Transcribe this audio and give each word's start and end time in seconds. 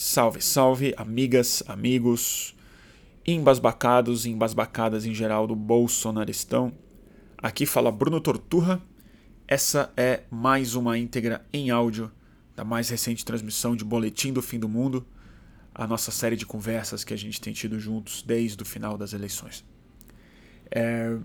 Salve, 0.00 0.40
salve, 0.40 0.94
amigas, 0.96 1.60
amigos, 1.66 2.54
embasbacados 3.26 4.26
e 4.26 4.30
embasbacadas 4.30 5.04
em 5.04 5.12
geral 5.12 5.44
do 5.44 5.56
Bolsonaristão. 5.56 6.72
Aqui 7.36 7.66
fala 7.66 7.90
Bruno 7.90 8.20
Torturra. 8.20 8.80
Essa 9.48 9.92
é 9.96 10.22
mais 10.30 10.76
uma 10.76 10.96
íntegra 10.96 11.44
em 11.52 11.70
áudio 11.70 12.12
da 12.54 12.62
mais 12.62 12.88
recente 12.88 13.24
transmissão 13.24 13.74
de 13.74 13.84
Boletim 13.84 14.32
do 14.32 14.40
Fim 14.40 14.60
do 14.60 14.68
Mundo, 14.68 15.04
a 15.74 15.84
nossa 15.84 16.12
série 16.12 16.36
de 16.36 16.46
conversas 16.46 17.02
que 17.02 17.12
a 17.12 17.18
gente 17.18 17.40
tem 17.40 17.52
tido 17.52 17.80
juntos 17.80 18.22
desde 18.22 18.62
o 18.62 18.64
final 18.64 18.96
das 18.96 19.12
eleições. 19.12 19.64
É, 20.70 21.18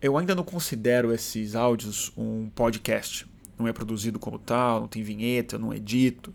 eu 0.00 0.16
ainda 0.16 0.34
não 0.34 0.42
considero 0.42 1.12
esses 1.12 1.54
áudios 1.54 2.10
um 2.16 2.48
podcast. 2.48 3.26
Não 3.58 3.68
é 3.68 3.74
produzido 3.74 4.18
como 4.18 4.38
tal, 4.38 4.80
não 4.80 4.88
tem 4.88 5.02
vinheta, 5.02 5.58
não 5.58 5.74
edito 5.74 6.32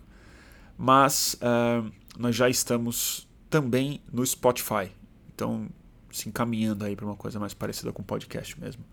mas 0.82 1.36
uh, 1.36 1.92
nós 2.18 2.36
já 2.36 2.50
estamos 2.50 3.30
também 3.52 4.02
no 4.12 4.26
Spotify. 4.26 4.92
Então, 5.32 5.70
se 6.12 6.28
encaminhando 6.28 6.84
aí 6.84 6.96
para 6.96 7.06
uma 7.06 7.16
coisa 7.16 7.40
mais 7.40 7.54
parecida 7.54 7.94
com 7.94 8.02
podcast 8.02 8.60
mesmo. 8.60 8.84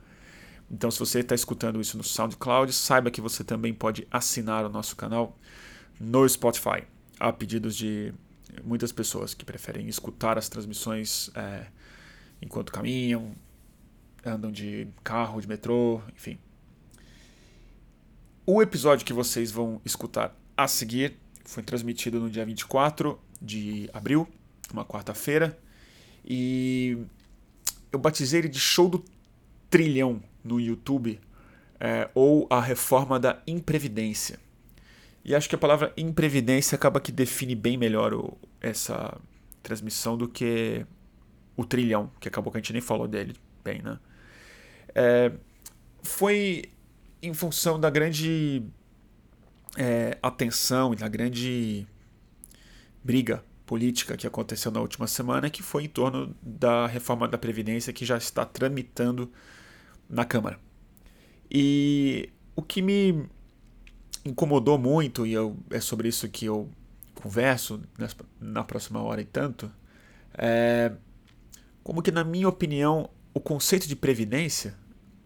Então, 0.71 0.91
se 0.91 0.99
você 0.99 1.21
está 1.21 1.35
escutando 1.35 1.81
isso 1.81 1.97
no 1.97 2.05
SoundCloud, 2.05 2.71
saiba 2.75 3.11
que 3.11 3.23
você 3.23 3.43
também 3.43 3.73
pode 3.73 4.07
assinar 4.11 4.67
o 4.67 4.69
nosso 4.69 4.95
canal 4.97 5.35
no 5.99 6.29
Spotify. 6.29 6.85
Há 7.19 7.33
pedidos 7.33 7.75
de 7.75 8.13
muitas 8.63 8.93
pessoas 8.93 9.33
que 9.33 9.47
preferem 9.47 9.89
escutar 9.89 10.37
as 10.37 10.47
transmissões 10.47 11.31
é, 11.35 11.69
enquanto 12.43 12.71
caminham, 12.71 13.35
andam 14.23 14.53
de 14.53 14.89
carro, 15.03 15.41
de 15.41 15.49
metrô, 15.49 16.03
enfim. 16.15 16.39
O 18.45 18.61
episódio 18.61 19.07
que 19.07 19.13
vocês 19.15 19.51
vão 19.51 19.81
escutar 19.87 20.37
a 20.55 20.69
seguir 20.69 21.17
foi 21.49 21.63
transmitido 21.63 22.21
no 22.21 22.29
dia 22.29 22.45
24 22.45 23.19
de 23.41 23.89
abril, 23.95 24.29
uma 24.71 24.85
quarta-feira. 24.85 25.59
E 26.23 26.99
eu 27.91 27.99
batizei 27.99 28.41
ele 28.41 28.49
de 28.51 28.61
Show 28.61 28.87
do 28.87 29.03
Trilhão 29.71 30.23
no 30.45 30.61
YouTube, 30.61 31.19
é, 31.81 32.11
ou 32.15 32.47
a 32.51 32.61
reforma 32.61 33.19
da 33.19 33.43
imprevidência. 33.47 34.39
E 35.25 35.35
acho 35.35 35.49
que 35.49 35.55
a 35.55 35.59
palavra 35.59 35.91
imprevidência 35.97 36.77
acaba 36.77 37.01
que 37.01 37.11
define 37.11 37.55
bem 37.55 37.79
melhor 37.79 38.13
o, 38.13 38.37
essa 38.61 39.19
transmissão 39.63 40.19
do 40.19 40.29
que 40.29 40.85
o 41.57 41.65
trilhão, 41.65 42.11
que 42.21 42.29
acabou 42.29 42.53
que 42.53 42.59
a 42.59 42.61
gente 42.61 42.75
nem 42.75 42.83
falou 42.83 43.09
dele 43.09 43.35
bem, 43.65 43.81
né? 43.81 43.99
É, 44.95 45.33
foi 46.03 46.65
em 47.23 47.33
função 47.33 47.81
da 47.81 47.89
grande 47.89 48.63
é, 49.79 50.19
atenção 50.21 50.93
e 50.93 50.97
da 50.97 51.07
grande 51.07 51.87
briga 53.03 53.45
política 53.65 54.17
que 54.17 54.27
aconteceu 54.27 54.73
na 54.73 54.81
última 54.81 55.07
semana, 55.07 55.49
que 55.49 55.63
foi 55.63 55.85
em 55.85 55.89
torno 55.89 56.35
da 56.43 56.89
reforma 56.89 57.29
da 57.29 57.39
Previdência 57.39 57.93
que 57.93 58.05
já 58.05 58.19
está 58.19 58.45
tramitando 58.45 59.31
na 60.11 60.25
Câmara. 60.25 60.59
E 61.49 62.29
o 62.57 62.63
que 62.63 62.83
me 62.83 63.25
incomodou 64.25 64.77
muito, 64.77 65.25
e 65.25 65.33
eu, 65.33 65.57
é 65.71 65.81
sobre 65.81 66.09
isso 66.09 66.29
que 66.29 66.47
eu 66.47 66.69
converso 67.15 67.81
na 68.41 68.65
próxima 68.65 69.01
hora 69.01 69.21
e 69.21 69.25
tanto, 69.25 69.71
é 70.35 70.93
como 71.85 72.03
que, 72.03 72.11
na 72.11 72.25
minha 72.25 72.49
opinião, 72.49 73.09
o 73.33 73.41
conceito 73.41 73.87
de 73.89 73.97
previdência, 73.97 74.75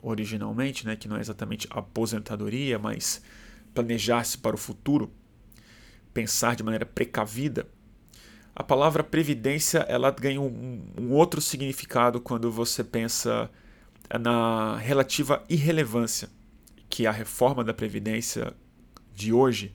originalmente, 0.00 0.86
né, 0.86 0.94
que 0.94 1.08
não 1.08 1.16
é 1.16 1.20
exatamente 1.20 1.66
aposentadoria, 1.70 2.78
mas 2.78 3.22
planejar-se 3.74 4.38
para 4.38 4.54
o 4.54 4.58
futuro, 4.58 5.10
pensar 6.12 6.56
de 6.56 6.62
maneira 6.62 6.86
precavida, 6.86 7.66
a 8.54 8.62
palavra 8.62 9.02
previdência 9.02 9.78
ela 9.88 10.10
ganha 10.10 10.40
um, 10.40 10.84
um 11.00 11.12
outro 11.12 11.40
significado 11.40 12.20
quando 12.20 12.50
você 12.50 12.84
pensa 12.84 13.50
na 14.20 14.76
relativa 14.76 15.42
irrelevância 15.48 16.28
que 16.90 17.06
a 17.06 17.10
reforma 17.10 17.64
da 17.64 17.72
previdência 17.72 18.54
de 19.14 19.32
hoje 19.32 19.74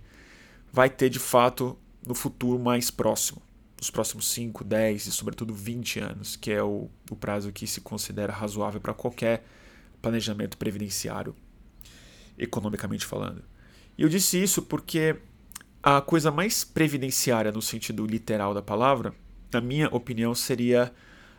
vai 0.71 0.89
ter 0.89 1.09
de 1.09 1.17
fato 1.17 1.75
no 2.05 2.13
futuro 2.13 2.59
mais 2.59 2.91
próximo, 2.91 3.41
nos 3.79 3.89
próximos 3.89 4.27
5, 4.27 4.63
10 4.63 5.07
e 5.07 5.11
sobretudo 5.11 5.53
20 5.53 5.99
anos, 5.99 6.35
que 6.35 6.51
é 6.51 6.61
o, 6.61 6.87
o 7.09 7.15
prazo 7.15 7.51
que 7.51 7.65
se 7.65 7.81
considera 7.81 8.31
razoável 8.31 8.79
para 8.79 8.93
qualquer 8.93 9.43
planejamento 10.01 10.55
previdenciário, 10.55 11.35
economicamente 12.37 13.05
falando. 13.05 13.43
E 13.97 14.03
eu 14.03 14.09
disse 14.09 14.41
isso 14.41 14.61
porque 14.61 15.15
a 15.81 16.01
coisa 16.01 16.31
mais 16.31 16.63
previdenciária 16.63 17.51
no 17.51 17.61
sentido 17.61 18.05
literal 18.05 18.53
da 18.53 18.61
palavra, 18.61 19.13
na 19.51 19.61
minha 19.61 19.87
opinião, 19.89 20.35
seria 20.35 20.93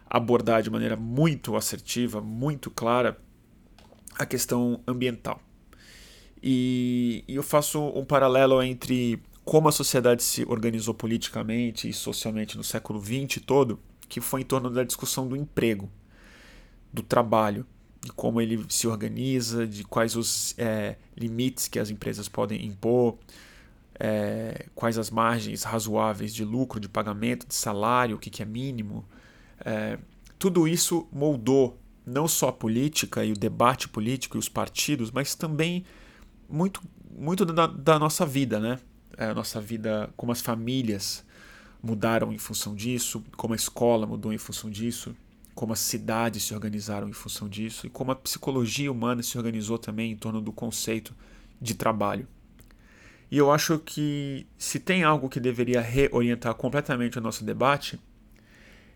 abordar 0.09 0.63
de 0.63 0.71
maneira 0.71 0.97
muito 0.97 1.55
assertiva, 1.55 2.21
muito 2.21 2.71
clara, 2.71 3.19
a 4.19 4.27
questão 4.27 4.83
ambiental. 4.87 5.41
E, 6.43 7.25
e 7.29 7.35
eu 7.35 7.43
faço 7.43 7.81
um 7.81 8.05
paralelo 8.05 8.63
entre 8.63 9.23
como 9.45 9.69
a 9.69 9.73
sociedade 9.73 10.23
se 10.23 10.45
organizou 10.47 10.95
politicamente 10.95 11.89
e 11.89 11.93
socialmente 11.93 12.57
no 12.57 12.65
século 12.65 13.01
XX 13.03 13.43
todo, 13.45 13.79
que 14.09 14.21
foi 14.21 14.43
em 14.43 14.45
torno 14.45 14.71
da 14.71 14.83
discussão 14.83 15.29
do 15.29 15.37
emprego, 15.37 15.91
do 16.93 17.03
trabalho, 17.03 17.67
de 18.01 18.13
como 18.13 18.41
ele 18.41 18.65
se 18.69 18.87
organiza, 18.87 19.67
de 19.67 19.85
quais 19.85 20.17
os 20.17 20.55
é, 20.57 20.97
limites 21.17 21.69
que 21.69 21.79
as 21.79 21.91
empresas 21.91 22.29
podem 22.29 22.65
impor, 22.65 23.19
é, 23.99 24.67
quais 24.75 24.97
as 24.99 25.11
margens 25.11 25.65
razoáveis 25.65 26.33
de 26.33 26.45
lucro, 26.45 26.79
de 26.79 26.89
pagamento, 26.89 27.47
de 27.47 27.55
salário, 27.55 28.17
o 28.17 28.19
que, 28.19 28.31
que 28.31 28.43
é 28.43 28.47
mínimo. 28.47 29.05
É, 29.65 29.99
tudo 30.39 30.69
isso 30.69 31.09
moldou 31.13 31.79
não 32.07 32.29
só 32.29 32.49
a 32.49 32.53
política 32.53 33.25
e 33.25 33.33
o 33.33 33.37
debate 33.37 33.89
político 33.89 34.37
e 34.37 34.39
os 34.39 34.49
partidos, 34.49 35.11
mas 35.11 35.35
também 35.35 35.85
muito, 36.49 36.81
muito 37.11 37.45
da, 37.45 37.67
da 37.67 37.99
nossa 37.99 38.25
vida, 38.25 38.61
né? 38.61 38.79
É, 39.17 39.27
a 39.27 39.35
nossa 39.35 39.61
vida, 39.61 40.09
como 40.17 40.31
as 40.31 40.41
famílias 40.41 41.25
mudaram 41.83 42.33
em 42.33 42.39
função 42.39 42.75
disso, 42.75 43.23
como 43.37 43.53
a 43.53 43.57
escola 43.57 44.07
mudou 44.07 44.33
em 44.33 44.39
função 44.39 44.71
disso 44.71 45.15
como 45.59 45.73
as 45.73 45.81
cidades 45.81 46.45
se 46.45 46.55
organizaram 46.55 47.09
em 47.09 47.13
função 47.13 47.49
disso 47.49 47.85
e 47.85 47.91
como 47.91 48.13
a 48.13 48.15
psicologia 48.15 48.93
humana 48.93 49.25
se 49.25 49.37
organizou 49.37 49.77
também 49.77 50.13
em 50.13 50.17
torno 50.17 50.41
do 50.41 50.53
conceito 50.53 51.13
de 51.61 51.75
trabalho. 51.75 52.29
E 53.29 53.37
eu 53.37 53.51
acho 53.51 53.77
que 53.81 54.47
se 54.57 54.79
tem 54.79 55.03
algo 55.03 55.29
que 55.29 55.41
deveria 55.41 55.81
reorientar 55.81 56.55
completamente 56.55 57.19
o 57.19 57.21
nosso 57.21 57.43
debate 57.43 57.99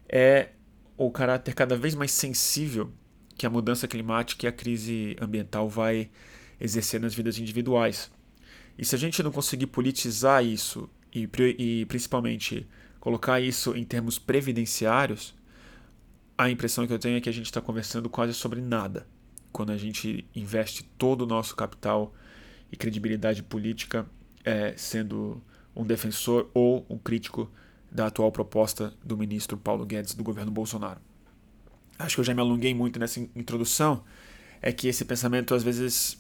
é 0.09 0.51
o 0.97 1.11
caráter 1.11 1.53
cada 1.53 1.77
vez 1.77 1.97
mais 1.97 2.13
sensível 2.13 2.93
que 3.37 3.45
a 3.45 3.51
mudança 3.51 3.89
climática 3.89 4.47
e 4.47 4.49
a 4.49 4.53
crise 4.53 5.17
ambiental 5.21 5.69
vai 5.69 6.13
exercer 6.61 7.01
nas 7.01 7.13
vidas 7.13 7.41
individuais. 7.41 8.09
E 8.79 8.85
se 8.85 8.95
a 8.95 8.99
gente 9.01 9.21
não 9.21 9.33
conseguir 9.33 9.67
politizar 9.67 10.45
isso 10.45 10.89
e, 11.13 11.29
e 11.59 11.87
principalmente 11.87 12.69
colocar 13.01 13.41
isso 13.41 13.77
em 13.77 13.83
termos 13.83 14.17
previdenciários, 14.17 15.35
a 16.45 16.51
impressão 16.51 16.87
que 16.87 16.93
eu 16.93 16.99
tenho 16.99 17.17
é 17.17 17.21
que 17.21 17.29
a 17.29 17.33
gente 17.33 17.47
está 17.47 17.61
conversando 17.61 18.09
quase 18.09 18.35
sobre 18.35 18.61
nada 18.61 19.07
quando 19.53 19.71
a 19.71 19.77
gente 19.77 20.25
investe 20.35 20.83
todo 20.97 21.23
o 21.23 21.27
nosso 21.27 21.55
capital 21.55 22.15
e 22.71 22.77
credibilidade 22.77 23.43
política 23.43 24.07
é, 24.45 24.75
sendo 24.77 25.43
um 25.77 25.85
defensor 25.85 26.51
ou 26.55 26.87
um 26.89 26.99
crítico 26.99 27.51
da 27.91 28.07
atual 28.07 28.33
proposta 28.33 28.93
do 29.05 29.17
ministro 29.17 29.57
Paulo 29.57 29.85
Guedes 29.85 30.15
do 30.15 30.25
governo 30.25 30.51
Bolsonaro. 30.51 31.01
Acho 31.99 32.17
que 32.17 32.21
eu 32.21 32.25
já 32.25 32.35
me 32.35 32.41
alonguei 32.41 32.75
muito 32.75 32.99
nessa 32.99 33.21
introdução, 33.21 34.03
é 34.61 34.73
que 34.73 34.89
esse 34.89 35.05
pensamento 35.05 35.55
às 35.55 35.63
vezes 35.63 36.19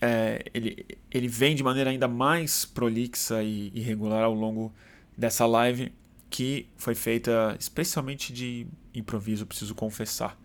é, 0.00 0.44
ele, 0.52 0.84
ele 1.10 1.28
vem 1.28 1.54
de 1.54 1.62
maneira 1.62 1.90
ainda 1.90 2.08
mais 2.08 2.64
prolixa 2.64 3.42
e 3.42 3.70
irregular 3.72 4.24
ao 4.24 4.34
longo 4.34 4.72
dessa 5.16 5.46
live, 5.46 5.92
que 6.32 6.66
foi 6.78 6.94
feita 6.94 7.54
especialmente 7.60 8.32
de 8.32 8.66
improviso, 8.94 9.46
preciso 9.46 9.74
confessar. 9.74 10.40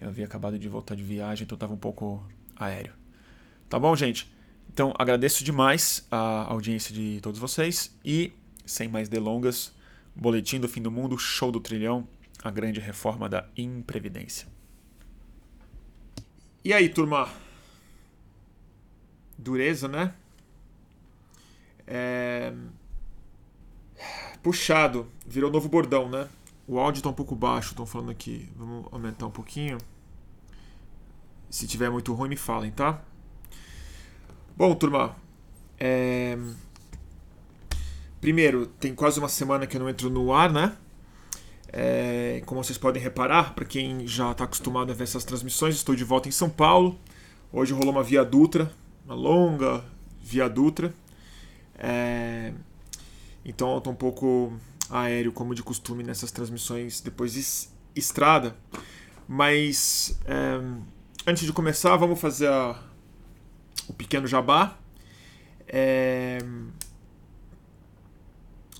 Eu 0.00 0.08
havia 0.08 0.24
acabado 0.24 0.56
de 0.56 0.68
voltar 0.68 0.94
de 0.94 1.02
viagem, 1.02 1.44
então 1.44 1.56
estava 1.56 1.74
um 1.74 1.76
pouco 1.76 2.24
aéreo. 2.54 2.94
Tá 3.68 3.76
bom, 3.76 3.96
gente? 3.96 4.32
Então 4.72 4.94
agradeço 4.96 5.42
demais 5.42 6.06
a 6.08 6.44
audiência 6.52 6.94
de 6.94 7.18
todos 7.20 7.40
vocês 7.40 7.98
e, 8.04 8.32
sem 8.64 8.86
mais 8.86 9.08
delongas, 9.08 9.74
Boletim 10.14 10.60
do 10.60 10.68
Fim 10.68 10.80
do 10.80 10.90
Mundo, 10.90 11.18
Show 11.18 11.50
do 11.50 11.58
Trilhão, 11.58 12.06
a 12.40 12.50
grande 12.52 12.78
reforma 12.78 13.28
da 13.28 13.48
Imprevidência. 13.56 14.46
E 16.64 16.72
aí, 16.72 16.88
turma? 16.88 17.28
Dureza, 19.36 19.88
né? 19.88 20.14
É 21.88 22.52
puxado, 24.44 25.10
virou 25.26 25.50
novo 25.50 25.68
bordão, 25.68 26.08
né? 26.08 26.28
O 26.66 26.78
áudio 26.78 27.02
tá 27.02 27.10
um 27.10 27.14
pouco 27.14 27.34
baixo, 27.34 27.70
estão 27.70 27.86
falando 27.86 28.10
aqui. 28.10 28.48
Vamos 28.56 28.86
aumentar 28.90 29.26
um 29.26 29.30
pouquinho. 29.30 29.78
Se 31.50 31.66
tiver 31.66 31.90
muito 31.90 32.12
ruim, 32.14 32.28
me 32.28 32.36
falem, 32.36 32.70
tá? 32.70 33.02
Bom, 34.56 34.74
turma. 34.74 35.14
É... 35.78 36.38
primeiro, 38.20 38.66
tem 38.66 38.94
quase 38.94 39.18
uma 39.18 39.28
semana 39.28 39.66
que 39.66 39.76
eu 39.76 39.80
não 39.80 39.88
entro 39.88 40.08
no 40.08 40.32
ar, 40.32 40.52
né? 40.52 40.76
É, 41.76 42.40
como 42.46 42.62
vocês 42.62 42.78
podem 42.78 43.02
reparar, 43.02 43.52
para 43.52 43.64
quem 43.64 44.06
já 44.06 44.30
está 44.30 44.44
acostumado 44.44 44.92
a 44.92 44.94
ver 44.94 45.02
essas 45.02 45.24
transmissões, 45.24 45.74
estou 45.74 45.96
de 45.96 46.04
volta 46.04 46.28
em 46.28 46.32
São 46.32 46.48
Paulo. 46.48 46.96
Hoje 47.52 47.72
rolou 47.72 47.90
uma 47.90 48.02
via 48.02 48.24
Dutra, 48.24 48.70
uma 49.04 49.14
longa 49.14 49.84
via 50.22 50.48
Dutra. 50.48 50.94
É, 51.76 52.52
então 53.44 53.72
eu 53.72 53.78
estou 53.78 53.92
um 53.92 53.96
pouco 53.96 54.52
aéreo, 54.90 55.32
como 55.32 55.54
de 55.54 55.62
costume, 55.62 56.02
nessas 56.02 56.30
transmissões 56.30 57.00
depois 57.00 57.32
de 57.34 57.44
estrada. 57.94 58.56
Mas 59.26 60.18
é, 60.24 60.60
antes 61.26 61.44
de 61.44 61.52
começar, 61.52 61.96
vamos 61.96 62.20
fazer 62.20 62.48
a, 62.48 62.78
o 63.88 63.92
pequeno 63.92 64.26
jabá. 64.26 64.78
É, 65.66 66.38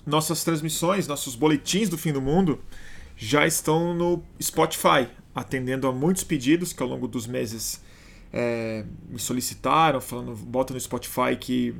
nossas 0.05 0.43
transmissões, 0.43 1.07
nossos 1.07 1.35
boletins 1.35 1.89
do 1.89 1.97
fim 1.97 2.13
do 2.13 2.21
mundo 2.21 2.61
já 3.17 3.47
estão 3.47 3.93
no 3.93 4.23
Spotify, 4.41 5.07
atendendo 5.33 5.87
a 5.87 5.91
muitos 5.91 6.23
pedidos 6.23 6.73
que 6.73 6.83
ao 6.83 6.89
longo 6.89 7.07
dos 7.07 7.25
meses 7.25 7.81
é, 8.31 8.85
me 9.07 9.19
solicitaram, 9.19 9.99
falando, 10.01 10.35
bota 10.35 10.73
no 10.73 10.79
Spotify 10.79 11.35
que, 11.39 11.73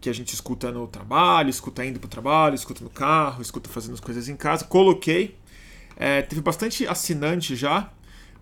que 0.00 0.08
a 0.08 0.12
gente 0.12 0.32
escuta 0.32 0.70
no 0.70 0.86
trabalho, 0.86 1.50
escuta 1.50 1.84
indo 1.84 1.98
para 1.98 2.06
o 2.06 2.10
trabalho, 2.10 2.54
escuta 2.54 2.84
no 2.84 2.90
carro, 2.90 3.42
escuta 3.42 3.68
fazendo 3.68 3.94
as 3.94 4.00
coisas 4.00 4.28
em 4.28 4.36
casa. 4.36 4.64
Coloquei. 4.64 5.36
É, 5.96 6.22
teve 6.22 6.40
bastante 6.40 6.86
assinante 6.86 7.56
já, 7.56 7.90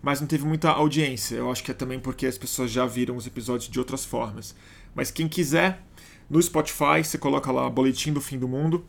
mas 0.03 0.21
não 0.21 0.27
teve 0.27 0.45
muita 0.45 0.71
audiência. 0.71 1.37
Eu 1.37 1.51
acho 1.51 1.65
que 1.65 1.71
é 1.71 1.75
também 1.75 1.99
porque 1.99 2.27
as 2.27 2.37
pessoas 2.37 2.71
já 2.71 2.85
viram 2.85 3.17
os 3.17 3.27
episódios 3.27 3.71
de 3.71 3.79
outras 3.79 4.05
formas. 4.05 4.55
Mas 4.95 5.11
quem 5.11 5.27
quiser, 5.27 5.83
no 6.29 6.41
Spotify, 6.43 7.03
você 7.03 7.17
coloca 7.17 7.51
lá 7.51 7.69
Boletim 7.71 8.13
do 8.13 8.21
Fim 8.21 8.39
do 8.39 8.49
Mundo, 8.49 8.85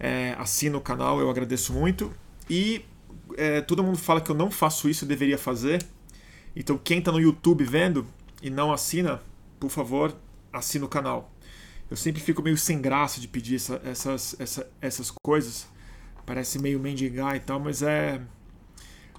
é, 0.00 0.34
assina 0.38 0.76
o 0.78 0.80
canal, 0.80 1.20
eu 1.20 1.28
agradeço 1.28 1.72
muito. 1.72 2.12
E 2.48 2.84
é, 3.36 3.60
todo 3.60 3.82
mundo 3.82 3.98
fala 3.98 4.20
que 4.20 4.30
eu 4.30 4.34
não 4.34 4.50
faço 4.50 4.88
isso, 4.88 5.04
eu 5.04 5.08
deveria 5.08 5.36
fazer. 5.36 5.84
Então 6.54 6.78
quem 6.78 6.98
está 7.00 7.12
no 7.12 7.20
YouTube 7.20 7.64
vendo 7.64 8.06
e 8.42 8.48
não 8.48 8.72
assina, 8.72 9.20
por 9.60 9.70
favor, 9.70 10.16
assina 10.52 10.86
o 10.86 10.88
canal. 10.88 11.30
Eu 11.90 11.96
sempre 11.96 12.20
fico 12.20 12.42
meio 12.42 12.56
sem 12.56 12.80
graça 12.80 13.20
de 13.20 13.28
pedir 13.28 13.56
essa, 13.56 13.80
essas, 13.84 14.36
essa, 14.40 14.70
essas 14.80 15.10
coisas. 15.22 15.68
Parece 16.24 16.58
meio 16.58 16.80
mendigar 16.80 17.36
e 17.36 17.40
tal, 17.40 17.60
mas 17.60 17.82
é. 17.82 18.20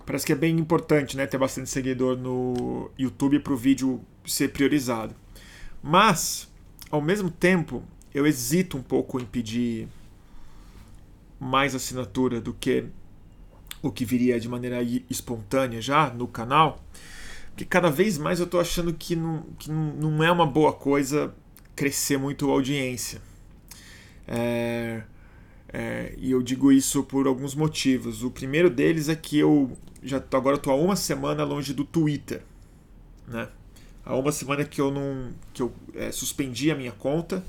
Parece 0.05 0.25
que 0.25 0.31
é 0.31 0.35
bem 0.35 0.57
importante 0.57 1.17
né, 1.17 1.25
ter 1.25 1.37
bastante 1.37 1.69
seguidor 1.69 2.17
no 2.17 2.89
YouTube 2.97 3.39
para 3.39 3.53
o 3.53 3.57
vídeo 3.57 4.01
ser 4.25 4.49
priorizado. 4.49 5.13
Mas, 5.81 6.49
ao 6.89 7.01
mesmo 7.01 7.29
tempo, 7.29 7.83
eu 8.13 8.25
hesito 8.25 8.77
um 8.77 8.81
pouco 8.81 9.19
em 9.19 9.25
pedir 9.25 9.87
mais 11.39 11.75
assinatura 11.75 12.41
do 12.41 12.53
que 12.53 12.85
o 13.81 13.91
que 13.91 14.05
viria 14.05 14.39
de 14.39 14.49
maneira 14.49 14.81
espontânea 15.09 15.81
já 15.81 16.09
no 16.09 16.27
canal, 16.27 16.83
porque 17.49 17.63
cada 17.63 17.89
vez 17.89 18.17
mais 18.17 18.39
eu 18.39 18.45
estou 18.45 18.59
achando 18.59 18.93
que 18.93 19.15
não, 19.15 19.43
que 19.59 19.69
não 19.69 20.23
é 20.23 20.31
uma 20.31 20.45
boa 20.45 20.73
coisa 20.73 21.33
crescer 21.77 22.17
muito 22.17 22.49
a 22.49 22.53
audiência. 22.53 23.21
É, 24.27 25.03
é, 25.71 26.13
e 26.17 26.31
eu 26.31 26.43
digo 26.43 26.73
isso 26.73 27.03
por 27.03 27.25
alguns 27.25 27.55
motivos. 27.55 28.21
O 28.21 28.29
primeiro 28.29 28.69
deles 28.69 29.07
é 29.07 29.15
que 29.15 29.39
eu 29.39 29.71
já 30.03 30.19
tô, 30.19 30.35
agora 30.35 30.57
estou 30.57 30.73
há 30.73 30.75
uma 30.75 30.97
semana 30.97 31.45
longe 31.45 31.73
do 31.73 31.85
Twitter, 31.85 32.41
né? 33.25 33.47
Há 34.03 34.15
uma 34.17 34.33
semana 34.33 34.65
que 34.65 34.81
eu 34.81 34.91
não 34.91 35.29
que 35.53 35.61
eu 35.61 35.73
é, 35.95 36.11
suspendi 36.11 36.69
a 36.69 36.75
minha 36.75 36.91
conta 36.91 37.41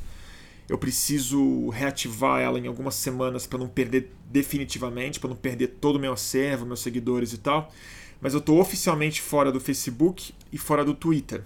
eu 0.69 0.76
preciso 0.76 1.70
reativar 1.70 2.40
ela 2.40 2.58
em 2.58 2.66
algumas 2.66 2.94
semanas 2.94 3.46
para 3.46 3.58
não 3.58 3.69
perder 3.69 4.12
definitivamente, 4.30 5.19
para 5.19 5.30
não 5.30 5.36
perder 5.36 5.69
todo 5.80 5.96
o 5.96 5.98
meu 5.98 6.12
acervo, 6.12 6.66
meus 6.66 6.80
seguidores 6.80 7.32
e 7.32 7.38
tal. 7.38 7.72
Mas 8.20 8.34
eu 8.34 8.40
estou 8.40 8.60
oficialmente 8.60 9.22
fora 9.22 9.50
do 9.50 9.58
Facebook 9.58 10.34
e 10.52 10.58
fora 10.58 10.84
do 10.84 10.92
Twitter. 10.92 11.42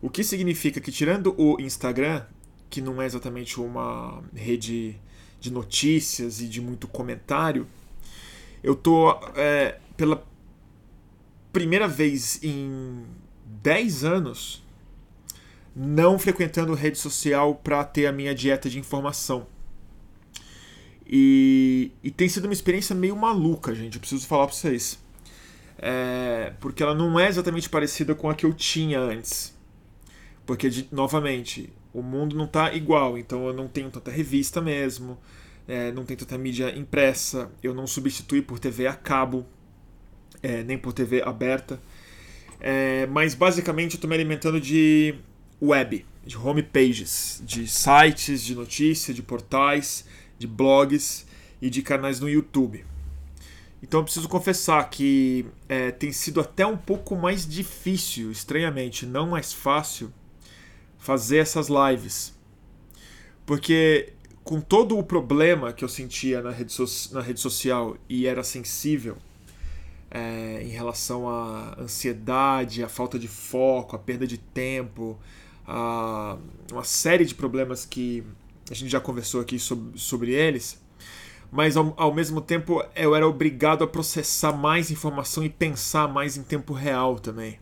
O 0.00 0.10
que 0.10 0.22
significa 0.22 0.80
que, 0.80 0.92
tirando 0.92 1.34
o 1.38 1.60
Instagram, 1.60 2.24
que 2.68 2.80
não 2.80 3.00
é 3.00 3.06
exatamente 3.06 3.60
uma 3.60 4.22
rede 4.34 4.98
de 5.40 5.50
notícias 5.50 6.40
e 6.40 6.48
de 6.48 6.60
muito 6.60 6.86
comentário, 6.86 7.66
eu 8.62 8.74
tô 8.74 9.10
é, 9.34 9.78
pela 9.96 10.24
primeira 11.52 11.88
vez 11.88 12.42
em 12.42 13.04
10 13.62 14.04
anos 14.04 14.62
não 15.74 16.18
frequentando 16.18 16.74
rede 16.74 16.98
social 16.98 17.54
para 17.54 17.84
ter 17.84 18.06
a 18.06 18.12
minha 18.12 18.34
dieta 18.34 18.68
de 18.68 18.78
informação. 18.78 19.46
E, 21.06 21.92
e, 22.02 22.10
tem 22.10 22.28
sido 22.28 22.44
uma 22.44 22.52
experiência 22.52 22.94
meio 22.94 23.14
maluca, 23.14 23.74
gente. 23.74 23.94
Eu 23.94 24.00
preciso 24.00 24.26
falar 24.26 24.46
para 24.46 24.56
vocês. 24.56 24.98
É, 25.78 26.52
porque 26.58 26.82
ela 26.82 26.94
não 26.94 27.20
é 27.20 27.28
exatamente 27.28 27.68
parecida 27.68 28.14
com 28.14 28.28
a 28.28 28.34
que 28.34 28.44
eu 28.44 28.52
tinha 28.52 28.98
antes. 28.98 29.55
Porque, 30.46 30.70
de, 30.70 30.88
novamente, 30.92 31.72
o 31.92 32.02
mundo 32.02 32.36
não 32.36 32.44
está 32.44 32.72
igual. 32.72 33.18
Então 33.18 33.46
eu 33.46 33.52
não 33.52 33.66
tenho 33.66 33.90
tanta 33.90 34.10
revista 34.10 34.60
mesmo. 34.60 35.18
É, 35.66 35.90
não 35.92 36.04
tenho 36.04 36.18
tanta 36.18 36.38
mídia 36.38 36.76
impressa. 36.76 37.50
Eu 37.62 37.74
não 37.74 37.86
substituí 37.86 38.40
por 38.40 38.58
TV 38.58 38.86
a 38.86 38.94
cabo. 38.94 39.44
É, 40.42 40.62
nem 40.62 40.78
por 40.78 40.92
TV 40.92 41.22
aberta. 41.22 41.80
É, 42.60 43.06
mas 43.06 43.34
basicamente 43.34 43.92
eu 43.92 43.96
estou 43.96 44.08
me 44.08 44.14
alimentando 44.14 44.60
de 44.60 45.14
web, 45.60 46.04
de 46.24 46.36
homepages, 46.36 47.42
de 47.44 47.66
sites 47.66 48.42
de 48.42 48.54
notícia, 48.54 49.12
de 49.12 49.22
portais, 49.22 50.06
de 50.38 50.46
blogs 50.46 51.26
e 51.60 51.68
de 51.70 51.82
canais 51.82 52.20
no 52.20 52.28
YouTube. 52.28 52.84
Então 53.82 54.00
eu 54.00 54.04
preciso 54.04 54.28
confessar 54.28 54.88
que 54.90 55.46
é, 55.68 55.90
tem 55.90 56.12
sido 56.12 56.40
até 56.40 56.66
um 56.66 56.76
pouco 56.76 57.14
mais 57.14 57.46
difícil, 57.46 58.30
estranhamente, 58.30 59.06
não 59.06 59.28
mais 59.28 59.52
fácil, 59.52 60.12
fazer 61.06 61.38
essas 61.38 61.68
lives. 61.68 62.34
Porque 63.46 64.12
com 64.42 64.60
todo 64.60 64.98
o 64.98 65.04
problema 65.04 65.72
que 65.72 65.84
eu 65.84 65.88
sentia 65.88 66.42
na 66.42 66.50
rede, 66.50 66.72
so 66.72 66.84
na 67.14 67.20
rede 67.20 67.38
social 67.38 67.96
e 68.08 68.26
era 68.26 68.42
sensível 68.42 69.16
é, 70.10 70.62
em 70.62 70.68
relação 70.68 71.28
à 71.28 71.76
ansiedade, 71.78 72.82
à 72.82 72.88
falta 72.88 73.20
de 73.20 73.28
foco, 73.28 73.94
à 73.94 73.98
perda 74.00 74.26
de 74.26 74.36
tempo, 74.36 75.16
a 75.64 76.36
uma 76.72 76.84
série 76.84 77.24
de 77.24 77.36
problemas 77.36 77.84
que 77.84 78.24
a 78.68 78.74
gente 78.74 78.90
já 78.90 79.00
conversou 79.00 79.40
aqui 79.40 79.60
sobre, 79.60 79.96
sobre 79.96 80.32
eles, 80.32 80.82
mas 81.52 81.76
ao, 81.76 81.94
ao 81.96 82.12
mesmo 82.12 82.40
tempo 82.40 82.84
eu 82.96 83.14
era 83.14 83.28
obrigado 83.28 83.84
a 83.84 83.86
processar 83.86 84.52
mais 84.52 84.90
informação 84.90 85.44
e 85.44 85.48
pensar 85.48 86.08
mais 86.08 86.36
em 86.36 86.42
tempo 86.42 86.72
real 86.72 87.16
também. 87.20 87.60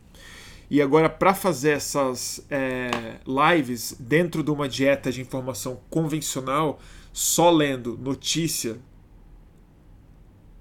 E 0.69 0.81
agora, 0.81 1.09
para 1.09 1.33
fazer 1.33 1.71
essas 1.71 2.43
é, 2.49 3.19
lives 3.25 3.95
dentro 3.99 4.41
de 4.43 4.49
uma 4.49 4.67
dieta 4.67 5.11
de 5.11 5.21
informação 5.21 5.79
convencional, 5.89 6.79
só 7.13 7.51
lendo 7.51 7.97
notícia 7.97 8.77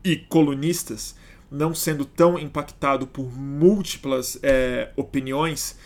e 0.04 0.16
colunistas, 0.16 1.16
não 1.50 1.74
sendo 1.74 2.04
tão 2.04 2.38
impactado 2.38 3.06
por 3.06 3.32
múltiplas 3.32 4.38
é, 4.42 4.90
opiniões, 4.96 5.78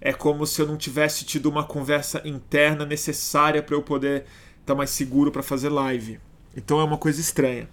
é 0.00 0.12
como 0.12 0.46
se 0.46 0.60
eu 0.62 0.66
não 0.66 0.76
tivesse 0.76 1.24
tido 1.24 1.46
uma 1.46 1.64
conversa 1.64 2.22
interna 2.24 2.86
necessária 2.86 3.62
para 3.62 3.74
eu 3.74 3.82
poder 3.82 4.22
estar 4.60 4.72
tá 4.72 4.74
mais 4.74 4.90
seguro 4.90 5.30
para 5.30 5.42
fazer 5.42 5.68
live. 5.68 6.18
Então 6.56 6.80
é 6.80 6.84
uma 6.84 6.96
coisa 6.96 7.20
estranha. 7.20 7.68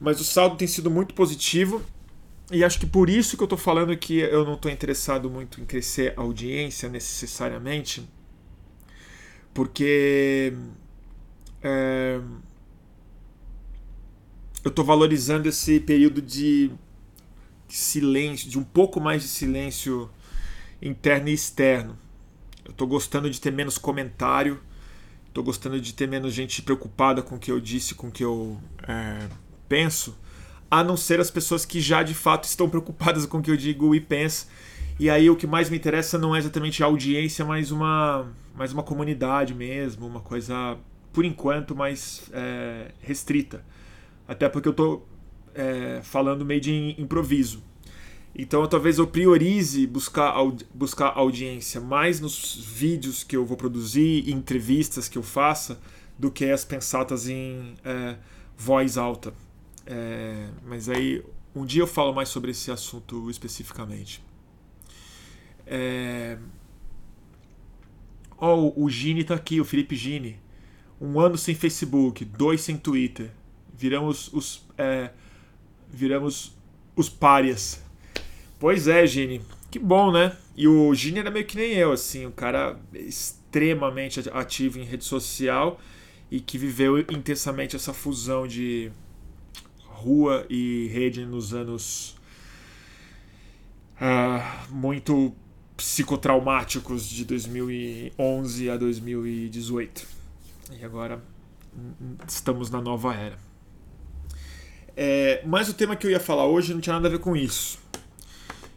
Mas 0.00 0.20
o 0.20 0.24
saldo 0.24 0.56
tem 0.56 0.66
sido 0.66 0.90
muito 0.90 1.14
positivo 1.14 1.82
e 2.50 2.62
acho 2.62 2.78
que 2.78 2.86
por 2.86 3.10
isso 3.10 3.36
que 3.36 3.42
eu 3.42 3.46
estou 3.46 3.58
falando 3.58 3.96
que 3.96 4.18
eu 4.18 4.44
não 4.44 4.54
estou 4.54 4.70
interessado 4.70 5.28
muito 5.28 5.60
em 5.60 5.64
crescer 5.64 6.14
a 6.16 6.20
audiência 6.20 6.88
necessariamente, 6.88 8.08
porque 9.52 10.52
é, 11.62 12.20
eu 14.62 14.68
estou 14.68 14.84
valorizando 14.84 15.48
esse 15.48 15.80
período 15.80 16.22
de 16.22 16.70
silêncio, 17.68 18.48
de 18.48 18.58
um 18.58 18.64
pouco 18.64 19.00
mais 19.00 19.22
de 19.22 19.28
silêncio 19.28 20.08
interno 20.80 21.28
e 21.28 21.32
externo. 21.32 21.98
Eu 22.64 22.70
estou 22.70 22.86
gostando 22.86 23.28
de 23.28 23.40
ter 23.40 23.50
menos 23.50 23.76
comentário, 23.78 24.60
estou 25.26 25.42
gostando 25.42 25.80
de 25.80 25.92
ter 25.94 26.06
menos 26.06 26.32
gente 26.32 26.62
preocupada 26.62 27.22
com 27.22 27.36
o 27.36 27.38
que 27.38 27.50
eu 27.50 27.60
disse, 27.60 27.94
com 27.94 28.08
o 28.08 28.10
que 28.10 28.24
eu 28.24 28.60
é, 28.86 29.28
penso, 29.68 30.16
a 30.80 30.84
não 30.84 30.96
ser 30.96 31.20
as 31.20 31.30
pessoas 31.30 31.64
que 31.64 31.80
já 31.80 32.02
de 32.02 32.14
fato 32.14 32.44
estão 32.44 32.68
preocupadas 32.68 33.24
com 33.26 33.38
o 33.38 33.42
que 33.42 33.50
eu 33.50 33.56
digo 33.56 33.94
e 33.94 34.00
penso. 34.00 34.46
E 34.98 35.10
aí 35.10 35.28
o 35.28 35.36
que 35.36 35.46
mais 35.46 35.68
me 35.70 35.76
interessa 35.76 36.18
não 36.18 36.34
é 36.34 36.38
exatamente 36.38 36.82
a 36.82 36.86
audiência, 36.86 37.44
mas 37.44 37.70
uma, 37.70 38.26
mais 38.54 38.72
uma 38.72 38.82
comunidade 38.82 39.54
mesmo, 39.54 40.06
uma 40.06 40.20
coisa, 40.20 40.76
por 41.12 41.24
enquanto, 41.24 41.74
mais 41.74 42.30
é, 42.32 42.92
restrita. 43.00 43.64
Até 44.26 44.48
porque 44.48 44.68
eu 44.68 44.72
estou 44.72 45.06
é, 45.54 46.00
falando 46.02 46.44
meio 46.44 46.60
de 46.60 46.94
improviso. 46.98 47.62
Então 48.34 48.66
talvez 48.66 48.98
eu 48.98 49.06
priorize 49.06 49.86
buscar, 49.86 50.34
buscar 50.74 51.12
audiência 51.16 51.80
mais 51.80 52.20
nos 52.20 52.54
vídeos 52.54 53.24
que 53.24 53.34
eu 53.34 53.46
vou 53.46 53.56
produzir, 53.56 54.30
entrevistas 54.30 55.08
que 55.08 55.16
eu 55.16 55.22
faça, 55.22 55.80
do 56.18 56.30
que 56.30 56.44
as 56.50 56.64
pensatas 56.64 57.28
em 57.28 57.74
é, 57.82 58.16
voz 58.56 58.98
alta. 58.98 59.32
É, 59.86 60.48
mas 60.64 60.88
aí 60.88 61.22
um 61.54 61.64
dia 61.64 61.82
eu 61.82 61.86
falo 61.86 62.12
mais 62.12 62.28
sobre 62.28 62.50
esse 62.50 62.70
assunto 62.70 63.30
especificamente. 63.30 64.22
É... 65.66 66.36
O 68.38 68.90
Gini 68.90 69.24
tá 69.24 69.34
aqui, 69.34 69.60
o 69.60 69.64
Felipe 69.64 69.96
Gini. 69.96 70.38
Um 71.00 71.18
ano 71.18 71.38
sem 71.38 71.54
Facebook, 71.54 72.24
dois 72.24 72.60
sem 72.60 72.76
Twitter. 72.76 73.30
Viramos 73.74 74.30
os. 74.32 74.66
É... 74.76 75.10
Viramos 75.88 76.54
os 76.94 77.08
párias. 77.08 77.82
Pois 78.58 78.86
é, 78.86 79.06
Gini. 79.06 79.40
Que 79.70 79.78
bom, 79.78 80.12
né? 80.12 80.36
E 80.54 80.68
o 80.68 80.94
Gini 80.94 81.20
era 81.20 81.30
meio 81.30 81.46
que 81.46 81.56
nem 81.56 81.72
eu, 81.72 81.92
assim, 81.92 82.26
um 82.26 82.30
cara 82.30 82.78
extremamente 82.92 84.20
ativo 84.30 84.78
em 84.78 84.84
rede 84.84 85.04
social 85.04 85.80
e 86.30 86.40
que 86.40 86.58
viveu 86.58 86.98
intensamente 86.98 87.76
essa 87.76 87.92
fusão 87.94 88.46
de 88.46 88.90
rua 89.96 90.46
e 90.50 90.88
rede 90.92 91.24
nos 91.24 91.54
anos 91.54 92.16
uh, 93.96 94.72
muito 94.74 95.34
psicotraumáticos 95.76 97.08
de 97.08 97.24
2011 97.24 98.70
a 98.70 98.76
2018. 98.76 100.06
E 100.78 100.84
agora 100.84 101.22
estamos 102.26 102.70
na 102.70 102.80
nova 102.80 103.14
era. 103.14 103.38
É, 104.96 105.42
mas 105.44 105.68
o 105.68 105.74
tema 105.74 105.94
que 105.94 106.06
eu 106.06 106.10
ia 106.10 106.20
falar 106.20 106.46
hoje 106.46 106.72
não 106.72 106.80
tinha 106.80 106.94
nada 106.94 107.08
a 107.08 107.10
ver 107.10 107.18
com 107.18 107.36
isso. 107.36 107.78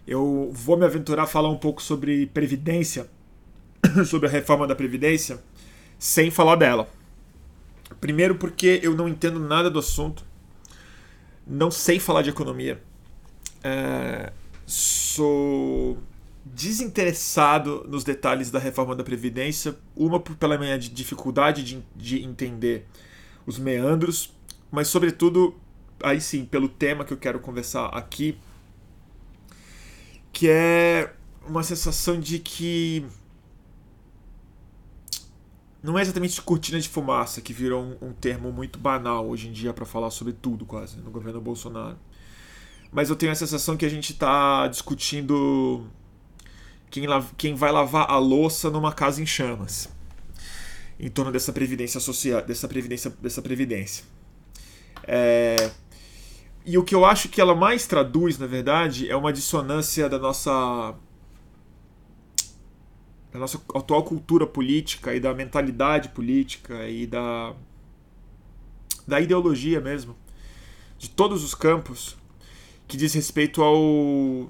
Eu 0.05 0.49
vou 0.53 0.75
me 0.75 0.85
aventurar 0.85 1.23
a 1.23 1.27
falar 1.27 1.49
um 1.49 1.57
pouco 1.57 1.81
sobre 1.81 2.25
previdência, 2.27 3.09
sobre 4.05 4.27
a 4.27 4.31
reforma 4.31 4.67
da 4.67 4.75
previdência, 4.75 5.41
sem 5.97 6.29
falar 6.29 6.55
dela. 6.55 6.89
Primeiro 8.01 8.35
porque 8.35 8.79
eu 8.83 8.95
não 8.95 9.07
entendo 9.07 9.39
nada 9.39 9.69
do 9.69 9.79
assunto, 9.79 10.23
não 11.49 11.71
sei 11.71 11.99
falar 11.99 12.21
de 12.21 12.29
economia, 12.29 12.79
é, 13.63 14.31
sou 14.67 15.97
desinteressado 16.45 17.85
nos 17.87 18.03
detalhes 18.03 18.51
da 18.51 18.59
reforma 18.59 18.95
da 18.95 19.03
Previdência, 19.03 19.75
uma 19.95 20.19
pela 20.19 20.57
minha 20.57 20.77
dificuldade 20.77 21.63
de, 21.63 21.83
de 21.95 22.23
entender 22.23 22.85
os 23.47 23.57
meandros, 23.57 24.31
mas 24.71 24.87
sobretudo, 24.87 25.55
aí 26.03 26.21
sim, 26.21 26.45
pelo 26.45 26.69
tema 26.69 27.03
que 27.03 27.11
eu 27.11 27.17
quero 27.17 27.39
conversar 27.39 27.87
aqui, 27.87 28.37
que 30.31 30.47
é 30.47 31.11
uma 31.47 31.63
sensação 31.63 32.19
de 32.19 32.37
que 32.37 33.03
não 35.81 35.97
é 35.97 36.01
exatamente 36.01 36.41
cortina 36.41 36.79
de 36.79 36.89
fumaça, 36.89 37.41
que 37.41 37.53
virou 37.53 37.83
um, 37.83 38.09
um 38.09 38.13
termo 38.13 38.51
muito 38.51 38.77
banal 38.77 39.27
hoje 39.27 39.47
em 39.47 39.51
dia 39.51 39.73
para 39.73 39.85
falar 39.85 40.11
sobre 40.11 40.33
tudo, 40.33 40.65
quase, 40.65 40.97
no 40.97 41.09
governo 41.09 41.39
Bolsonaro. 41.39 41.97
Mas 42.91 43.09
eu 43.09 43.15
tenho 43.15 43.31
a 43.31 43.35
sensação 43.35 43.77
que 43.77 43.85
a 43.85 43.89
gente 43.89 44.11
está 44.11 44.67
discutindo 44.67 45.87
quem, 46.89 47.05
quem 47.37 47.55
vai 47.55 47.71
lavar 47.71 48.09
a 48.09 48.17
louça 48.17 48.69
numa 48.69 48.91
casa 48.91 49.21
em 49.21 49.25
chamas, 49.25 49.87
em 50.99 51.09
torno 51.09 51.31
dessa 51.31 51.53
previdência 51.53 51.99
social, 51.99 52.41
dessa 52.41 52.67
previdência, 52.67 53.13
dessa 53.21 53.41
previdência. 53.41 54.03
É, 55.03 55.71
e 56.65 56.77
o 56.77 56.83
que 56.83 56.93
eu 56.93 57.05
acho 57.05 57.29
que 57.29 57.39
ela 57.39 57.55
mais 57.55 57.87
traduz, 57.87 58.37
na 58.37 58.47
verdade, 58.47 59.09
é 59.09 59.15
uma 59.15 59.31
dissonância 59.31 60.09
da 60.09 60.19
nossa 60.19 60.93
da 63.31 63.39
nossa 63.39 63.61
atual 63.75 64.03
cultura 64.03 64.47
política 64.47 65.13
e 65.13 65.19
da 65.19 65.33
mentalidade 65.33 66.09
política 66.09 66.87
e 66.87 67.05
da, 67.05 67.53
da 69.07 69.19
ideologia 69.21 69.79
mesmo, 69.79 70.15
de 70.97 71.09
todos 71.09 71.43
os 71.43 71.53
campos, 71.53 72.17
que 72.87 72.97
diz 72.97 73.13
respeito 73.13 73.61
ao 73.61 74.49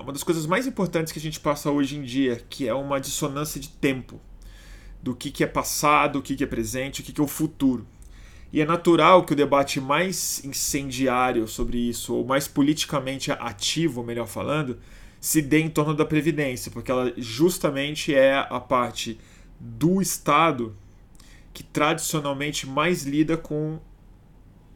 uma 0.00 0.12
das 0.12 0.22
coisas 0.22 0.46
mais 0.46 0.66
importantes 0.66 1.12
que 1.12 1.18
a 1.18 1.22
gente 1.22 1.40
passa 1.40 1.70
hoje 1.70 1.96
em 1.96 2.02
dia, 2.02 2.36
que 2.50 2.68
é 2.68 2.74
uma 2.74 3.00
dissonância 3.00 3.58
de 3.58 3.68
tempo, 3.68 4.20
do 5.02 5.14
que, 5.14 5.30
que 5.30 5.42
é 5.42 5.46
passado, 5.46 6.18
o 6.18 6.22
que, 6.22 6.36
que 6.36 6.44
é 6.44 6.46
presente, 6.46 7.00
o 7.00 7.04
que, 7.04 7.12
que 7.12 7.20
é 7.20 7.24
o 7.24 7.28
futuro. 7.28 7.86
E 8.52 8.60
é 8.60 8.66
natural 8.66 9.24
que 9.24 9.32
o 9.32 9.36
debate 9.36 9.80
mais 9.80 10.44
incendiário 10.44 11.48
sobre 11.48 11.78
isso, 11.78 12.14
ou 12.14 12.26
mais 12.26 12.46
politicamente 12.46 13.30
ativo, 13.32 14.02
melhor 14.02 14.26
falando, 14.26 14.78
se 15.26 15.42
dê 15.42 15.58
em 15.58 15.68
torno 15.68 15.92
da 15.92 16.04
Previdência, 16.04 16.70
porque 16.70 16.88
ela 16.88 17.12
justamente 17.16 18.14
é 18.14 18.46
a 18.48 18.60
parte 18.60 19.18
do 19.58 20.00
Estado 20.00 20.76
que 21.52 21.64
tradicionalmente 21.64 22.64
mais 22.64 23.02
lida 23.02 23.36
com 23.36 23.80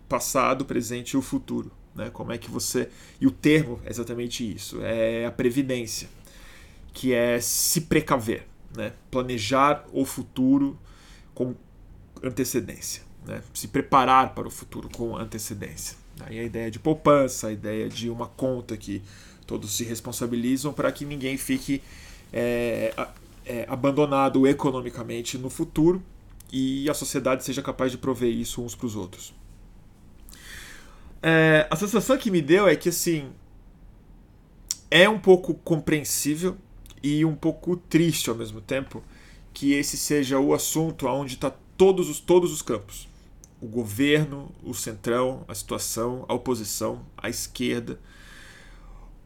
passado, 0.09 0.64
presente 0.64 1.12
e 1.12 1.16
o 1.16 1.23
futuro. 1.23 1.71
Né? 1.95 2.11
Como 2.11 2.33
é 2.33 2.37
que 2.37 2.50
você. 2.50 2.88
E 3.21 3.28
o 3.28 3.30
termo 3.30 3.80
é 3.85 3.90
exatamente 3.90 4.42
isso: 4.42 4.80
é 4.83 5.25
a 5.25 5.30
previdência, 5.30 6.09
que 6.92 7.12
é 7.12 7.40
se 7.40 7.83
precaver, 7.83 8.45
né? 8.76 8.92
planejar 9.09 9.87
o 9.92 10.04
futuro 10.04 10.76
com 11.33 11.54
antecedência, 12.25 13.04
né? 13.25 13.40
se 13.54 13.69
preparar 13.69 14.35
para 14.35 14.49
o 14.49 14.50
futuro 14.50 14.88
com 14.88 15.16
antecedência. 15.16 15.97
Aí 16.23 16.40
a 16.40 16.42
ideia 16.42 16.73
de 16.73 16.80
poupança, 16.80 17.47
a 17.47 17.52
ideia 17.52 17.88
de 17.88 18.11
uma 18.11 18.26
conta 18.26 18.76
que 18.76 19.00
todos 19.50 19.73
se 19.73 19.83
responsabilizam 19.83 20.73
para 20.73 20.92
que 20.92 21.04
ninguém 21.04 21.37
fique 21.37 21.83
é, 22.33 22.95
é, 23.45 23.66
abandonado 23.69 24.47
economicamente 24.47 25.37
no 25.37 25.50
futuro 25.50 26.00
e 26.52 26.88
a 26.88 26.95
sociedade 26.95 27.45
seja 27.45 27.61
capaz 27.61 27.90
de 27.90 27.99
prover 27.99 28.30
isso 28.30 28.62
uns 28.62 28.76
para 28.76 28.87
os 28.87 28.95
outros. 28.95 29.35
É, 31.21 31.66
a 31.69 31.75
sensação 31.75 32.16
que 32.16 32.30
me 32.30 32.40
deu 32.40 32.69
é 32.69 32.76
que 32.76 32.90
assim 32.90 33.30
é 34.88 35.09
um 35.09 35.19
pouco 35.19 35.52
compreensível 35.54 36.57
e 37.02 37.25
um 37.25 37.35
pouco 37.35 37.76
triste 37.76 38.30
ao 38.30 38.37
mesmo 38.37 38.61
tempo 38.61 39.02
que 39.52 39.73
esse 39.73 39.97
seja 39.97 40.38
o 40.38 40.54
assunto 40.54 41.09
onde 41.09 41.35
está 41.35 41.52
todos 41.76 42.09
os, 42.09 42.21
todos 42.21 42.52
os 42.52 42.62
campos. 42.62 43.09
O 43.61 43.66
governo, 43.66 44.49
o 44.62 44.73
centrão, 44.73 45.45
a 45.49 45.57
situação, 45.57 46.25
a 46.28 46.35
oposição, 46.35 47.04
a 47.16 47.28
esquerda, 47.28 47.99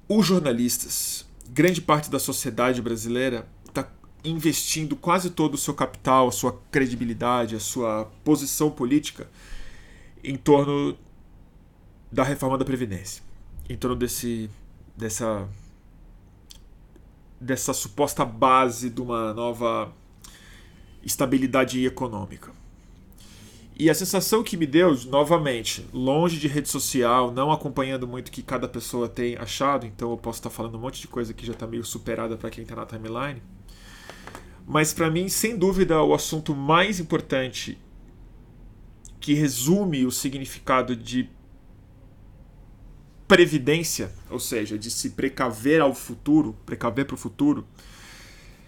os 0.08 0.26
jornalistas, 0.26 1.26
grande 1.48 1.80
parte 1.80 2.10
da 2.10 2.18
sociedade 2.18 2.82
brasileira 2.82 3.48
está 3.66 3.90
investindo 4.24 4.96
quase 4.96 5.30
todo 5.30 5.54
o 5.54 5.58
seu 5.58 5.74
capital, 5.74 6.28
a 6.28 6.32
sua 6.32 6.60
credibilidade, 6.70 7.56
a 7.56 7.60
sua 7.60 8.10
posição 8.22 8.70
política 8.70 9.28
em 10.22 10.36
torno 10.36 10.96
da 12.10 12.22
reforma 12.22 12.56
da 12.56 12.64
Previdência, 12.64 13.22
em 13.68 13.76
torno 13.76 13.96
desse, 13.96 14.48
dessa, 14.96 15.48
dessa 17.40 17.72
suposta 17.72 18.24
base 18.24 18.88
de 18.88 19.00
uma 19.00 19.34
nova 19.34 19.92
estabilidade 21.02 21.84
econômica. 21.84 22.52
E 23.76 23.90
a 23.90 23.94
sensação 23.94 24.44
que 24.44 24.56
me 24.56 24.66
deu, 24.66 24.96
novamente, 25.06 25.84
longe 25.92 26.38
de 26.38 26.46
rede 26.46 26.68
social, 26.68 27.32
não 27.32 27.50
acompanhando 27.50 28.06
muito 28.06 28.28
o 28.28 28.30
que 28.30 28.40
cada 28.40 28.68
pessoa 28.68 29.08
tem 29.08 29.36
achado, 29.36 29.84
então 29.84 30.12
eu 30.12 30.16
posso 30.16 30.38
estar 30.38 30.50
falando 30.50 30.76
um 30.76 30.80
monte 30.80 31.00
de 31.00 31.08
coisa 31.08 31.34
que 31.34 31.44
já 31.44 31.52
está 31.52 31.66
meio 31.66 31.84
superada 31.84 32.36
para 32.36 32.50
quem 32.50 32.62
está 32.62 32.76
na 32.76 32.86
timeline. 32.86 33.42
Mas 34.64 34.92
para 34.92 35.10
mim, 35.10 35.28
sem 35.28 35.56
dúvida, 35.58 36.00
o 36.02 36.14
assunto 36.14 36.54
mais 36.54 37.00
importante 37.00 37.76
que 39.18 39.34
resume 39.34 40.06
o 40.06 40.10
significado 40.12 40.94
de 40.94 41.28
previdência, 43.26 44.12
ou 44.30 44.38
seja, 44.38 44.78
de 44.78 44.90
se 44.90 45.10
precaver 45.10 45.80
ao 45.80 45.92
futuro, 45.92 46.56
precaver 46.64 47.06
para 47.06 47.14
o 47.14 47.18
futuro, 47.18 47.66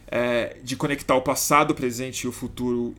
é, 0.09 0.59
de 0.65 0.75
conectar 0.75 1.15
o 1.15 1.23
passado, 1.23 1.71
o 1.71 1.75
presente 1.75 2.23
e 2.23 2.29
o 2.29 2.33
futuro 2.33 2.95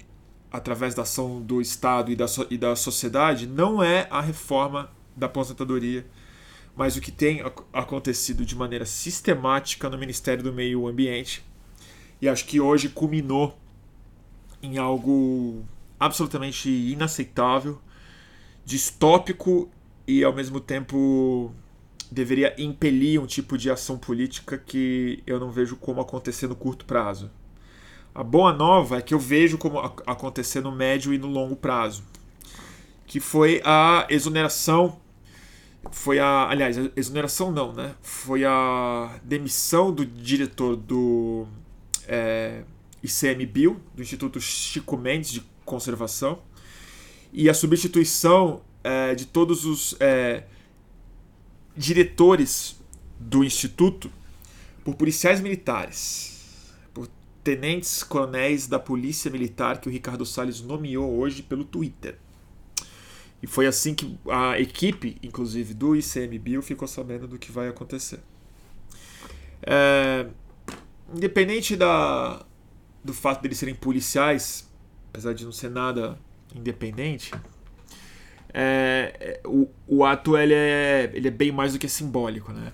através 0.51 0.95
da 0.95 1.01
ação 1.01 1.41
do 1.41 1.61
Estado 1.61 2.11
e 2.11 2.15
da, 2.15 2.27
so 2.27 2.47
e 2.49 2.57
da 2.57 2.75
sociedade 2.75 3.45
não 3.47 3.83
é 3.83 4.07
a 4.09 4.21
reforma 4.21 4.89
da 5.15 5.25
aposentadoria, 5.25 6.05
mas 6.75 6.95
o 6.95 7.01
que 7.01 7.11
tem 7.11 7.41
acontecido 7.73 8.45
de 8.45 8.55
maneira 8.55 8.85
sistemática 8.85 9.89
no 9.89 9.97
Ministério 9.97 10.43
do 10.43 10.53
Meio 10.53 10.87
Ambiente. 10.87 11.43
E 12.21 12.29
acho 12.29 12.45
que 12.45 12.59
hoje 12.59 12.89
culminou 12.89 13.57
em 14.61 14.77
algo 14.77 15.65
absolutamente 15.99 16.69
inaceitável, 16.69 17.79
distópico 18.63 19.69
e 20.07 20.23
ao 20.23 20.33
mesmo 20.33 20.59
tempo 20.59 21.51
deveria 22.11 22.55
impelir 22.57 23.21
um 23.21 23.25
tipo 23.25 23.57
de 23.57 23.69
ação 23.69 23.97
política 23.97 24.57
que 24.57 25.21
eu 25.27 25.39
não 25.39 25.51
vejo 25.51 25.75
como 25.75 25.99
acontecer 25.99 26.47
no 26.47 26.55
curto 26.55 26.85
prazo. 26.85 27.29
A 28.17 28.23
boa 28.23 28.51
nova 28.51 28.97
é 28.97 29.01
que 29.03 29.13
eu 29.13 29.19
vejo 29.19 29.59
como 29.59 29.77
acontecer 29.77 30.59
no 30.59 30.71
médio 30.71 31.13
e 31.13 31.19
no 31.19 31.27
longo 31.27 31.55
prazo, 31.55 32.03
que 33.05 33.19
foi 33.19 33.61
a 33.63 34.07
exoneração, 34.09 34.99
foi 35.91 36.17
a, 36.17 36.49
aliás, 36.49 36.79
a 36.79 36.89
exoneração 36.95 37.51
não, 37.51 37.71
né? 37.73 37.93
Foi 38.01 38.43
a 38.43 39.19
demissão 39.23 39.93
do 39.93 40.03
diretor 40.03 40.75
do 40.75 41.45
é, 42.07 42.63
ICMBio, 43.03 43.79
do 43.93 44.01
Instituto 44.01 44.41
Chico 44.41 44.97
Mendes 44.97 45.29
de 45.29 45.43
conservação 45.63 46.39
e 47.31 47.47
a 47.47 47.53
substituição 47.53 48.61
é, 48.83 49.13
de 49.13 49.27
todos 49.27 49.63
os 49.63 49.95
é, 49.99 50.45
diretores 51.75 52.81
do 53.19 53.43
instituto 53.43 54.09
por 54.83 54.95
policiais 54.95 55.39
militares, 55.39 56.36
tenentes 57.47 58.03
coronéis 58.03 58.67
da 58.67 58.77
polícia 58.77 59.31
militar 59.31 59.79
que 59.79 59.87
o 59.87 59.91
Ricardo 59.91 60.25
Salles 60.25 60.59
nomeou 60.59 61.17
hoje 61.17 61.41
pelo 61.41 61.63
Twitter. 61.63 62.17
E 63.41 63.47
foi 63.47 63.67
assim 63.67 63.95
que 63.95 64.19
a 64.29 64.59
equipe, 64.59 65.15
inclusive 65.23 65.73
do 65.73 65.95
ICMBio, 65.95 66.61
ficou 66.61 66.89
sabendo 66.89 67.25
do 67.25 67.39
que 67.39 67.49
vai 67.49 67.69
acontecer. 67.69 68.19
É, 69.65 70.27
independente 71.15 71.77
da, 71.77 72.45
do 73.01 73.13
fato 73.13 73.39
de 73.39 73.47
eles 73.47 73.57
serem 73.57 73.75
policiais, 73.75 74.69
apesar 75.09 75.31
de 75.31 75.45
não 75.45 75.53
ser 75.53 75.69
nada 75.69 76.19
independente, 76.53 77.31
é, 78.53 79.39
o, 79.45 79.69
o 79.87 80.03
ato 80.03 80.37
ele 80.37 80.53
é, 80.53 81.09
ele 81.13 81.29
é 81.29 81.31
bem 81.31 81.53
mais 81.53 81.71
do 81.71 81.79
que 81.79 81.87
simbólico. 81.87 82.51
Né? 82.51 82.73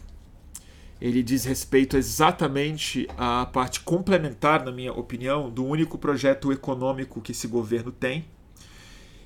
Ele 1.03 1.21
diz 1.21 1.43
respeito 1.43 1.97
exatamente 1.97 3.09
à 3.17 3.45
parte 3.45 3.81
complementar, 3.81 4.63
na 4.63 4.71
minha 4.71 4.93
opinião, 4.93 5.49
do 5.49 5.65
único 5.65 5.97
projeto 5.97 6.49
econômico 6.49 7.19
que 7.19 7.33
esse 7.33 7.45
governo 7.45 7.91
tem, 7.91 8.23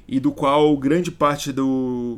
e 0.08 0.20
do 0.20 0.32
qual 0.32 0.76
grande 0.76 1.12
parte 1.12 1.52
do, 1.52 2.18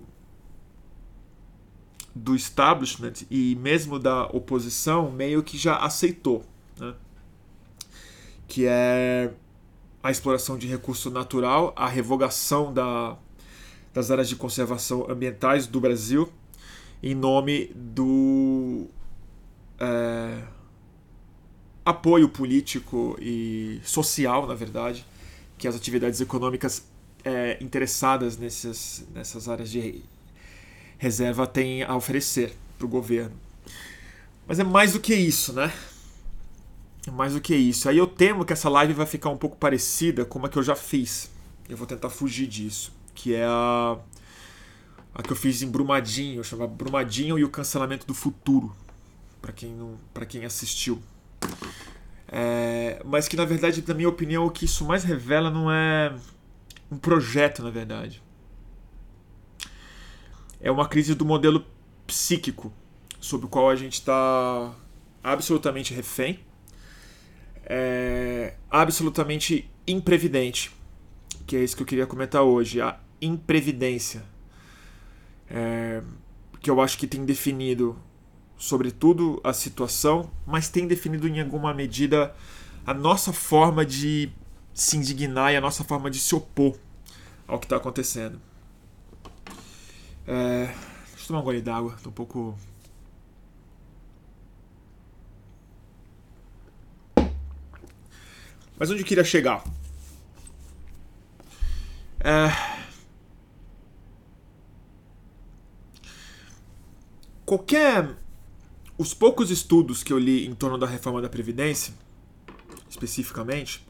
do 2.16 2.38
establishment 2.38 3.26
e 3.30 3.58
mesmo 3.58 4.00
da 4.00 4.28
oposição 4.28 5.12
meio 5.12 5.44
que 5.44 5.58
já 5.58 5.76
aceitou, 5.76 6.42
né? 6.80 6.94
que 8.48 8.66
é 8.66 9.34
a 10.02 10.10
exploração 10.10 10.58
de 10.58 10.68
recurso 10.68 11.12
natural, 11.12 11.74
a 11.76 11.86
revogação 11.86 12.74
da, 12.74 13.18
das 13.94 14.10
áreas 14.10 14.30
de 14.30 14.38
conservação 14.38 15.06
ambientais 15.12 15.68
do 15.68 15.82
Brasil 15.82 16.32
em 17.04 17.14
nome 17.14 17.74
do 17.76 18.88
é, 19.80 20.44
apoio 21.86 22.30
político 22.30 23.18
e 23.20 23.80
social, 23.84 24.46
na 24.46 24.54
verdade, 24.54 25.06
que 25.58 25.68
as 25.68 25.76
atividades 25.76 26.22
econômicas 26.22 26.86
é, 27.24 27.58
interessadas 27.62 28.38
nessas, 28.38 29.06
nessas 29.14 29.48
áreas 29.48 29.70
de 29.70 30.04
reserva 30.98 31.48
têm 31.48 31.84
a 31.84 31.96
oferecer 31.96 32.56
para 32.78 32.86
o 32.86 32.90
governo. 32.90 33.36
Mas 34.48 34.60
é 34.60 34.64
mais 34.64 34.94
do 34.94 35.00
que 35.00 35.14
isso, 35.14 35.54
né? 35.54 35.72
É 37.08 37.12
mais 37.12 37.34
do 37.34 37.42
que 37.42 37.56
isso. 37.56 37.88
Aí 37.88 37.98
eu 37.98 38.08
temo 38.08 38.44
que 38.44 38.54
essa 38.54 38.70
live 38.70 38.94
vai 38.94 39.06
ficar 39.06 39.30
um 39.30 39.38
pouco 39.38 39.58
parecida 39.58 40.26
com 40.26 40.44
a 40.46 40.50
que 40.50 40.58
eu 40.58 40.64
já 40.64 40.76
fiz. 40.76 41.32
Eu 41.68 41.78
vou 41.78 41.88
tentar 41.88 42.10
fugir 42.10 42.48
disso. 42.48 42.92
Que 43.14 43.36
é 43.36 43.46
a, 43.46 43.98
a 45.14 45.24
que 45.24 45.32
eu 45.32 45.36
fiz 45.36 45.62
em 45.62 45.70
Brumadinho. 45.70 46.44
Chama 46.44 46.68
Brumadinho 46.68 47.38
e 47.38 47.44
o 47.44 47.50
Cancelamento 47.50 48.06
do 48.06 48.14
Futuro. 48.14 48.76
Para 49.42 49.52
quem, 49.52 49.72
não, 49.74 50.00
quem 50.28 50.46
assistiu. 50.46 51.02
É, 52.28 53.02
mas 53.06 53.28
que 53.28 53.36
na 53.36 53.46
verdade, 53.46 53.84
na 53.88 53.94
minha 53.94 54.10
opinião, 54.10 54.46
o 54.46 54.52
que 54.52 54.66
isso 54.66 54.86
mais 54.86 55.04
revela 55.04 55.50
não 55.50 55.72
é 55.72 56.14
um 56.92 56.98
projeto, 56.98 57.64
na 57.64 57.70
verdade. 57.70 58.22
É 60.62 60.70
uma 60.70 60.88
crise 60.88 61.16
do 61.16 61.26
modelo 61.26 61.66
psíquico, 62.06 62.74
sobre 63.20 63.46
o 63.46 63.50
qual 63.50 63.70
a 63.70 63.76
gente 63.76 63.94
está 63.94 64.74
absolutamente 65.24 65.94
refém, 65.94 66.40
é 67.66 68.56
absolutamente 68.70 69.70
imprevidente, 69.88 70.72
que 71.46 71.56
é 71.56 71.64
isso 71.64 71.76
que 71.76 71.84
eu 71.84 71.88
queria 71.88 72.08
comentar 72.08 72.42
hoje, 72.44 72.82
a 72.82 73.00
imprevidência, 73.22 74.24
é, 75.50 76.02
que 76.62 76.70
eu 76.70 76.82
acho 76.82 76.98
que 76.98 77.08
tem 77.08 77.26
definido, 77.26 77.98
sobretudo, 78.60 79.40
a 79.44 79.54
situação, 79.54 80.30
mas 80.46 80.68
tem 80.68 80.86
definido 80.86 81.28
em 81.28 81.40
alguma 81.40 81.74
medida 81.74 82.36
a 82.86 82.94
nossa 82.94 83.32
forma 83.32 83.86
de 83.86 84.30
se 84.74 84.98
indignar 84.98 85.54
e 85.54 85.56
a 85.56 85.62
nossa 85.62 85.84
forma 85.84 86.12
de 86.12 86.20
se 86.20 86.36
opor 86.36 86.78
ao 87.48 87.58
que 87.58 87.66
está 87.66 87.78
acontecendo. 87.78 88.40
É, 90.28 90.66
deixa 91.08 91.24
eu 91.24 91.28
tomar 91.28 91.40
um 91.40 91.44
gole 91.44 91.62
d'água, 91.62 91.98
tô 92.04 92.10
um 92.10 92.14
pouco. 92.14 92.60
Mas 98.78 98.92
onde 98.92 99.02
eu 99.02 99.06
queria 99.06 99.24
chegar? 99.24 99.64
É... 102.20 102.50
Qualquer. 107.46 108.16
Os 109.00 109.14
poucos 109.14 109.50
estudos 109.50 110.04
que 110.04 110.12
eu 110.12 110.20
li 110.20 110.46
em 110.46 110.54
torno 110.54 110.78
da 110.78 110.86
reforma 110.86 111.22
da 111.22 111.30
Previdência, 111.30 111.94
especificamente, 112.90 113.88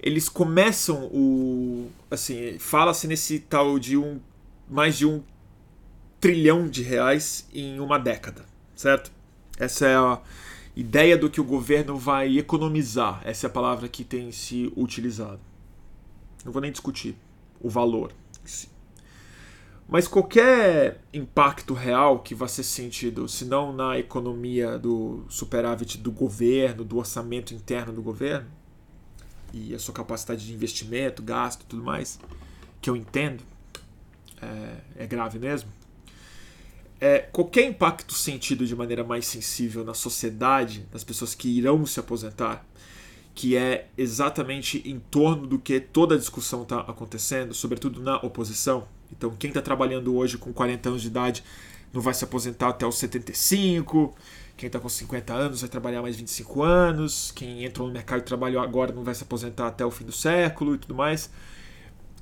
eles 0.00 0.28
começam 0.28 1.04
o. 1.04 1.88
Assim, 2.10 2.58
fala-se 2.58 3.06
nesse 3.06 3.38
tal 3.38 3.78
de 3.78 3.96
um. 3.96 4.20
mais 4.68 4.98
de 4.98 5.06
um 5.06 5.22
trilhão 6.18 6.68
de 6.68 6.82
reais 6.82 7.46
em 7.54 7.78
uma 7.78 7.96
década, 7.96 8.44
certo? 8.74 9.12
Essa 9.56 9.86
é 9.86 9.94
a 9.94 10.20
ideia 10.74 11.16
do 11.16 11.30
que 11.30 11.40
o 11.40 11.44
governo 11.44 11.96
vai 11.96 12.36
economizar. 12.36 13.22
Essa 13.24 13.46
é 13.46 13.48
a 13.48 13.52
palavra 13.52 13.88
que 13.88 14.02
tem 14.02 14.32
se 14.32 14.72
utilizado. 14.76 15.38
Não 16.44 16.50
vou 16.50 16.60
nem 16.60 16.72
discutir 16.72 17.14
o 17.60 17.70
valor. 17.70 18.12
Mas 19.86 20.08
qualquer 20.08 21.00
impacto 21.12 21.74
real 21.74 22.20
que 22.20 22.34
vá 22.34 22.48
ser 22.48 22.62
sentido, 22.62 23.28
se 23.28 23.44
não 23.44 23.72
na 23.72 23.98
economia 23.98 24.78
do 24.78 25.24
superávit 25.28 25.98
do 25.98 26.10
governo, 26.10 26.84
do 26.84 26.96
orçamento 26.96 27.52
interno 27.52 27.92
do 27.92 28.02
governo, 28.02 28.48
e 29.52 29.74
a 29.74 29.78
sua 29.78 29.94
capacidade 29.94 30.44
de 30.44 30.52
investimento, 30.52 31.22
gasto 31.22 31.62
e 31.62 31.66
tudo 31.66 31.82
mais, 31.82 32.18
que 32.80 32.90
eu 32.90 32.96
entendo, 32.96 33.44
é, 34.42 35.04
é 35.04 35.06
grave 35.06 35.38
mesmo. 35.38 35.70
É, 37.00 37.18
qualquer 37.18 37.66
impacto 37.66 38.14
sentido 38.14 38.66
de 38.66 38.74
maneira 38.74 39.04
mais 39.04 39.26
sensível 39.26 39.84
na 39.84 39.94
sociedade, 39.94 40.86
das 40.90 41.04
pessoas 41.04 41.34
que 41.34 41.48
irão 41.48 41.84
se 41.84 42.00
aposentar, 42.00 42.64
que 43.34 43.56
é 43.56 43.88
exatamente 43.98 44.82
em 44.88 44.98
torno 44.98 45.46
do 45.46 45.58
que 45.58 45.80
toda 45.80 46.14
a 46.14 46.18
discussão 46.18 46.62
está 46.62 46.80
acontecendo, 46.80 47.52
sobretudo 47.52 48.00
na 48.00 48.16
oposição. 48.16 48.88
Então, 49.12 49.30
quem 49.36 49.48
está 49.48 49.62
trabalhando 49.62 50.14
hoje 50.16 50.38
com 50.38 50.52
40 50.52 50.88
anos 50.88 51.02
de 51.02 51.08
idade 51.08 51.44
não 51.92 52.00
vai 52.00 52.12
se 52.12 52.24
aposentar 52.24 52.68
até 52.68 52.86
os 52.86 52.98
75, 52.98 54.14
quem 54.56 54.68
está 54.68 54.78
com 54.78 54.88
50 54.88 55.32
anos 55.32 55.60
vai 55.62 55.70
trabalhar 55.70 56.00
mais 56.00 56.16
25 56.16 56.62
anos. 56.62 57.32
Quem 57.32 57.64
entrou 57.64 57.88
no 57.88 57.92
mercado 57.92 58.20
de 58.20 58.26
trabalho 58.26 58.60
agora 58.60 58.92
não 58.92 59.02
vai 59.02 59.14
se 59.14 59.22
aposentar 59.22 59.66
até 59.66 59.84
o 59.84 59.90
fim 59.90 60.04
do 60.04 60.12
século 60.12 60.74
e 60.74 60.78
tudo 60.78 60.94
mais. 60.94 61.30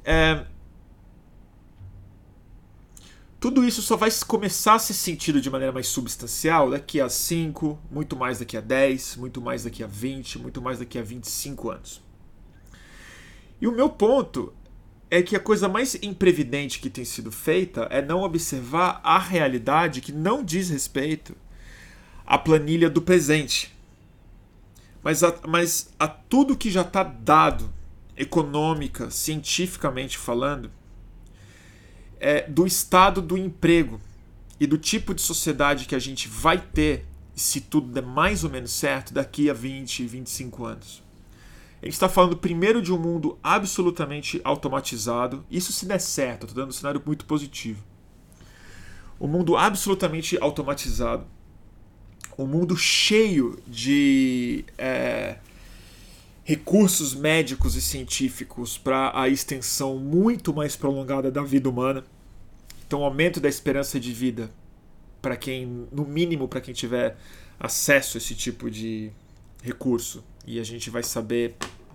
É... 0.05 0.45
Tudo 3.39 3.65
isso 3.65 3.83
só 3.83 3.97
vai 3.97 4.09
começar 4.27 4.75
a 4.75 4.79
ser 4.79 4.95
sentido 4.95 5.41
de 5.41 5.51
maneira 5.51 5.73
mais 5.73 5.89
substancial 5.89 6.71
daqui 6.71 7.01
a 7.01 7.09
5, 7.09 7.79
muito 7.91 8.17
mais 8.17 8.39
daqui 8.39 8.57
a 8.57 8.61
10, 8.61 9.17
muito 9.17 9.41
mais 9.41 9.65
daqui 9.65 9.83
a 9.83 9.87
20, 9.87 10.39
muito 10.39 10.63
mais 10.63 10.79
daqui 10.79 10.97
a 10.97 11.03
25 11.03 11.71
anos. 11.71 12.03
E 13.61 13.67
o 13.67 13.73
meu 13.73 13.91
ponto 13.91 14.55
é 15.13 15.21
que 15.23 15.37
a 15.37 15.41
coisa 15.41 15.69
mais 15.69 15.95
imprevidente 15.97 16.79
que 16.81 16.89
tem 16.89 17.05
sido 17.05 17.31
feita 17.31 17.83
é 17.91 18.01
não 18.01 18.23
observar 18.23 18.99
a 19.05 19.19
realidade 19.19 20.01
que 20.01 20.11
não 20.11 20.43
diz 20.43 20.71
respeito 20.71 21.37
a 22.25 22.39
planilha 22.39 22.89
do 22.89 23.03
presente. 23.03 23.77
Mas 25.03 25.23
a, 25.23 25.39
mas 25.47 25.93
a 25.99 26.09
tudo 26.09 26.57
que 26.57 26.71
já 26.71 26.81
está 26.81 27.03
dado, 27.03 27.71
econômica, 28.17 29.11
cientificamente 29.11 30.17
falando, 30.17 30.71
é, 32.19 32.49
do 32.49 32.67
estado 32.67 33.21
do 33.21 33.37
emprego 33.37 34.01
e 34.59 34.67
do 34.67 34.79
tipo 34.79 35.13
de 35.13 35.21
sociedade 35.21 35.85
que 35.85 35.95
a 35.95 35.99
gente 35.99 36.27
vai 36.27 36.57
ter, 36.57 37.05
se 37.35 37.61
tudo 37.61 37.93
der 37.93 38.03
mais 38.03 38.45
ou 38.45 38.51
menos 38.51 38.73
certo, 38.73 39.13
daqui 39.13 39.51
a 39.51 39.53
20, 39.53 40.07
25 40.07 40.65
anos. 40.65 41.02
A 41.83 41.85
gente 41.85 41.95
está 41.95 42.09
falando 42.09 42.37
primeiro 42.37 42.81
de 42.81 42.93
um 42.93 42.99
mundo 42.99 43.37
absolutamente 43.43 44.41
automatizado. 44.45 45.45
Isso 45.51 45.73
se 45.73 45.85
der 45.85 46.01
certo, 46.01 46.47
estou 46.47 46.63
dando 46.63 46.71
um 46.71 46.73
cenário 46.73 47.03
muito 47.05 47.25
positivo. 47.27 47.83
Um 49.21 49.27
mundo 49.27 49.57
absolutamente 49.57 50.39
automatizado 50.41 51.27
um 52.39 52.47
mundo 52.47 52.77
cheio 52.77 53.59
de 53.67 54.65
é, 54.79 55.37
recursos 56.45 57.15
médicos 57.15 57.77
e 57.77 57.83
científicos 57.83 58.79
para 58.79 59.13
a 59.15 59.29
extensão 59.29 59.99
muito 59.99 60.53
mais 60.55 60.77
prolongada 60.77 61.31
da 61.31 61.43
vida 61.43 61.69
humana. 61.69 62.05
Então, 62.87 63.05
aumento 63.05 63.41
da 63.41 63.49
esperança 63.49 63.99
de 63.99 64.13
vida 64.13 64.51
para 65.21 65.37
quem, 65.37 65.87
no 65.93 66.05
mínimo, 66.05 66.49
para 66.49 66.61
quem 66.61 66.75
tiver 66.75 67.17
acesso 67.59 68.17
a 68.17 68.19
esse 68.19 68.35
tipo 68.35 68.71
de 68.71 69.11
recurso. 69.63 70.25
E 70.47 70.59
a 70.59 70.65
gente 70.65 70.91
vai 70.91 71.03
saber 71.03 71.55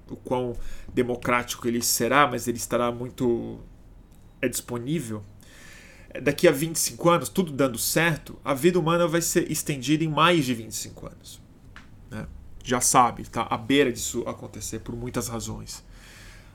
o 0.09 0.15
quão 0.15 0.55
democrático 0.93 1.67
ele 1.67 1.81
será, 1.81 2.27
mas 2.27 2.47
ele 2.47 2.57
estará 2.57 2.91
muito 2.91 3.59
é 4.41 4.47
disponível. 4.47 5.23
Daqui 6.21 6.47
a 6.47 6.51
25 6.51 7.09
anos, 7.09 7.29
tudo 7.29 7.51
dando 7.51 7.77
certo, 7.77 8.39
a 8.43 8.53
vida 8.53 8.79
humana 8.79 9.07
vai 9.07 9.21
ser 9.21 9.51
estendida 9.51 10.03
em 10.03 10.07
mais 10.07 10.45
de 10.45 10.53
25 10.53 11.05
anos. 11.05 11.41
Né? 12.09 12.25
Já 12.63 12.79
sabe, 12.79 13.23
está 13.23 13.43
à 13.49 13.57
beira 13.57 13.91
disso 13.91 14.23
acontecer 14.27 14.79
por 14.79 14.95
muitas 14.95 15.27
razões. 15.27 15.83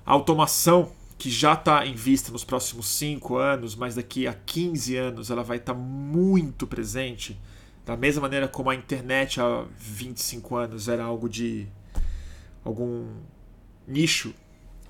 A 0.05 0.13
automação, 0.13 0.93
que 1.19 1.31
já 1.31 1.53
está 1.53 1.87
em 1.87 1.95
vista 1.95 2.33
nos 2.33 2.45
próximos 2.45 2.87
5 2.89 3.37
anos, 3.37 3.77
mas 3.77 3.95
daqui 3.95 4.27
a 4.27 4.33
15 4.33 4.97
anos 4.97 5.31
ela 5.31 5.45
vai 5.45 5.59
estar 5.59 5.75
tá 5.75 5.79
muito 5.79 6.67
presente, 6.67 7.39
da 7.85 7.97
mesma 7.97 8.23
maneira 8.23 8.49
como 8.49 8.71
a 8.71 8.75
internet 8.75 9.41
há 9.41 9.65
25 9.77 10.57
anos 10.57 10.89
era 10.89 11.05
algo 11.05 11.29
de 11.29 11.69
algum 12.65 13.07
nicho 13.87 14.35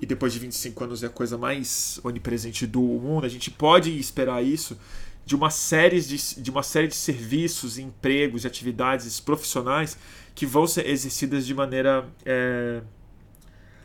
e 0.01 0.07
depois 0.07 0.33
de 0.33 0.41
25 0.41 0.85
anos 0.85 1.03
é 1.03 1.07
a 1.07 1.11
coisa 1.11 1.39
mais 1.39 2.01
onipresente 2.03 2.67
do 2.67 2.81
mundo, 2.81 3.25
a 3.25 3.29
gente 3.29 3.51
pode 3.51 3.97
esperar 3.99 4.45
isso 4.45 4.77
de 5.25 5.37
uma 5.37 5.49
série 5.49 6.01
de, 6.01 6.43
de 6.43 6.51
uma 6.51 6.65
série 6.65 6.89
de 6.89 6.97
serviços, 6.97 7.79
empregos, 7.79 8.45
atividades 8.45 9.21
profissionais 9.21 9.97
que 10.35 10.45
vão 10.45 10.67
ser 10.67 10.89
exercidas 10.89 11.47
de 11.47 11.55
maneira 11.55 12.09
é, 12.27 12.83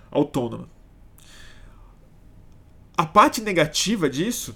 autônoma. 0.10 0.68
A 2.98 3.06
parte 3.06 3.40
negativa 3.42 4.10
disso, 4.10 4.56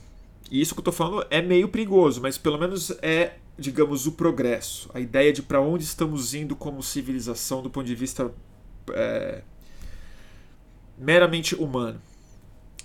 e 0.50 0.60
isso 0.60 0.74
que 0.74 0.80
eu 0.80 0.82
estou 0.82 0.94
falando 0.94 1.28
é 1.30 1.44
meio 1.44 1.70
perigoso, 1.70 2.20
mas 2.20 2.40
pelo 2.40 2.58
menos 2.58 2.90
é, 3.04 3.36
digamos, 3.58 4.08
o 4.08 4.14
progresso, 4.14 4.90
a 4.96 5.00
ideia 5.00 5.32
de 5.32 5.44
para 5.44 5.62
onde 5.62 5.84
estamos 5.84 6.34
indo 6.34 6.56
como 6.56 6.82
civilização 6.82 7.62
do 7.62 7.70
ponto 7.70 7.86
de 7.86 7.94
vista 7.94 8.34
é, 8.96 9.44
meramente 10.98 11.56
humano. 11.56 12.02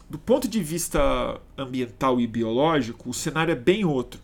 Do 0.09 0.19
ponto 0.19 0.47
de 0.47 0.63
vista 0.63 1.41
ambiental 1.59 2.21
e 2.21 2.27
biológico, 2.27 3.11
o 3.11 3.15
cenário 3.15 3.53
é 3.53 3.57
bem 3.57 3.85
outro. 3.85 4.21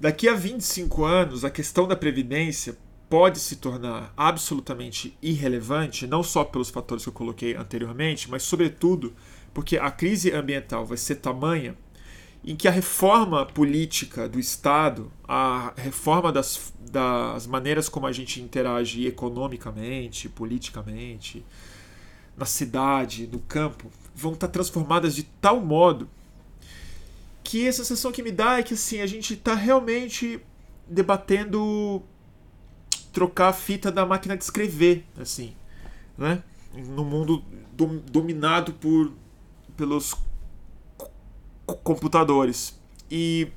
Daqui 0.00 0.28
a 0.28 0.34
25 0.34 1.04
anos, 1.04 1.44
a 1.44 1.50
questão 1.50 1.86
da 1.86 1.94
previdência 1.94 2.76
pode 3.08 3.38
se 3.38 3.56
tornar 3.56 4.12
absolutamente 4.16 5.16
irrelevante, 5.22 6.06
não 6.06 6.22
só 6.22 6.44
pelos 6.44 6.70
fatores 6.70 7.04
que 7.04 7.10
eu 7.10 7.12
coloquei 7.12 7.54
anteriormente, 7.54 8.28
mas 8.28 8.42
sobretudo 8.42 9.14
porque 9.54 9.76
a 9.76 9.90
crise 9.90 10.32
ambiental 10.32 10.86
vai 10.86 10.96
ser 10.96 11.16
tamanha 11.16 11.76
em 12.44 12.56
que 12.56 12.66
a 12.66 12.70
reforma 12.70 13.46
política 13.46 14.28
do 14.28 14.40
Estado, 14.40 15.12
a 15.28 15.72
reforma 15.76 16.32
das, 16.32 16.71
das 16.92 17.46
maneiras 17.46 17.88
como 17.88 18.06
a 18.06 18.12
gente 18.12 18.40
interage 18.40 19.06
economicamente, 19.06 20.28
politicamente, 20.28 21.44
na 22.36 22.44
cidade, 22.44 23.26
no 23.26 23.38
campo, 23.40 23.90
vão 24.14 24.34
estar 24.34 24.48
transformadas 24.48 25.14
de 25.14 25.22
tal 25.22 25.60
modo 25.60 26.08
que 27.42 27.66
a 27.66 27.72
sensação 27.72 28.12
que 28.12 28.22
me 28.22 28.30
dá 28.30 28.58
é 28.58 28.62
que 28.62 28.74
assim, 28.74 29.00
a 29.00 29.06
gente 29.06 29.34
está 29.34 29.54
realmente 29.54 30.40
debatendo 30.86 32.02
trocar 33.12 33.48
a 33.48 33.52
fita 33.52 33.90
da 33.90 34.06
máquina 34.06 34.36
de 34.36 34.44
escrever, 34.44 35.04
assim, 35.18 35.54
né? 36.16 36.42
No 36.74 37.04
mundo 37.04 37.42
dom, 37.72 38.00
dominado 38.10 38.72
por 38.74 39.12
pelos 39.76 40.14
computadores. 41.82 42.78
E 43.10 43.48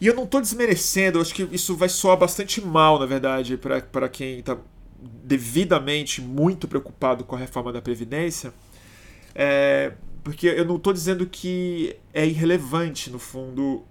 e 0.00 0.06
eu 0.06 0.14
não 0.14 0.24
estou 0.24 0.40
desmerecendo, 0.40 1.18
eu 1.18 1.22
acho 1.22 1.34
que 1.34 1.42
isso 1.50 1.74
vai 1.76 1.88
soar 1.88 2.16
bastante 2.16 2.60
mal, 2.60 2.98
na 2.98 3.06
verdade, 3.06 3.56
para 3.56 4.08
quem 4.08 4.38
está 4.38 4.56
devidamente 5.00 6.20
muito 6.20 6.68
preocupado 6.68 7.24
com 7.24 7.34
a 7.34 7.38
reforma 7.38 7.72
da 7.72 7.82
Previdência. 7.82 8.52
É, 9.34 9.92
porque 10.22 10.46
eu 10.46 10.64
não 10.64 10.76
estou 10.76 10.92
dizendo 10.92 11.26
que 11.26 11.96
é 12.12 12.26
irrelevante, 12.26 13.10
no 13.10 13.18
fundo, 13.18 13.84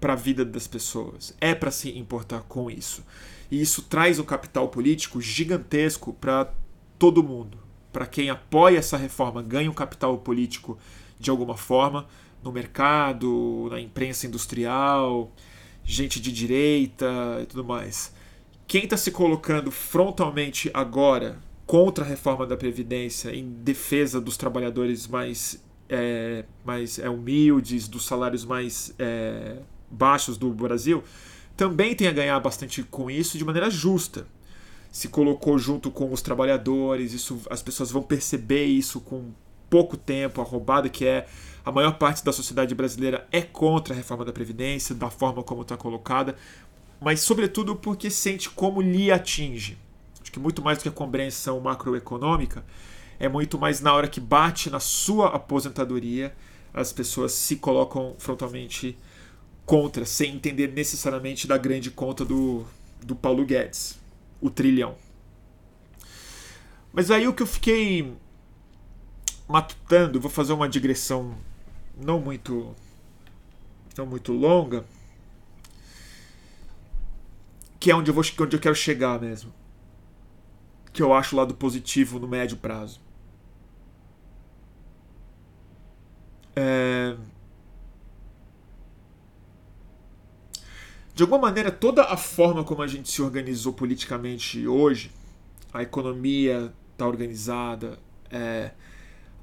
para 0.00 0.12
a 0.12 0.16
vida 0.16 0.44
das 0.44 0.66
pessoas. 0.66 1.34
É 1.40 1.54
para 1.54 1.70
se 1.70 1.96
importar 1.96 2.40
com 2.42 2.70
isso. 2.70 3.04
E 3.50 3.60
isso 3.60 3.82
traz 3.82 4.18
um 4.18 4.24
capital 4.24 4.68
político 4.68 5.20
gigantesco 5.20 6.12
para 6.12 6.52
todo 6.98 7.22
mundo. 7.22 7.58
Para 7.92 8.06
quem 8.06 8.28
apoia 8.28 8.78
essa 8.78 8.96
reforma, 8.96 9.42
ganha 9.42 9.70
um 9.70 9.74
capital 9.74 10.18
político 10.18 10.78
de 11.18 11.30
alguma 11.30 11.56
forma 11.56 12.06
no 12.46 12.52
mercado, 12.52 13.68
na 13.70 13.80
imprensa 13.80 14.26
industrial, 14.26 15.32
gente 15.84 16.20
de 16.20 16.32
direita 16.32 17.06
e 17.42 17.46
tudo 17.46 17.64
mais. 17.64 18.14
Quem 18.66 18.84
está 18.84 18.96
se 18.96 19.10
colocando 19.10 19.70
frontalmente 19.70 20.70
agora 20.72 21.38
contra 21.66 22.04
a 22.04 22.08
reforma 22.08 22.46
da 22.46 22.56
Previdência, 22.56 23.34
em 23.34 23.48
defesa 23.48 24.20
dos 24.20 24.36
trabalhadores 24.36 25.06
mais, 25.06 25.62
é, 25.88 26.44
mais 26.64 26.98
é, 26.98 27.10
humildes, 27.10 27.88
dos 27.88 28.06
salários 28.06 28.44
mais 28.44 28.94
é, 28.98 29.58
baixos 29.90 30.38
do 30.38 30.50
Brasil, 30.50 31.02
também 31.56 31.94
tem 31.94 32.06
a 32.06 32.12
ganhar 32.12 32.38
bastante 32.38 32.82
com 32.82 33.10
isso 33.10 33.36
de 33.36 33.44
maneira 33.44 33.70
justa. 33.70 34.26
Se 34.90 35.08
colocou 35.08 35.58
junto 35.58 35.90
com 35.90 36.12
os 36.12 36.22
trabalhadores, 36.22 37.12
isso, 37.12 37.40
as 37.50 37.62
pessoas 37.62 37.90
vão 37.90 38.02
perceber 38.02 38.64
isso 38.64 39.00
com 39.00 39.32
pouco 39.68 39.96
tempo, 39.96 40.40
a 40.40 40.44
roubada 40.44 40.88
que 40.88 41.04
é. 41.04 41.26
A 41.66 41.72
maior 41.72 41.98
parte 41.98 42.24
da 42.24 42.32
sociedade 42.32 42.76
brasileira 42.76 43.26
é 43.32 43.42
contra 43.42 43.92
a 43.92 43.96
reforma 43.96 44.24
da 44.24 44.32
Previdência, 44.32 44.94
da 44.94 45.10
forma 45.10 45.42
como 45.42 45.62
está 45.62 45.76
colocada, 45.76 46.36
mas 47.00 47.18
sobretudo 47.18 47.74
porque 47.74 48.08
sente 48.08 48.48
como 48.48 48.80
lhe 48.80 49.10
atinge. 49.10 49.76
Acho 50.22 50.30
que 50.30 50.38
muito 50.38 50.62
mais 50.62 50.78
do 50.78 50.82
que 50.82 50.88
a 50.88 50.92
compreensão 50.92 51.58
macroeconômica, 51.58 52.64
é 53.18 53.28
muito 53.28 53.58
mais 53.58 53.80
na 53.80 53.92
hora 53.92 54.06
que 54.06 54.20
bate 54.20 54.70
na 54.70 54.78
sua 54.78 55.34
aposentadoria, 55.34 56.32
as 56.72 56.92
pessoas 56.92 57.32
se 57.32 57.56
colocam 57.56 58.14
frontalmente 58.16 58.96
contra, 59.64 60.04
sem 60.04 60.36
entender 60.36 60.68
necessariamente 60.68 61.48
da 61.48 61.58
grande 61.58 61.90
conta 61.90 62.24
do, 62.24 62.64
do 63.02 63.16
Paulo 63.16 63.44
Guedes, 63.44 63.98
o 64.40 64.50
trilhão. 64.50 64.94
Mas 66.92 67.10
aí 67.10 67.26
o 67.26 67.34
que 67.34 67.42
eu 67.42 67.46
fiquei 67.46 68.14
matutando, 69.48 70.20
vou 70.20 70.30
fazer 70.30 70.52
uma 70.52 70.68
digressão 70.68 71.34
não 71.96 72.20
muito 72.20 72.74
não 73.96 74.06
muito 74.06 74.32
longa, 74.32 74.84
que 77.80 77.90
é 77.90 77.94
onde 77.94 78.10
eu, 78.10 78.14
vou, 78.14 78.24
onde 78.40 78.56
eu 78.56 78.60
quero 78.60 78.74
chegar 78.74 79.20
mesmo. 79.20 79.52
Que 80.92 81.02
eu 81.02 81.14
acho 81.14 81.34
o 81.34 81.38
lado 81.38 81.54
positivo 81.54 82.18
no 82.18 82.28
médio 82.28 82.56
prazo. 82.56 83.00
É, 86.54 87.16
de 91.14 91.22
alguma 91.22 91.38
maneira, 91.38 91.70
toda 91.70 92.04
a 92.04 92.16
forma 92.16 92.64
como 92.64 92.82
a 92.82 92.86
gente 92.86 93.10
se 93.10 93.22
organizou 93.22 93.72
politicamente 93.72 94.66
hoje, 94.66 95.10
a 95.72 95.82
economia 95.82 96.72
está 96.92 97.06
organizada, 97.06 97.98
é, 98.30 98.72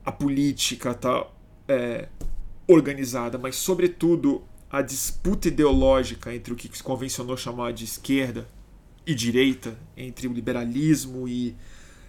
a 0.06 0.12
política 0.12 0.92
está 0.92 1.28
é, 1.68 2.10
organizada, 2.68 3.38
mas, 3.38 3.56
sobretudo, 3.56 4.44
a 4.70 4.82
disputa 4.82 5.48
ideológica 5.48 6.34
entre 6.34 6.54
o 6.54 6.56
que 6.56 6.70
se 6.76 6.84
convencionou 6.84 7.38
chamar 7.38 7.74
de 7.74 7.84
esquerda 7.84 8.48
e 9.06 9.14
direita, 9.14 9.78
entre 9.96 10.28
o 10.28 10.34
liberalismo 10.34 11.28
e 11.28 11.56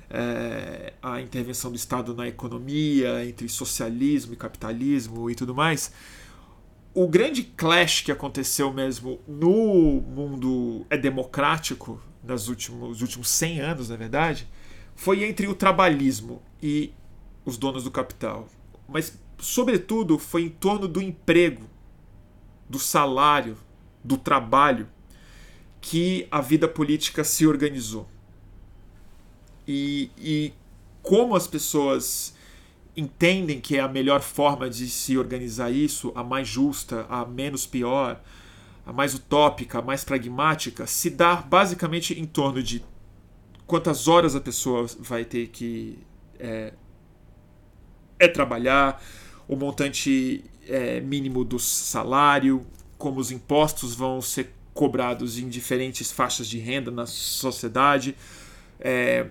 é, 0.08 0.92
a 1.02 1.20
intervenção 1.20 1.70
do 1.70 1.76
Estado 1.76 2.14
na 2.14 2.28
economia, 2.28 3.24
entre 3.24 3.48
socialismo 3.48 4.32
e 4.32 4.36
capitalismo 4.36 5.28
e 5.30 5.34
tudo 5.34 5.54
mais 5.54 5.92
o 6.94 7.08
grande 7.08 7.42
clash 7.42 8.02
que 8.02 8.12
aconteceu 8.12 8.72
mesmo 8.72 9.20
no 9.26 10.00
mundo 10.00 10.86
é 10.88 10.96
democrático, 10.96 12.00
nos 12.22 12.48
últimos, 12.48 13.02
últimos 13.02 13.28
100 13.28 13.60
anos, 13.60 13.88
na 13.88 13.96
verdade, 13.96 14.48
foi 14.94 15.24
entre 15.24 15.48
o 15.48 15.54
trabalhismo 15.54 16.40
e 16.62 16.92
os 17.44 17.58
donos 17.58 17.82
do 17.82 17.90
capital. 17.90 18.48
Mas, 18.88 19.18
sobretudo, 19.44 20.18
foi 20.18 20.44
em 20.44 20.48
torno 20.48 20.88
do 20.88 21.02
emprego, 21.02 21.68
do 22.68 22.78
salário, 22.78 23.58
do 24.02 24.16
trabalho, 24.16 24.88
que 25.82 26.26
a 26.30 26.40
vida 26.40 26.66
política 26.66 27.22
se 27.22 27.46
organizou. 27.46 28.08
E, 29.68 30.10
e 30.16 30.52
como 31.02 31.36
as 31.36 31.46
pessoas 31.46 32.34
entendem 32.96 33.60
que 33.60 33.76
é 33.76 33.80
a 33.80 33.88
melhor 33.88 34.22
forma 34.22 34.70
de 34.70 34.88
se 34.88 35.18
organizar 35.18 35.70
isso, 35.70 36.10
a 36.14 36.24
mais 36.24 36.48
justa, 36.48 37.06
a 37.10 37.26
menos 37.26 37.66
pior, 37.66 38.22
a 38.86 38.94
mais 38.94 39.14
utópica, 39.14 39.80
a 39.80 39.82
mais 39.82 40.04
pragmática, 40.04 40.86
se 40.86 41.10
dá 41.10 41.36
basicamente 41.36 42.18
em 42.18 42.24
torno 42.24 42.62
de 42.62 42.82
quantas 43.66 44.08
horas 44.08 44.34
a 44.34 44.40
pessoa 44.40 44.86
vai 44.98 45.24
ter 45.24 45.48
que 45.48 45.98
é, 46.38 46.72
é 48.18 48.28
trabalhar, 48.28 49.02
o 49.46 49.56
montante 49.56 50.44
é, 50.68 51.00
mínimo 51.00 51.44
do 51.44 51.58
salário, 51.58 52.66
como 52.96 53.20
os 53.20 53.30
impostos 53.30 53.94
vão 53.94 54.20
ser 54.20 54.50
cobrados 54.72 55.38
em 55.38 55.48
diferentes 55.48 56.10
faixas 56.10 56.48
de 56.48 56.58
renda 56.58 56.90
na 56.90 57.06
sociedade, 57.06 58.16
é, 58.80 59.26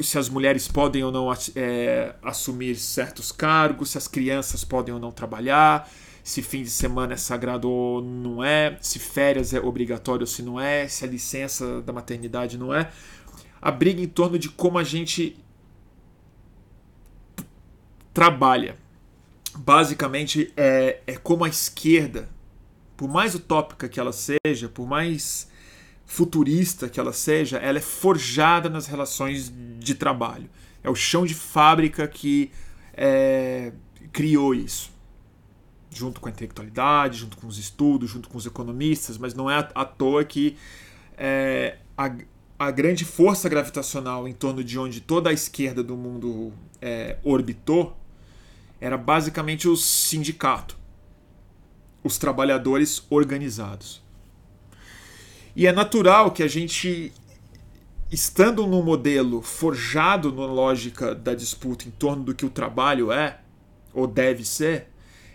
se 0.00 0.18
as 0.18 0.28
mulheres 0.28 0.66
podem 0.66 1.04
ou 1.04 1.12
não 1.12 1.28
é, 1.54 2.14
assumir 2.22 2.76
certos 2.76 3.30
cargos, 3.30 3.90
se 3.90 3.98
as 3.98 4.08
crianças 4.08 4.64
podem 4.64 4.94
ou 4.94 5.00
não 5.00 5.12
trabalhar, 5.12 5.88
se 6.24 6.42
fim 6.42 6.62
de 6.62 6.70
semana 6.70 7.14
é 7.14 7.16
sagrado 7.16 7.68
ou 7.68 8.02
não 8.02 8.42
é, 8.42 8.76
se 8.80 8.98
férias 8.98 9.52
é 9.52 9.60
obrigatório 9.60 10.22
ou 10.22 10.26
se 10.26 10.42
não 10.42 10.60
é, 10.60 10.88
se 10.88 11.04
a 11.04 11.08
licença 11.08 11.82
da 11.82 11.92
maternidade 11.92 12.58
não 12.58 12.74
é. 12.74 12.90
A 13.60 13.70
briga 13.70 14.00
em 14.00 14.08
torno 14.08 14.38
de 14.38 14.48
como 14.48 14.78
a 14.78 14.84
gente 14.84 15.36
trabalha. 18.12 18.76
Basicamente 19.62 20.50
é, 20.56 21.00
é 21.06 21.16
como 21.16 21.44
a 21.44 21.48
esquerda, 21.48 22.30
por 22.96 23.10
mais 23.10 23.34
utópica 23.34 23.90
que 23.90 24.00
ela 24.00 24.12
seja, 24.12 24.70
por 24.72 24.86
mais 24.86 25.50
futurista 26.06 26.88
que 26.88 26.98
ela 26.98 27.12
seja, 27.12 27.58
ela 27.58 27.76
é 27.76 27.80
forjada 27.80 28.70
nas 28.70 28.86
relações 28.86 29.52
de 29.78 29.94
trabalho. 29.94 30.48
É 30.82 30.88
o 30.88 30.94
chão 30.94 31.26
de 31.26 31.34
fábrica 31.34 32.08
que 32.08 32.50
é, 32.94 33.72
criou 34.10 34.54
isso. 34.54 34.90
Junto 35.90 36.22
com 36.22 36.28
a 36.28 36.30
intelectualidade, 36.30 37.18
junto 37.18 37.36
com 37.36 37.46
os 37.46 37.58
estudos, 37.58 38.08
junto 38.08 38.30
com 38.30 38.38
os 38.38 38.46
economistas, 38.46 39.18
mas 39.18 39.34
não 39.34 39.50
é 39.50 39.58
à 39.74 39.84
toa 39.84 40.24
que 40.24 40.56
é, 41.18 41.76
a, 41.98 42.10
a 42.58 42.70
grande 42.70 43.04
força 43.04 43.46
gravitacional 43.46 44.26
em 44.26 44.32
torno 44.32 44.64
de 44.64 44.78
onde 44.78 45.02
toda 45.02 45.28
a 45.28 45.34
esquerda 45.34 45.82
do 45.82 45.98
mundo 45.98 46.50
é, 46.80 47.18
orbitou 47.22 47.99
era 48.80 48.96
basicamente 48.96 49.68
o 49.68 49.76
sindicato, 49.76 50.76
os 52.02 52.16
trabalhadores 52.16 53.04
organizados. 53.10 54.02
E 55.54 55.66
é 55.66 55.72
natural 55.72 56.30
que 56.30 56.42
a 56.42 56.48
gente, 56.48 57.12
estando 58.10 58.66
num 58.66 58.82
modelo 58.82 59.42
forjado 59.42 60.32
na 60.32 60.46
lógica 60.46 61.14
da 61.14 61.34
disputa 61.34 61.86
em 61.86 61.90
torno 61.90 62.24
do 62.24 62.34
que 62.34 62.46
o 62.46 62.50
trabalho 62.50 63.12
é, 63.12 63.40
ou 63.92 64.06
deve 64.06 64.44
ser, 64.44 64.88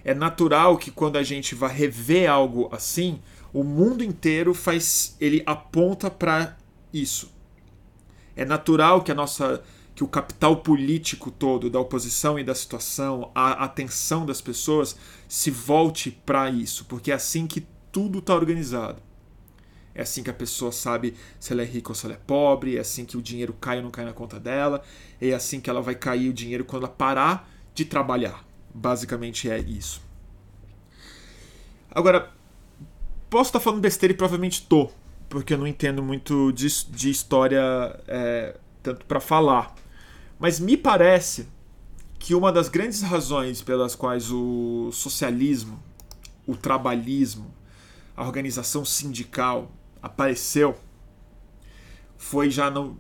é 0.04 0.14
natural 0.14 0.78
que 0.78 0.90
quando 0.90 1.18
a 1.18 1.24
gente 1.24 1.54
vai 1.54 1.74
rever 1.74 2.30
algo 2.30 2.70
assim, 2.72 3.20
o 3.54 3.64
mundo 3.64 4.04
inteiro 4.04 4.54
faz, 4.54 5.16
ele 5.20 5.44
aponta 5.46 6.10
para 6.10 6.58
isso. 6.94 7.32
É 8.36 8.46
natural 8.46 9.02
que 9.02 9.12
a 9.12 9.16
nossa 9.16 9.64
que 9.96 10.04
o 10.04 10.08
capital 10.08 10.58
político 10.58 11.32
todo 11.32 11.70
da 11.70 11.80
oposição 11.80 12.38
e 12.38 12.44
da 12.44 12.54
situação, 12.54 13.32
a 13.34 13.64
atenção 13.64 14.26
das 14.26 14.42
pessoas 14.42 14.98
se 15.28 15.50
volte 15.50 16.12
para 16.12 16.50
isso, 16.50 16.84
porque 16.86 17.12
é 17.12 17.16
assim 17.16 17.48
que 17.48 17.66
tudo 17.94 18.20
está 18.20 18.36
organizado. 18.36 19.02
É 19.96 20.02
assim 20.02 20.22
que 20.22 20.30
a 20.30 20.34
pessoa 20.34 20.74
sabe 20.74 21.16
se 21.40 21.54
ela 21.54 21.62
é 21.62 21.66
rica 21.66 21.90
ou 21.92 21.96
se 21.96 22.06
ela 22.06 22.16
é 22.16 22.20
pobre, 22.28 22.76
é 22.76 22.82
assim 22.82 23.06
que 23.06 23.16
o 23.16 23.22
dinheiro 23.22 23.54
cai 23.54 23.78
ou 23.78 23.84
não 23.84 23.90
cai 23.90 24.04
na 24.04 24.12
conta 24.12 24.38
dela, 24.38 24.84
é 25.22 25.32
assim 25.32 25.62
que 25.62 25.70
ela 25.70 25.82
vai 25.82 25.96
cair 25.96 26.30
o 26.30 26.34
dinheiro 26.34 26.66
quando 26.66 26.84
ela 26.84 26.92
parar 26.92 27.50
de 27.74 27.86
trabalhar. 27.86 28.46
Basicamente 28.74 29.50
é 29.50 29.58
isso. 29.58 30.02
Agora, 31.90 32.34
posso 33.30 33.48
estar 33.48 33.62
falando 33.62 33.80
besteira 33.80 34.12
e 34.14 34.18
provavelmente 34.18 34.68
tô, 34.68 34.92
porque 35.30 35.54
eu 35.54 35.58
não 35.58 35.66
entendo 35.66 36.04
muito 36.04 36.52
de, 36.52 36.68
de 36.90 37.10
história 37.10 37.98
é, 38.06 38.58
tanto 38.84 39.06
para 39.06 39.22
falar. 39.22 39.74
Mas 40.38 40.60
me 40.60 40.76
parece 40.76 41.48
que 42.20 42.36
uma 42.36 42.52
das 42.52 42.68
grandes 42.68 43.02
razões 43.02 43.62
pelas 43.62 43.96
quais 43.96 44.32
o 44.32 44.90
socialismo, 44.92 45.82
o 46.46 46.56
trabalhismo, 46.56 47.54
a 48.16 48.24
organização 48.24 48.84
sindical 48.84 49.72
apareceu 50.02 50.78
foi 52.18 52.50
já 52.50 52.70
no, 52.70 52.98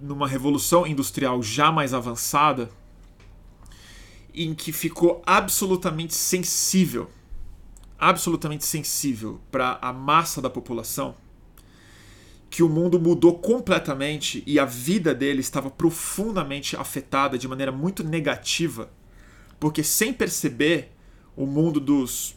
numa 0.00 0.26
revolução 0.26 0.86
industrial 0.86 1.42
já 1.42 1.70
mais 1.70 1.94
avançada, 1.94 2.70
em 4.34 4.54
que 4.54 4.72
ficou 4.72 5.22
absolutamente 5.24 6.14
sensível, 6.14 7.10
absolutamente 7.98 8.64
sensível 8.64 9.40
para 9.50 9.78
a 9.80 9.92
massa 9.92 10.42
da 10.42 10.50
população, 10.50 11.14
que 12.54 12.62
o 12.62 12.68
mundo 12.68 13.00
mudou 13.00 13.36
completamente 13.36 14.44
e 14.46 14.60
a 14.60 14.64
vida 14.64 15.12
dele 15.12 15.40
estava 15.40 15.68
profundamente 15.68 16.76
afetada 16.76 17.36
de 17.36 17.48
maneira 17.48 17.72
muito 17.72 18.04
negativa, 18.04 18.92
porque 19.58 19.82
sem 19.82 20.12
perceber, 20.12 20.92
o 21.36 21.46
mundo 21.46 21.80
dos 21.80 22.36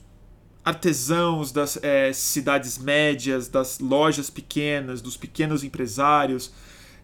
artesãos 0.66 1.52
das 1.52 1.78
é, 1.84 2.12
cidades 2.14 2.80
médias, 2.80 3.48
das 3.48 3.80
lojas 3.80 4.28
pequenas, 4.28 5.04
dos 5.04 5.16
pequenos 5.16 5.64
empresários, 5.64 6.52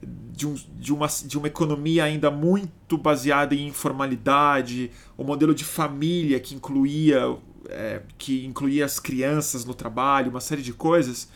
de, 0.02 0.48
um, 0.48 0.56
de, 0.80 0.92
uma, 0.92 1.06
de 1.06 1.38
uma 1.38 1.46
economia 1.46 2.06
ainda 2.06 2.32
muito 2.32 2.98
baseada 2.98 3.54
em 3.54 3.68
informalidade, 3.68 4.90
o 5.16 5.24
modelo 5.24 5.54
de 5.54 5.64
família 5.64 6.40
que 6.40 6.56
incluía, 6.56 7.38
é, 7.70 8.02
que 8.18 8.44
incluía 8.44 8.86
as 8.86 8.98
crianças 8.98 9.66
no 9.66 9.76
trabalho, 9.76 10.32
uma 10.32 10.42
série 10.42 10.64
de 10.64 10.74
coisas. 10.74 11.30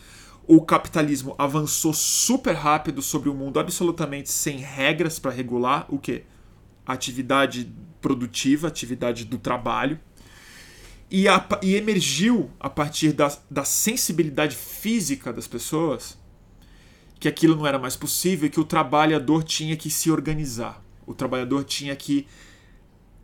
O 0.50 0.62
capitalismo 0.62 1.34
avançou 1.36 1.92
super 1.92 2.54
rápido 2.54 3.02
sobre 3.02 3.28
um 3.28 3.34
mundo 3.34 3.60
absolutamente 3.60 4.30
sem 4.30 4.56
regras 4.56 5.18
para 5.18 5.30
regular 5.30 5.84
o 5.90 5.98
que? 5.98 6.24
Atividade 6.86 7.70
produtiva, 8.00 8.66
atividade 8.66 9.26
do 9.26 9.36
trabalho 9.36 10.00
e, 11.10 11.28
a, 11.28 11.46
e 11.60 11.74
emergiu 11.74 12.50
a 12.58 12.70
partir 12.70 13.12
da, 13.12 13.30
da 13.50 13.62
sensibilidade 13.62 14.56
física 14.56 15.34
das 15.34 15.46
pessoas 15.46 16.18
que 17.20 17.28
aquilo 17.28 17.54
não 17.54 17.66
era 17.66 17.78
mais 17.78 17.94
possível 17.94 18.48
que 18.48 18.58
o 18.58 18.64
trabalhador 18.64 19.44
tinha 19.44 19.76
que 19.76 19.90
se 19.90 20.10
organizar. 20.10 20.82
O 21.06 21.12
trabalhador 21.12 21.62
tinha 21.62 21.94
que 21.94 22.26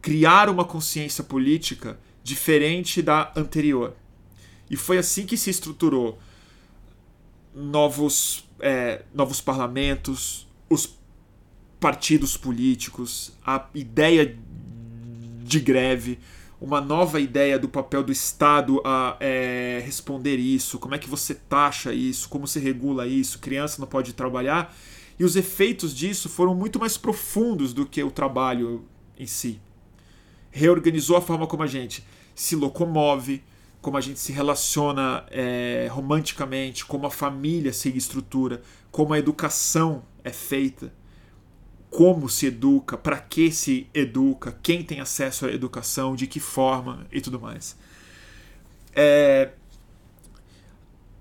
criar 0.02 0.50
uma 0.50 0.66
consciência 0.66 1.24
política 1.24 1.98
diferente 2.22 3.00
da 3.00 3.32
anterior. 3.34 3.94
E 4.68 4.76
foi 4.76 4.98
assim 4.98 5.24
que 5.24 5.38
se 5.38 5.48
estruturou 5.48 6.18
novos, 7.54 8.48
é, 8.60 9.02
novos 9.14 9.40
parlamentos, 9.40 10.46
os 10.68 10.98
partidos 11.78 12.36
políticos, 12.36 13.32
a 13.46 13.66
ideia 13.74 14.36
de 15.44 15.60
greve, 15.60 16.18
uma 16.60 16.80
nova 16.80 17.20
ideia 17.20 17.58
do 17.58 17.68
papel 17.68 18.02
do 18.02 18.10
Estado 18.10 18.80
a 18.84 19.16
é, 19.20 19.82
responder 19.84 20.36
isso, 20.36 20.78
como 20.78 20.94
é 20.94 20.98
que 20.98 21.08
você 21.08 21.34
taxa 21.34 21.92
isso, 21.92 22.28
como 22.28 22.46
se 22.46 22.58
regula 22.58 23.06
isso, 23.06 23.38
criança 23.38 23.80
não 23.80 23.86
pode 23.86 24.14
trabalhar. 24.14 24.74
E 25.18 25.24
os 25.24 25.36
efeitos 25.36 25.94
disso 25.94 26.28
foram 26.28 26.54
muito 26.54 26.78
mais 26.78 26.96
profundos 26.96 27.72
do 27.72 27.86
que 27.86 28.02
o 28.02 28.10
trabalho 28.10 28.84
em 29.18 29.26
si. 29.26 29.60
Reorganizou 30.50 31.16
a 31.16 31.20
forma 31.20 31.46
como 31.46 31.62
a 31.62 31.66
gente 31.66 32.04
se 32.34 32.56
locomove, 32.56 33.42
como 33.84 33.98
a 33.98 34.00
gente 34.00 34.18
se 34.18 34.32
relaciona 34.32 35.26
é, 35.30 35.88
romanticamente, 35.90 36.86
como 36.86 37.06
a 37.06 37.10
família 37.10 37.70
se 37.70 37.94
estrutura, 37.94 38.62
como 38.90 39.12
a 39.12 39.18
educação 39.18 40.02
é 40.24 40.30
feita 40.30 40.90
como 41.90 42.28
se 42.28 42.46
educa, 42.46 42.98
para 42.98 43.16
que 43.18 43.52
se 43.52 43.86
educa, 43.94 44.58
quem 44.60 44.82
tem 44.82 44.98
acesso 44.98 45.46
à 45.46 45.52
educação, 45.52 46.16
de 46.16 46.26
que 46.26 46.40
forma 46.40 47.06
e 47.12 47.20
tudo 47.20 47.38
mais. 47.38 47.76
É, 48.92 49.50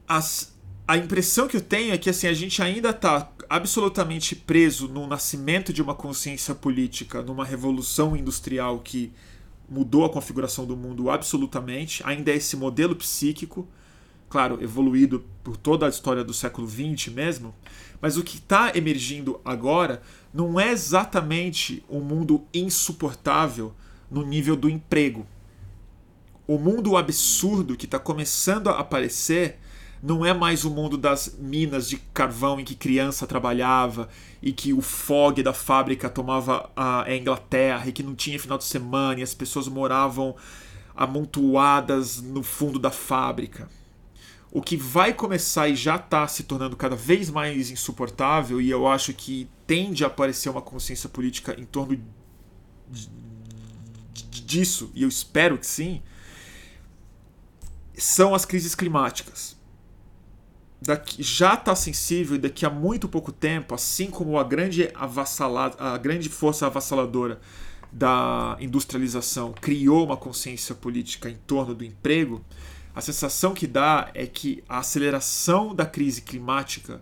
as, 0.08 0.52
a 0.88 0.97
impressão 0.97 1.47
que 1.47 1.58
eu 1.58 1.62
tenho 1.62 1.93
é 1.93 1.97
que 1.99 2.10
assim, 2.10 2.26
a 2.26 2.34
gente 2.34 2.60
ainda 2.60 2.89
está 2.89 3.32
absolutamente 3.47 4.36
preso 4.36 4.88
no 4.88 5.06
nascimento 5.06 5.71
de 5.71 5.80
uma 5.80 5.93
consciência 5.93 6.56
política, 6.56 7.21
numa 7.21 7.45
revolução 7.45 8.17
industrial 8.17 8.80
que 8.80 9.13
mudou 9.69 10.06
a 10.06 10.10
configuração 10.10 10.65
do 10.65 10.76
mundo 10.76 11.10
absolutamente. 11.10 12.02
Ainda 12.06 12.32
é 12.32 12.36
esse 12.36 12.56
modelo 12.56 12.95
psíquico, 12.95 13.67
claro, 14.30 14.62
evoluído 14.63 15.23
por 15.43 15.58
toda 15.58 15.86
a 15.86 15.89
história 15.89 16.23
do 16.23 16.34
século 16.34 16.67
XX 16.67 17.13
mesmo, 17.13 17.54
mas 18.02 18.17
o 18.17 18.23
que 18.23 18.38
está 18.38 18.76
emergindo 18.76 19.39
agora 19.45 20.02
não 20.34 20.60
é 20.60 20.71
exatamente 20.71 21.84
um 21.89 21.99
mundo 21.99 22.43
insuportável 22.54 23.73
no 24.10 24.26
nível 24.26 24.56
do 24.56 24.69
emprego. 24.69 25.26
O 26.45 26.58
mundo 26.58 26.97
absurdo 26.97 27.78
que 27.78 27.86
está 27.86 27.97
começando 27.97 28.69
a 28.69 28.80
aparecer 28.80 29.60
não 30.04 30.26
é 30.26 30.34
mais 30.34 30.66
o 30.66 30.70
mundo 30.70 30.98
das 30.98 31.38
minas 31.39 31.88
de 31.88 31.96
carvão 31.96 32.60
em 32.60 32.66
que 32.66 32.76
criança 32.76 33.26
trabalhava 33.26 34.10
e 34.42 34.52
que 34.52 34.74
o 34.74 34.82
fog 34.82 35.42
da 35.42 35.54
fábrica 35.54 36.10
tomava 36.10 36.70
a, 36.76 37.06
Inglaterra 37.16 37.88
e 37.88 37.94
que 37.94 38.04
não 38.04 38.13
tinha 38.13 38.38
final 38.38 38.58
de 38.58 38.66
semana 38.66 39.22
e 39.22 39.24
as 39.24 39.34
pessoas 39.34 39.70
moravam 39.70 40.36
amontoadas 40.94 42.22
no 42.22 42.44
fundo 42.44 42.78
da 42.78 42.92
fábrica 42.92 43.70
o 44.52 44.62
que 44.62 44.76
vai 44.78 45.13
começar 45.13 45.68
e 45.70 45.76
já 45.76 45.96
está 45.96 46.28
se 46.28 46.44
tornando 46.44 46.76
cada 46.76 46.96
vez 46.96 47.28
mais 47.28 47.72
insuportável, 47.72 48.62
e 48.62 48.70
eu 48.70 48.86
acho 48.88 49.12
que 49.12 49.50
tende 49.66 50.04
a 50.04 50.08
aparecer 50.08 50.48
uma 50.48 50.62
consciência 50.62 51.10
política 51.10 51.60
em 51.60 51.66
torno 51.66 52.00
disso, 54.30 54.92
e 54.94 55.02
eu 55.02 55.10
espero 55.10 55.58
que 55.58 55.66
sim, 55.66 56.04
são 57.98 58.36
as 58.36 58.46
crises 58.46 58.76
climáticas. 58.76 59.58
Daqui, 60.84 61.24
já 61.24 61.54
está 61.54 61.76
sensível 61.76 62.36
e 62.36 62.39
daqui 62.39 62.65
a 62.65 62.69
muito 62.69 63.08
pouco 63.08 63.32
tempo, 63.32 63.74
assim 63.74 64.10
como 64.10 64.38
a 64.38 64.43
grande, 64.43 64.89
avassalada, 64.93 65.76
a 65.80 65.98
grande 65.98 66.30
força 66.30 66.65
avassaladora 66.65 67.39
da 67.91 68.58
industrialização 68.60 69.54
criou 69.54 70.06
uma 70.06 70.17
consciência 70.17 70.76
política 70.76 71.30
em 71.30 71.38
torno 71.48 71.74
do 71.74 71.86
emprego, 71.86 72.43
a 72.93 73.02
sensação 73.02 73.54
que 73.54 73.65
dá 73.65 74.12
é 74.13 74.28
que 74.28 74.63
a 74.67 74.80
aceleração 74.80 75.74
da 75.74 75.86
crise 75.86 76.22
climática, 76.22 77.02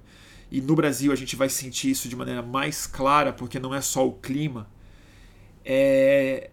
e 0.49 0.61
no 0.61 0.75
Brasil 0.75 1.11
a 1.11 1.15
gente 1.15 1.35
vai 1.35 1.49
sentir 1.49 1.89
isso 1.89 2.07
de 2.07 2.15
maneira 2.15 2.41
mais 2.41 2.85
clara, 2.85 3.33
porque 3.33 3.59
não 3.59 3.73
é 3.73 3.81
só 3.81 4.07
o 4.07 4.13
clima, 4.13 4.69
é 5.65 6.49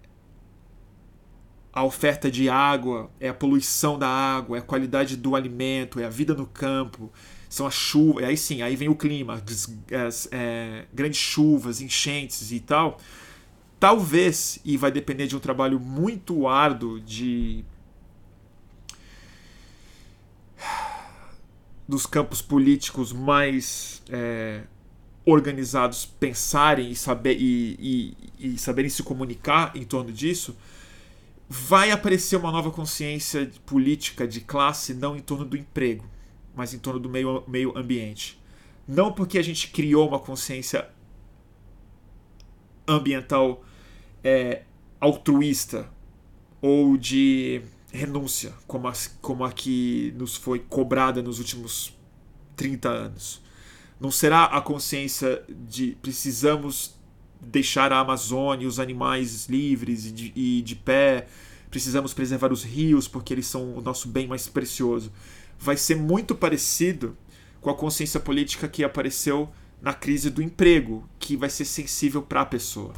a 1.78 1.84
oferta 1.84 2.28
de 2.28 2.48
água, 2.48 3.08
é 3.20 3.28
a 3.28 3.34
poluição 3.34 3.96
da 3.96 4.08
água, 4.08 4.56
é 4.56 4.60
a 4.60 4.62
qualidade 4.62 5.16
do 5.16 5.36
alimento, 5.36 6.00
é 6.00 6.04
a 6.04 6.10
vida 6.10 6.34
no 6.34 6.44
campo, 6.44 7.08
são 7.48 7.68
as 7.68 7.74
chuvas, 7.74 8.24
aí 8.24 8.36
sim, 8.36 8.62
aí 8.62 8.74
vem 8.74 8.88
o 8.88 8.96
clima, 8.96 9.34
as, 9.34 9.78
as 10.06 10.28
é, 10.32 10.86
grandes 10.92 11.20
chuvas, 11.20 11.80
enchentes 11.80 12.50
e 12.50 12.58
tal. 12.58 12.98
Talvez, 13.78 14.58
e 14.64 14.76
vai 14.76 14.90
depender 14.90 15.28
de 15.28 15.36
um 15.36 15.38
trabalho 15.38 15.78
muito 15.78 16.48
árduo 16.48 17.00
de 17.00 17.64
dos 21.86 22.04
campos 22.04 22.42
políticos 22.42 23.12
mais 23.12 24.02
é, 24.10 24.62
organizados 25.24 26.04
pensarem 26.04 26.90
e, 26.90 26.96
saber, 26.96 27.36
e, 27.38 28.16
e, 28.36 28.54
e 28.54 28.58
saberem 28.58 28.90
se 28.90 29.04
comunicar 29.04 29.76
em 29.76 29.84
torno 29.84 30.12
disso, 30.12 30.56
vai 31.48 31.90
aparecer 31.90 32.36
uma 32.36 32.52
nova 32.52 32.70
consciência 32.70 33.50
política 33.64 34.28
de 34.28 34.40
classe 34.40 34.92
não 34.92 35.16
em 35.16 35.20
torno 35.20 35.44
do 35.44 35.56
emprego, 35.56 36.04
mas 36.54 36.74
em 36.74 36.78
torno 36.78 37.00
do 37.00 37.08
meio, 37.08 37.42
meio 37.48 37.76
ambiente. 37.76 38.38
Não 38.86 39.12
porque 39.12 39.38
a 39.38 39.42
gente 39.42 39.68
criou 39.68 40.08
uma 40.08 40.18
consciência 40.18 40.88
ambiental 42.86 43.64
é, 44.22 44.62
altruísta 45.00 45.88
ou 46.60 46.96
de 46.96 47.62
renúncia, 47.92 48.52
como 48.66 48.88
a, 48.88 48.92
como 49.22 49.44
a 49.44 49.52
que 49.52 50.12
nos 50.16 50.36
foi 50.36 50.58
cobrada 50.58 51.22
nos 51.22 51.38
últimos 51.38 51.96
30 52.56 52.88
anos. 52.88 53.42
Não 54.00 54.10
será 54.10 54.44
a 54.44 54.60
consciência 54.60 55.42
de 55.48 55.96
precisamos 56.02 56.97
deixar 57.40 57.92
a 57.92 58.00
Amazônia 58.00 58.64
e 58.64 58.66
os 58.66 58.78
animais 58.78 59.46
livres 59.46 60.06
e 60.06 60.12
de, 60.12 60.32
e 60.34 60.62
de 60.62 60.74
pé, 60.74 61.26
precisamos 61.70 62.12
preservar 62.12 62.52
os 62.52 62.64
rios 62.64 63.06
porque 63.06 63.32
eles 63.32 63.46
são 63.46 63.74
o 63.76 63.80
nosso 63.80 64.08
bem 64.08 64.26
mais 64.26 64.48
precioso. 64.48 65.12
Vai 65.58 65.76
ser 65.76 65.96
muito 65.96 66.34
parecido 66.34 67.16
com 67.60 67.70
a 67.70 67.74
consciência 67.74 68.20
política 68.20 68.68
que 68.68 68.84
apareceu 68.84 69.50
na 69.80 69.92
crise 69.92 70.30
do 70.30 70.42
emprego, 70.42 71.08
que 71.18 71.36
vai 71.36 71.50
ser 71.50 71.64
sensível 71.64 72.22
para 72.22 72.42
a 72.42 72.46
pessoa. 72.46 72.92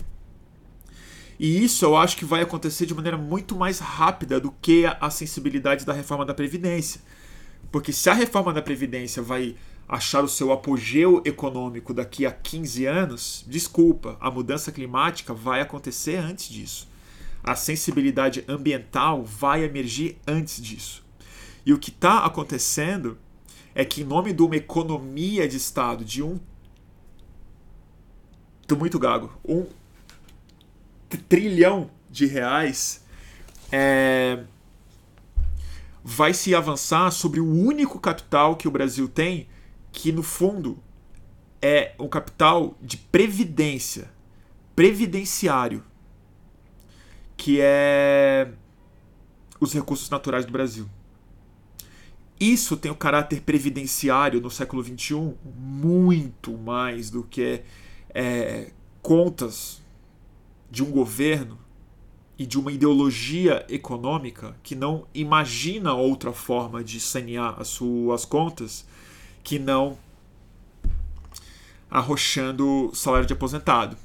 E 1.39 1.65
isso 1.65 1.85
eu 1.87 1.97
acho 1.97 2.17
que 2.19 2.25
vai 2.25 2.43
acontecer 2.43 2.85
de 2.85 2.95
maneira 2.95 3.17
muito 3.17 3.57
mais 3.57 3.79
rápida 3.79 4.39
do 4.39 4.51
que 4.51 4.85
a 4.85 5.09
sensibilidade 5.09 5.87
da 5.87 5.93
reforma 5.93 6.25
da 6.25 6.35
Previdência. 6.35 7.01
Porque 7.73 7.93
se 7.93 8.11
a 8.11 8.15
reforma 8.15 8.53
da 8.53 8.61
Previdência 8.61 9.23
vai 9.23 9.57
achar 9.91 10.23
o 10.23 10.29
seu 10.29 10.53
apogeu 10.53 11.21
econômico 11.25 11.93
daqui 11.93 12.25
a 12.25 12.31
15 12.31 12.87
anos, 12.87 13.45
desculpa, 13.49 14.17
a 14.21 14.31
mudança 14.31 14.71
climática 14.71 15.35
vai 15.35 15.61
acontecer 15.61 16.15
antes 16.15 16.49
disso. 16.49 16.89
A 17.43 17.57
sensibilidade 17.57 18.45
ambiental 18.47 19.25
vai 19.25 19.65
emergir 19.65 20.17
antes 20.25 20.63
disso. 20.63 21.05
E 21.67 21.73
o 21.73 21.79
que 21.79 21.91
está 21.91 22.25
acontecendo 22.25 23.19
é 23.75 23.85
que, 23.85 24.03
em 24.03 24.05
nome 24.05 24.33
de 24.33 24.43
uma 24.43 24.55
economia 24.55 25.49
de 25.49 25.57
Estado 25.57 26.05
de 26.05 26.23
um. 26.23 26.39
Muito 28.79 29.01
gago. 29.01 29.33
Um 29.45 29.67
trilhão 31.29 31.91
de 32.09 32.27
reais. 32.27 33.05
É, 33.73 34.45
vai 36.05 36.33
se 36.33 36.55
avançar 36.55 37.11
sobre 37.11 37.41
o 37.41 37.53
único 37.53 37.99
capital 37.99 38.55
que 38.55 38.69
o 38.69 38.71
Brasil 38.71 39.09
tem, 39.09 39.49
que 40.01 40.11
no 40.11 40.23
fundo 40.23 40.79
é 41.61 41.95
um 41.99 42.09
capital 42.09 42.75
de 42.81 42.97
previdência, 42.97 44.11
previdenciário, 44.75 45.85
que 47.37 47.59
é 47.61 48.51
os 49.61 49.75
recursos 49.75 50.09
naturais 50.09 50.47
do 50.47 50.53
Brasil. 50.53 50.89
Isso 52.41 52.79
tem 52.79 52.91
o 52.91 52.95
caráter 52.95 53.43
previdenciário 53.43 54.41
no 54.41 54.51
século 54.51 54.83
XXI 54.83 55.35
muito 55.55 56.57
mais 56.57 57.11
do 57.11 57.23
que 57.23 57.61
é, 58.15 58.73
contas 59.03 59.83
de 60.71 60.83
um 60.83 60.91
governo 60.91 61.59
e 62.39 62.47
de 62.47 62.59
uma 62.59 62.73
ideologia 62.73 63.67
econômica 63.69 64.57
que 64.63 64.75
não 64.75 65.07
imagina 65.13 65.93
outra 65.93 66.33
forma 66.33 66.83
de 66.83 66.99
sanear 66.99 67.61
as 67.61 67.69
suas 67.69 68.25
contas 68.25 68.87
que 69.43 69.59
não 69.59 69.99
arrochando 71.91 72.91
salário 72.95 73.27
de 73.27 73.33
aposentado. 73.33 73.97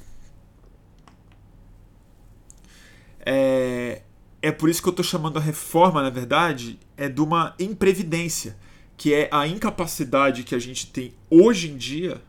É, 3.25 4.01
é 4.41 4.51
por 4.51 4.69
isso 4.69 4.81
que 4.81 4.87
eu 4.87 4.91
estou 4.91 5.05
chamando 5.05 5.37
a 5.37 5.41
reforma, 5.41 6.01
na 6.01 6.09
verdade, 6.09 6.79
é 6.95 7.09
de 7.09 7.21
uma 7.21 7.55
imprevidência, 7.59 8.57
que 8.95 9.13
é 9.13 9.29
a 9.31 9.47
incapacidade 9.47 10.43
que 10.43 10.55
a 10.55 10.59
gente 10.59 10.87
tem 10.87 11.13
hoje 11.29 11.71
em 11.71 11.77
dia 11.77 12.21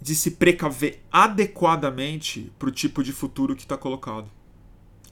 de 0.00 0.14
se 0.14 0.32
precaver 0.32 1.02
adequadamente 1.12 2.50
para 2.58 2.68
o 2.68 2.72
tipo 2.72 3.02
de 3.02 3.12
futuro 3.12 3.54
que 3.54 3.62
está 3.62 3.76
colocado. 3.76 4.30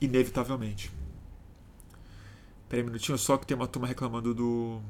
Inevitavelmente. 0.01 0.91
Pera 2.67 2.81
aí 2.81 2.83
um 2.83 2.87
minutinho 2.87 3.17
só 3.17 3.37
que 3.37 3.45
tem 3.45 3.55
uma 3.55 3.67
turma 3.67 3.87
reclamando 3.87 4.33
do. 4.33 4.81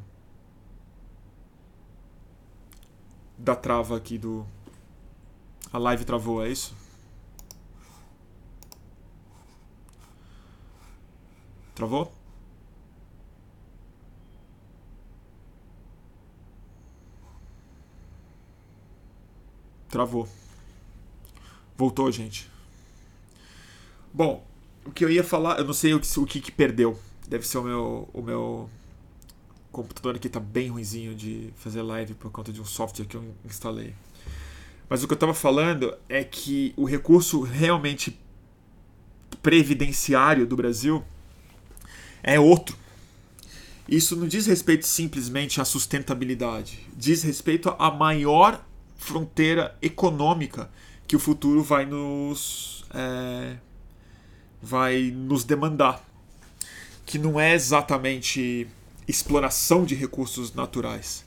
Da 3.40 3.56
trava 3.56 3.96
aqui 3.96 4.18
do. 4.18 4.46
A 5.72 5.78
live 5.78 6.04
travou, 6.04 6.46
é 6.46 6.50
isso? 6.50 6.76
Travou? 11.74 12.12
Travou. 19.90 20.28
Voltou, 21.78 22.12
gente. 22.12 22.52
Bom, 24.14 24.46
o 24.86 24.92
que 24.92 25.06
eu 25.06 25.10
ia 25.10 25.24
falar, 25.24 25.60
eu 25.60 25.64
não 25.66 25.74
sei 25.74 25.94
o 25.94 26.00
que, 26.02 26.20
o 26.20 26.26
que, 26.26 26.42
que 26.42 26.52
perdeu. 26.52 27.00
Deve 27.26 27.48
ser 27.48 27.60
o 27.60 27.64
meu, 27.64 28.10
o 28.14 28.22
meu 28.22 28.70
computador 29.84 30.16
aqui 30.16 30.30
tá 30.30 30.40
bem 30.40 30.70
ruizinho 30.70 31.16
de 31.16 31.54
fazer 31.58 31.82
live 31.82 32.14
por 32.14 32.32
conta 32.32 32.52
de 32.52 32.62
um 32.62 32.66
software 32.66 33.06
que 33.06 33.16
eu 33.16 33.24
instalei. 33.46 33.94
Mas 34.90 35.04
o 35.04 35.08
que 35.08 35.14
eu 35.14 35.16
estava 35.16 35.34
falando 35.34 35.96
é 36.08 36.24
que 36.24 36.74
o 36.76 36.86
recurso 36.86 37.42
realmente 37.42 38.20
previdenciário 39.42 40.46
do 40.48 40.56
Brasil 40.56 41.04
é 42.24 42.40
outro. 42.40 42.76
Isso 43.88 44.16
não 44.16 44.28
diz 44.28 44.46
respeito 44.46 44.86
simplesmente 44.86 45.62
à 45.62 45.66
sustentabilidade, 45.66 46.88
diz 46.96 47.24
respeito 47.24 47.76
à 47.80 47.90
maior 47.90 48.64
fronteira 48.98 49.76
econômica 49.82 50.70
que 51.08 51.16
o 51.16 51.20
futuro 51.20 51.64
vai 51.64 51.86
nos 51.86 52.86
é, 52.94 53.56
vai 54.62 55.12
nos 55.12 55.44
demandar, 55.44 56.04
que 57.06 57.18
não 57.18 57.40
é 57.40 57.54
exatamente 57.54 58.68
exploração 59.10 59.84
de 59.86 59.96
recursos 59.96 60.54
naturais, 60.54 61.26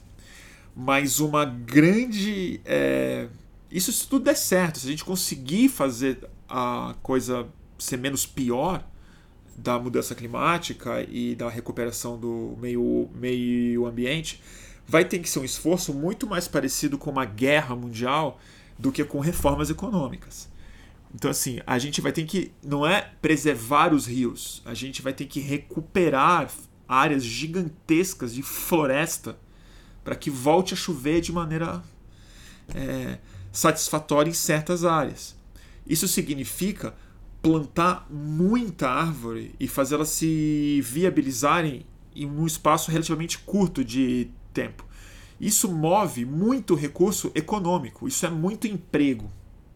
mas 0.75 1.19
uma 1.19 1.45
grande 1.45 2.61
é, 2.65 3.27
isso 3.73 3.91
se 3.91 4.07
tudo 4.07 4.25
der 4.25 4.35
certo, 4.35 4.79
se 4.79 4.87
a 4.87 4.91
gente 4.91 5.03
conseguir 5.03 5.67
fazer 5.67 6.29
a 6.47 6.95
coisa 7.01 7.47
ser 7.79 7.97
menos 7.97 8.25
pior, 8.25 8.85
da 9.57 9.77
mudança 9.79 10.15
climática 10.15 11.05
e 11.09 11.35
da 11.35 11.49
recuperação 11.49 12.17
do 12.17 12.57
meio, 12.59 13.09
meio 13.13 13.85
ambiente, 13.85 14.41
vai 14.87 15.05
ter 15.05 15.19
que 15.19 15.29
ser 15.29 15.39
um 15.39 15.43
esforço 15.43 15.93
muito 15.93 16.27
mais 16.27 16.47
parecido 16.47 16.97
com 16.97 17.11
uma 17.11 17.25
guerra 17.25 17.75
mundial 17.75 18.39
do 18.77 18.91
que 18.91 19.03
com 19.03 19.19
reformas 19.19 19.69
econômicas. 19.69 20.49
Então, 21.13 21.29
assim, 21.29 21.59
a 21.67 21.77
gente 21.77 22.01
vai 22.01 22.11
ter 22.11 22.25
que, 22.25 22.51
não 22.63 22.85
é 22.85 23.11
preservar 23.21 23.93
os 23.93 24.07
rios, 24.07 24.61
a 24.65 24.73
gente 24.73 25.01
vai 25.01 25.13
ter 25.13 25.25
que 25.25 25.39
recuperar 25.39 26.51
áreas 26.93 27.23
gigantescas 27.23 28.33
de 28.33 28.43
floresta 28.43 29.37
para 30.03 30.15
que 30.15 30.29
volte 30.29 30.73
a 30.73 30.77
chover 30.77 31.21
de 31.21 31.31
maneira 31.31 31.83
é, 32.73 33.17
satisfatória 33.51 34.29
em 34.29 34.33
certas 34.33 34.83
áreas. 34.83 35.35
Isso 35.87 36.07
significa 36.07 36.95
plantar 37.41 38.07
muita 38.09 38.89
árvore 38.89 39.53
e 39.59 39.67
fazê-las 39.67 40.09
se 40.09 40.81
viabilizarem 40.81 41.85
em 42.15 42.25
um 42.25 42.45
espaço 42.45 42.91
relativamente 42.91 43.39
curto 43.39 43.83
de 43.83 44.29
tempo. 44.53 44.85
Isso 45.39 45.69
move 45.69 46.25
muito 46.25 46.75
recurso 46.75 47.31
econômico, 47.35 48.07
isso 48.07 48.25
é 48.25 48.29
muito 48.29 48.67
emprego, 48.67 49.29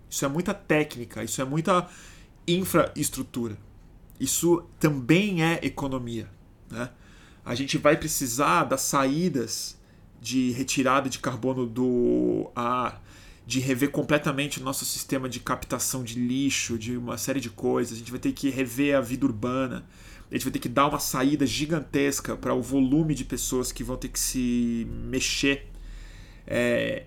isso 0.09 0.23
é 0.23 0.27
muita 0.27 0.53
técnica, 0.53 1.23
isso 1.23 1.41
é 1.41 1.45
muita 1.45 1.89
infraestrutura. 2.47 3.57
Isso 4.19 4.63
também 4.79 5.43
é 5.43 5.59
economia. 5.61 6.29
Né? 6.69 6.89
A 7.47 7.55
gente 7.55 7.77
vai 7.77 7.95
precisar 7.95 8.65
das 8.65 8.81
saídas 8.81 9.77
de 10.19 10.51
retirada 10.51 11.09
de 11.09 11.17
carbono 11.17 11.65
do 11.65 12.51
ar, 12.53 13.01
de 13.45 13.61
rever 13.61 13.89
completamente 13.89 14.59
o 14.59 14.63
nosso 14.65 14.83
sistema 14.83 15.29
de 15.29 15.39
captação 15.39 16.03
de 16.03 16.19
lixo, 16.19 16.77
de 16.77 16.97
uma 16.97 17.17
série 17.17 17.39
de 17.39 17.49
coisas. 17.49 17.93
A 17.93 17.99
gente 17.99 18.11
vai 18.11 18.19
ter 18.19 18.33
que 18.33 18.49
rever 18.49 18.97
a 18.97 18.99
vida 18.99 19.25
urbana. 19.25 19.85
A 20.29 20.33
gente 20.33 20.43
vai 20.43 20.51
ter 20.51 20.59
que 20.59 20.67
dar 20.67 20.87
uma 20.87 20.99
saída 20.99 21.45
gigantesca 21.45 22.35
para 22.35 22.53
o 22.53 22.61
volume 22.61 23.15
de 23.15 23.23
pessoas 23.23 23.71
que 23.71 23.81
vão 23.81 23.95
ter 23.95 24.09
que 24.09 24.19
se 24.19 24.85
mexer. 25.05 25.71
É... 26.45 27.05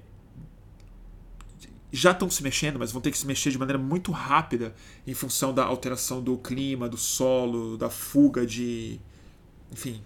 Já 1.92 2.12
estão 2.12 2.30
se 2.30 2.42
mexendo, 2.42 2.78
mas 2.78 2.90
vão 2.92 3.02
ter 3.02 3.10
que 3.10 3.18
se 3.18 3.26
mexer 3.26 3.50
de 3.50 3.58
maneira 3.58 3.78
muito 3.78 4.10
rápida 4.10 4.74
em 5.06 5.12
função 5.12 5.52
da 5.52 5.66
alteração 5.66 6.22
do 6.22 6.38
clima, 6.38 6.88
do 6.88 6.96
solo, 6.96 7.76
da 7.76 7.90
fuga 7.90 8.46
de, 8.46 8.98
enfim, 9.70 10.00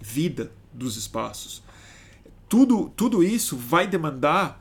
vida 0.00 0.50
dos 0.72 0.96
espaços. 0.96 1.62
Tudo, 2.48 2.90
tudo 2.96 3.22
isso 3.22 3.56
vai 3.56 3.86
demandar 3.86 4.60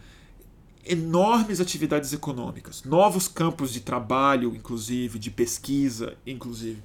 enormes 0.85 1.59
atividades 1.59 2.13
econômicas, 2.13 2.83
novos 2.83 3.27
campos 3.27 3.71
de 3.71 3.79
trabalho, 3.79 4.55
inclusive, 4.55 5.19
de 5.19 5.29
pesquisa, 5.31 6.17
inclusive. 6.25 6.81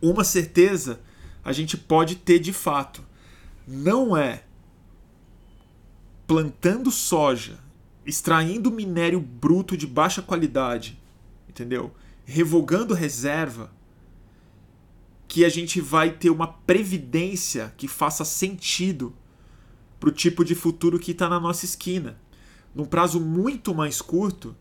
Uma 0.00 0.24
certeza 0.24 1.00
a 1.44 1.52
gente 1.52 1.76
pode 1.76 2.16
ter 2.16 2.38
de 2.38 2.52
fato. 2.52 3.02
Não 3.66 4.16
é 4.16 4.44
plantando 6.26 6.90
soja, 6.90 7.58
extraindo 8.04 8.70
minério 8.70 9.20
bruto 9.20 9.76
de 9.76 9.86
baixa 9.86 10.20
qualidade, 10.20 10.98
entendeu? 11.48 11.92
Revogando 12.24 12.94
reserva, 12.94 13.72
que 15.28 15.44
a 15.44 15.48
gente 15.48 15.80
vai 15.80 16.10
ter 16.10 16.30
uma 16.30 16.48
previdência 16.48 17.72
que 17.76 17.86
faça 17.86 18.24
sentido 18.24 19.14
para 20.00 20.08
o 20.08 20.12
tipo 20.12 20.44
de 20.44 20.54
futuro 20.54 20.98
que 20.98 21.12
está 21.12 21.28
na 21.28 21.38
nossa 21.38 21.64
esquina 21.64 22.18
num 22.74 22.84
prazo 22.84 23.20
muito 23.20 23.74
mais 23.74 24.00
curto 24.00 24.56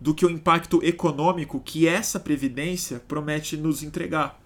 do 0.00 0.14
que 0.14 0.24
o 0.24 0.30
impacto 0.30 0.82
econômico 0.82 1.60
que 1.60 1.86
essa 1.86 2.18
previdência 2.20 3.00
promete 3.00 3.56
nos 3.56 3.82
entregar. 3.82 4.40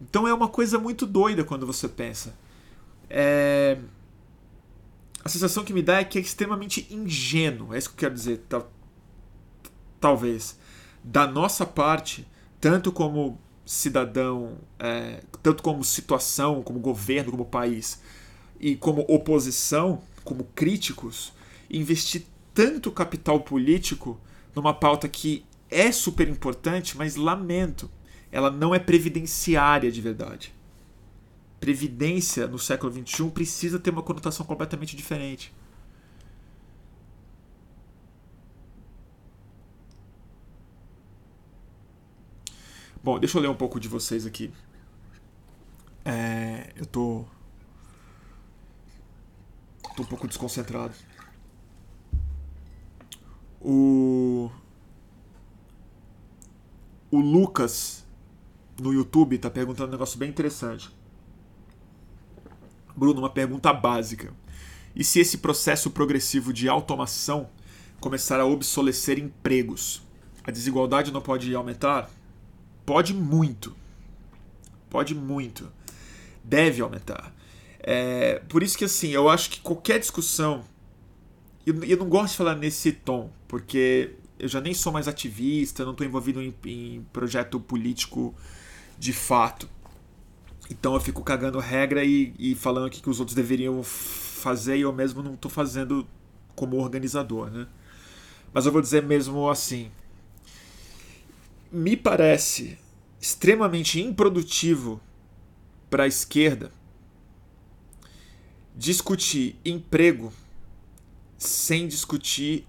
Então 0.00 0.26
é 0.26 0.32
uma 0.32 0.48
coisa 0.48 0.78
muito 0.78 1.06
doida 1.06 1.44
quando 1.44 1.66
você 1.66 1.88
pensa. 1.88 2.34
É... 3.08 3.78
A 5.22 5.28
sensação 5.28 5.62
que 5.62 5.72
me 5.72 5.82
dá 5.82 6.00
é 6.00 6.04
que 6.04 6.18
é 6.18 6.20
extremamente 6.20 6.88
ingênuo, 6.90 7.74
é 7.74 7.78
isso 7.78 7.90
que 7.90 7.94
eu 7.94 7.98
quero 7.98 8.14
dizer, 8.14 8.42
talvez, 10.00 10.58
da 11.04 11.26
nossa 11.26 11.66
parte, 11.66 12.26
tanto 12.58 12.90
como 12.90 13.38
cidadão, 13.70 14.58
é... 14.80 15.22
tanto 15.44 15.62
como 15.62 15.84
situação, 15.84 16.60
como 16.60 16.80
governo, 16.80 17.30
como 17.30 17.44
país, 17.44 18.02
e 18.58 18.74
como 18.74 19.02
oposição, 19.02 20.02
como 20.24 20.42
críticos, 20.56 21.32
investir 21.70 22.24
tanto 22.52 22.90
capital 22.90 23.38
político 23.38 24.18
numa 24.56 24.74
pauta 24.74 25.08
que 25.08 25.44
é 25.70 25.92
super 25.92 26.28
importante, 26.28 26.96
mas 26.96 27.14
lamento, 27.14 27.88
ela 28.32 28.50
não 28.50 28.74
é 28.74 28.78
previdenciária 28.80 29.92
de 29.92 30.00
verdade. 30.00 30.52
Previdência 31.60 32.48
no 32.48 32.58
século 32.58 32.92
XXI 32.92 33.30
precisa 33.30 33.78
ter 33.78 33.90
uma 33.90 34.02
conotação 34.02 34.44
completamente 34.44 34.96
diferente. 34.96 35.54
Bom, 43.02 43.18
deixa 43.18 43.38
eu 43.38 43.42
ler 43.42 43.48
um 43.48 43.54
pouco 43.54 43.80
de 43.80 43.88
vocês 43.88 44.26
aqui. 44.26 44.52
É, 46.04 46.70
eu 46.76 46.84
tô. 46.84 47.24
tô 49.96 50.02
um 50.02 50.06
pouco 50.06 50.28
desconcentrado. 50.28 50.94
O. 53.58 54.50
O 57.10 57.20
Lucas 57.20 58.06
no 58.78 58.92
YouTube 58.92 59.36
está 59.36 59.50
perguntando 59.50 59.88
um 59.88 59.92
negócio 59.92 60.18
bem 60.18 60.28
interessante. 60.28 60.90
Bruno, 62.94 63.20
uma 63.20 63.30
pergunta 63.30 63.72
básica. 63.72 64.32
E 64.94 65.02
se 65.02 65.20
esse 65.20 65.38
processo 65.38 65.90
progressivo 65.90 66.52
de 66.52 66.68
automação 66.68 67.48
começar 67.98 68.40
a 68.40 68.46
obsolecer 68.46 69.18
empregos? 69.18 70.02
A 70.44 70.50
desigualdade 70.50 71.10
não 71.10 71.22
pode 71.22 71.54
aumentar? 71.54 72.10
Pode 72.90 73.14
muito. 73.14 73.76
Pode 74.88 75.14
muito. 75.14 75.70
Deve 76.42 76.82
aumentar. 76.82 77.32
É, 77.78 78.40
por 78.48 78.64
isso 78.64 78.76
que 78.76 78.84
assim, 78.84 79.10
eu 79.10 79.28
acho 79.28 79.48
que 79.48 79.60
qualquer 79.60 80.00
discussão 80.00 80.64
eu, 81.64 81.84
eu 81.84 81.96
não 81.96 82.08
gosto 82.08 82.32
de 82.32 82.38
falar 82.38 82.56
nesse 82.56 82.90
tom, 82.90 83.30
porque 83.46 84.16
eu 84.40 84.48
já 84.48 84.60
nem 84.60 84.74
sou 84.74 84.92
mais 84.92 85.06
ativista, 85.06 85.84
não 85.84 85.92
estou 85.92 86.04
envolvido 86.04 86.42
em, 86.42 86.52
em 86.64 87.06
projeto 87.12 87.60
político 87.60 88.34
de 88.98 89.12
fato. 89.12 89.68
Então 90.68 90.92
eu 90.94 91.00
fico 91.00 91.22
cagando 91.22 91.60
regra 91.60 92.04
e, 92.04 92.34
e 92.40 92.56
falando 92.56 92.88
o 92.88 92.90
que 92.90 93.08
os 93.08 93.20
outros 93.20 93.36
deveriam 93.36 93.84
fazer 93.84 94.78
e 94.78 94.80
eu 94.80 94.92
mesmo 94.92 95.22
não 95.22 95.34
estou 95.34 95.48
fazendo 95.48 96.04
como 96.56 96.76
organizador, 96.76 97.52
né? 97.52 97.68
Mas 98.52 98.66
eu 98.66 98.72
vou 98.72 98.82
dizer 98.82 99.04
mesmo 99.04 99.48
assim. 99.48 99.92
Me 101.72 101.96
parece 101.96 102.78
extremamente 103.20 104.00
improdutivo 104.00 105.00
para 105.88 106.04
a 106.04 106.08
esquerda 106.08 106.72
discutir 108.74 109.56
emprego 109.64 110.32
sem 111.38 111.86
discutir 111.86 112.66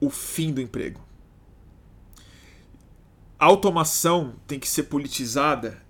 o 0.00 0.08
fim 0.08 0.52
do 0.52 0.60
emprego. 0.60 1.04
A 3.38 3.44
automação 3.44 4.34
tem 4.46 4.58
que 4.58 4.68
ser 4.68 4.84
politizada 4.84 5.82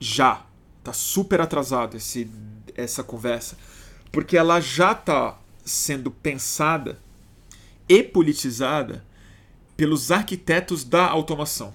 já. 0.00 0.46
Tá 0.82 0.92
super 0.92 1.40
atrasado 1.40 1.96
esse, 1.96 2.30
essa 2.74 3.04
conversa. 3.04 3.58
Porque 4.10 4.36
ela 4.36 4.60
já 4.60 4.92
está 4.92 5.38
sendo 5.64 6.10
pensada 6.10 6.98
e 7.88 8.02
politizada 8.02 9.04
pelos 9.76 10.10
arquitetos 10.10 10.84
da 10.84 11.06
automação. 11.06 11.74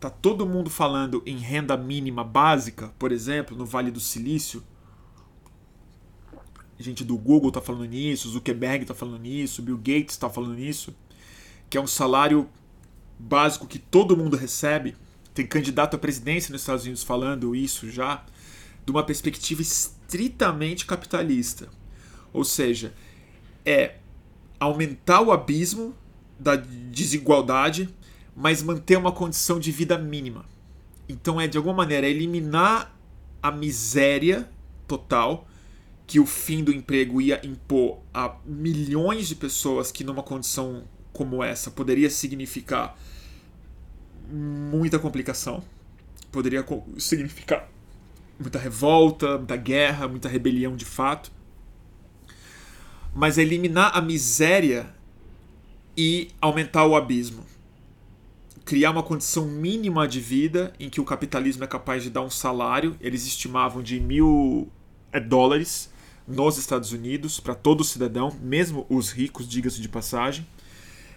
Tá 0.00 0.10
todo 0.10 0.46
mundo 0.46 0.68
falando 0.68 1.22
em 1.24 1.38
renda 1.38 1.76
mínima 1.76 2.24
básica, 2.24 2.92
por 2.98 3.12
exemplo, 3.12 3.56
no 3.56 3.64
Vale 3.64 3.90
do 3.90 4.00
Silício, 4.00 4.62
gente 6.82 7.04
do 7.04 7.16
Google 7.16 7.48
está 7.48 7.60
falando 7.60 7.86
nisso, 7.86 8.28
Zuckerberg 8.28 8.82
está 8.82 8.94
falando 8.94 9.20
nisso, 9.20 9.62
Bill 9.62 9.78
Gates 9.78 10.10
está 10.10 10.28
falando 10.28 10.54
nisso, 10.54 10.94
que 11.70 11.78
é 11.78 11.80
um 11.80 11.86
salário 11.86 12.48
básico 13.18 13.66
que 13.66 13.78
todo 13.78 14.16
mundo 14.16 14.36
recebe. 14.36 14.96
Tem 15.32 15.46
candidato 15.46 15.94
à 15.94 15.98
presidência 15.98 16.52
nos 16.52 16.60
Estados 16.60 16.82
Unidos 16.82 17.02
falando 17.02 17.54
isso 17.54 17.90
já, 17.90 18.24
de 18.84 18.90
uma 18.90 19.02
perspectiva 19.02 19.62
estritamente 19.62 20.84
capitalista. 20.84 21.68
Ou 22.32 22.44
seja, 22.44 22.92
é 23.64 23.96
aumentar 24.58 25.22
o 25.22 25.32
abismo 25.32 25.94
da 26.38 26.56
desigualdade, 26.56 27.88
mas 28.34 28.62
manter 28.62 28.96
uma 28.96 29.12
condição 29.12 29.60
de 29.60 29.70
vida 29.70 29.98
mínima. 29.98 30.44
Então 31.08 31.40
é 31.40 31.46
de 31.46 31.56
alguma 31.56 31.74
maneira 31.74 32.06
eliminar 32.06 32.96
a 33.42 33.50
miséria 33.50 34.48
total 34.86 35.46
que 36.06 36.20
o 36.20 36.26
fim 36.26 36.62
do 36.62 36.72
emprego 36.72 37.20
ia 37.20 37.44
impor 37.44 37.98
a 38.12 38.36
milhões 38.44 39.28
de 39.28 39.34
pessoas 39.34 39.90
que 39.90 40.04
numa 40.04 40.22
condição 40.22 40.84
como 41.12 41.42
essa 41.42 41.70
poderia 41.70 42.08
significar 42.10 42.96
muita 44.30 44.98
complicação, 44.98 45.62
poderia 46.30 46.64
significar 46.98 47.68
muita 48.38 48.58
revolta, 48.58 49.38
muita 49.38 49.56
guerra, 49.56 50.08
muita 50.08 50.28
rebelião 50.28 50.74
de 50.76 50.84
fato. 50.84 51.30
Mas 53.14 53.36
eliminar 53.36 53.96
a 53.96 54.00
miséria 54.00 54.94
e 55.96 56.28
aumentar 56.40 56.86
o 56.86 56.96
abismo. 56.96 57.44
Criar 58.64 58.90
uma 58.90 59.02
condição 59.02 59.46
mínima 59.46 60.06
de 60.06 60.20
vida 60.20 60.72
em 60.78 60.88
que 60.88 61.00
o 61.00 61.04
capitalismo 61.04 61.64
é 61.64 61.66
capaz 61.66 62.02
de 62.02 62.10
dar 62.10 62.22
um 62.22 62.30
salário, 62.30 62.96
eles 63.00 63.26
estimavam 63.26 63.82
de 63.82 63.98
mil 63.98 64.68
é, 65.12 65.18
dólares 65.18 65.90
nos 66.26 66.56
Estados 66.56 66.92
Unidos 66.92 67.40
para 67.40 67.54
todo 67.54 67.82
cidadão, 67.82 68.36
mesmo 68.40 68.86
os 68.88 69.10
ricos, 69.10 69.48
diga-se 69.48 69.80
de 69.80 69.88
passagem, 69.88 70.46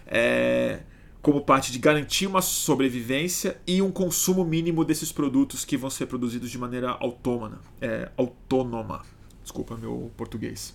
é, 0.06 0.80
como 1.22 1.40
parte 1.40 1.72
de 1.72 1.78
garantir 1.78 2.26
uma 2.26 2.42
sobrevivência 2.42 3.60
e 3.66 3.80
um 3.80 3.90
consumo 3.90 4.44
mínimo 4.44 4.84
desses 4.84 5.10
produtos 5.12 5.64
que 5.64 5.76
vão 5.76 5.90
ser 5.90 6.06
produzidos 6.06 6.50
de 6.50 6.58
maneira 6.58 6.90
autônoma. 6.90 7.60
É, 7.80 8.10
autônoma. 8.16 9.04
Desculpa 9.42 9.76
meu 9.76 10.10
português. 10.16 10.74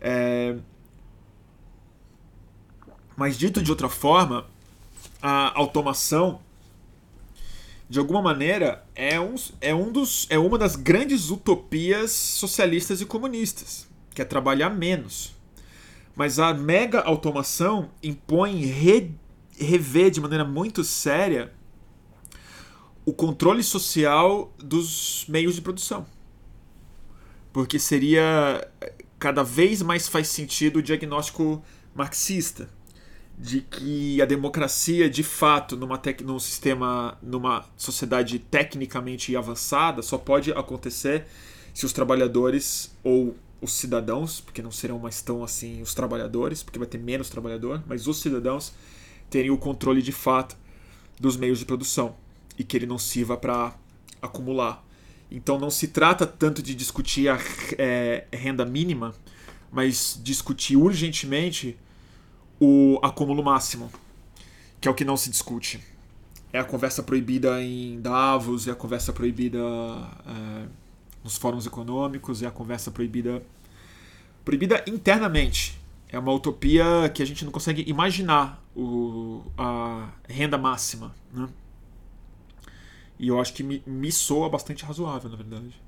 É... 0.00 0.56
Mas 3.18 3.36
dito 3.36 3.60
de 3.60 3.68
outra 3.68 3.88
forma, 3.88 4.46
a 5.20 5.58
automação, 5.58 6.40
de 7.90 7.98
alguma 7.98 8.22
maneira, 8.22 8.86
é, 8.94 9.18
um, 9.18 9.34
é, 9.60 9.74
um 9.74 9.90
dos, 9.90 10.28
é 10.30 10.38
uma 10.38 10.56
das 10.56 10.76
grandes 10.76 11.28
utopias 11.28 12.12
socialistas 12.12 13.00
e 13.00 13.04
comunistas, 13.04 13.88
que 14.14 14.22
é 14.22 14.24
trabalhar 14.24 14.70
menos. 14.70 15.34
Mas 16.14 16.38
a 16.38 16.54
mega 16.54 17.00
automação 17.00 17.90
impõe 18.00 18.64
re, 18.66 19.12
rever 19.58 20.12
de 20.12 20.20
maneira 20.20 20.44
muito 20.44 20.84
séria 20.84 21.52
o 23.04 23.12
controle 23.12 23.64
social 23.64 24.54
dos 24.58 25.24
meios 25.28 25.56
de 25.56 25.60
produção. 25.60 26.06
Porque 27.52 27.80
seria. 27.80 28.70
Cada 29.18 29.42
vez 29.42 29.82
mais 29.82 30.06
faz 30.06 30.28
sentido 30.28 30.76
o 30.76 30.82
diagnóstico 30.82 31.60
marxista 31.92 32.77
de 33.38 33.60
que 33.60 34.20
a 34.20 34.24
democracia, 34.24 35.08
de 35.08 35.22
fato, 35.22 35.76
numa 35.76 35.96
tec 35.96 36.22
num 36.22 36.40
sistema, 36.40 37.16
numa 37.22 37.64
sociedade 37.76 38.38
tecnicamente 38.40 39.36
avançada, 39.36 40.02
só 40.02 40.18
pode 40.18 40.50
acontecer 40.50 41.24
se 41.72 41.86
os 41.86 41.92
trabalhadores 41.92 42.90
ou 43.04 43.36
os 43.60 43.72
cidadãos, 43.72 44.40
porque 44.40 44.60
não 44.60 44.72
serão 44.72 44.98
mais 44.98 45.22
tão 45.22 45.44
assim 45.44 45.80
os 45.80 45.94
trabalhadores, 45.94 46.64
porque 46.64 46.78
vai 46.78 46.88
ter 46.88 46.98
menos 46.98 47.28
trabalhador, 47.28 47.82
mas 47.86 48.08
os 48.08 48.20
cidadãos 48.20 48.72
terem 49.30 49.50
o 49.50 49.58
controle 49.58 50.02
de 50.02 50.12
fato 50.12 50.56
dos 51.20 51.36
meios 51.36 51.60
de 51.60 51.64
produção 51.64 52.16
e 52.58 52.64
que 52.64 52.76
ele 52.76 52.86
não 52.86 52.98
sirva 52.98 53.36
para 53.36 53.72
acumular. 54.20 54.84
Então 55.30 55.58
não 55.58 55.70
se 55.70 55.88
trata 55.88 56.26
tanto 56.26 56.60
de 56.60 56.74
discutir 56.74 57.28
a 57.28 57.38
é, 57.76 58.26
renda 58.32 58.64
mínima, 58.64 59.14
mas 59.70 60.18
discutir 60.22 60.76
urgentemente 60.76 61.78
o 62.60 62.98
acúmulo 63.02 63.42
máximo, 63.42 63.90
que 64.80 64.88
é 64.88 64.90
o 64.90 64.94
que 64.94 65.04
não 65.04 65.16
se 65.16 65.30
discute. 65.30 65.82
É 66.52 66.58
a 66.58 66.64
conversa 66.64 67.02
proibida 67.02 67.62
em 67.62 68.00
Davos, 68.00 68.66
é 68.66 68.70
a 68.70 68.74
conversa 68.74 69.12
proibida 69.12 69.58
é, 69.58 70.66
nos 71.22 71.36
fóruns 71.36 71.66
econômicos, 71.66 72.42
é 72.42 72.46
a 72.46 72.50
conversa 72.50 72.90
proibida 72.90 73.42
proibida 74.44 74.82
internamente. 74.86 75.78
É 76.08 76.18
uma 76.18 76.32
utopia 76.32 77.10
que 77.12 77.22
a 77.22 77.26
gente 77.26 77.44
não 77.44 77.52
consegue 77.52 77.84
imaginar 77.86 78.64
o, 78.74 79.42
a 79.58 80.08
renda 80.26 80.56
máxima. 80.56 81.14
Né? 81.30 81.46
E 83.18 83.28
eu 83.28 83.38
acho 83.38 83.52
que 83.52 83.62
me, 83.62 83.82
me 83.86 84.10
soa 84.10 84.48
bastante 84.48 84.86
razoável, 84.86 85.28
na 85.28 85.36
verdade. 85.36 85.78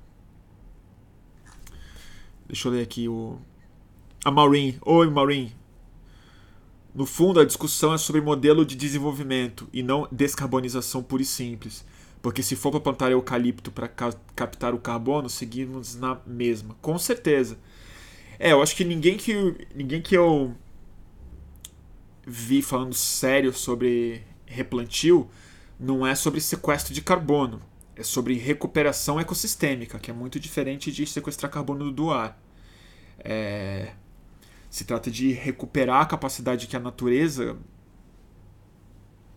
Deixa 2.45 2.67
eu 2.67 2.73
ler 2.73 2.83
aqui 2.83 3.07
o. 3.07 3.39
A 4.23 4.29
Maureen. 4.29 4.77
Oi, 4.85 5.09
Maureen. 5.09 5.51
No 6.93 7.05
fundo, 7.05 7.39
a 7.39 7.45
discussão 7.45 7.93
é 7.93 7.97
sobre 7.97 8.19
modelo 8.19 8.65
de 8.65 8.75
desenvolvimento 8.75 9.67
e 9.71 9.81
não 9.81 10.07
descarbonização 10.11 11.01
pura 11.01 11.21
e 11.21 11.25
simples. 11.25 11.85
Porque 12.21 12.43
se 12.43 12.55
for 12.55 12.69
para 12.69 12.81
plantar 12.81 13.11
eucalipto 13.11 13.71
para 13.71 13.87
ca 13.87 14.13
captar 14.35 14.73
o 14.73 14.79
carbono, 14.79 15.29
seguimos 15.29 15.95
na 15.95 16.19
mesma. 16.25 16.75
Com 16.81 16.97
certeza. 16.99 17.57
É, 18.37 18.51
eu 18.51 18.61
acho 18.61 18.75
que 18.75 18.83
ninguém 18.83 19.17
que, 19.17 19.67
ninguém 19.73 20.01
que 20.01 20.15
eu 20.15 20.55
vi 22.25 22.61
falando 22.61 22.93
sério 22.93 23.53
sobre 23.53 24.23
replantio 24.45 25.29
não 25.79 26.05
é 26.05 26.13
sobre 26.13 26.41
sequestro 26.41 26.93
de 26.93 27.01
carbono. 27.01 27.61
É 27.95 28.03
sobre 28.03 28.35
recuperação 28.35 29.19
ecossistêmica, 29.19 29.99
que 29.99 30.11
é 30.11 30.13
muito 30.13 30.39
diferente 30.39 30.91
de 30.91 31.05
sequestrar 31.05 31.51
carbono 31.51 31.91
do 31.91 32.09
ar. 32.11 32.39
É, 33.19 33.93
se 34.71 34.85
trata 34.85 35.11
de 35.11 35.33
recuperar 35.33 36.01
a 36.01 36.05
capacidade 36.05 36.65
que 36.65 36.77
a 36.77 36.79
natureza 36.79 37.57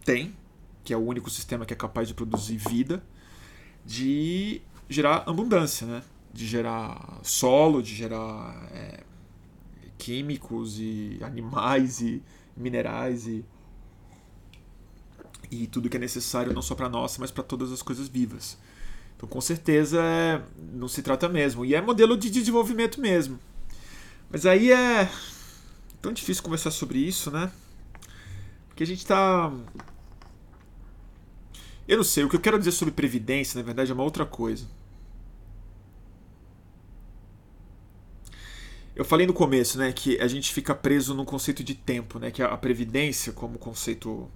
tem, 0.04 0.36
que 0.84 0.94
é 0.94 0.96
o 0.96 1.00
único 1.00 1.28
sistema 1.28 1.66
que 1.66 1.74
é 1.74 1.76
capaz 1.76 2.06
de 2.06 2.14
produzir 2.14 2.56
vida, 2.56 3.02
de 3.84 4.62
gerar 4.88 5.24
abundância, 5.26 5.88
né? 5.88 6.02
de 6.32 6.46
gerar 6.46 7.18
solo, 7.24 7.82
de 7.82 7.92
gerar 7.96 8.68
é, 8.72 9.02
químicos 9.98 10.78
e 10.78 11.18
animais 11.20 12.00
e 12.00 12.22
minerais 12.56 13.26
e, 13.26 13.44
e 15.50 15.66
tudo 15.66 15.88
que 15.88 15.96
é 15.96 16.00
necessário 16.00 16.52
não 16.52 16.62
só 16.62 16.76
para 16.76 16.88
nós, 16.88 17.18
mas 17.18 17.32
para 17.32 17.42
todas 17.42 17.72
as 17.72 17.82
coisas 17.82 18.06
vivas. 18.06 18.56
Então, 19.16 19.28
com 19.28 19.40
certeza, 19.40 20.00
é, 20.00 20.42
não 20.72 20.86
se 20.86 21.02
trata 21.02 21.28
mesmo. 21.28 21.64
E 21.64 21.74
é 21.74 21.80
modelo 21.80 22.16
de 22.16 22.30
desenvolvimento 22.30 23.00
mesmo. 23.00 23.38
Mas 24.34 24.46
aí 24.46 24.72
é 24.72 25.08
tão 26.02 26.12
difícil 26.12 26.42
conversar 26.42 26.72
sobre 26.72 26.98
isso, 26.98 27.30
né? 27.30 27.52
Porque 28.66 28.82
a 28.82 28.86
gente 28.86 29.06
tá. 29.06 29.52
Eu 31.86 31.98
não 31.98 32.02
sei, 32.02 32.24
o 32.24 32.28
que 32.28 32.34
eu 32.34 32.40
quero 32.40 32.58
dizer 32.58 32.72
sobre 32.72 32.92
previdência, 32.92 33.56
na 33.56 33.64
verdade, 33.64 33.92
é 33.92 33.94
uma 33.94 34.02
outra 34.02 34.26
coisa. 34.26 34.66
Eu 38.96 39.04
falei 39.04 39.24
no 39.24 39.32
começo, 39.32 39.78
né, 39.78 39.92
que 39.92 40.18
a 40.18 40.26
gente 40.26 40.52
fica 40.52 40.74
preso 40.74 41.14
no 41.14 41.24
conceito 41.24 41.62
de 41.62 41.76
tempo, 41.76 42.18
né, 42.18 42.32
que 42.32 42.42
a 42.42 42.56
previdência, 42.56 43.32
como 43.32 43.56
conceito 43.56 44.28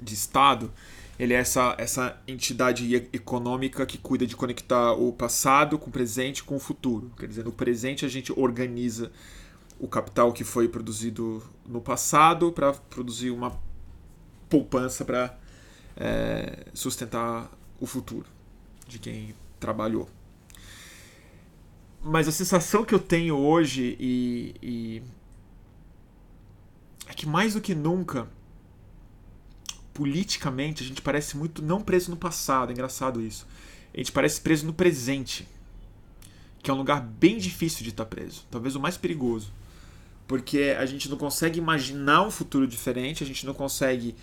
de 0.00 0.14
Estado, 0.14 0.72
ele 1.18 1.32
é 1.32 1.38
essa, 1.38 1.74
essa 1.78 2.20
entidade 2.26 2.94
econômica 3.12 3.86
que 3.86 3.96
cuida 3.96 4.26
de 4.26 4.36
conectar 4.36 4.92
o 4.92 5.12
passado 5.12 5.78
com 5.78 5.88
o 5.88 5.92
presente 5.92 6.44
com 6.44 6.56
o 6.56 6.60
futuro. 6.60 7.10
Quer 7.18 7.26
dizer, 7.26 7.44
no 7.44 7.52
presente 7.52 8.04
a 8.04 8.08
gente 8.08 8.32
organiza 8.38 9.10
o 9.78 9.88
capital 9.88 10.32
que 10.32 10.44
foi 10.44 10.68
produzido 10.68 11.42
no 11.66 11.80
passado 11.80 12.52
para 12.52 12.72
produzir 12.72 13.30
uma 13.30 13.58
poupança 14.48 15.04
para 15.04 15.38
é, 15.96 16.66
sustentar 16.74 17.50
o 17.80 17.86
futuro 17.86 18.26
de 18.86 18.98
quem 18.98 19.34
trabalhou. 19.58 20.08
Mas 22.02 22.28
a 22.28 22.32
sensação 22.32 22.84
que 22.84 22.94
eu 22.94 22.98
tenho 22.98 23.36
hoje 23.36 23.96
e, 23.98 24.54
e 24.62 25.02
é 27.08 27.14
que 27.14 27.26
mais 27.26 27.54
do 27.54 27.60
que 27.60 27.74
nunca 27.74 28.28
politicamente, 29.96 30.84
a 30.84 30.86
gente 30.86 31.00
parece 31.00 31.38
muito 31.38 31.62
não 31.62 31.80
preso 31.80 32.10
no 32.10 32.18
passado, 32.18 32.68
é 32.68 32.72
engraçado 32.72 33.18
isso. 33.22 33.46
A 33.94 33.96
gente 33.96 34.12
parece 34.12 34.42
preso 34.42 34.66
no 34.66 34.74
presente, 34.74 35.48
que 36.62 36.70
é 36.70 36.74
um 36.74 36.76
lugar 36.76 37.00
bem 37.00 37.38
difícil 37.38 37.82
de 37.82 37.88
estar 37.88 38.04
preso, 38.04 38.44
talvez 38.50 38.76
o 38.76 38.80
mais 38.80 38.98
perigoso. 38.98 39.50
Porque 40.28 40.76
a 40.78 40.84
gente 40.84 41.08
não 41.08 41.16
consegue 41.16 41.58
imaginar 41.58 42.26
um 42.26 42.30
futuro 42.30 42.66
diferente, 42.66 43.24
a 43.24 43.26
gente 43.26 43.46
não 43.46 43.54
consegue 43.54 44.14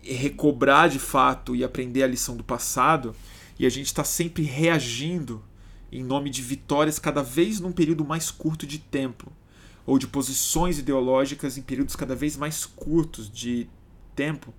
recobrar 0.00 0.88
de 0.88 1.00
fato 1.00 1.56
e 1.56 1.64
aprender 1.64 2.04
a 2.04 2.06
lição 2.06 2.36
do 2.36 2.44
passado, 2.44 3.16
e 3.58 3.66
a 3.66 3.70
gente 3.70 3.86
está 3.86 4.04
sempre 4.04 4.44
reagindo 4.44 5.42
em 5.90 6.04
nome 6.04 6.30
de 6.30 6.40
vitórias 6.40 7.00
cada 7.00 7.22
vez 7.22 7.58
num 7.58 7.72
período 7.72 8.04
mais 8.04 8.30
curto 8.30 8.64
de 8.64 8.78
tempo, 8.78 9.32
ou 9.84 9.98
de 9.98 10.06
posições 10.06 10.78
ideológicas 10.78 11.58
em 11.58 11.62
períodos 11.62 11.96
cada 11.96 12.14
vez 12.14 12.36
mais 12.36 12.64
curtos 12.64 13.28
de 13.28 13.68
tempo 14.14 14.54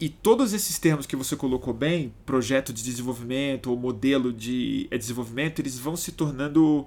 e 0.00 0.08
todos 0.08 0.54
esses 0.54 0.78
termos 0.78 1.04
que 1.04 1.14
você 1.14 1.36
colocou 1.36 1.74
bem, 1.74 2.14
projeto 2.24 2.72
de 2.72 2.82
desenvolvimento 2.82 3.70
ou 3.70 3.76
modelo 3.76 4.32
de 4.32 4.88
é, 4.90 4.96
desenvolvimento, 4.96 5.58
eles 5.58 5.78
vão 5.78 5.94
se 5.94 6.12
tornando, 6.12 6.86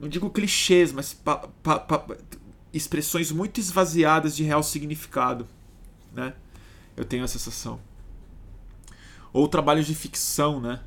não 0.00 0.08
digo 0.08 0.30
clichês, 0.30 0.92
mas 0.92 1.12
pa, 1.12 1.48
pa, 1.64 1.80
pa, 1.80 2.16
expressões 2.72 3.32
muito 3.32 3.58
esvaziadas 3.58 4.36
de 4.36 4.44
real 4.44 4.62
significado. 4.62 5.48
Né? 6.14 6.32
Eu 6.96 7.04
tenho 7.04 7.24
a 7.24 7.28
sensação. 7.28 7.80
Ou 9.32 9.48
trabalhos 9.48 9.86
de 9.86 9.94
ficção, 9.94 10.60
né? 10.60 10.80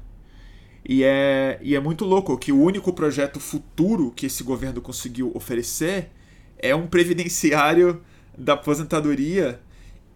E 0.85 1.03
é, 1.03 1.59
e 1.61 1.75
é 1.75 1.79
muito 1.81 2.05
louco 2.05 2.37
que 2.37 2.53
o 2.53 2.61
único 2.61 2.93
projeto 2.93 3.41
futuro 3.41 4.11
que 4.11 4.25
esse 4.25 4.41
governo 4.41 4.79
conseguiu 4.79 5.33
oferecer 5.35 6.09
é 6.57 6.73
um 6.73 6.87
previdenciário 6.87 8.01
da 8.37 8.53
aposentadoria 8.53 9.59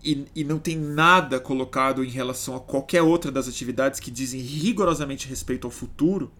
e, 0.03 0.25
e 0.35 0.43
não 0.43 0.59
tem 0.59 0.77
nada 0.77 1.39
colocado 1.39 2.03
em 2.03 2.09
relação 2.09 2.55
a 2.55 2.59
qualquer 2.59 3.01
outra 3.01 3.31
das 3.31 3.47
atividades 3.47 3.99
que 3.99 4.11
dizem 4.11 4.41
rigorosamente 4.41 5.27
respeito 5.27 5.65
ao 5.65 5.71
futuro, 5.71 6.31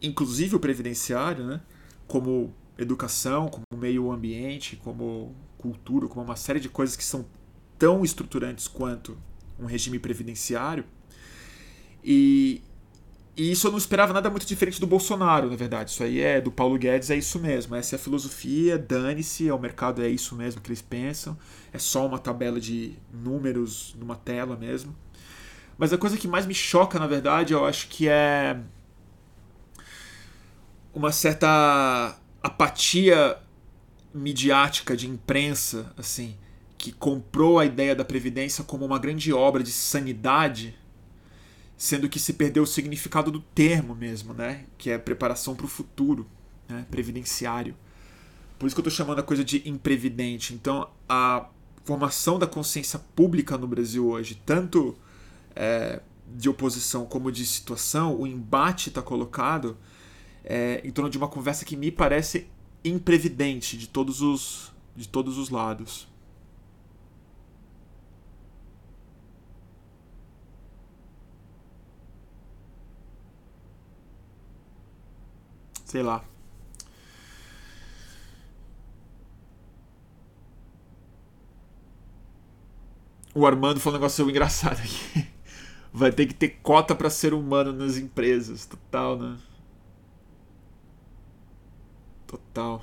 inclusive 0.00 0.56
o 0.56 0.60
previdenciário, 0.60 1.44
né? 1.44 1.60
como 2.06 2.52
educação, 2.76 3.48
como 3.48 3.64
meio 3.76 4.12
ambiente, 4.12 4.76
como 4.76 5.34
cultura, 5.56 6.06
como 6.08 6.24
uma 6.24 6.36
série 6.36 6.60
de 6.60 6.68
coisas 6.68 6.96
que 6.96 7.04
são 7.04 7.24
tão 7.78 8.04
estruturantes 8.04 8.68
quanto 8.68 9.16
um 9.58 9.64
regime 9.64 9.98
previdenciário. 9.98 10.84
E, 12.04 12.62
e 13.34 13.50
isso 13.50 13.66
eu 13.66 13.70
não 13.70 13.78
esperava 13.78 14.12
nada 14.12 14.28
muito 14.28 14.46
diferente 14.46 14.78
do 14.78 14.86
Bolsonaro, 14.86 15.48
na 15.48 15.56
verdade. 15.56 15.90
Isso 15.90 16.02
aí 16.02 16.20
é 16.20 16.40
do 16.40 16.52
Paulo 16.52 16.76
Guedes, 16.76 17.10
é 17.10 17.16
isso 17.16 17.38
mesmo. 17.38 17.74
Essa 17.74 17.94
é 17.94 17.96
a 17.96 17.98
filosofia, 17.98 18.78
dane-se, 18.78 19.48
é 19.48 19.54
o 19.54 19.58
mercado, 19.58 20.02
é 20.02 20.08
isso 20.08 20.34
mesmo 20.34 20.60
que 20.60 20.68
eles 20.68 20.82
pensam. 20.82 21.36
É 21.72 21.78
só 21.78 22.06
uma 22.06 22.18
tabela 22.18 22.60
de 22.60 22.94
números 23.10 23.94
numa 23.98 24.16
tela 24.16 24.54
mesmo. 24.54 24.94
Mas 25.78 25.94
a 25.94 25.98
coisa 25.98 26.18
que 26.18 26.28
mais 26.28 26.44
me 26.44 26.54
choca, 26.54 26.98
na 26.98 27.06
verdade, 27.06 27.54
eu 27.54 27.64
acho 27.64 27.88
que 27.88 28.06
é 28.06 28.60
uma 30.94 31.10
certa 31.10 32.18
apatia 32.42 33.38
midiática 34.12 34.94
de 34.94 35.08
imprensa, 35.08 35.90
assim, 35.96 36.36
que 36.76 36.92
comprou 36.92 37.58
a 37.58 37.64
ideia 37.64 37.96
da 37.96 38.04
previdência 38.04 38.62
como 38.62 38.84
uma 38.84 38.98
grande 38.98 39.32
obra 39.32 39.62
de 39.62 39.72
sanidade 39.72 40.76
sendo 41.76 42.08
que 42.08 42.20
se 42.20 42.34
perdeu 42.34 42.62
o 42.62 42.66
significado 42.66 43.30
do 43.30 43.40
termo 43.40 43.94
mesmo, 43.94 44.32
né? 44.32 44.66
Que 44.78 44.90
é 44.90 44.98
preparação 44.98 45.54
para 45.54 45.66
o 45.66 45.68
futuro, 45.68 46.26
né? 46.68 46.86
previdenciário. 46.90 47.74
Por 48.58 48.66
isso 48.66 48.76
que 48.76 48.80
eu 48.80 48.88
estou 48.88 48.96
chamando 48.96 49.18
a 49.18 49.22
coisa 49.22 49.44
de 49.44 49.68
imprevidente. 49.68 50.54
Então, 50.54 50.88
a 51.08 51.48
formação 51.84 52.38
da 52.38 52.46
consciência 52.46 52.98
pública 53.16 53.58
no 53.58 53.66
Brasil 53.66 54.06
hoje, 54.06 54.40
tanto 54.46 54.96
é, 55.56 56.00
de 56.34 56.48
oposição 56.48 57.04
como 57.04 57.32
de 57.32 57.44
situação, 57.44 58.14
o 58.14 58.26
embate 58.26 58.88
está 58.88 59.02
colocado 59.02 59.76
é, 60.44 60.80
em 60.84 60.90
torno 60.90 61.10
de 61.10 61.18
uma 61.18 61.28
conversa 61.28 61.64
que 61.64 61.76
me 61.76 61.90
parece 61.90 62.46
imprevidente 62.84 63.76
de 63.76 63.88
todos 63.88 64.22
os, 64.22 64.72
de 64.96 65.08
todos 65.08 65.38
os 65.38 65.50
lados. 65.50 66.08
Sei 75.92 76.02
lá. 76.02 76.24
O 83.34 83.46
Armando 83.46 83.78
falou 83.78 83.98
um 83.98 84.00
negócio 84.00 84.28
engraçado 84.28 84.78
aqui. 84.78 85.26
Vai 85.92 86.10
ter 86.10 86.24
que 86.24 86.32
ter 86.32 86.48
cota 86.62 86.94
para 86.94 87.10
ser 87.10 87.34
humano 87.34 87.74
nas 87.74 87.98
empresas. 87.98 88.64
Total, 88.64 89.18
né? 89.18 89.36
Total. 92.26 92.82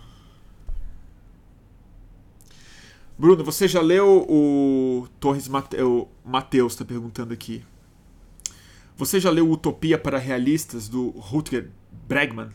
Bruno, 3.18 3.43
você 3.43 3.68
já 3.68 3.82
leu 3.82 4.26
o 4.30 5.07
Torres 5.20 5.47
Mateus? 5.47 6.07
Mateus 6.24 6.74
está 6.74 6.86
perguntando 6.86 7.34
aqui. 7.34 7.66
Você 8.95 9.20
já 9.20 9.32
leu 9.32 9.49
Utopia 9.49 9.97
para 9.97 10.20
Realistas 10.20 10.88
do 10.88 11.10
Rutger 11.10 11.72
Bregman? 12.07 12.49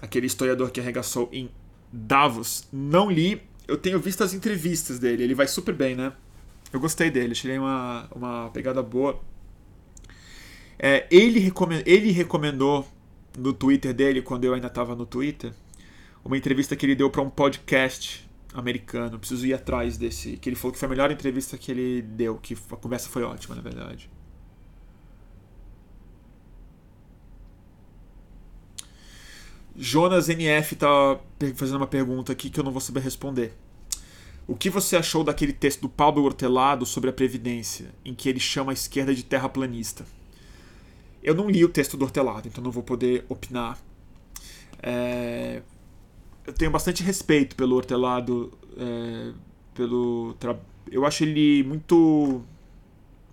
Aquele 0.00 0.26
historiador 0.26 0.70
que 0.70 0.80
arregaçou 0.80 1.28
em 1.32 1.50
Davos. 1.92 2.66
Não 2.72 3.10
li, 3.10 3.42
eu 3.66 3.76
tenho 3.76 3.98
visto 3.98 4.22
as 4.22 4.32
entrevistas 4.32 4.98
dele, 4.98 5.22
ele 5.22 5.34
vai 5.34 5.46
super 5.46 5.74
bem, 5.74 5.94
né? 5.94 6.12
Eu 6.72 6.80
gostei 6.80 7.10
dele, 7.10 7.34
tirei 7.34 7.58
uma, 7.58 8.08
uma 8.14 8.50
pegada 8.50 8.82
boa. 8.82 9.20
É, 10.78 11.06
ele, 11.10 11.40
recomend, 11.40 11.82
ele 11.86 12.10
recomendou 12.10 12.86
no 13.36 13.52
Twitter 13.52 13.92
dele, 13.94 14.22
quando 14.22 14.44
eu 14.44 14.54
ainda 14.54 14.66
estava 14.66 14.94
no 14.94 15.06
Twitter, 15.06 15.52
uma 16.24 16.36
entrevista 16.36 16.76
que 16.76 16.84
ele 16.84 16.94
deu 16.94 17.10
para 17.10 17.22
um 17.22 17.30
podcast 17.30 18.28
americano. 18.52 19.18
Preciso 19.18 19.46
ir 19.46 19.54
atrás 19.54 19.96
desse. 19.96 20.36
Que 20.36 20.48
ele 20.48 20.56
falou 20.56 20.72
que 20.72 20.78
foi 20.78 20.86
a 20.86 20.90
melhor 20.90 21.10
entrevista 21.10 21.56
que 21.56 21.70
ele 21.70 22.02
deu, 22.02 22.36
que 22.36 22.56
a 22.70 22.76
conversa 22.76 23.08
foi 23.08 23.22
ótima, 23.22 23.54
na 23.54 23.62
verdade. 23.62 24.10
Jonas 29.78 30.28
NF 30.28 30.74
tá 30.74 31.20
fazendo 31.54 31.76
uma 31.76 31.86
pergunta 31.86 32.32
aqui 32.32 32.50
que 32.50 32.58
eu 32.58 32.64
não 32.64 32.72
vou 32.72 32.80
saber 32.80 32.98
responder. 32.98 33.54
O 34.44 34.56
que 34.56 34.68
você 34.68 34.96
achou 34.96 35.22
daquele 35.22 35.52
texto 35.52 35.82
do 35.82 35.88
Paulo 35.88 36.24
Hortelado 36.24 36.84
sobre 36.84 37.10
a 37.10 37.12
Previdência, 37.12 37.94
em 38.04 38.12
que 38.12 38.28
ele 38.28 38.40
chama 38.40 38.72
a 38.72 38.74
esquerda 38.74 39.14
de 39.14 39.22
terraplanista? 39.22 40.04
Eu 41.22 41.34
não 41.34 41.48
li 41.48 41.64
o 41.64 41.68
texto 41.68 41.96
do 41.96 42.04
Hortelado, 42.04 42.48
então 42.48 42.64
não 42.64 42.72
vou 42.72 42.82
poder 42.82 43.24
opinar. 43.28 43.78
É... 44.82 45.62
Eu 46.44 46.52
tenho 46.52 46.70
bastante 46.70 47.02
respeito 47.02 47.54
pelo 47.54 47.76
Hortelado, 47.76 48.52
é... 48.76 49.32
pelo 49.74 50.34
tra... 50.40 50.58
eu 50.90 51.06
acho 51.06 51.22
ele 51.22 51.62
muito 51.62 52.42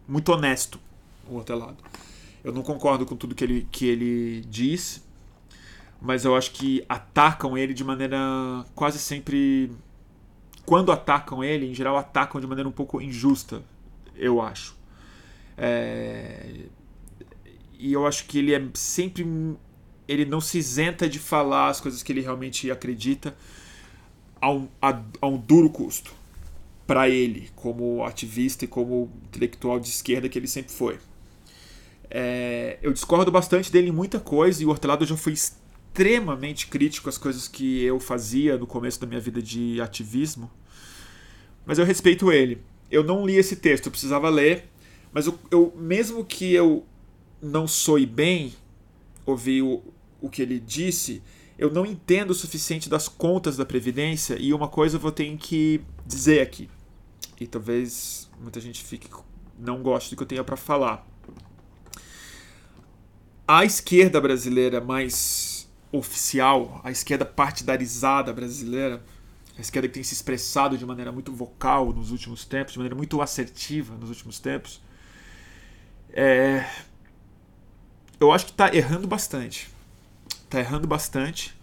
muito 0.08 0.32
honesto, 0.32 0.80
o 1.28 1.38
Hortelado. 1.38 1.78
Eu 2.44 2.54
não 2.54 2.62
concordo 2.62 3.06
com 3.06 3.16
tudo 3.16 3.34
que 3.34 3.44
ele, 3.44 3.68
que 3.72 3.88
ele 3.88 4.42
diz, 4.42 5.05
mas 6.02 6.26
eu 6.26 6.36
acho 6.36 6.52
que 6.52 6.86
atacam 6.88 7.58
ele 7.58 7.74
de 7.74 7.84
maneira 7.84 8.18
quase 8.74 9.00
sempre. 9.00 9.72
Quando 10.66 10.92
atacam 10.92 11.44
ele, 11.44 11.68
em 11.68 11.74
geral, 11.74 11.98
atacam 11.98 12.42
de 12.42 12.48
maneira 12.48 12.68
um 12.68 12.72
pouco 12.72 13.02
injusta, 13.02 13.64
eu 14.16 14.42
acho. 14.42 14.76
É... 15.58 16.66
E 17.78 17.94
eu 17.94 18.06
acho 18.08 18.26
que 18.26 18.40
ele 18.40 18.54
é 18.54 18.64
sempre. 18.74 19.26
Ele 20.08 20.26
não 20.26 20.40
se 20.40 20.58
isenta 20.58 21.10
de 21.10 21.20
falar 21.20 21.70
as 21.70 21.82
coisas 21.82 22.04
que 22.04 22.12
ele 22.12 22.22
realmente 22.22 22.70
acredita 22.70 23.36
a 24.40 24.52
um, 24.52 24.68
a, 24.82 25.02
a 25.22 25.28
um 25.28 25.38
duro 25.38 25.70
custo 25.70 26.14
para 26.86 27.10
ele, 27.10 27.50
como 27.56 28.04
ativista 28.04 28.66
e 28.66 28.68
como 28.68 29.12
intelectual 29.26 29.80
de 29.80 29.90
esquerda 29.90 30.30
que 30.30 30.38
ele 30.38 30.48
sempre 30.48 30.72
foi. 30.72 31.00
É, 32.10 32.78
eu 32.82 32.94
discordo 32.94 33.32
bastante 33.32 33.72
dele 33.72 33.90
em 33.90 33.92
muita 33.92 34.20
coisa 34.20 34.62
e 34.62 34.66
o 34.66 34.70
Hortelado 34.70 35.06
já 35.06 35.18
foi 35.18 35.34
crítico 36.68 37.10
às 37.10 37.18
coisas 37.18 37.48
que 37.48 37.84
eu 37.84 38.00
fazia 38.00 38.58
no 38.58 38.68
começo 38.68 39.00
da 39.00 39.08
minha 39.08 39.20
vida 39.20 39.42
de 39.42 39.80
ativismo, 39.82 40.52
mas 41.66 41.80
eu 41.80 41.86
respeito 41.86 42.32
ele. 42.32 42.62
Eu 42.92 43.04
não 43.04 43.26
li 43.26 43.36
esse 43.36 43.56
texto, 43.56 43.88
eu 43.88 43.92
precisava 43.92 44.30
ler, 44.30 44.70
mas 45.12 45.26
eu, 45.26 45.40
eu 45.50 45.74
mesmo 45.78 46.24
que 46.24 46.54
eu 46.54 46.86
não 47.42 47.68
soe 47.68 48.06
bem 48.06 48.54
ouvir 49.26 49.62
o, 49.62 49.82
o 50.22 50.30
que 50.30 50.42
ele 50.42 50.60
disse, 50.60 51.22
eu 51.58 51.72
não 51.72 51.86
entendo 51.86 52.32
o 52.32 52.36
suficiente 52.36 52.90
das 52.90 53.08
contas 53.08 53.56
da 53.56 53.66
Previdência 53.66 54.38
e 54.40 54.54
uma 54.54 54.68
coisa 54.68 54.98
eu 54.98 55.00
vou 55.00 55.12
ter 55.12 55.36
que 55.38 55.82
dizer 56.06 56.42
aqui. 56.42 56.70
E 57.40 57.48
talvez 57.48 58.30
muita 58.40 58.60
gente 58.60 58.84
fique 58.84 59.10
não 59.58 59.82
goste 59.82 60.10
do 60.10 60.18
que 60.18 60.24
eu 60.24 60.28
tenha 60.28 60.44
para 60.44 60.58
falar. 60.58 61.08
A 63.48 63.64
esquerda 63.64 64.20
brasileira 64.20 64.82
mais 64.82 65.55
oficial, 65.98 66.82
a 66.84 66.92
esquerda 66.92 67.26
partidarizada 67.26 68.34
brasileira, 68.34 69.04
a 69.58 69.62
esquerda 69.62 69.88
que 69.88 69.94
tem 69.94 70.04
se 70.04 70.14
expressado 70.14 70.78
de 70.78 70.86
maneira 70.86 71.12
muito 71.12 71.32
vocal 71.32 71.94
nos 71.94 72.12
últimos 72.12 72.46
tempos, 72.46 72.74
de 72.74 72.80
maneira 72.80 72.96
muito 72.96 73.22
assertiva 73.22 73.96
nos 73.96 74.10
últimos 74.10 74.40
tempos, 74.40 74.82
é... 76.12 76.66
eu 78.20 78.32
acho 78.32 78.46
que 78.46 78.52
está 78.52 78.74
errando 78.74 79.08
bastante. 79.08 79.70
Está 80.44 80.60
errando 80.60 80.88
bastante. 80.88 81.56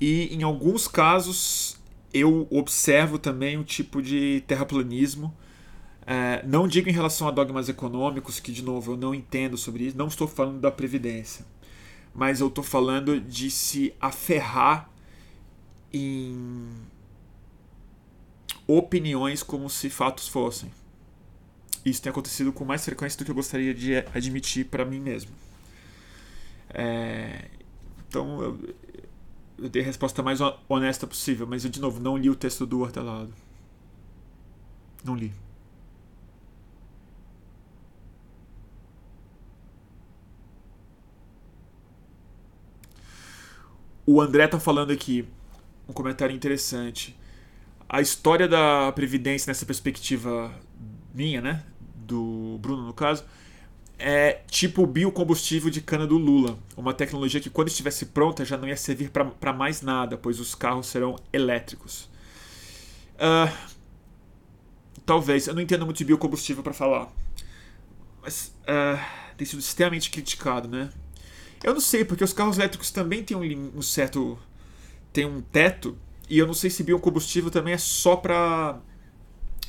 E 0.00 0.34
em 0.34 0.42
alguns 0.42 0.86
casos 0.88 1.76
eu 2.12 2.46
observo 2.50 3.18
também 3.18 3.58
um 3.58 3.64
tipo 3.64 4.00
de 4.00 4.42
terraplanismo. 4.46 5.34
É, 6.06 6.44
não 6.46 6.68
digo 6.68 6.88
em 6.88 6.92
relação 6.92 7.26
a 7.26 7.32
dogmas 7.32 7.68
econômicos, 7.68 8.38
que 8.38 8.52
de 8.52 8.62
novo 8.62 8.92
eu 8.92 8.96
não 8.96 9.12
entendo 9.12 9.56
sobre 9.56 9.84
isso, 9.84 9.98
não 9.98 10.06
estou 10.06 10.28
falando 10.28 10.60
da 10.60 10.70
Previdência 10.70 11.44
mas 12.16 12.40
eu 12.40 12.48
tô 12.48 12.62
falando 12.62 13.20
de 13.20 13.50
se 13.50 13.94
aferrar 14.00 14.90
em 15.92 16.66
opiniões 18.66 19.42
como 19.42 19.68
se 19.68 19.90
fatos 19.90 20.26
fossem. 20.26 20.70
Isso 21.84 22.02
tem 22.02 22.10
acontecido 22.10 22.52
com 22.52 22.64
mais 22.64 22.82
frequência 22.84 23.18
do 23.18 23.24
que 23.24 23.30
eu 23.30 23.34
gostaria 23.34 23.74
de 23.74 23.96
admitir 24.14 24.64
para 24.64 24.84
mim 24.84 24.98
mesmo. 24.98 25.30
É, 26.70 27.44
então 28.08 28.42
eu, 28.42 28.74
eu 29.58 29.68
dei 29.68 29.82
a 29.82 29.84
resposta 29.84 30.22
mais 30.22 30.40
honesta 30.68 31.06
possível, 31.06 31.46
mas 31.46 31.64
eu 31.64 31.70
de 31.70 31.80
novo 31.80 32.00
não 32.00 32.16
li 32.16 32.30
o 32.30 32.34
texto 32.34 32.66
do 32.66 32.80
Hortelado. 32.80 33.32
Não 35.04 35.14
li. 35.14 35.32
O 44.06 44.20
André 44.20 44.46
tá 44.46 44.60
falando 44.60 44.92
aqui 44.92 45.28
um 45.88 45.92
comentário 45.92 46.34
interessante. 46.34 47.18
A 47.88 48.00
história 48.00 48.46
da 48.46 48.92
Previdência 48.92 49.50
nessa 49.50 49.66
perspectiva 49.66 50.54
minha, 51.12 51.40
né? 51.40 51.64
Do 51.94 52.56
Bruno, 52.60 52.84
no 52.84 52.94
caso, 52.94 53.24
é 53.98 54.42
tipo 54.48 54.82
o 54.82 54.86
biocombustível 54.86 55.70
de 55.70 55.80
cana 55.80 56.06
do 56.06 56.16
Lula. 56.16 56.56
Uma 56.76 56.94
tecnologia 56.94 57.40
que, 57.40 57.50
quando 57.50 57.68
estivesse 57.68 58.06
pronta, 58.06 58.44
já 58.44 58.56
não 58.56 58.68
ia 58.68 58.76
servir 58.76 59.10
para 59.10 59.52
mais 59.52 59.82
nada, 59.82 60.16
pois 60.16 60.38
os 60.38 60.54
carros 60.54 60.86
serão 60.86 61.16
elétricos. 61.32 62.08
Uh, 63.14 63.52
talvez. 65.04 65.48
Eu 65.48 65.54
não 65.54 65.62
entendo 65.62 65.84
muito 65.84 65.98
de 65.98 66.04
biocombustível 66.04 66.62
para 66.62 66.72
falar. 66.72 67.10
Mas 68.22 68.54
uh, 68.62 69.00
tem 69.36 69.46
sido 69.46 69.58
extremamente 69.60 70.10
criticado, 70.10 70.68
né? 70.68 70.90
Eu 71.62 71.74
não 71.74 71.80
sei, 71.80 72.04
porque 72.04 72.24
os 72.24 72.32
carros 72.32 72.58
elétricos 72.58 72.90
também 72.90 73.22
têm 73.24 73.36
um, 73.36 73.78
um 73.78 73.82
certo. 73.82 74.38
tem 75.12 75.24
um 75.24 75.40
teto, 75.40 75.96
e 76.28 76.38
eu 76.38 76.46
não 76.46 76.54
sei 76.54 76.70
se 76.70 76.82
biocombustível 76.82 77.50
também 77.50 77.74
é 77.74 77.78
só 77.78 78.16
para 78.16 78.80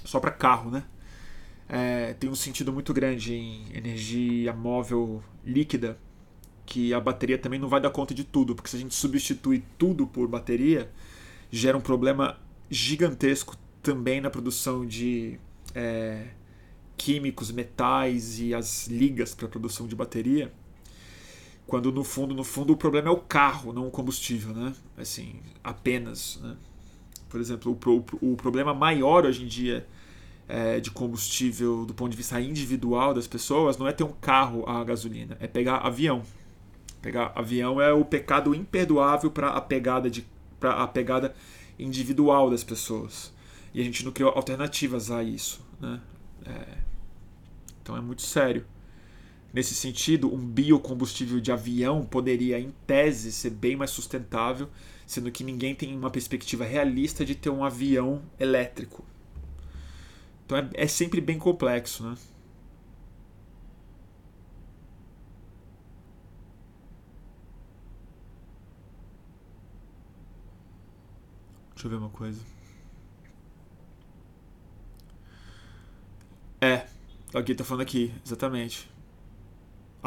só 0.04 0.20
para 0.20 0.32
carro, 0.32 0.72
né? 0.72 0.84
É, 1.70 2.14
tem 2.14 2.30
um 2.30 2.36
sentido 2.36 2.72
muito 2.72 2.94
grande 2.94 3.34
em 3.34 3.66
energia 3.76 4.54
móvel 4.54 5.22
líquida, 5.46 6.00
que 6.66 6.94
a 6.94 7.00
bateria 7.00 7.38
também 7.38 7.60
não 7.60 7.68
vai 7.68 7.82
dar 7.82 7.90
conta 7.90 8.14
de 8.14 8.24
tudo, 8.24 8.56
porque 8.56 8.70
se 8.70 8.78
a 8.78 8.80
gente 8.80 8.96
substitui 8.96 9.64
tudo 9.78 10.08
por 10.08 10.28
bateria, 10.28 10.90
gera 11.52 11.78
um 11.78 11.82
problema 11.82 12.38
gigantesco 12.70 13.58
também 13.82 14.22
na 14.22 14.30
produção 14.30 14.86
de 14.86 15.40
é, 15.76 16.28
químicos, 16.96 17.52
metais 17.52 18.40
e 18.40 18.54
as 18.54 18.88
ligas 18.88 19.34
para 19.34 19.48
produção 19.48 19.88
de 19.88 19.96
bateria. 19.96 20.52
Quando 21.68 21.92
no 21.92 22.04
fundo, 22.04 22.34
no 22.34 22.46
fundo, 22.46 22.72
o 22.72 22.78
problema 22.78 23.10
é 23.10 23.12
o 23.12 23.18
carro, 23.18 23.74
não 23.74 23.88
o 23.88 23.92
combustível, 23.92 24.54
né? 24.54 24.74
Assim, 24.98 25.42
apenas. 25.62 26.40
Né? 26.42 26.56
Por 27.28 27.42
exemplo, 27.42 27.78
o, 28.22 28.32
o 28.32 28.38
problema 28.38 28.74
maior 28.74 29.26
hoje 29.26 29.44
em 29.44 29.48
dia 29.48 29.86
é, 30.48 30.80
de 30.80 30.90
combustível 30.90 31.86
do 31.86 31.94
ponto 31.94 32.12
de 32.12 32.18
vista 32.18 32.40
individual 32.40 33.14
das 33.14 33.28
pessoas 33.28 33.78
não 33.78 33.86
é 33.86 33.92
ter 33.92 34.06
um 34.06 34.14
carro 34.14 34.64
a 34.68 34.82
gasolina, 34.84 35.36
é 35.42 35.48
pegar 35.48 35.80
avião. 35.80 36.24
Pegar 37.02 37.34
avião 37.36 37.82
é 37.82 37.92
o 37.92 38.06
pecado 38.06 38.56
imperdoável 38.56 39.30
para 39.30 39.50
a 39.50 39.62
pegada 39.62 40.10
de 40.10 40.26
para 40.60 40.82
a 40.82 40.88
pegada 40.88 41.36
individual 41.78 42.50
das 42.50 42.64
pessoas. 42.64 43.32
E 43.74 43.82
a 43.82 43.84
gente 43.84 44.04
não 44.04 44.12
criou 44.12 44.32
alternativas 44.32 45.12
a 45.12 45.22
isso, 45.22 45.62
né? 45.80 46.02
É, 46.46 46.78
então 47.82 47.96
é 47.96 48.02
muito 48.02 48.22
sério. 48.22 48.66
Nesse 49.54 49.74
sentido, 49.74 50.34
um 50.34 50.46
biocombustível 50.46 51.40
de 51.40 51.52
avião 51.52 52.06
poderia, 52.06 52.60
em 52.60 52.72
tese, 52.86 53.32
ser 53.32 53.52
bem 53.52 53.76
mais 53.76 53.92
sustentável, 53.92 54.70
sendo 55.06 55.32
que 55.32 55.44
ninguém 55.44 55.74
tem 55.74 55.96
uma 55.96 56.10
perspectiva 56.12 56.66
realista 56.66 57.26
de 57.26 57.34
ter 57.34 57.50
um 57.50 57.64
avião 57.64 58.22
elétrico. 58.40 59.04
Então 60.46 60.58
é, 60.58 60.70
é 60.74 60.88
sempre 60.88 61.22
bem 61.22 61.38
complexo, 61.40 62.04
né? 62.04 62.16
Deixa 71.74 71.88
eu 71.88 71.92
ver 71.92 71.98
uma 71.98 72.10
coisa. 72.10 72.42
É, 76.60 76.88
aqui 77.34 77.54
tá 77.54 77.64
falando 77.64 77.82
aqui, 77.82 78.12
exatamente. 78.26 78.90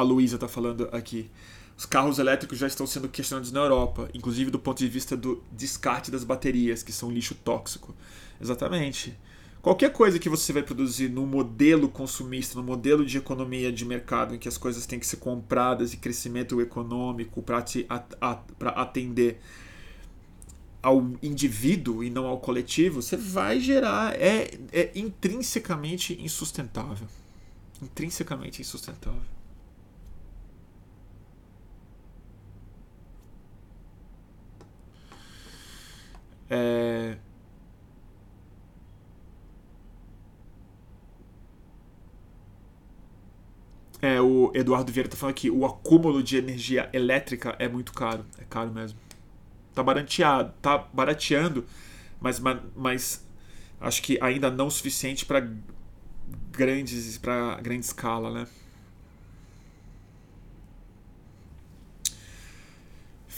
A 0.00 0.02
Luísa 0.02 0.38
tá 0.38 0.48
falando 0.48 0.88
aqui. 0.92 1.30
Os 1.76 1.84
carros 1.84 2.18
elétricos 2.18 2.56
já 2.58 2.66
estão 2.66 2.86
sendo 2.86 3.06
questionados 3.06 3.52
na 3.52 3.60
Europa, 3.60 4.08
inclusive 4.14 4.50
do 4.50 4.58
ponto 4.58 4.78
de 4.78 4.88
vista 4.88 5.14
do 5.14 5.42
descarte 5.52 6.10
das 6.10 6.24
baterias, 6.24 6.82
que 6.82 6.90
são 6.90 7.10
lixo 7.10 7.34
tóxico. 7.34 7.94
Exatamente. 8.40 9.14
Qualquer 9.60 9.92
coisa 9.92 10.18
que 10.18 10.28
você 10.28 10.54
vai 10.54 10.62
produzir 10.62 11.10
no 11.10 11.26
modelo 11.26 11.86
consumista, 11.86 12.56
no 12.58 12.64
modelo 12.64 13.04
de 13.04 13.18
economia 13.18 13.70
de 13.70 13.84
mercado, 13.84 14.34
em 14.34 14.38
que 14.38 14.48
as 14.48 14.56
coisas 14.56 14.86
têm 14.86 14.98
que 14.98 15.06
ser 15.06 15.18
compradas 15.18 15.92
e 15.92 15.98
crescimento 15.98 16.62
econômico 16.62 17.42
para 17.42 17.62
atender 18.76 19.38
ao 20.82 21.12
indivíduo 21.22 22.02
e 22.02 22.08
não 22.08 22.24
ao 22.24 22.40
coletivo, 22.40 23.02
você 23.02 23.18
vai 23.18 23.60
gerar. 23.60 24.14
É, 24.18 24.50
é 24.72 24.92
intrinsecamente 24.94 26.18
insustentável. 26.22 27.06
Intrinsecamente 27.82 28.62
insustentável. 28.62 29.39
É, 36.50 37.16
É, 44.02 44.20
o 44.20 44.50
Eduardo 44.54 44.90
Vieira 44.90 45.08
tá 45.10 45.16
falando 45.16 45.32
aqui, 45.34 45.50
o 45.50 45.66
acúmulo 45.66 46.22
de 46.22 46.38
energia 46.38 46.88
elétrica 46.92 47.54
é 47.58 47.68
muito 47.68 47.92
caro. 47.92 48.24
É 48.38 48.44
caro 48.48 48.70
mesmo. 48.70 48.98
Tá 49.74 49.82
barateado, 49.82 50.52
tá 50.62 50.78
barateando, 50.92 51.66
mas, 52.20 52.40
mas 52.76 53.26
acho 53.80 54.02
que 54.02 54.18
ainda 54.22 54.50
não 54.50 54.68
o 54.68 54.70
suficiente 54.70 55.26
para 55.26 55.48
grandes 56.52 57.18
para 57.18 57.60
grande 57.60 57.86
escala, 57.86 58.30
né? 58.32 58.46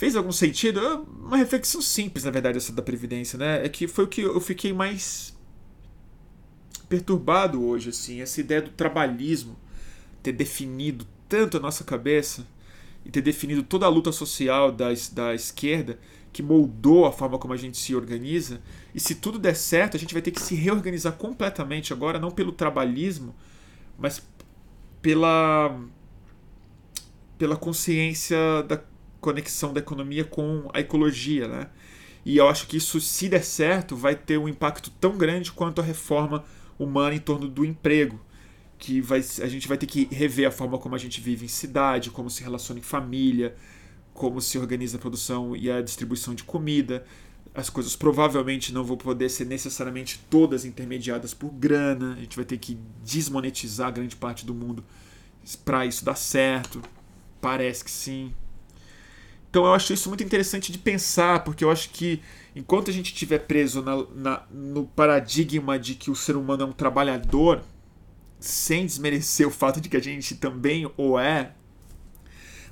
Fez 0.03 0.17
algum 0.17 0.33
sentido? 0.33 1.07
Uma 1.21 1.37
reflexão 1.37 1.81
simples, 1.81 2.25
na 2.25 2.29
verdade, 2.29 2.57
essa 2.57 2.73
da 2.73 2.81
previdência, 2.81 3.39
né? 3.39 3.65
É 3.65 3.69
que 3.69 3.87
foi 3.87 4.03
o 4.03 4.07
que 4.09 4.19
eu 4.19 4.41
fiquei 4.41 4.73
mais 4.73 5.33
perturbado 6.89 7.63
hoje, 7.63 7.87
assim, 7.87 8.19
essa 8.19 8.41
ideia 8.41 8.61
do 8.61 8.71
trabalhismo 8.71 9.57
ter 10.21 10.33
definido 10.33 11.07
tanto 11.29 11.55
a 11.55 11.59
nossa 11.61 11.85
cabeça 11.85 12.45
e 13.05 13.09
ter 13.09 13.21
definido 13.21 13.63
toda 13.63 13.85
a 13.85 13.89
luta 13.89 14.11
social 14.11 14.73
da, 14.73 14.89
da 15.13 15.33
esquerda 15.33 15.97
que 16.33 16.43
moldou 16.43 17.05
a 17.05 17.11
forma 17.13 17.39
como 17.39 17.53
a 17.53 17.57
gente 17.57 17.77
se 17.77 17.95
organiza. 17.95 18.61
E 18.93 18.99
se 18.99 19.15
tudo 19.15 19.39
der 19.39 19.55
certo, 19.55 19.95
a 19.95 19.99
gente 20.01 20.13
vai 20.13 20.21
ter 20.21 20.31
que 20.31 20.41
se 20.41 20.53
reorganizar 20.53 21.13
completamente 21.13 21.93
agora, 21.93 22.19
não 22.19 22.29
pelo 22.29 22.51
trabalhismo, 22.51 23.33
mas 23.97 24.21
pela 25.01 25.79
pela 27.37 27.55
consciência 27.55 28.37
da 28.67 28.77
conexão 29.23 29.71
da 29.71 29.79
economia 29.79 30.25
com 30.25 30.69
a 30.73 30.81
ecologia, 30.81 31.47
né? 31.47 31.69
E 32.25 32.37
eu 32.37 32.47
acho 32.47 32.67
que 32.67 32.77
isso, 32.77 32.99
se 32.99 33.29
der 33.29 33.43
certo, 33.43 33.95
vai 33.95 34.15
ter 34.15 34.37
um 34.37 34.47
impacto 34.47 34.91
tão 34.91 35.17
grande 35.17 35.51
quanto 35.51 35.81
a 35.81 35.83
reforma 35.83 36.43
humana 36.77 37.15
em 37.15 37.19
torno 37.19 37.47
do 37.47 37.63
emprego 37.65 38.19
que 38.77 38.99
vai, 38.99 39.19
a 39.19 39.47
gente 39.47 39.65
vai 39.65 39.77
ter 39.77 39.85
que 39.85 40.09
rever 40.11 40.45
a 40.45 40.51
forma 40.51 40.77
como 40.77 40.93
a 40.93 40.97
gente 40.97 41.21
vive 41.21 41.45
em 41.45 41.47
cidade, 41.47 42.11
como 42.11 42.29
se 42.29 42.43
relaciona 42.43 42.81
em 42.81 42.83
família, 42.83 43.55
como 44.13 44.41
se 44.41 44.57
organiza 44.57 44.97
a 44.97 44.99
produção 44.99 45.55
e 45.55 45.71
a 45.71 45.81
distribuição 45.81 46.35
de 46.35 46.43
comida. 46.43 47.05
As 47.55 47.69
coisas 47.69 47.95
provavelmente 47.95 48.73
não 48.73 48.83
vão 48.83 48.97
poder 48.97 49.29
ser 49.29 49.45
necessariamente 49.45 50.19
todas 50.29 50.65
intermediadas 50.65 51.33
por 51.33 51.49
grana. 51.49 52.13
A 52.13 52.19
gente 52.19 52.35
vai 52.35 52.43
ter 52.43 52.57
que 52.57 52.77
desmonetizar 53.01 53.93
grande 53.93 54.17
parte 54.17 54.45
do 54.45 54.53
mundo 54.53 54.83
para 55.63 55.85
isso 55.85 56.03
dar 56.03 56.15
certo. 56.15 56.81
Parece 57.39 57.85
que 57.85 57.91
sim. 57.91 58.33
Então 59.53 59.67
eu 59.67 59.73
acho 59.75 59.93
isso 59.93 60.09
muito 60.09 60.23
interessante 60.23 60.71
de 60.71 60.79
pensar, 60.79 61.43
porque 61.43 61.63
eu 61.63 61.69
acho 61.69 61.91
que 61.91 62.19
enquanto 62.55 62.89
a 62.89 62.91
gente 62.91 63.13
estiver 63.13 63.37
preso 63.37 63.83
na, 63.83 64.03
na, 64.15 64.43
no 64.49 64.87
paradigma 64.87 65.77
de 65.77 65.93
que 65.93 66.09
o 66.09 66.15
ser 66.15 66.35
humano 66.35 66.63
é 66.63 66.65
um 66.65 66.71
trabalhador, 66.71 67.61
sem 68.39 68.83
desmerecer 68.83 69.47
o 69.47 69.51
fato 69.51 69.79
de 69.79 69.89
que 69.89 69.95
a 69.95 70.01
gente 70.01 70.33
também 70.33 70.91
o 70.97 71.19
é, 71.19 71.53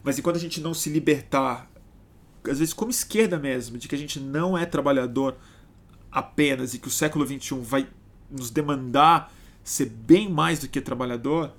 mas 0.03 0.17
enquanto 0.17 0.37
a 0.37 0.39
gente 0.39 0.59
não 0.59 0.73
se 0.73 0.89
libertar, 0.89 1.69
às 2.49 2.57
vezes 2.57 2.73
como 2.73 2.89
esquerda 2.89 3.37
mesmo, 3.37 3.77
de 3.77 3.87
que 3.87 3.93
a 3.93 3.99
gente 3.99 4.19
não 4.19 4.57
é 4.57 4.65
trabalhador 4.65 5.37
apenas 6.11 6.73
e 6.73 6.79
que 6.79 6.87
o 6.87 6.91
século 6.91 7.27
XXI 7.27 7.59
vai 7.59 7.87
nos 8.27 8.49
demandar 8.49 9.31
ser 9.63 9.85
bem 9.85 10.27
mais 10.27 10.57
do 10.57 10.67
que 10.67 10.81
trabalhador 10.81 11.53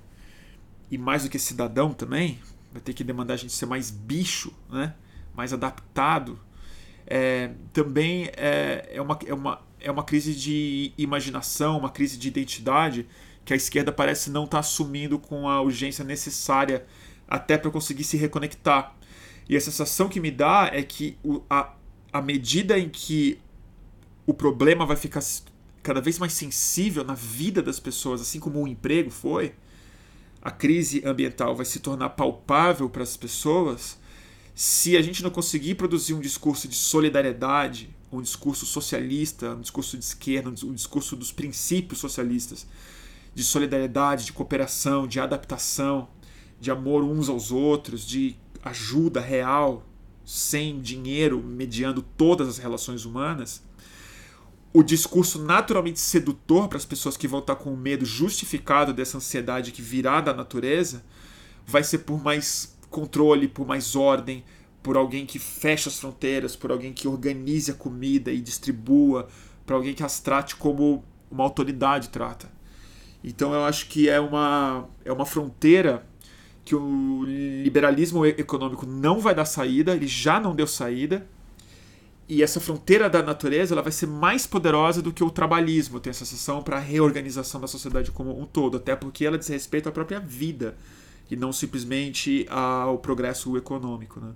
e 0.91 0.97
mais 0.97 1.23
do 1.23 1.29
que 1.29 1.39
cidadão 1.39 1.93
também, 1.93 2.41
vai 2.73 2.81
ter 2.81 2.91
que 2.91 3.05
demandar 3.05 3.35
a 3.35 3.37
gente 3.37 3.53
ser 3.53 3.67
mais 3.67 3.89
bicho, 3.89 4.53
né? 4.69 4.93
Mais 5.35 5.53
adaptado, 5.53 6.39
é, 7.05 7.51
também 7.71 8.29
é, 8.37 8.89
é, 8.93 9.01
uma, 9.01 9.19
é, 9.25 9.33
uma, 9.33 9.61
é 9.79 9.91
uma 9.91 10.03
crise 10.03 10.33
de 10.33 10.93
imaginação, 10.97 11.77
uma 11.77 11.89
crise 11.89 12.17
de 12.17 12.27
identidade 12.27 13.07
que 13.45 13.53
a 13.53 13.55
esquerda 13.55 13.91
parece 13.91 14.29
não 14.29 14.45
estar 14.45 14.57
tá 14.57 14.59
assumindo 14.59 15.19
com 15.19 15.47
a 15.47 15.61
urgência 15.61 16.03
necessária 16.03 16.85
até 17.27 17.57
para 17.57 17.69
conseguir 17.71 18.03
se 18.03 18.15
reconectar. 18.17 18.95
E 19.47 19.57
a 19.57 19.61
sensação 19.61 20.07
que 20.07 20.19
me 20.19 20.31
dá 20.31 20.69
é 20.71 20.81
que 20.81 21.17
o, 21.23 21.41
a, 21.49 21.73
a 22.11 22.21
medida 22.21 22.79
em 22.79 22.87
que 22.87 23.39
o 24.25 24.33
problema 24.33 24.85
vai 24.85 24.95
ficar 24.95 25.21
cada 25.81 25.99
vez 25.99 26.17
mais 26.17 26.31
sensível 26.31 27.03
na 27.03 27.13
vida 27.13 27.61
das 27.61 27.79
pessoas, 27.79 28.21
assim 28.21 28.39
como 28.39 28.61
o 28.63 28.67
emprego 28.67 29.09
foi, 29.09 29.53
a 30.41 30.49
crise 30.49 31.01
ambiental 31.05 31.55
vai 31.55 31.65
se 31.65 31.79
tornar 31.79 32.09
palpável 32.09 32.89
para 32.89 33.03
as 33.03 33.17
pessoas. 33.17 33.97
Se 34.55 34.95
a 34.95 35.01
gente 35.01 35.23
não 35.23 35.31
conseguir 35.31 35.75
produzir 35.75 36.13
um 36.13 36.19
discurso 36.19 36.67
de 36.67 36.75
solidariedade, 36.75 37.89
um 38.11 38.21
discurso 38.21 38.65
socialista, 38.65 39.55
um 39.55 39.61
discurso 39.61 39.97
de 39.97 40.03
esquerda, 40.03 40.49
um 40.49 40.73
discurso 40.73 41.15
dos 41.15 41.31
princípios 41.31 41.99
socialistas, 41.99 42.67
de 43.33 43.43
solidariedade, 43.43 44.25
de 44.25 44.33
cooperação, 44.33 45.07
de 45.07 45.19
adaptação, 45.19 46.07
de 46.59 46.69
amor 46.69 47.03
uns 47.03 47.29
aos 47.29 47.51
outros, 47.51 48.05
de 48.05 48.35
ajuda 48.63 49.19
real, 49.19 49.83
sem 50.23 50.79
dinheiro, 50.79 51.41
mediando 51.41 52.03
todas 52.15 52.47
as 52.47 52.57
relações 52.59 53.05
humanas, 53.05 53.63
o 54.71 54.81
discurso 54.81 55.43
naturalmente 55.43 55.99
sedutor 55.99 56.67
para 56.67 56.77
as 56.77 56.85
pessoas 56.85 57.17
que 57.17 57.27
vão 57.27 57.39
estar 57.39 57.55
com 57.55 57.73
o 57.73 57.77
medo 57.77 58.05
justificado 58.05 58.93
dessa 58.93 59.17
ansiedade 59.17 59.71
que 59.71 59.81
virá 59.81 60.21
da 60.21 60.33
natureza 60.33 61.03
vai 61.65 61.83
ser 61.83 61.99
por 61.99 62.21
mais 62.21 62.75
controle, 62.93 63.47
por 63.47 63.67
mais 63.67 63.95
ordem, 63.95 64.43
por 64.83 64.95
alguém 64.95 65.25
que 65.25 65.39
feche 65.39 65.89
as 65.89 65.99
fronteiras, 65.99 66.55
por 66.55 66.71
alguém 66.71 66.93
que 66.93 67.07
organize 67.07 67.71
a 67.71 67.73
comida 67.73 68.31
e 68.31 68.39
distribua, 68.39 69.27
por 69.65 69.73
alguém 69.73 69.93
que 69.93 70.03
as 70.03 70.19
trate 70.19 70.55
como 70.55 71.03
uma 71.31 71.43
autoridade 71.43 72.09
trata. 72.09 72.51
Então 73.23 73.53
eu 73.53 73.63
acho 73.63 73.87
que 73.87 74.07
é 74.07 74.19
uma, 74.19 74.87
é 75.03 75.11
uma 75.11 75.25
fronteira 75.25 76.05
que 76.65 76.75
o 76.75 77.23
liberalismo 77.25 78.25
econômico 78.25 78.85
não 78.85 79.19
vai 79.19 79.33
dar 79.33 79.45
saída, 79.45 79.93
ele 79.93 80.07
já 80.07 80.39
não 80.39 80.55
deu 80.55 80.67
saída. 80.67 81.25
E 82.27 82.41
essa 82.41 82.59
fronteira 82.59 83.09
da 83.09 83.21
natureza 83.21 83.73
ela 83.73 83.81
vai 83.81 83.91
ser 83.91 84.07
mais 84.07 84.47
poderosa 84.47 85.01
do 85.01 85.11
que 85.11 85.23
o 85.23 85.29
trabalhismo, 85.29 85.99
tem 85.99 86.11
essa 86.11 86.25
sensação 86.25 86.61
para 86.61 86.77
a 86.77 86.79
reorganização 86.79 87.59
da 87.59 87.67
sociedade 87.67 88.11
como 88.11 88.39
um 88.39 88.45
todo, 88.45 88.77
até 88.77 88.95
porque 88.95 89.25
ela 89.25 89.37
diz 89.37 89.47
respeito 89.47 89.89
à 89.89 89.91
própria 89.91 90.19
vida 90.19 90.75
e 91.29 91.35
não 91.35 91.51
simplesmente 91.51 92.45
ao 92.49 92.97
progresso 92.99 93.57
econômico. 93.57 94.19
Né? 94.19 94.33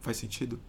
Faz 0.00 0.16
sentido? 0.16 0.60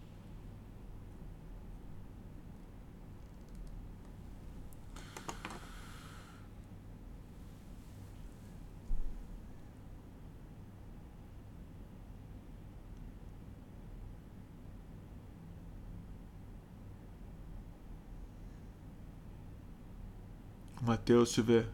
Matheus, 20.88 21.36
eu 21.36 21.44
ver. 21.44 21.68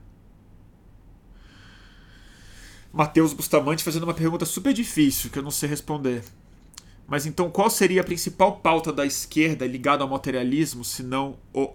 Matheus 2.95 3.33
Bustamante 3.33 3.83
fazendo 3.83 4.05
uma 4.05 4.15
pergunta 4.15 4.47
super 4.47 4.73
difícil 4.73 5.29
que 5.29 5.37
eu 5.37 5.43
não 5.43 5.51
sei 5.51 5.69
responder. 5.69 6.23
Mas 7.09 7.27
então, 7.27 7.51
qual 7.51 7.69
seria 7.69 8.01
a 8.01 8.05
principal 8.05 8.59
pauta 8.59 8.93
da 8.93 9.05
esquerda 9.05 9.67
ligada 9.67 10.05
ao 10.05 10.09
materialismo, 10.09 10.85
se 10.85 11.03
não 11.03 11.37
o 11.53 11.75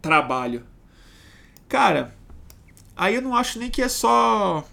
trabalho? 0.00 0.64
Cara, 1.68 2.14
aí 2.96 3.16
eu 3.16 3.20
não 3.20 3.34
acho 3.34 3.58
nem 3.58 3.68
que 3.68 3.82
é 3.82 3.88
só 3.88 4.64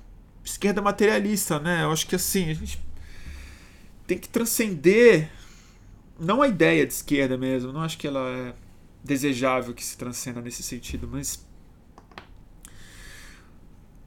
esquerda 0.43 0.83
materialista, 0.83 1.59
né? 1.59 1.81
Eu 1.81 1.91
acho 1.91 2.05
que 2.05 2.15
assim, 2.15 2.51
a 2.51 2.53
gente 2.53 2.79
tem 4.05 4.19
que 4.19 4.29
transcender 4.29 5.31
não 6.19 6.43
a 6.43 6.47
ideia 6.47 6.85
de 6.85 6.93
esquerda 6.93 7.35
mesmo, 7.35 7.73
não 7.73 7.81
acho 7.81 7.97
que 7.97 8.05
ela 8.05 8.29
é 8.29 8.53
desejável 9.03 9.73
que 9.73 9.83
se 9.83 9.97
transcenda 9.97 10.41
nesse 10.41 10.61
sentido, 10.61 11.09
mas 11.11 11.43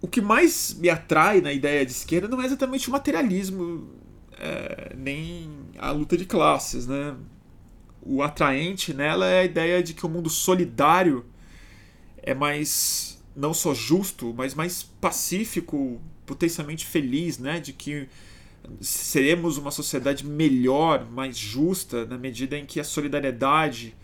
o 0.01 0.07
que 0.07 0.21
mais 0.21 0.75
me 0.75 0.89
atrai 0.89 1.41
na 1.41 1.53
ideia 1.53 1.85
de 1.85 1.93
esquerda 1.93 2.29
não 2.29 2.41
é 2.41 2.47
exatamente 2.47 2.89
o 2.89 2.93
materialismo, 2.93 3.89
é, 4.39 4.95
nem 4.97 5.51
a 5.79 5.91
luta 5.91 6.17
de 6.17 6.25
classes, 6.25 6.87
né? 6.87 7.17
O 8.01 8.23
atraente 8.23 8.95
nela 8.95 9.27
é 9.27 9.41
a 9.41 9.45
ideia 9.45 9.83
de 9.83 9.95
que 9.95 10.07
o 10.07 10.09
mundo 10.09 10.31
solidário 10.31 11.27
é 12.23 12.33
mais 12.33 13.23
não 13.35 13.53
só 13.53 13.75
justo, 13.75 14.35
mas 14.37 14.55
mais 14.55 14.83
pacífico, 14.83 16.01
potencialmente 16.25 16.87
feliz, 16.87 17.39
né? 17.39 17.61
De 17.61 17.73
que 17.73 18.09
seremos 18.81 19.57
uma 19.57 19.71
sociedade 19.71 20.27
melhor, 20.27 21.09
mais 21.11 21.37
justa, 21.37 22.05
na 22.05 22.19
medida 22.19 22.57
em 22.57 22.67
que 22.67 22.79
a 22.81 22.85
solidariedade 22.85 23.97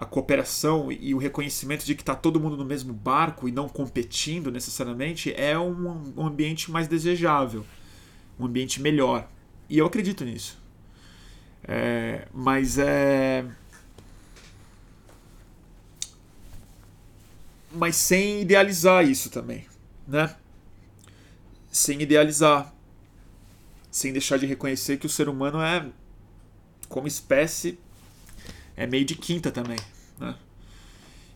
a 0.00 0.06
cooperação 0.06 0.90
e 0.90 1.14
o 1.14 1.18
reconhecimento 1.18 1.84
de 1.84 1.94
que 1.94 2.00
está 2.00 2.14
todo 2.14 2.40
mundo 2.40 2.56
no 2.56 2.64
mesmo 2.64 2.94
barco 2.94 3.46
e 3.46 3.52
não 3.52 3.68
competindo 3.68 4.50
necessariamente 4.50 5.30
é 5.34 5.58
um, 5.58 6.14
um 6.16 6.26
ambiente 6.26 6.70
mais 6.70 6.88
desejável, 6.88 7.66
um 8.38 8.46
ambiente 8.46 8.80
melhor. 8.80 9.28
E 9.68 9.76
eu 9.76 9.84
acredito 9.84 10.24
nisso. 10.24 10.58
É, 11.62 12.26
mas 12.32 12.78
é. 12.78 13.44
Mas 17.70 17.94
sem 17.94 18.40
idealizar 18.40 19.06
isso 19.06 19.28
também, 19.28 19.66
né? 20.08 20.34
Sem 21.70 22.00
idealizar. 22.00 22.74
Sem 23.90 24.14
deixar 24.14 24.38
de 24.38 24.46
reconhecer 24.46 24.96
que 24.96 25.04
o 25.04 25.10
ser 25.10 25.28
humano 25.28 25.60
é, 25.60 25.86
como 26.88 27.06
espécie, 27.06 27.78
é 28.80 28.86
meio 28.86 29.04
de 29.04 29.14
quinta 29.14 29.50
também. 29.50 29.78
Né? 30.18 30.34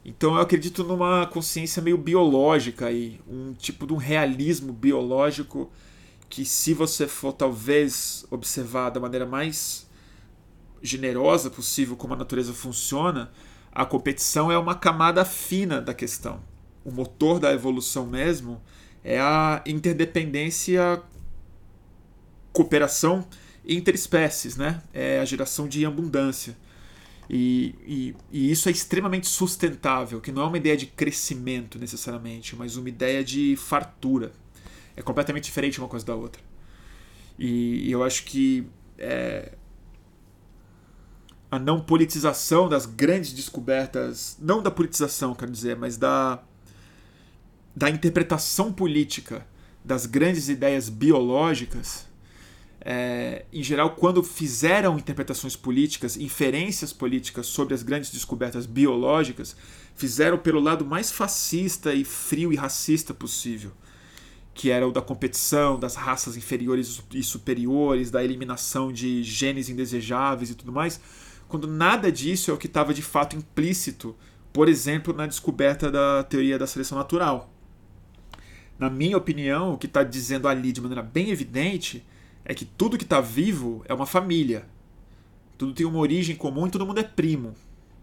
Então 0.02 0.34
eu 0.34 0.40
acredito 0.40 0.82
numa 0.82 1.26
consciência 1.26 1.82
meio 1.82 1.98
biológica 1.98 2.86
aí, 2.86 3.20
um 3.28 3.52
tipo 3.52 3.86
de 3.86 3.92
um 3.92 3.98
realismo 3.98 4.72
biológico 4.72 5.70
que 6.30 6.42
se 6.46 6.72
você 6.72 7.06
for 7.06 7.34
talvez 7.34 8.24
observar 8.30 8.88
da 8.88 8.98
maneira 8.98 9.26
mais 9.26 9.86
generosa 10.82 11.50
possível 11.50 11.96
como 11.96 12.14
a 12.14 12.16
natureza 12.16 12.54
funciona, 12.54 13.30
a 13.70 13.84
competição 13.84 14.50
é 14.50 14.56
uma 14.56 14.74
camada 14.74 15.22
fina 15.22 15.82
da 15.82 15.92
questão. 15.92 16.40
O 16.82 16.90
motor 16.90 17.38
da 17.38 17.52
evolução 17.52 18.06
mesmo 18.06 18.62
é 19.02 19.20
a 19.20 19.62
interdependência, 19.66 21.02
cooperação 22.54 23.26
interespécies, 23.66 24.56
né? 24.56 24.82
É 24.94 25.20
a 25.20 25.24
geração 25.26 25.68
de 25.68 25.84
abundância. 25.84 26.56
E, 27.28 27.74
e, 27.86 28.16
e, 28.30 28.50
isso 28.50 28.68
é 28.68 28.72
extremamente 28.72 29.26
sustentável, 29.26 30.20
que 30.20 30.30
não 30.30 30.42
é 30.42 30.46
uma 30.46 30.56
ideia 30.56 30.76
de 30.76 30.86
crescimento 30.86 31.78
necessariamente, 31.78 32.54
mas 32.54 32.76
uma 32.76 32.88
ideia 32.88 33.24
de 33.24 33.56
fartura. 33.56 34.32
É 34.96 35.02
completamente 35.02 35.44
diferente 35.44 35.78
uma 35.78 35.88
coisa 35.88 36.04
da 36.04 36.14
outra. 36.14 36.42
E, 37.38 37.88
e 37.88 37.90
eu 37.90 38.04
acho 38.04 38.24
que 38.24 38.66
é, 38.98 39.52
a 41.50 41.58
não 41.58 41.80
politização 41.80 42.68
das 42.68 42.86
grandes 42.86 43.32
descobertas, 43.32 44.36
não 44.40 44.62
da 44.62 44.70
politização, 44.70 45.34
quero 45.34 45.50
dizer, 45.50 45.76
mas 45.76 45.96
da, 45.96 46.42
da 47.74 47.88
interpretação 47.88 48.72
política 48.72 49.46
das 49.84 50.06
grandes 50.06 50.48
ideias 50.48 50.88
biológicas 50.88 52.03
é, 52.84 53.46
em 53.50 53.62
geral, 53.62 53.96
quando 53.96 54.22
fizeram 54.22 54.98
interpretações 54.98 55.56
políticas, 55.56 56.18
inferências 56.18 56.92
políticas 56.92 57.46
sobre 57.46 57.72
as 57.72 57.82
grandes 57.82 58.10
descobertas 58.10 58.66
biológicas, 58.66 59.56
fizeram 59.94 60.36
pelo 60.36 60.60
lado 60.60 60.84
mais 60.84 61.10
fascista 61.10 61.94
e 61.94 62.04
frio 62.04 62.52
e 62.52 62.56
racista 62.56 63.14
possível, 63.14 63.72
que 64.52 64.70
era 64.70 64.86
o 64.86 64.92
da 64.92 65.00
competição, 65.00 65.78
das 65.78 65.94
raças 65.94 66.36
inferiores 66.36 67.02
e 67.14 67.22
superiores, 67.22 68.10
da 68.10 68.22
eliminação 68.22 68.92
de 68.92 69.22
genes 69.22 69.70
indesejáveis 69.70 70.50
e 70.50 70.54
tudo 70.54 70.70
mais, 70.70 71.00
quando 71.48 71.66
nada 71.66 72.12
disso 72.12 72.50
é 72.50 72.54
o 72.54 72.58
que 72.58 72.66
estava 72.66 72.92
de 72.92 73.02
fato 73.02 73.34
implícito, 73.34 74.14
por 74.52 74.68
exemplo, 74.68 75.14
na 75.14 75.26
descoberta 75.26 75.90
da 75.90 76.22
teoria 76.22 76.58
da 76.58 76.66
seleção 76.66 76.98
natural. 76.98 77.50
Na 78.78 78.90
minha 78.90 79.16
opinião, 79.16 79.72
o 79.72 79.78
que 79.78 79.86
está 79.86 80.02
dizendo 80.02 80.46
ali 80.46 80.70
de 80.70 80.82
maneira 80.82 81.02
bem 81.02 81.30
evidente 81.30 82.04
é 82.44 82.54
que 82.54 82.64
tudo 82.64 82.98
que 82.98 83.04
está 83.04 83.20
vivo 83.20 83.84
é 83.88 83.94
uma 83.94 84.06
família. 84.06 84.66
Tudo 85.56 85.72
tem 85.72 85.86
uma 85.86 85.98
origem 85.98 86.36
comum 86.36 86.66
e 86.66 86.70
todo 86.70 86.86
mundo 86.86 87.00
é 87.00 87.04
primo. 87.04 87.54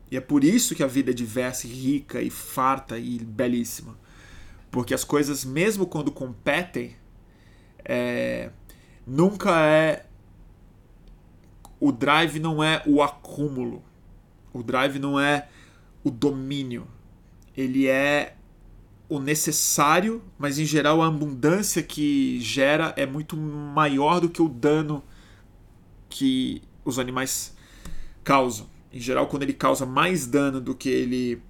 E 0.10 0.18
é 0.18 0.22
por 0.22 0.44
isso 0.44 0.76
que 0.76 0.84
a 0.84 0.88
vida 0.88 1.12
é 1.12 1.14
diversa, 1.14 1.68
e 1.68 1.70
rica 1.70 2.22
e 2.22 2.30
farta 2.30 2.98
e 2.98 3.20
belíssima. 3.20 3.98
Porque 4.70 4.94
as 4.94 5.04
coisas, 5.04 5.46
mesmo 5.46 5.86
quando 5.86 6.12
competem, 6.12 6.96
é... 7.86 8.50
nunca 9.06 9.66
é. 9.66 10.06
O 11.80 11.92
drive 11.92 12.40
não 12.40 12.64
é 12.64 12.82
o 12.86 13.02
acúmulo. 13.02 13.84
O 14.54 14.64
drive 14.64 15.00
não 15.00 15.20
é 15.20 15.48
o 16.04 16.10
domínio. 16.10 16.88
Ele 17.56 17.88
é 17.88 18.36
o 19.12 19.20
necessário, 19.20 20.24
mas 20.40 20.58
em 20.58 20.64
geral 20.64 21.02
a 21.02 21.08
abundância 21.08 21.84
que 21.84 22.40
gera 22.40 22.94
é 22.96 23.06
muito 23.06 23.36
maior 23.36 24.22
do 24.22 24.30
que 24.30 24.42
o 24.42 24.48
dano 24.48 25.04
que 26.10 26.62
os 26.86 26.98
animais 26.98 27.54
causam. 28.24 28.70
Em 28.90 29.02
geral, 29.02 29.28
quando 29.28 29.44
ele 29.44 29.52
causa 29.52 29.86
mais 29.86 30.26
dano 30.26 30.62
do 30.62 30.74
que 30.74 30.88
ele 30.88 31.42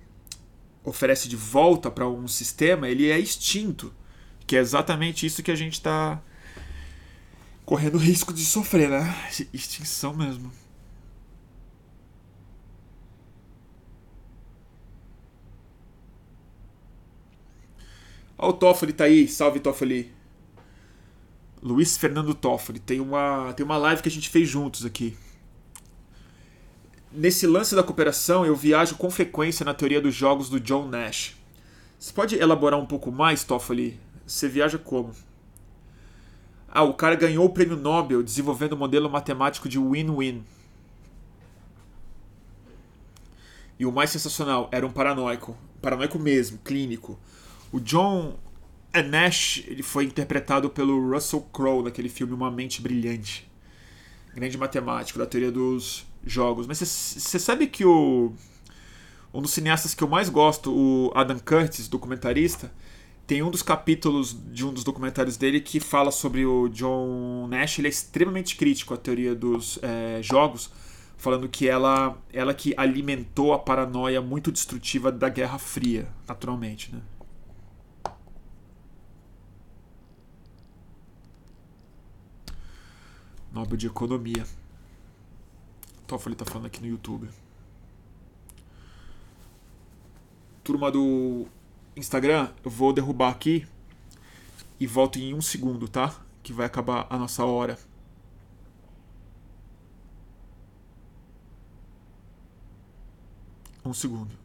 oferece 0.84 1.30
de 1.30 1.36
volta 1.36 1.92
para 1.92 2.08
um 2.08 2.28
sistema, 2.28 2.90
ele 2.90 3.12
é 3.12 3.20
extinto. 3.20 3.94
Que 4.48 4.56
é 4.56 4.60
exatamente 4.60 5.28
isso 5.28 5.44
que 5.44 5.52
a 5.52 5.56
gente 5.56 5.74
está 5.74 6.20
correndo 7.64 8.00
risco 8.00 8.34
de 8.34 8.44
sofrer, 8.44 8.90
né? 8.90 9.16
Extinção 9.54 10.16
mesmo. 10.16 10.52
Ó, 18.42 18.50
o 18.50 18.54
Toffoli 18.54 18.92
tá 18.92 19.04
aí, 19.04 19.28
salve 19.28 19.60
Toffoli. 19.60 20.12
Luiz 21.62 21.96
Fernando 21.96 22.34
Toffoli, 22.34 22.80
tem 22.80 23.00
uma, 23.00 23.54
tem 23.54 23.64
uma 23.64 23.78
live 23.78 24.02
que 24.02 24.10
a 24.10 24.12
gente 24.12 24.30
fez 24.30 24.50
juntos 24.50 24.84
aqui. 24.84 25.16
Nesse 27.12 27.46
lance 27.46 27.76
da 27.76 27.84
cooperação, 27.84 28.44
eu 28.44 28.56
viajo 28.56 28.96
com 28.96 29.12
frequência 29.12 29.64
na 29.64 29.76
teoria 29.76 30.02
dos 30.02 30.16
jogos 30.16 30.50
do 30.50 30.60
John 30.60 30.88
Nash. 30.88 31.36
Você 32.00 32.12
pode 32.12 32.36
elaborar 32.36 32.80
um 32.80 32.86
pouco 32.88 33.12
mais, 33.12 33.44
Toffoli, 33.44 34.00
Você 34.26 34.48
viaja 34.48 34.80
como? 34.80 35.14
Ah, 36.68 36.82
o 36.82 36.96
cara 36.96 37.14
ganhou 37.14 37.46
o 37.46 37.50
prêmio 37.50 37.78
Nobel 37.78 38.24
desenvolvendo 38.24 38.72
o 38.72 38.76
um 38.76 38.80
modelo 38.80 39.08
matemático 39.08 39.70
de 39.70 39.78
win-win. 39.78 40.44
E 43.78 43.86
o 43.86 43.92
mais 43.92 44.10
sensacional, 44.10 44.68
era 44.72 44.88
um 44.88 44.92
paranoico. 44.92 45.56
Paranoico 45.80 46.18
mesmo, 46.18 46.58
clínico. 46.60 47.20
O 47.72 47.80
John 47.80 48.38
Nash 48.94 49.64
ele 49.68 49.84
foi 49.84 50.06
interpretado 50.06 50.70
pelo 50.70 51.12
Russell 51.12 51.42
Crowe 51.54 51.84
naquele 51.84 52.10
filme 52.10 52.34
Uma 52.34 52.52
Mente 52.52 52.82
Brilhante. 52.82 53.50
Grande 54.34 54.58
matemático 54.58 55.20
da 55.20 55.26
teoria 55.26 55.52
dos 55.52 56.06
jogos. 56.26 56.68
Mas 56.68 56.80
você 56.80 57.40
sabe 57.40 57.68
que 57.68 57.86
o 57.86 58.34
um 59.34 59.42
dos 59.42 59.52
cineastas 59.52 59.94
que 59.94 60.04
eu 60.04 60.10
mais 60.10 60.28
gosto, 60.28 60.72
o 60.74 61.12
Adam 61.16 61.40
Curtis, 61.40 61.88
documentarista, 61.88 62.72
tem 63.26 63.42
um 63.42 63.50
dos 63.50 63.62
capítulos 63.62 64.36
de 64.52 64.66
um 64.66 64.74
dos 64.74 64.84
documentários 64.84 65.38
dele 65.38 65.62
que 65.62 65.80
fala 65.80 66.12
sobre 66.12 66.46
o 66.46 66.68
John 66.68 67.48
Nash. 67.48 67.80
Ele 67.80 67.88
é 67.88 67.90
extremamente 67.90 68.58
crítico 68.58 68.94
à 68.94 68.98
teoria 68.98 69.34
dos 69.34 69.80
é, 69.82 70.22
jogos, 70.22 70.70
falando 71.16 71.48
que 71.48 71.66
ela, 71.66 72.18
ela 72.34 72.54
que 72.54 72.74
alimentou 72.76 73.54
a 73.54 73.60
paranoia 73.60 74.22
muito 74.22 74.52
destrutiva 74.52 75.12
da 75.14 75.30
Guerra 75.30 75.58
Fria, 75.58 76.10
naturalmente, 76.28 76.94
né? 76.94 77.00
Nobel 83.52 83.78
de 83.78 83.88
Economia. 83.88 84.46
Toffoli 86.08 86.36
tá 86.36 86.46
falando 86.46 86.68
aqui 86.68 86.82
no 86.82 86.88
YouTube. 86.88 87.30
Turma 90.64 90.92
do 90.92 91.48
Instagram, 91.96 92.50
eu 92.64 92.72
vou 92.72 92.94
derrubar 92.94 93.30
aqui 93.30 93.68
e 94.80 94.88
volto 94.88 95.20
em 95.20 95.34
um 95.34 95.42
segundo, 95.42 95.88
tá? 95.88 96.20
Que 96.42 96.54
vai 96.54 96.66
acabar 96.66 97.08
a 97.10 97.18
nossa 97.18 97.46
hora. 97.46 97.78
Um 103.84 103.94
segundo. 103.94 104.41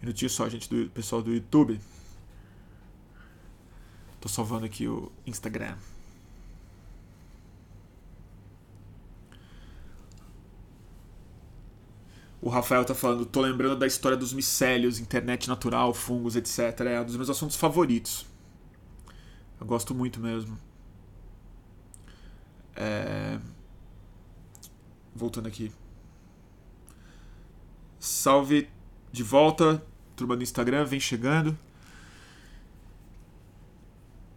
Minutinho 0.00 0.30
só, 0.30 0.48
gente, 0.48 0.68
do 0.68 0.88
pessoal 0.90 1.22
do 1.22 1.32
YouTube. 1.32 1.80
Tô 4.20 4.28
salvando 4.28 4.66
aqui 4.66 4.86
o 4.86 5.10
Instagram. 5.26 5.76
O 12.40 12.48
Rafael 12.48 12.84
tá 12.84 12.94
falando, 12.94 13.26
tô 13.26 13.40
lembrando 13.40 13.76
da 13.76 13.86
história 13.86 14.16
dos 14.16 14.32
micélios, 14.32 15.00
internet 15.00 15.48
natural, 15.48 15.92
fungos, 15.92 16.36
etc. 16.36 16.80
É 16.86 17.00
um 17.00 17.04
dos 17.04 17.16
meus 17.16 17.28
assuntos 17.28 17.56
favoritos. 17.56 18.24
Eu 19.60 19.66
gosto 19.66 19.94
muito 19.94 20.20
mesmo. 20.20 20.56
É... 22.76 23.40
Voltando 25.14 25.48
aqui. 25.48 25.72
Salve 27.98 28.68
de 29.12 29.22
volta. 29.22 29.82
Turma 30.16 30.36
do 30.36 30.42
Instagram, 30.42 30.84
vem 30.84 31.00
chegando. 31.00 31.56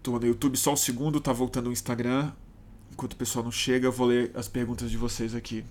Turma 0.03 0.19
no 0.19 0.27
YouTube, 0.27 0.57
só 0.57 0.73
um 0.73 0.75
segundo, 0.75 1.19
tá 1.19 1.31
voltando 1.33 1.69
o 1.69 1.71
Instagram. 1.71 2.31
Enquanto 2.91 3.13
o 3.13 3.15
pessoal 3.15 3.43
não 3.43 3.51
chega, 3.51 3.87
eu 3.87 3.91
vou 3.91 4.07
ler 4.07 4.31
as 4.35 4.47
perguntas 4.47 4.89
de 4.91 4.97
vocês 4.97 5.35
aqui. 5.35 5.63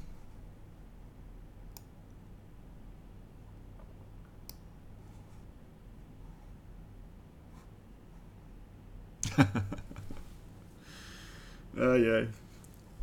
ai 11.76 12.10
ai. 12.10 12.28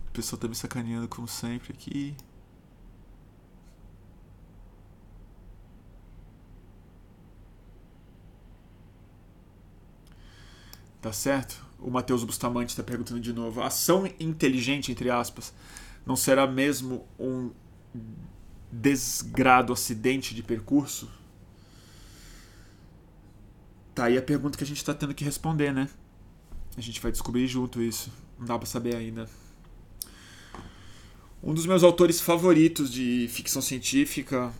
O 0.10 0.12
pessoal 0.14 0.40
tá 0.40 0.48
me 0.48 0.56
sacaneando 0.56 1.08
como 1.08 1.28
sempre 1.28 1.74
aqui. 1.74 2.16
Tá 11.02 11.14
certo? 11.14 11.66
O 11.80 11.92
Matheus 11.92 12.24
Bustamante 12.24 12.70
está 12.70 12.84
perguntando 12.84 13.20
de 13.20 13.32
novo. 13.32 13.62
Ação 13.62 14.08
inteligente, 14.20 14.92
entre 14.92 15.10
aspas, 15.10 15.54
não 16.06 16.16
será 16.16 16.48
mesmo 16.48 17.08
um 17.20 17.52
desgrado 18.72 19.72
acidente 19.72 20.34
de 20.34 20.42
percurso? 20.44 21.10
Tá 23.94 24.06
aí 24.06 24.18
a 24.18 24.22
pergunta 24.22 24.58
que 24.58 24.64
a 24.64 24.68
gente 24.68 24.78
está 24.78 24.94
tendo 24.94 25.14
que 25.14 25.24
responder, 25.24 25.74
né? 25.74 25.90
A 26.76 26.82
gente 26.82 27.02
vai 27.02 27.12
descobrir 27.12 27.48
junto 27.48 27.82
isso. 27.82 28.12
Não 28.38 28.46
dá 28.46 28.58
para 28.58 28.68
saber 28.68 28.96
ainda. 28.96 29.28
Um 31.42 31.54
dos 31.54 31.66
meus 31.66 31.84
autores 31.84 32.20
favoritos 32.20 32.92
de 32.92 33.28
ficção 33.30 33.62
científica, 33.62 34.52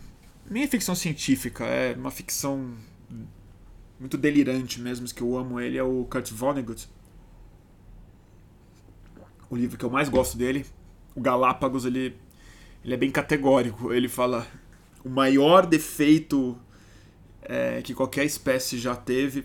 nem 0.48 0.62
é 0.62 0.66
ficção 0.66 0.94
científica, 0.94 1.64
é 1.64 1.94
uma 1.94 2.10
ficção 2.10 2.76
muito 3.98 4.16
delirante 4.16 4.80
mesmo, 4.80 5.06
que 5.06 5.22
eu 5.22 5.36
amo 5.36 5.60
ele, 5.60 5.76
é 5.76 5.82
o 5.82 6.04
Kurt 6.04 6.30
Vonnegut. 6.32 6.88
O 9.50 9.56
livro 9.56 9.78
que 9.78 9.84
eu 9.84 9.90
mais 9.90 10.08
gosto 10.08 10.36
dele, 10.36 10.64
o 11.14 11.20
Galápagos, 11.20 11.84
ele, 11.84 12.16
ele 12.84 12.94
é 12.94 12.96
bem 12.96 13.10
categórico. 13.10 13.92
Ele 13.92 14.08
fala 14.08 14.46
o 15.04 15.08
maior 15.08 15.66
defeito 15.66 16.58
é, 17.42 17.80
que 17.82 17.94
qualquer 17.94 18.24
espécie 18.24 18.78
já 18.78 18.94
teve 18.94 19.44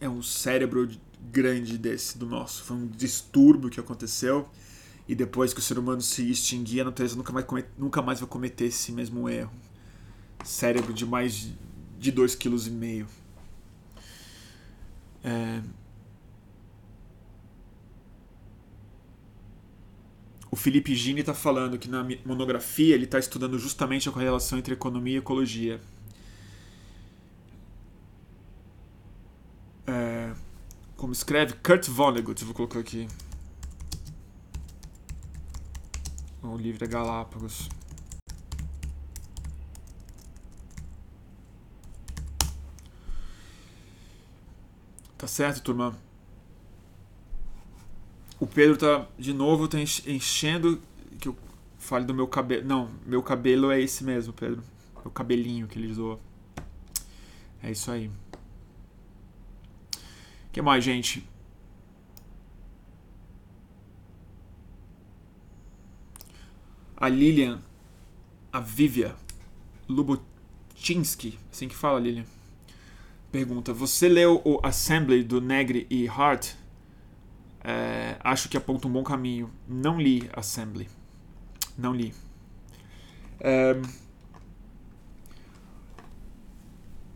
é 0.00 0.08
um 0.08 0.22
cérebro 0.22 0.88
grande 1.30 1.78
desse 1.78 2.18
do 2.18 2.26
nosso. 2.26 2.62
Foi 2.64 2.76
um 2.76 2.86
distúrbio 2.86 3.70
que 3.70 3.78
aconteceu 3.78 4.48
e 5.08 5.14
depois 5.14 5.52
que 5.52 5.60
o 5.60 5.62
ser 5.62 5.78
humano 5.78 6.00
se 6.00 6.28
extinguir, 6.30 6.80
a 6.80 6.84
natureza 6.84 7.16
nunca 7.16 7.32
mais, 7.32 7.46
nunca 7.78 8.02
mais 8.02 8.20
vai 8.20 8.28
cometer 8.28 8.66
esse 8.66 8.92
mesmo 8.92 9.28
erro. 9.28 9.52
Cérebro 10.44 10.92
de 10.92 11.06
mais 11.06 11.50
de 11.98 12.12
2,5 12.12 12.38
kg. 12.38 13.06
É... 15.26 15.60
O 20.48 20.54
Felipe 20.54 20.94
Gini 20.94 21.20
está 21.20 21.34
falando 21.34 21.76
que 21.76 21.88
na 21.88 22.06
monografia 22.24 22.94
ele 22.94 23.04
está 23.04 23.18
estudando 23.18 23.58
justamente 23.58 24.08
a 24.08 24.12
correlação 24.12 24.56
entre 24.58 24.72
economia 24.72 25.16
e 25.16 25.18
ecologia. 25.18 25.80
É... 29.86 30.32
Como 30.96 31.12
escreve? 31.12 31.54
Kurt 31.54 31.88
Vonnegut, 31.88 32.42
vou 32.44 32.54
colocar 32.54 32.78
aqui. 32.78 33.08
O 36.40 36.56
livro 36.56 36.84
é 36.84 36.88
Galápagos. 36.88 37.68
Tá 45.18 45.26
certo, 45.26 45.62
turma? 45.62 45.96
O 48.38 48.46
Pedro 48.46 48.76
tá 48.76 49.08
de 49.18 49.32
novo 49.32 49.66
tá 49.66 49.78
enchendo 49.80 50.80
que 51.18 51.28
eu 51.28 51.36
fale 51.78 52.04
do 52.04 52.12
meu 52.12 52.28
cabelo. 52.28 52.66
Não, 52.66 52.90
meu 53.06 53.22
cabelo 53.22 53.70
é 53.70 53.80
esse 53.80 54.04
mesmo, 54.04 54.34
Pedro. 54.34 54.62
O 55.04 55.10
cabelinho 55.10 55.66
que 55.66 55.78
ele 55.78 55.90
usou. 55.90 56.20
É 57.62 57.70
isso 57.70 57.90
aí. 57.90 58.08
O 58.08 58.12
que 60.52 60.60
mais, 60.60 60.84
gente? 60.84 61.26
A 66.94 67.08
Lilian, 67.08 67.62
a 68.52 68.60
Vivia 68.60 69.14
Lubotinsky, 69.88 71.38
assim 71.50 71.68
que 71.68 71.76
fala, 71.76 72.00
Lilian 72.00 72.26
pergunta: 73.30 73.72
Você 73.72 74.08
leu 74.08 74.40
o 74.44 74.60
Assembly 74.62 75.22
do 75.22 75.40
Negri 75.40 75.86
e 75.90 76.08
Hart? 76.08 76.52
É, 77.62 78.16
acho 78.20 78.48
que 78.48 78.56
aponta 78.56 78.86
um 78.86 78.92
bom 78.92 79.02
caminho. 79.02 79.50
Não 79.68 80.00
li 80.00 80.28
Assembly. 80.32 80.88
Não 81.76 81.92
li. 81.92 82.14
É, 83.40 83.80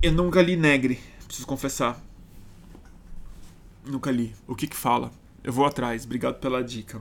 eu 0.02 0.12
nunca 0.12 0.40
li 0.40 0.56
Negri, 0.56 0.98
preciso 1.26 1.46
confessar. 1.46 2.00
Nunca 3.84 4.10
li. 4.10 4.34
O 4.46 4.54
que 4.54 4.66
que 4.66 4.76
fala? 4.76 5.12
Eu 5.42 5.52
vou 5.52 5.64
atrás. 5.64 6.04
Obrigado 6.04 6.40
pela 6.40 6.62
dica. 6.64 7.00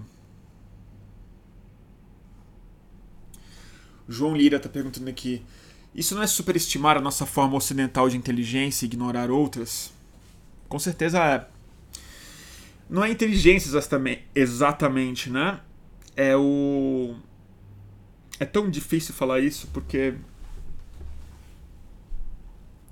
João 4.07 4.35
Lira 4.35 4.57
está 4.57 4.67
perguntando 4.67 5.09
aqui: 5.09 5.45
isso 5.93 6.15
não 6.15 6.21
é 6.21 6.27
superestimar 6.27 6.97
a 6.97 7.01
nossa 7.01 7.25
forma 7.25 7.55
ocidental 7.55 8.09
de 8.09 8.17
inteligência 8.17 8.85
e 8.85 8.87
ignorar 8.87 9.31
outras? 9.31 9.91
Com 10.67 10.77
certeza 10.77 11.19
é. 11.23 11.47
Não 12.89 13.03
é 13.03 13.11
inteligência 13.11 13.69
exatamente, 14.35 15.29
né? 15.29 15.59
É 16.15 16.35
o. 16.35 17.15
É 18.39 18.45
tão 18.45 18.69
difícil 18.69 19.13
falar 19.13 19.39
isso 19.39 19.67
porque. 19.73 20.15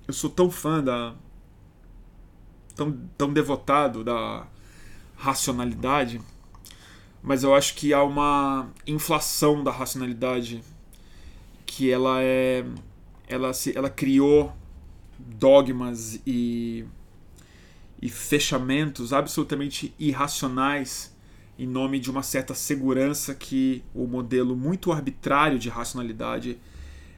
Eu 0.07 0.13
sou 0.13 0.29
tão 0.29 0.49
fã 0.49 0.83
da. 0.83 1.15
Tão, 2.75 2.91
tão 3.17 3.33
devotado 3.33 4.03
da 4.03 4.47
racionalidade, 5.15 6.21
mas 7.23 7.43
eu 7.43 7.55
acho 7.55 7.73
que 7.73 7.91
há 7.91 8.03
uma 8.03 8.69
inflação 8.85 9.63
da 9.63 9.71
racionalidade 9.71 10.63
que 11.65 11.91
ela 11.91 12.21
é. 12.21 12.63
Ela, 13.27 13.53
se, 13.53 13.77
ela 13.77 13.89
criou 13.89 14.53
dogmas 15.19 16.19
e 16.25 16.85
e 18.01 18.09
fechamentos 18.09 19.11
absolutamente 19.11 19.93
irracionais 19.97 21.15
em 21.57 21.65
nome 21.65 21.99
de 21.99 22.11
uma 22.11 22.21
certa 22.21 22.53
segurança 22.53 23.33
que 23.33 23.83
o 23.93 24.05
modelo 24.05 24.55
muito 24.55 24.91
arbitrário 24.91 25.57
de 25.57 25.69
racionalidade 25.69 26.59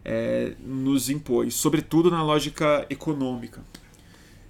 é, 0.06 0.54
nos 0.66 1.10
impôs, 1.10 1.54
sobretudo 1.56 2.10
na 2.10 2.24
lógica 2.24 2.86
econômica. 2.90 3.62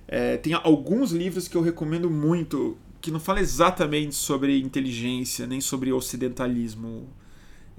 É, 0.07 0.37
tem 0.37 0.53
alguns 0.53 1.11
livros 1.11 1.47
que 1.47 1.57
eu 1.57 1.61
recomendo 1.61 2.09
muito 2.09 2.77
que 3.01 3.09
não 3.09 3.19
falam 3.19 3.41
exatamente 3.41 4.13
sobre 4.13 4.61
inteligência 4.61 5.47
nem 5.47 5.59
sobre 5.59 5.91
ocidentalismo 5.91 7.07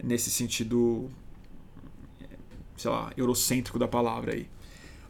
nesse 0.03 0.31
sentido, 0.31 1.09
sei 2.81 2.91
lá, 2.91 3.12
eurocêntrico 3.16 3.78
da 3.78 3.87
palavra 3.87 4.33
aí. 4.33 4.49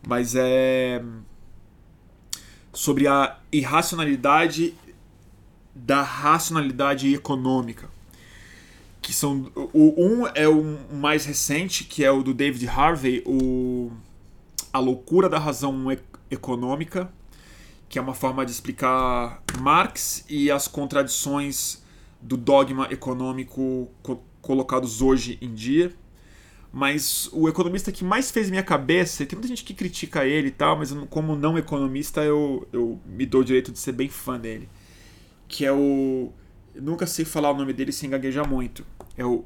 Mas 0.07 0.35
é 0.35 1.03
sobre 2.73 3.07
a 3.07 3.39
irracionalidade 3.53 4.75
da 5.75 6.03
racionalidade 6.03 7.15
econômica. 7.15 7.89
Que 9.01 9.13
são 9.13 9.51
o 9.55 9.95
um 9.97 10.27
é 10.35 10.49
o 10.49 10.79
mais 10.93 11.25
recente, 11.25 11.85
que 11.85 12.05
é 12.05 12.11
o 12.11 12.23
do 12.23 12.35
David 12.35 12.67
Harvey, 12.69 13.23
o 13.25 13.91
A 14.73 14.79
loucura 14.79 15.29
da 15.29 15.39
razão 15.39 15.87
econômica, 16.31 17.11
que 17.89 17.99
é 17.99 18.03
uma 18.03 18.15
forma 18.15 18.45
de 18.45 18.53
explicar 18.53 19.43
Marx 19.61 20.25
e 20.29 20.51
as 20.51 20.69
contradições 20.69 21.83
do 22.21 22.37
dogma 22.37 22.89
econômico 22.91 23.89
co 24.03 24.23
colocados 24.43 25.03
hoje 25.03 25.39
em 25.43 25.53
dia 25.55 25.95
mas 26.73 27.29
o 27.33 27.49
economista 27.49 27.91
que 27.91 28.05
mais 28.05 28.31
fez 28.31 28.49
minha 28.49 28.63
cabeça, 28.63 29.27
tem 29.27 29.37
muita 29.37 29.49
gente 29.49 29.65
que 29.65 29.75
critica 29.75 30.25
ele 30.25 30.49
e 30.49 30.53
tal, 30.53 30.79
mas 30.79 30.93
como 31.09 31.35
não 31.35 31.59
economista 31.59 32.23
eu, 32.23 32.67
eu 32.73 33.01
me 33.05 33.27
dou 33.27 33.41
o 33.41 33.45
direito 33.45 33.73
de 33.73 33.79
ser 33.79 33.93
bem 33.93 34.09
fã 34.09 34.39
dele. 34.39 34.69
Que 35.49 35.67
é 35.67 35.73
o. 35.73 36.33
Nunca 36.75 37.07
sei 37.09 37.25
falar 37.25 37.51
o 37.51 37.57
nome 37.57 37.73
dele 37.73 37.91
sem 37.91 38.09
gaguejar 38.09 38.49
muito. 38.49 38.87
É 39.17 39.25
o. 39.25 39.45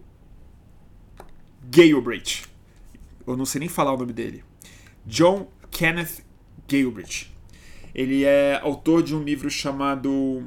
Galbraith. 1.71 2.47
Eu 3.27 3.39
não 3.39 3.47
sei 3.47 3.61
nem 3.61 3.71
falar 3.71 3.95
o 3.95 3.97
nome 3.97 4.13
dele. 4.13 4.45
John 5.07 5.49
Kenneth 5.71 6.23
Galbraith. 6.69 7.33
Ele 7.95 8.25
é 8.25 8.61
autor 8.61 9.03
de 9.03 9.17
um 9.17 9.23
livro 9.23 9.49
chamado. 9.49 10.45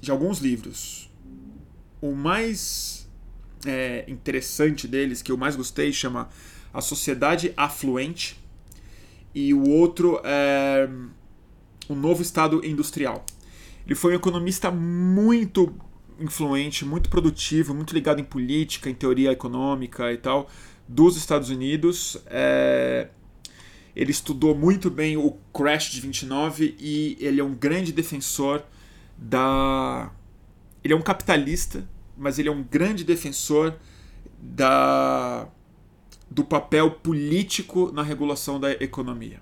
de 0.00 0.10
alguns 0.10 0.40
livros. 0.40 1.08
O 2.00 2.12
mais 2.12 2.99
é, 3.66 4.04
interessante 4.08 4.86
deles, 4.88 5.22
que 5.22 5.32
eu 5.32 5.36
mais 5.36 5.56
gostei, 5.56 5.92
chama 5.92 6.28
A 6.72 6.80
Sociedade 6.80 7.52
Afluente. 7.56 8.38
E 9.34 9.54
o 9.54 9.68
outro 9.68 10.20
é 10.24 10.88
O 11.88 11.94
Novo 11.94 12.22
Estado 12.22 12.64
Industrial. 12.64 13.24
Ele 13.86 13.94
foi 13.94 14.12
um 14.12 14.16
economista 14.16 14.70
muito 14.70 15.74
influente, 16.18 16.84
muito 16.84 17.08
produtivo, 17.08 17.74
muito 17.74 17.94
ligado 17.94 18.20
em 18.20 18.24
política, 18.24 18.90
em 18.90 18.94
teoria 18.94 19.32
econômica 19.32 20.12
e 20.12 20.18
tal, 20.18 20.48
dos 20.86 21.16
Estados 21.16 21.50
Unidos. 21.50 22.18
É... 22.26 23.08
Ele 23.96 24.10
estudou 24.10 24.54
muito 24.54 24.88
bem 24.90 25.16
o 25.16 25.32
crash 25.52 25.90
de 25.90 26.00
29 26.00 26.76
e 26.78 27.16
ele 27.20 27.40
é 27.40 27.44
um 27.44 27.54
grande 27.54 27.92
defensor 27.92 28.62
da. 29.16 30.10
Ele 30.82 30.94
é 30.94 30.96
um 30.96 31.02
capitalista 31.02 31.86
mas 32.20 32.38
ele 32.38 32.50
é 32.50 32.52
um 32.52 32.62
grande 32.62 33.02
defensor 33.02 33.74
da, 34.38 35.48
do 36.30 36.44
papel 36.44 36.90
político 36.90 37.90
na 37.92 38.02
regulação 38.02 38.60
da 38.60 38.70
economia. 38.72 39.40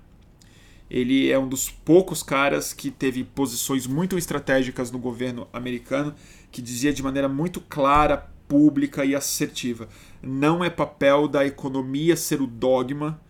Ele 0.89 1.29
é 1.29 1.37
um 1.37 1.47
dos 1.47 1.69
poucos 1.69 2.23
caras 2.23 2.73
que 2.73 2.89
teve 2.89 3.23
posições 3.23 3.85
muito 3.85 4.17
estratégicas 4.17 4.89
no 4.89 4.97
governo 4.97 5.47
americano, 5.51 6.15
que 6.51 6.61
dizia 6.61 6.93
de 6.93 7.03
maneira 7.03 7.27
muito 7.27 7.59
clara, 7.59 8.29
pública 8.47 9.03
e 9.03 9.13
assertiva: 9.13 9.89
não 10.23 10.63
é 10.63 10.69
papel 10.69 11.27
da 11.27 11.45
economia 11.45 12.15
ser 12.15 12.41
o 12.41 12.47
dogma, 12.47 13.21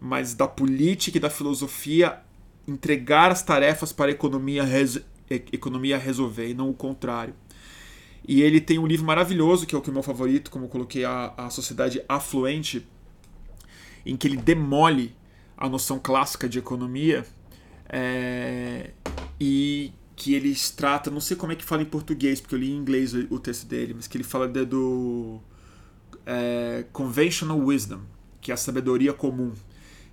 mas 0.00 0.32
da 0.32 0.46
política 0.46 1.18
e 1.18 1.20
da 1.20 1.28
filosofia 1.28 2.20
entregar 2.66 3.32
as 3.32 3.42
tarefas 3.42 3.92
para 3.92 4.10
a 4.10 4.14
economia, 4.14 4.64
economia 5.28 5.98
resolver, 5.98 6.48
e 6.48 6.54
não 6.54 6.70
o 6.70 6.74
contrário. 6.74 7.34
E 8.26 8.42
ele 8.42 8.60
tem 8.60 8.78
um 8.78 8.86
livro 8.86 9.04
maravilhoso, 9.04 9.66
que 9.66 9.74
é 9.74 9.78
o 9.78 9.80
que 9.80 9.90
é 9.90 9.92
o 9.92 9.94
meu 9.94 10.02
favorito, 10.02 10.50
como 10.50 10.66
eu 10.66 10.68
coloquei, 10.68 11.04
a, 11.04 11.34
a 11.36 11.50
Sociedade 11.50 12.02
Afluente, 12.08 12.86
em 14.06 14.16
que 14.16 14.28
ele 14.28 14.36
demole 14.36 15.14
a 15.56 15.68
noção 15.68 15.98
clássica 15.98 16.48
de 16.48 16.58
economia 16.58 17.24
é, 17.88 18.90
e 19.40 19.92
que 20.14 20.34
ele 20.34 20.56
trata, 20.76 21.10
não 21.10 21.20
sei 21.20 21.36
como 21.36 21.52
é 21.52 21.56
que 21.56 21.64
fala 21.64 21.82
em 21.82 21.86
português, 21.86 22.40
porque 22.40 22.54
eu 22.54 22.58
li 22.58 22.70
em 22.70 22.76
inglês 22.76 23.12
o, 23.12 23.26
o 23.30 23.38
texto 23.38 23.66
dele, 23.66 23.92
mas 23.94 24.06
que 24.06 24.16
ele 24.16 24.24
fala 24.24 24.48
de, 24.48 24.64
do 24.64 25.40
é, 26.24 26.84
Conventional 26.92 27.58
Wisdom, 27.58 28.00
que 28.40 28.50
é 28.50 28.54
a 28.54 28.56
sabedoria 28.56 29.12
comum, 29.12 29.52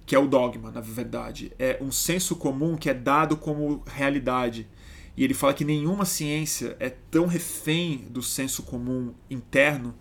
que 0.05 0.15
é 0.15 0.19
o 0.19 0.27
dogma, 0.27 0.71
na 0.71 0.81
verdade. 0.81 1.51
É 1.59 1.77
um 1.81 1.91
senso 1.91 2.35
comum 2.35 2.75
que 2.75 2.89
é 2.89 2.93
dado 2.93 3.37
como 3.37 3.83
realidade 3.85 4.67
e 5.15 5.23
ele 5.23 5.33
fala 5.33 5.53
que 5.53 5.65
nenhuma 5.65 6.05
ciência 6.05 6.75
é 6.79 6.89
tão 6.89 7.25
refém 7.25 8.05
do 8.09 8.21
senso 8.21 8.63
comum 8.63 9.13
interno 9.29 9.93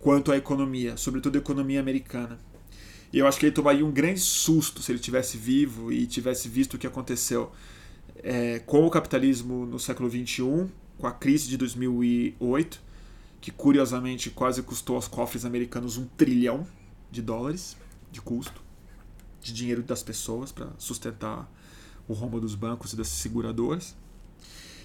quanto 0.00 0.32
a 0.32 0.36
economia, 0.36 0.96
sobretudo 0.96 1.36
a 1.36 1.38
economia 1.38 1.80
americana. 1.80 2.38
E 3.12 3.18
eu 3.18 3.26
acho 3.26 3.38
que 3.38 3.46
ele 3.46 3.54
tomaria 3.54 3.86
um 3.86 3.92
grande 3.92 4.20
susto 4.20 4.82
se 4.82 4.90
ele 4.90 4.98
tivesse 4.98 5.36
vivo 5.36 5.92
e 5.92 6.06
tivesse 6.06 6.48
visto 6.48 6.74
o 6.74 6.78
que 6.78 6.86
aconteceu 6.86 7.52
é, 8.16 8.58
com 8.60 8.84
o 8.84 8.90
capitalismo 8.90 9.64
no 9.64 9.78
século 9.78 10.10
XXI, 10.10 10.68
com 10.98 11.06
a 11.06 11.12
crise 11.12 11.48
de 11.48 11.56
2008, 11.56 12.82
que 13.40 13.50
curiosamente 13.50 14.30
quase 14.30 14.62
custou 14.62 14.96
aos 14.96 15.06
cofres 15.06 15.44
americanos 15.44 15.96
um 15.96 16.06
trilhão 16.16 16.66
de 17.10 17.22
dólares 17.22 17.76
de 18.10 18.20
custo, 18.20 18.62
de 19.40 19.52
dinheiro 19.52 19.82
das 19.82 20.02
pessoas 20.02 20.50
para 20.50 20.70
sustentar 20.78 21.50
o 22.08 22.14
rombo 22.14 22.40
dos 22.40 22.54
bancos 22.54 22.92
e 22.92 22.96
das 22.96 23.08
seguradoras. 23.08 23.94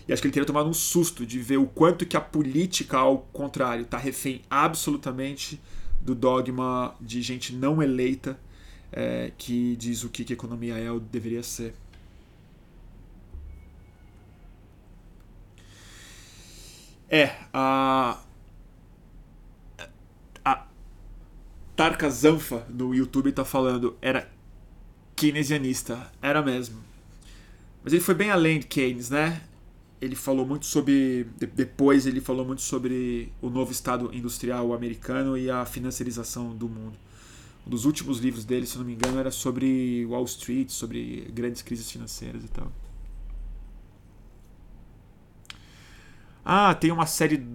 E 0.09 0.11
acho 0.11 0.23
que 0.23 0.27
ele 0.27 0.33
teria 0.33 0.47
tomado 0.47 0.67
um 0.67 0.73
susto 0.73 1.23
de 1.23 1.37
ver 1.37 1.57
o 1.57 1.67
quanto 1.67 2.03
que 2.03 2.17
a 2.17 2.21
política, 2.21 2.97
ao 2.97 3.19
contrário, 3.31 3.83
está 3.83 3.95
refém 3.95 4.41
absolutamente 4.49 5.61
do 6.01 6.15
dogma 6.15 6.95
de 6.99 7.21
gente 7.21 7.53
não 7.53 7.79
eleita 7.79 8.35
é, 8.91 9.31
que 9.37 9.75
diz 9.75 10.03
o 10.03 10.09
que, 10.09 10.25
que 10.25 10.33
economia 10.33 10.79
é 10.79 10.91
ou 10.91 10.99
deveria 10.99 11.43
ser. 11.43 11.75
É, 17.07 17.35
a. 17.53 18.19
A 20.43 20.65
Tarka 21.75 22.09
Zanfa 22.09 22.65
do 22.67 22.95
YouTube 22.95 23.31
tá 23.31 23.45
falando, 23.45 23.95
era 24.01 24.27
keynesianista, 25.15 26.11
era 26.19 26.41
mesmo. 26.41 26.81
Mas 27.83 27.93
ele 27.93 28.01
foi 28.01 28.15
bem 28.15 28.31
além 28.31 28.59
de 28.59 28.65
Keynes, 28.65 29.11
né? 29.11 29.43
Ele 30.01 30.15
falou 30.15 30.45
muito 30.45 30.65
sobre. 30.65 31.25
Depois 31.53 32.05
ele 32.07 32.21
falou 32.21 32.45
muito 32.45 32.61
sobre 32.61 33.31
o 33.41 33.49
novo 33.49 33.71
Estado 33.71 34.09
industrial 34.13 34.73
americano 34.73 35.37
e 35.37 35.49
a 35.49 35.65
financiarização 35.65 36.55
do 36.55 36.69
mundo. 36.69 36.97
Um 37.67 37.69
dos 37.69 37.85
últimos 37.85 38.19
livros 38.19 38.45
dele, 38.45 38.65
se 38.65 38.77
não 38.77 38.85
me 38.85 38.93
engano, 38.93 39.19
era 39.19 39.31
sobre 39.31 40.05
Wall 40.05 40.23
Street, 40.25 40.69
sobre 40.69 41.29
grandes 41.33 41.61
crises 41.61 41.91
financeiras 41.91 42.43
e 42.43 42.47
tal. 42.47 42.71
Ah, 46.43 46.73
tem 46.73 46.91
uma 46.91 47.05
série 47.05 47.45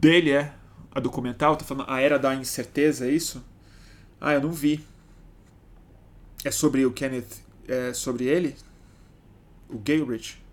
dele, 0.00 0.30
é? 0.30 0.54
A 0.92 1.00
documental, 1.00 1.56
tá 1.56 1.64
falando 1.64 1.90
A 1.90 2.00
Era 2.00 2.18
da 2.18 2.34
Incerteza, 2.34 3.06
é 3.06 3.10
isso? 3.10 3.44
Ah, 4.20 4.32
eu 4.34 4.40
não 4.40 4.52
vi. 4.52 4.84
É 6.44 6.50
sobre 6.50 6.86
o 6.86 6.92
Kenneth. 6.92 7.42
É 7.66 7.92
sobre 7.92 8.24
ele? 8.24 8.54
O 9.68 9.78
Gayrich? 9.78 10.43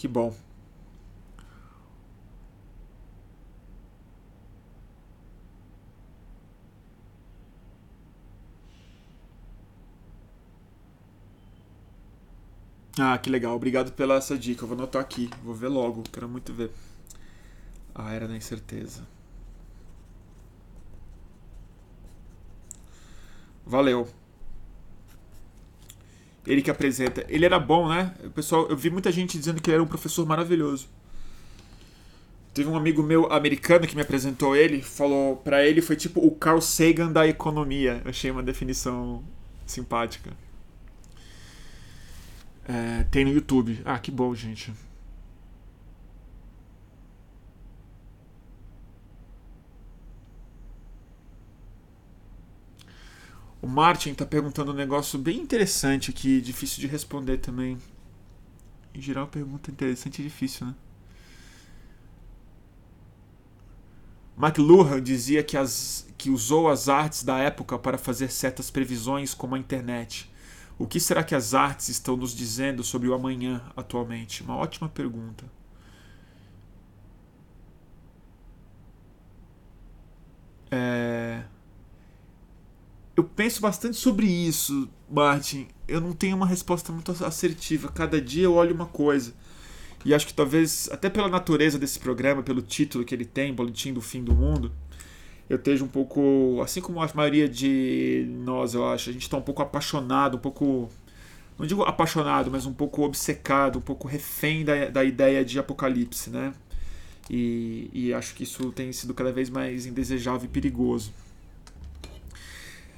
Que 0.00 0.08
bom. 0.08 0.34
Ah, 12.98 13.18
que 13.18 13.28
legal. 13.30 13.54
Obrigado 13.56 13.92
pela 13.92 14.14
essa 14.16 14.36
dica. 14.38 14.62
Eu 14.62 14.68
vou 14.68 14.76
anotar 14.76 15.02
aqui. 15.02 15.28
Vou 15.42 15.54
ver 15.54 15.68
logo. 15.68 16.02
Quero 16.12 16.28
muito 16.28 16.52
ver. 16.52 16.70
A 17.94 18.12
Era 18.12 18.26
da 18.28 18.36
Incerteza. 18.36 19.06
Valeu. 23.66 24.08
Ele 26.50 26.62
que 26.62 26.70
apresenta. 26.70 27.24
Ele 27.28 27.44
era 27.44 27.58
bom, 27.58 27.88
né? 27.88 28.14
O 28.24 28.30
pessoal, 28.30 28.66
eu 28.68 28.76
vi 28.76 28.90
muita 28.90 29.12
gente 29.12 29.38
dizendo 29.38 29.60
que 29.60 29.70
ele 29.70 29.76
era 29.76 29.82
um 29.82 29.86
professor 29.86 30.26
maravilhoso. 30.26 30.88
Teve 32.52 32.68
um 32.68 32.76
amigo 32.76 33.02
meu 33.02 33.32
americano 33.32 33.86
que 33.86 33.94
me 33.94 34.02
apresentou 34.02 34.56
ele, 34.56 34.82
falou 34.82 35.36
para 35.36 35.64
ele 35.64 35.80
foi 35.80 35.94
tipo 35.94 36.20
o 36.20 36.32
Carl 36.32 36.60
Sagan 36.60 37.12
da 37.12 37.26
economia. 37.26 38.02
Eu 38.04 38.10
achei 38.10 38.30
uma 38.30 38.42
definição 38.42 39.22
simpática. 39.64 40.32
É, 42.68 43.04
tem 43.04 43.24
no 43.24 43.32
YouTube. 43.32 43.80
Ah, 43.84 43.98
que 43.98 44.10
bom, 44.10 44.34
gente. 44.34 44.72
O 53.62 53.66
Martin 53.66 54.14
tá 54.14 54.24
perguntando 54.24 54.72
um 54.72 54.74
negócio 54.74 55.18
bem 55.18 55.38
interessante 55.38 56.10
aqui, 56.10 56.40
difícil 56.40 56.80
de 56.80 56.86
responder 56.86 57.38
também. 57.38 57.78
Em 58.94 59.00
geral, 59.00 59.26
pergunta 59.26 59.70
interessante 59.70 60.20
e 60.20 60.24
difícil, 60.24 60.66
né? 60.66 60.74
McLuhan 64.36 65.02
dizia 65.02 65.42
que, 65.42 65.56
as, 65.56 66.06
que 66.16 66.30
usou 66.30 66.70
as 66.70 66.88
artes 66.88 67.22
da 67.22 67.38
época 67.38 67.78
para 67.78 67.98
fazer 67.98 68.30
certas 68.30 68.70
previsões, 68.70 69.34
como 69.34 69.54
a 69.54 69.58
internet. 69.58 70.30
O 70.78 70.86
que 70.86 70.98
será 70.98 71.22
que 71.22 71.34
as 71.34 71.52
artes 71.52 71.90
estão 71.90 72.16
nos 72.16 72.34
dizendo 72.34 72.82
sobre 72.82 73.08
o 73.08 73.14
amanhã 73.14 73.62
atualmente? 73.76 74.42
Uma 74.42 74.56
ótima 74.56 74.88
pergunta. 74.88 75.44
É... 80.70 81.42
Eu 83.20 83.24
penso 83.24 83.60
bastante 83.60 83.98
sobre 83.98 84.26
isso, 84.26 84.88
Martin. 85.10 85.68
Eu 85.86 86.00
não 86.00 86.14
tenho 86.14 86.34
uma 86.34 86.46
resposta 86.46 86.90
muito 86.90 87.12
assertiva. 87.22 87.92
Cada 87.92 88.18
dia 88.18 88.44
eu 88.44 88.54
olho 88.54 88.74
uma 88.74 88.86
coisa. 88.86 89.34
E 90.06 90.14
acho 90.14 90.26
que 90.26 90.32
talvez, 90.32 90.88
até 90.90 91.10
pela 91.10 91.28
natureza 91.28 91.78
desse 91.78 91.98
programa, 91.98 92.42
pelo 92.42 92.62
título 92.62 93.04
que 93.04 93.14
ele 93.14 93.26
tem, 93.26 93.52
Boletim 93.52 93.92
do 93.92 94.00
Fim 94.00 94.24
do 94.24 94.34
Mundo, 94.34 94.72
eu 95.50 95.58
esteja 95.58 95.84
um 95.84 95.88
pouco, 95.88 96.62
assim 96.64 96.80
como 96.80 97.02
a 97.02 97.10
maioria 97.14 97.46
de 97.46 98.24
nós, 98.42 98.72
eu 98.72 98.88
acho, 98.88 99.10
a 99.10 99.12
gente 99.12 99.24
está 99.24 99.36
um 99.36 99.42
pouco 99.42 99.60
apaixonado, 99.60 100.38
um 100.38 100.40
pouco, 100.40 100.88
não 101.58 101.66
digo 101.66 101.82
apaixonado, 101.82 102.50
mas 102.50 102.64
um 102.64 102.72
pouco 102.72 103.02
obcecado, 103.02 103.80
um 103.80 103.82
pouco 103.82 104.08
refém 104.08 104.64
da, 104.64 104.86
da 104.88 105.04
ideia 105.04 105.44
de 105.44 105.58
apocalipse, 105.58 106.30
né? 106.30 106.54
E, 107.28 107.90
e 107.92 108.14
acho 108.14 108.34
que 108.34 108.44
isso 108.44 108.72
tem 108.72 108.90
sido 108.94 109.12
cada 109.12 109.30
vez 109.30 109.50
mais 109.50 109.84
indesejável 109.84 110.46
e 110.46 110.48
perigoso. 110.48 111.12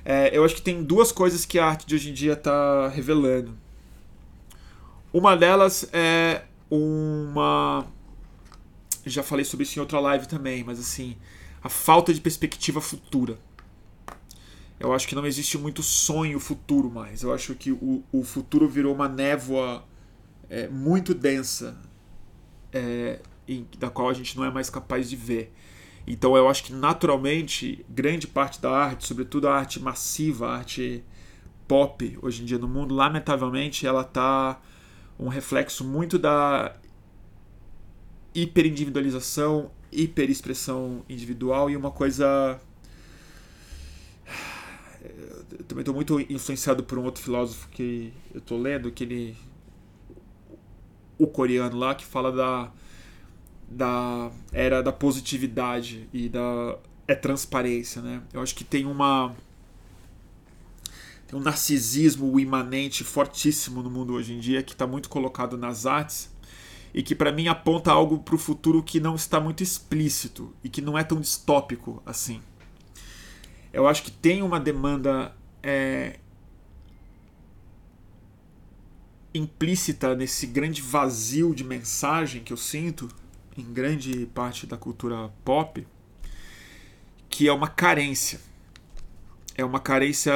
É, 0.04 0.36
eu 0.36 0.44
acho 0.44 0.54
que 0.54 0.62
tem 0.62 0.82
duas 0.82 1.12
coisas 1.12 1.44
que 1.44 1.58
a 1.58 1.66
arte 1.66 1.86
de 1.86 1.94
hoje 1.94 2.10
em 2.10 2.14
dia 2.14 2.32
está 2.32 2.88
revelando. 2.88 3.56
Uma 5.12 5.36
delas 5.36 5.88
é 5.92 6.42
uma. 6.70 7.86
Já 9.04 9.22
falei 9.22 9.44
sobre 9.44 9.64
isso 9.64 9.78
em 9.78 9.80
outra 9.80 10.00
live 10.00 10.26
também, 10.26 10.64
mas 10.64 10.78
assim, 10.80 11.16
a 11.62 11.68
falta 11.68 12.12
de 12.14 12.20
perspectiva 12.20 12.80
futura. 12.80 13.38
Eu 14.80 14.92
acho 14.92 15.06
que 15.06 15.14
não 15.14 15.24
existe 15.24 15.56
muito 15.56 15.82
sonho 15.82 16.40
futuro 16.40 16.90
mais. 16.90 17.22
Eu 17.22 17.32
acho 17.32 17.54
que 17.54 17.70
o, 17.70 18.02
o 18.10 18.24
futuro 18.24 18.68
virou 18.68 18.92
uma 18.92 19.08
névoa 19.08 19.84
é, 20.50 20.66
muito 20.66 21.14
densa, 21.14 21.76
é, 22.72 23.20
em, 23.46 23.66
da 23.78 23.88
qual 23.88 24.08
a 24.08 24.12
gente 24.12 24.36
não 24.36 24.44
é 24.44 24.50
mais 24.50 24.68
capaz 24.68 25.08
de 25.08 25.14
ver. 25.14 25.52
Então 26.06 26.36
eu 26.36 26.48
acho 26.48 26.64
que 26.64 26.72
naturalmente 26.72 27.84
grande 27.88 28.26
parte 28.26 28.60
da 28.60 28.70
arte, 28.70 29.06
sobretudo 29.06 29.48
a 29.48 29.54
arte 29.56 29.80
massiva, 29.80 30.48
a 30.48 30.56
arte 30.56 31.04
pop 31.68 32.18
hoje 32.20 32.42
em 32.42 32.44
dia 32.44 32.58
no 32.58 32.68
mundo, 32.68 32.94
lamentavelmente 32.94 33.86
ela 33.86 34.02
está 34.02 34.60
um 35.18 35.28
reflexo 35.28 35.84
muito 35.84 36.18
da 36.18 36.74
hiperindividualização, 38.34 39.70
hiperexpressão 39.90 41.04
individual 41.08 41.70
e 41.70 41.76
uma 41.76 41.90
coisa. 41.90 42.60
Eu 45.58 45.64
também 45.64 45.82
estou 45.82 45.94
muito 45.94 46.20
influenciado 46.20 46.82
por 46.82 46.98
um 46.98 47.04
outro 47.04 47.22
filósofo 47.22 47.68
que 47.68 48.12
eu 48.32 48.38
estou 48.38 48.58
lendo, 48.58 48.90
que 48.90 49.04
ele. 49.04 49.36
O 51.18 51.26
coreano 51.26 51.76
lá, 51.76 51.94
que 51.94 52.04
fala 52.04 52.32
da. 52.32 52.72
Da 53.72 54.30
era 54.52 54.82
da 54.82 54.92
positividade 54.92 56.08
e 56.12 56.28
da. 56.28 56.78
é 57.08 57.14
transparência, 57.14 58.00
né? 58.00 58.22
Eu 58.32 58.40
acho 58.42 58.54
que 58.54 58.64
tem 58.64 58.86
uma 58.86 59.34
um 61.32 61.40
narcisismo 61.40 62.38
imanente 62.38 63.02
fortíssimo 63.02 63.82
no 63.82 63.90
mundo 63.90 64.12
hoje 64.12 64.34
em 64.34 64.38
dia 64.38 64.62
que 64.62 64.72
está 64.72 64.86
muito 64.86 65.08
colocado 65.08 65.56
nas 65.56 65.86
artes 65.86 66.30
e 66.92 67.02
que 67.02 67.14
para 67.14 67.32
mim 67.32 67.48
aponta 67.48 67.90
algo 67.90 68.18
para 68.18 68.34
o 68.34 68.38
futuro 68.38 68.82
que 68.82 69.00
não 69.00 69.14
está 69.14 69.40
muito 69.40 69.62
explícito 69.62 70.54
e 70.62 70.68
que 70.68 70.82
não 70.82 70.98
é 70.98 71.02
tão 71.02 71.18
distópico 71.20 72.02
assim. 72.04 72.42
Eu 73.72 73.88
acho 73.88 74.02
que 74.02 74.10
tem 74.10 74.42
uma 74.42 74.60
demanda 74.60 75.34
é, 75.62 76.18
implícita 79.32 80.14
nesse 80.14 80.46
grande 80.46 80.82
vazio 80.82 81.54
de 81.54 81.64
mensagem 81.64 82.42
que 82.42 82.52
eu 82.52 82.58
sinto 82.58 83.08
em 83.56 83.72
grande 83.72 84.26
parte 84.26 84.66
da 84.66 84.76
cultura 84.76 85.30
pop, 85.44 85.86
que 87.28 87.48
é 87.48 87.52
uma 87.52 87.68
carência. 87.68 88.40
É 89.56 89.64
uma 89.64 89.80
carência 89.80 90.32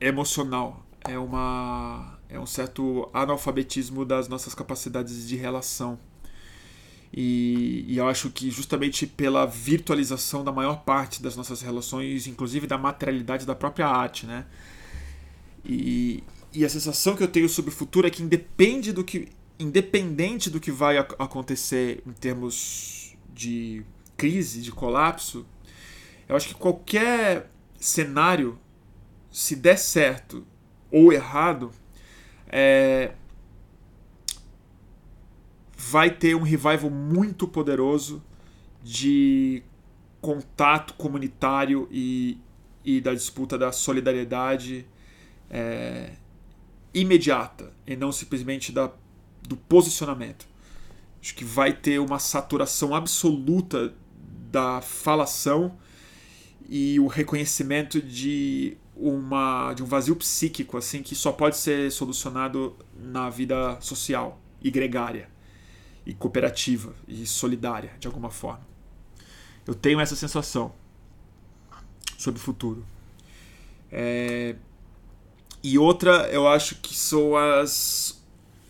emocional, 0.00 0.84
é 1.04 1.18
uma 1.18 2.18
é 2.28 2.38
um 2.38 2.46
certo 2.46 3.08
analfabetismo 3.14 4.04
das 4.04 4.28
nossas 4.28 4.54
capacidades 4.54 5.28
de 5.28 5.36
relação. 5.36 5.98
E, 7.16 7.84
e, 7.86 7.96
eu 7.96 8.08
acho 8.08 8.28
que 8.28 8.50
justamente 8.50 9.06
pela 9.06 9.46
virtualização 9.46 10.42
da 10.42 10.50
maior 10.50 10.82
parte 10.82 11.22
das 11.22 11.36
nossas 11.36 11.62
relações, 11.62 12.26
inclusive 12.26 12.66
da 12.66 12.76
materialidade 12.76 13.46
da 13.46 13.54
própria 13.54 13.86
arte, 13.86 14.26
né? 14.26 14.44
E, 15.64 16.24
e 16.52 16.64
a 16.64 16.68
sensação 16.68 17.14
que 17.14 17.22
eu 17.22 17.28
tenho 17.28 17.48
sobre 17.48 17.70
o 17.70 17.74
futuro 17.74 18.06
é 18.06 18.10
que 18.10 18.20
independe 18.20 18.92
do 18.92 19.04
que 19.04 19.28
independente 19.58 20.50
do 20.50 20.60
que 20.60 20.70
vai 20.70 20.98
acontecer 20.98 22.02
em 22.06 22.12
termos 22.12 23.16
de 23.32 23.84
crise, 24.16 24.60
de 24.60 24.72
colapso, 24.72 25.46
eu 26.28 26.36
acho 26.36 26.48
que 26.48 26.54
qualquer 26.54 27.50
cenário 27.78 28.58
se 29.34 29.56
der 29.56 29.76
certo 29.76 30.46
ou 30.92 31.12
errado, 31.12 31.72
é, 32.46 33.14
vai 35.76 36.08
ter 36.08 36.36
um 36.36 36.42
revival 36.42 36.88
muito 36.88 37.48
poderoso 37.48 38.22
de 38.80 39.60
contato 40.20 40.94
comunitário 40.94 41.88
e, 41.90 42.38
e 42.84 43.00
da 43.00 43.12
disputa 43.12 43.58
da 43.58 43.72
solidariedade 43.72 44.86
é, 45.50 46.12
imediata 46.94 47.72
e 47.84 47.96
não 47.96 48.12
simplesmente 48.12 48.70
da, 48.70 48.92
do 49.48 49.56
posicionamento. 49.56 50.46
Acho 51.20 51.34
que 51.34 51.44
vai 51.44 51.72
ter 51.72 51.98
uma 51.98 52.18
saturação 52.18 52.94
absoluta 52.94 53.94
da 54.50 54.80
falação 54.80 55.76
e 56.68 56.98
o 57.00 57.06
reconhecimento 57.06 58.00
de 58.00 58.76
uma 58.96 59.74
de 59.74 59.82
um 59.82 59.86
vazio 59.86 60.14
psíquico 60.14 60.76
assim 60.76 61.02
que 61.02 61.14
só 61.14 61.32
pode 61.32 61.56
ser 61.56 61.90
solucionado 61.90 62.76
na 62.96 63.28
vida 63.28 63.76
social 63.80 64.40
e 64.62 64.70
gregária 64.70 65.28
e 66.06 66.14
cooperativa 66.14 66.94
e 67.08 67.26
solidária 67.26 67.92
de 67.98 68.06
alguma 68.06 68.30
forma. 68.30 68.66
Eu 69.66 69.74
tenho 69.74 70.00
essa 70.00 70.14
sensação 70.14 70.72
sobre 72.18 72.40
o 72.40 72.42
futuro. 72.42 72.84
É... 73.90 74.56
E 75.62 75.78
outra, 75.78 76.28
eu 76.28 76.46
acho 76.46 76.74
que 76.76 76.94
são 76.94 77.34
as, 77.36 78.13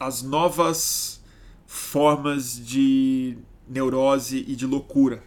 as 0.06 0.22
novas 0.22 1.22
formas 1.66 2.54
de 2.64 3.38
neurose 3.68 4.44
e 4.46 4.54
de 4.54 4.66
loucura, 4.66 5.22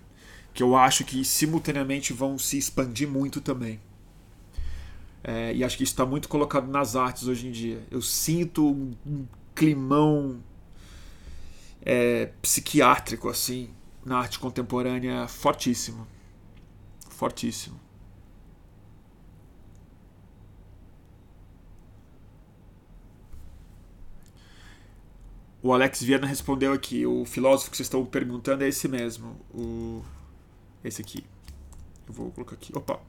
que 0.54 0.62
eu 0.62 0.76
acho 0.76 1.04
que 1.04 1.26
simultaneamente 1.26 2.14
vão 2.14 2.38
se 2.38 2.58
expandir 2.58 3.08
muito 3.08 3.42
também. 3.42 3.80
É, 5.24 5.54
e 5.54 5.64
acho 5.64 5.76
que 5.76 5.84
isso 5.84 5.94
está 5.94 6.06
muito 6.06 6.30
colocado 6.30 6.68
nas 6.68 6.96
artes 6.96 7.28
hoje 7.28 7.48
em 7.48 7.52
dia. 7.52 7.84
Eu 7.92 8.02
sinto 8.02 8.66
um 9.06 9.26
climão 9.54 10.42
é, 11.82 12.28
psiquiátrico 12.42 13.28
assim 13.28 13.70
na 14.06 14.20
arte 14.20 14.40
contemporânea 14.40 15.28
fortíssimo. 15.28 16.08
Fortíssimo. 17.10 17.87
O 25.62 25.74
Alex 25.74 26.04
Viana 26.04 26.28
respondeu 26.28 26.74
aqui. 26.74 27.06
O 27.06 27.26
filósofo 27.26 27.72
que 27.72 27.78
vocês 27.78 27.88
estão 27.88 28.06
perguntando 28.06 28.64
é 28.64 28.68
esse 28.68 28.88
mesmo. 28.88 29.36
O... 29.54 30.04
Esse 30.84 31.02
aqui. 31.02 31.24
Eu 32.08 32.14
vou 32.14 32.32
colocar 32.32 32.56
aqui. 32.56 32.72
Opa. 32.76 33.00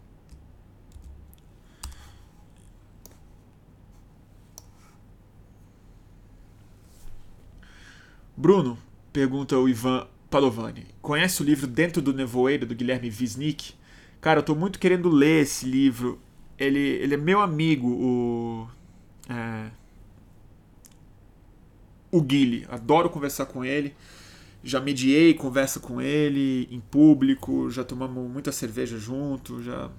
Bruno, 8.36 8.78
pergunta 9.12 9.58
o 9.58 9.68
Ivan 9.68 10.06
Padovani. 10.30 10.86
Conhece 11.02 11.42
o 11.42 11.44
livro 11.44 11.66
Dentro 11.66 12.00
do 12.00 12.14
Nevoeiro, 12.14 12.66
do 12.66 12.74
Guilherme 12.74 13.08
Wisnik? 13.08 13.74
Cara, 14.20 14.40
eu 14.40 14.44
tô 14.44 14.54
muito 14.54 14.78
querendo 14.78 15.08
ler 15.08 15.42
esse 15.42 15.66
livro. 15.66 16.20
Ele, 16.56 16.78
ele 16.78 17.14
é 17.14 17.16
meu 17.16 17.40
amigo, 17.40 17.88
o. 17.88 18.68
É, 19.28 19.70
o 22.10 22.20
Guile. 22.20 22.66
Adoro 22.68 23.10
conversar 23.10 23.46
com 23.46 23.64
ele. 23.64 23.94
Já 24.62 24.80
mediei 24.80 25.34
conversa 25.34 25.78
com 25.78 26.00
ele 26.00 26.68
em 26.70 26.80
público, 26.80 27.70
já 27.70 27.84
tomamos 27.84 28.30
muita 28.30 28.50
cerveja 28.50 28.98
junto, 28.98 29.62
já. 29.62 29.90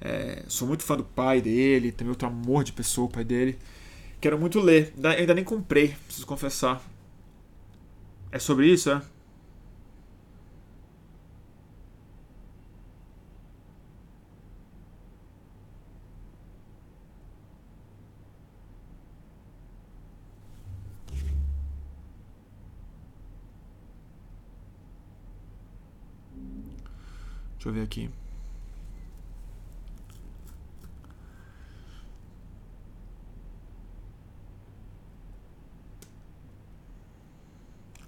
É, 0.00 0.44
sou 0.48 0.66
muito 0.66 0.82
fã 0.82 0.96
do 0.96 1.04
pai 1.04 1.40
dele, 1.40 1.92
também 1.92 2.10
outro 2.10 2.28
amor 2.28 2.64
de 2.64 2.72
pessoa, 2.72 3.06
o 3.06 3.10
pai 3.10 3.24
dele. 3.24 3.58
Quero 4.20 4.38
muito 4.38 4.60
ler. 4.60 4.94
Ainda 5.18 5.34
nem 5.34 5.44
comprei, 5.44 5.96
preciso 6.06 6.26
confessar. 6.26 6.82
É 8.30 8.38
sobre 8.38 8.66
isso, 8.66 8.90
é? 8.90 9.02
Deixa 27.62 27.68
eu 27.68 27.72
ver 27.74 27.82
aqui. 27.82 28.10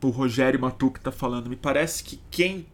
o 0.03 0.11
Rogério 0.11 0.61
Matuque 0.61 0.99
está 0.99 1.11
falando. 1.11 1.49
Me 1.49 1.57
parece 1.57 2.05
que 2.05 2.21
quem 2.31 2.67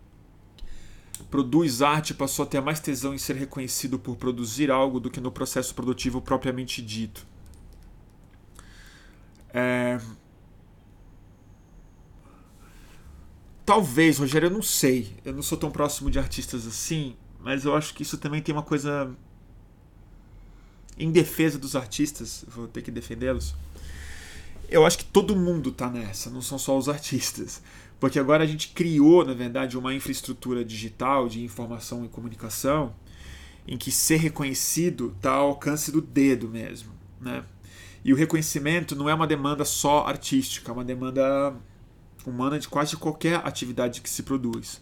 produz 1.30 1.80
arte 1.80 2.12
passou 2.12 2.44
a 2.44 2.48
ter 2.48 2.60
mais 2.60 2.80
tesão 2.80 3.14
em 3.14 3.18
ser 3.18 3.36
reconhecido 3.36 4.00
por 4.00 4.16
produzir 4.16 4.68
algo 4.68 4.98
do 4.98 5.08
que 5.08 5.20
no 5.20 5.30
processo 5.30 5.72
produtivo 5.72 6.20
propriamente 6.20 6.82
dito. 6.82 7.24
É... 9.54 10.00
Talvez, 13.70 14.18
Rogério, 14.18 14.46
eu 14.46 14.50
não 14.50 14.62
sei. 14.62 15.16
Eu 15.24 15.32
não 15.32 15.42
sou 15.42 15.56
tão 15.56 15.70
próximo 15.70 16.10
de 16.10 16.18
artistas 16.18 16.66
assim, 16.66 17.14
mas 17.38 17.64
eu 17.64 17.74
acho 17.74 17.94
que 17.94 18.02
isso 18.02 18.18
também 18.18 18.42
tem 18.42 18.52
uma 18.52 18.62
coisa. 18.62 19.10
Em 20.98 21.10
defesa 21.10 21.58
dos 21.58 21.76
artistas, 21.76 22.44
vou 22.48 22.66
ter 22.66 22.82
que 22.82 22.90
defendê-los 22.90 23.54
eu 24.70 24.86
acho 24.86 24.98
que 24.98 25.04
todo 25.04 25.34
mundo 25.34 25.70
está 25.70 25.90
nessa, 25.90 26.30
não 26.30 26.40
são 26.40 26.56
só 26.56 26.78
os 26.78 26.88
artistas. 26.88 27.60
Porque 27.98 28.18
agora 28.18 28.44
a 28.44 28.46
gente 28.46 28.68
criou, 28.68 29.24
na 29.24 29.34
verdade, 29.34 29.76
uma 29.76 29.92
infraestrutura 29.92 30.64
digital 30.64 31.28
de 31.28 31.42
informação 31.42 32.04
e 32.04 32.08
comunicação 32.08 32.94
em 33.66 33.76
que 33.76 33.90
ser 33.90 34.16
reconhecido 34.16 35.12
está 35.16 35.32
ao 35.32 35.48
alcance 35.48 35.92
do 35.92 36.00
dedo 36.00 36.48
mesmo. 36.48 36.92
Né? 37.20 37.44
E 38.02 38.12
o 38.12 38.16
reconhecimento 38.16 38.96
não 38.96 39.08
é 39.08 39.12
uma 39.12 39.26
demanda 39.26 39.64
só 39.64 40.06
artística, 40.06 40.70
é 40.70 40.72
uma 40.72 40.84
demanda 40.84 41.54
humana 42.26 42.58
de 42.58 42.68
quase 42.68 42.96
qualquer 42.96 43.36
atividade 43.46 44.00
que 44.00 44.10
se 44.10 44.22
produz. 44.22 44.80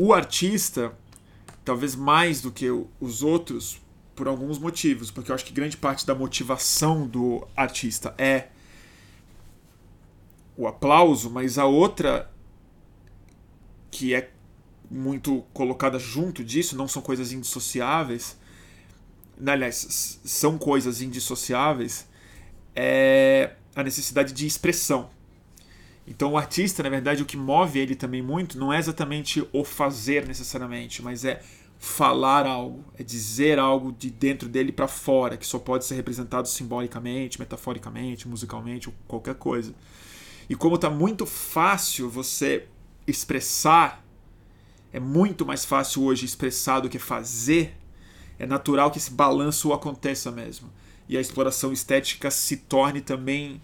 O 0.00 0.12
artista, 0.12 0.92
talvez 1.64 1.94
mais 1.94 2.40
do 2.40 2.50
que 2.50 2.66
os 3.00 3.22
outros, 3.22 3.80
por 4.14 4.28
alguns 4.28 4.58
motivos, 4.58 5.10
porque 5.10 5.30
eu 5.30 5.34
acho 5.34 5.44
que 5.44 5.52
grande 5.52 5.76
parte 5.76 6.06
da 6.06 6.14
motivação 6.14 7.06
do 7.06 7.46
artista 7.56 8.14
é 8.18 8.48
o 10.56 10.66
aplauso, 10.66 11.30
mas 11.30 11.56
a 11.56 11.64
outra 11.64 12.30
que 13.90 14.14
é 14.14 14.30
muito 14.90 15.42
colocada 15.52 15.98
junto 15.98 16.44
disso, 16.44 16.76
não 16.76 16.86
são 16.86 17.00
coisas 17.00 17.32
indissociáveis, 17.32 18.36
aliás, 19.46 20.20
são 20.24 20.58
coisas 20.58 21.00
indissociáveis, 21.00 22.06
é 22.74 23.54
a 23.74 23.82
necessidade 23.82 24.32
de 24.32 24.46
expressão. 24.46 25.10
Então 26.10 26.32
o 26.32 26.36
artista, 26.36 26.82
na 26.82 26.88
verdade, 26.88 27.22
o 27.22 27.24
que 27.24 27.36
move 27.36 27.78
ele 27.78 27.94
também 27.94 28.20
muito 28.20 28.58
não 28.58 28.72
é 28.72 28.78
exatamente 28.80 29.46
o 29.52 29.64
fazer 29.64 30.26
necessariamente, 30.26 31.00
mas 31.00 31.24
é 31.24 31.40
falar 31.78 32.46
algo, 32.46 32.84
é 32.98 33.02
dizer 33.04 33.60
algo 33.60 33.92
de 33.92 34.10
dentro 34.10 34.48
dele 34.48 34.72
para 34.72 34.88
fora, 34.88 35.36
que 35.36 35.46
só 35.46 35.58
pode 35.58 35.84
ser 35.84 35.94
representado 35.94 36.48
simbolicamente, 36.48 37.38
metaforicamente, 37.38 38.26
musicalmente 38.26 38.88
ou 38.88 38.94
qualquer 39.06 39.36
coisa. 39.36 39.72
E 40.48 40.56
como 40.56 40.74
está 40.74 40.90
muito 40.90 41.24
fácil 41.24 42.10
você 42.10 42.66
expressar, 43.06 44.04
é 44.92 44.98
muito 44.98 45.46
mais 45.46 45.64
fácil 45.64 46.02
hoje 46.02 46.26
expressar 46.26 46.80
do 46.80 46.88
que 46.88 46.98
fazer, 46.98 47.76
é 48.36 48.46
natural 48.46 48.90
que 48.90 48.98
esse 48.98 49.12
balanço 49.12 49.72
aconteça 49.72 50.32
mesmo. 50.32 50.68
E 51.08 51.16
a 51.16 51.20
exploração 51.20 51.72
estética 51.72 52.32
se 52.32 52.56
torne 52.56 53.00
também 53.00 53.62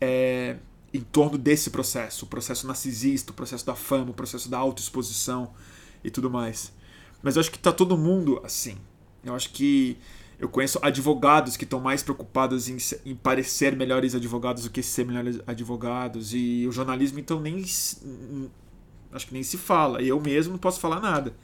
é, 0.00 0.56
em 0.92 1.00
torno 1.00 1.36
desse 1.36 1.70
processo, 1.70 2.24
o 2.24 2.28
processo 2.28 2.66
narcisista, 2.66 3.32
o 3.32 3.34
processo 3.34 3.66
da 3.66 3.74
fama, 3.74 4.10
o 4.10 4.14
processo 4.14 4.48
da 4.48 4.58
autoexposição 4.58 5.52
e 6.02 6.10
tudo 6.10 6.30
mais. 6.30 6.72
Mas 7.22 7.36
eu 7.36 7.40
acho 7.40 7.50
que 7.50 7.56
está 7.56 7.72
todo 7.72 7.96
mundo 7.96 8.40
assim. 8.44 8.76
Eu 9.24 9.34
acho 9.34 9.50
que 9.50 9.98
eu 10.38 10.48
conheço 10.48 10.78
advogados 10.80 11.56
que 11.56 11.64
estão 11.64 11.80
mais 11.80 12.02
preocupados 12.02 12.68
em, 12.68 12.76
em, 13.04 13.14
parecer 13.14 13.74
melhores 13.74 14.14
advogados 14.14 14.62
do 14.62 14.70
que 14.70 14.82
ser 14.82 15.04
melhores 15.04 15.40
advogados. 15.46 16.32
E 16.32 16.64
o 16.68 16.72
jornalismo, 16.72 17.18
então, 17.18 17.40
nem. 17.40 17.60
Acho 19.12 19.26
que 19.26 19.32
nem 19.32 19.42
se 19.42 19.58
fala. 19.58 20.00
E 20.00 20.08
eu 20.08 20.20
mesmo 20.20 20.52
não 20.52 20.58
posso 20.58 20.78
falar 20.78 21.00
nada. 21.00 21.34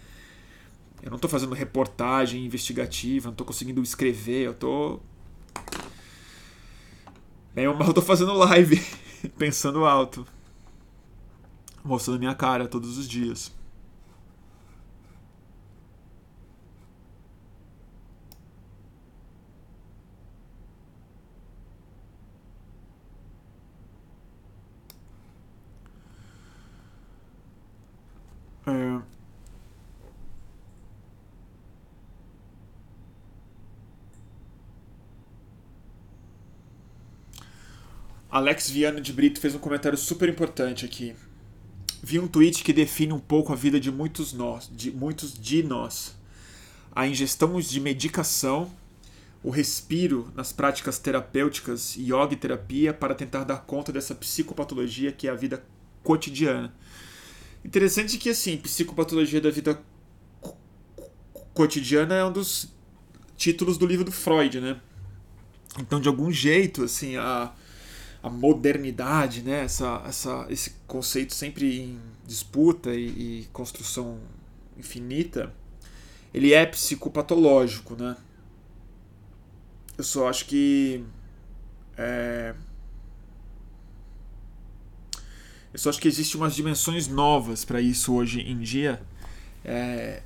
Eu 1.03 1.11
não 1.11 1.17
estou 1.17 1.29
fazendo 1.29 1.55
reportagem 1.55 2.47
investigativa, 2.47 3.27
não 3.27 3.33
estou 3.33 3.47
conseguindo 3.47 3.83
escrever, 3.83 4.47
eu 4.47 4.53
estou. 4.53 5.03
Bem, 7.53 7.65
eu 7.65 7.79
estou 7.79 8.03
fazendo 8.03 8.33
live, 8.33 8.81
pensando 9.39 9.85
alto, 9.85 10.27
mostrando 11.85 12.19
minha 12.19 12.35
cara 12.35 12.69
todos 12.69 12.99
os 12.99 13.09
dias. 13.09 13.53
É... 28.67 29.14
Alex 38.35 38.69
Viana 38.69 39.01
de 39.01 39.13
Brito 39.13 39.39
fez 39.39 39.55
um 39.55 39.61
comentário 39.61 39.97
super 39.97 40.29
importante 40.29 40.85
aqui. 40.85 41.15
Vi 42.03 42.19
um 42.19 42.27
tweet 42.27 42.65
que 42.65 42.73
define 42.73 43.13
um 43.13 43.21
pouco 43.21 43.53
a 43.53 43.55
vida 43.55 43.79
de 43.79 43.93
muitos 43.93 44.33
nós, 44.33 44.69
de 44.75 44.91
muitos 44.91 45.39
de 45.39 45.63
nós. 45.63 46.17
A 46.93 47.07
ingestão 47.07 47.61
de 47.61 47.79
medicação, 47.79 48.69
o 49.41 49.51
respiro 49.51 50.33
nas 50.35 50.53
práticas 50.53 50.99
terapêuticas, 50.99 51.95
yoga 51.97 52.33
e 52.33 52.37
terapia 52.37 52.93
para 52.93 53.15
tentar 53.15 53.45
dar 53.45 53.59
conta 53.59 53.93
dessa 53.93 54.17
psicopatologia 54.17 55.13
que 55.13 55.29
é 55.29 55.31
a 55.31 55.37
vida 55.37 55.65
cotidiana. 56.03 56.75
Interessante 57.65 58.19
que, 58.19 58.31
assim, 58.31 58.57
Psicopatologia 58.57 59.41
da 59.41 59.51
Vida 59.51 59.81
Cotidiana 61.55 62.17
é 62.17 62.25
um 62.25 62.33
dos 62.33 62.69
títulos 63.37 63.79
do 63.79 63.87
livro 63.87 64.05
do 64.05 64.11
Freud, 64.11 64.61
né? 64.61 64.81
Então, 65.79 66.01
de 66.01 66.09
algum 66.09 66.33
jeito, 66.33 66.83
assim, 66.83 67.17
a, 67.17 67.53
a 68.25 68.31
modernidade, 68.31 69.43
né? 69.43 69.65
Essa, 69.65 70.03
essa, 70.07 70.47
esse 70.49 70.71
conceito 70.87 71.35
sempre 71.35 71.79
em 71.79 72.01
disputa 72.27 72.95
e, 72.95 73.43
e 73.43 73.49
construção 73.53 74.19
infinita, 74.79 75.53
ele 76.33 76.55
é 76.55 76.65
psicopatológico, 76.65 77.95
né? 77.95 78.17
Eu 79.99 80.03
só 80.03 80.27
acho 80.27 80.47
que 80.47 81.05
é, 81.99 82.55
Eu 85.71 85.79
só 85.79 85.91
acho 85.91 86.01
que 86.01 86.09
existem 86.09 86.41
umas 86.41 86.55
dimensões 86.55 87.09
novas 87.09 87.63
para 87.63 87.79
isso 87.79 88.15
hoje 88.15 88.41
em 88.41 88.59
dia, 88.59 89.03
é, 89.63 90.23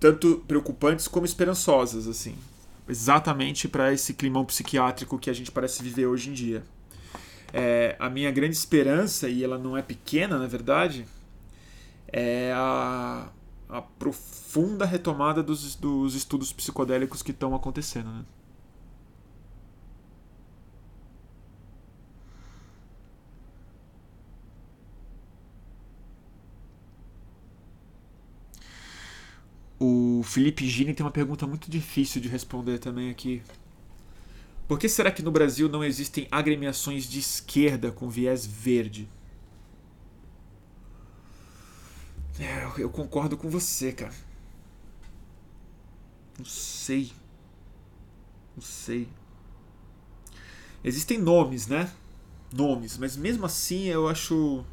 tanto 0.00 0.42
preocupantes 0.48 1.06
como 1.06 1.26
esperançosas, 1.26 2.08
assim, 2.08 2.34
exatamente 2.88 3.68
para 3.68 3.92
esse 3.92 4.14
climão 4.14 4.44
psiquiátrico 4.44 5.16
que 5.16 5.30
a 5.30 5.32
gente 5.32 5.52
parece 5.52 5.80
viver 5.80 6.06
hoje 6.06 6.30
em 6.30 6.32
dia. 6.32 6.64
É, 7.52 7.96
a 7.98 8.08
minha 8.08 8.30
grande 8.30 8.56
esperança, 8.56 9.28
e 9.28 9.42
ela 9.44 9.58
não 9.58 9.76
é 9.76 9.82
pequena, 9.82 10.38
na 10.38 10.46
verdade, 10.46 11.06
é 12.08 12.52
a, 12.54 13.28
a 13.68 13.82
profunda 13.82 14.84
retomada 14.84 15.42
dos, 15.42 15.74
dos 15.76 16.14
estudos 16.14 16.52
psicodélicos 16.52 17.22
que 17.22 17.30
estão 17.30 17.54
acontecendo. 17.54 18.10
Né? 18.10 18.24
O 29.82 30.22
Felipe 30.22 30.68
Gini 30.68 30.92
tem 30.92 31.04
uma 31.04 31.10
pergunta 31.10 31.46
muito 31.46 31.70
difícil 31.70 32.20
de 32.20 32.28
responder 32.28 32.78
também 32.78 33.08
aqui. 33.10 33.42
Por 34.70 34.78
que 34.78 34.88
será 34.88 35.10
que 35.10 35.20
no 35.20 35.32
Brasil 35.32 35.68
não 35.68 35.82
existem 35.82 36.28
agremiações 36.30 37.02
de 37.02 37.18
esquerda 37.18 37.90
com 37.90 38.08
viés 38.08 38.46
verde? 38.46 39.08
É, 42.38 42.70
eu 42.78 42.88
concordo 42.88 43.36
com 43.36 43.50
você, 43.50 43.90
cara. 43.90 44.14
Não 46.38 46.44
sei. 46.44 47.10
Não 48.54 48.62
sei. 48.62 49.08
Existem 50.84 51.18
nomes, 51.18 51.66
né? 51.66 51.92
Nomes, 52.52 52.96
mas 52.96 53.16
mesmo 53.16 53.46
assim 53.46 53.86
eu 53.86 54.06
acho 54.06 54.64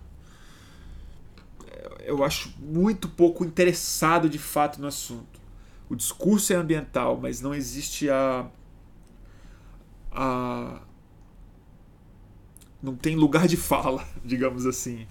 eu 2.02 2.24
acho 2.24 2.54
muito 2.60 3.10
pouco 3.10 3.44
interessado 3.44 4.30
de 4.30 4.38
fato 4.38 4.80
no 4.80 4.86
assunto. 4.86 5.42
O 5.90 5.96
discurso 5.96 6.54
é 6.54 6.56
ambiental, 6.56 7.18
mas 7.20 7.42
não 7.42 7.52
existe 7.52 8.12
a. 8.12 8.48
a 10.18 10.82
não 12.82 12.96
tem 12.96 13.16
lugar 13.16 13.48
de 13.48 13.56
fala, 13.56 14.06
digamos 14.26 14.66
assim. 14.66 15.08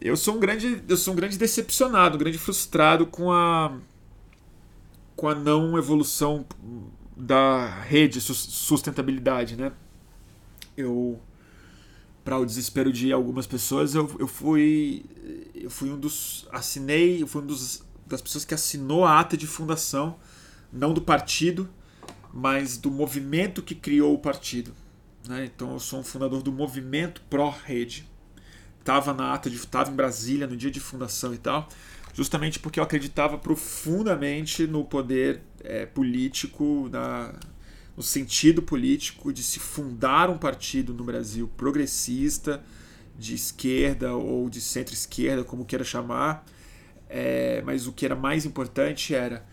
Eu 0.00 0.16
sou 0.16 0.36
um 0.36 0.40
grande, 0.40 0.82
eu 0.88 0.96
sou 0.96 1.12
um 1.12 1.16
grande 1.16 1.36
decepcionado, 1.36 2.16
um 2.16 2.18
grande 2.18 2.38
frustrado 2.38 3.06
com 3.06 3.32
a 3.32 3.76
com 5.16 5.28
a 5.28 5.34
não 5.34 5.76
evolução 5.76 6.46
da 7.14 7.66
rede 7.66 8.20
sustentabilidade, 8.20 9.56
né? 9.56 9.72
Eu 10.76 11.20
para 12.24 12.38
o 12.38 12.46
desespero 12.46 12.92
de 12.92 13.12
algumas 13.12 13.46
pessoas, 13.46 13.94
eu, 13.94 14.10
eu 14.18 14.28
fui 14.28 15.04
eu 15.54 15.68
fui 15.68 15.90
um 15.90 15.98
dos 15.98 16.46
assinei, 16.52 17.22
eu 17.22 17.26
fui 17.26 17.42
um 17.42 17.46
dos 17.46 17.82
das 18.06 18.22
pessoas 18.22 18.44
que 18.44 18.54
assinou 18.54 19.04
a 19.04 19.20
ata 19.20 19.36
de 19.36 19.46
fundação, 19.46 20.16
não 20.72 20.94
do 20.94 21.02
partido, 21.02 21.68
mas 22.32 22.76
do 22.76 22.90
movimento 22.90 23.62
que 23.62 23.74
criou 23.74 24.14
o 24.14 24.18
partido. 24.18 24.72
Né? 25.28 25.44
Então 25.44 25.72
eu 25.72 25.80
sou 25.80 26.00
um 26.00 26.04
fundador 26.04 26.42
do 26.42 26.52
movimento 26.52 27.22
pró-rede. 27.28 28.08
Estava 28.78 29.12
na 29.12 29.34
ata 29.34 29.50
de 29.50 29.56
estava 29.56 29.90
em 29.90 29.94
Brasília 29.94 30.46
no 30.46 30.56
dia 30.56 30.70
de 30.70 30.80
fundação 30.80 31.34
e 31.34 31.38
tal, 31.38 31.68
justamente 32.14 32.58
porque 32.58 32.80
eu 32.80 32.84
acreditava 32.84 33.36
profundamente 33.36 34.66
no 34.66 34.84
poder 34.84 35.42
é, 35.62 35.84
político, 35.84 36.88
na, 36.90 37.34
no 37.96 38.02
sentido 38.02 38.62
político 38.62 39.32
de 39.32 39.42
se 39.42 39.60
fundar 39.60 40.30
um 40.30 40.38
partido 40.38 40.94
no 40.94 41.04
Brasil 41.04 41.46
progressista, 41.56 42.64
de 43.18 43.34
esquerda 43.34 44.14
ou 44.14 44.48
de 44.48 44.62
centro-esquerda, 44.62 45.44
como 45.44 45.66
queira 45.66 45.84
chamar, 45.84 46.46
é, 47.06 47.60
mas 47.66 47.86
o 47.86 47.92
que 47.92 48.06
era 48.06 48.16
mais 48.16 48.46
importante 48.46 49.14
era 49.14 49.44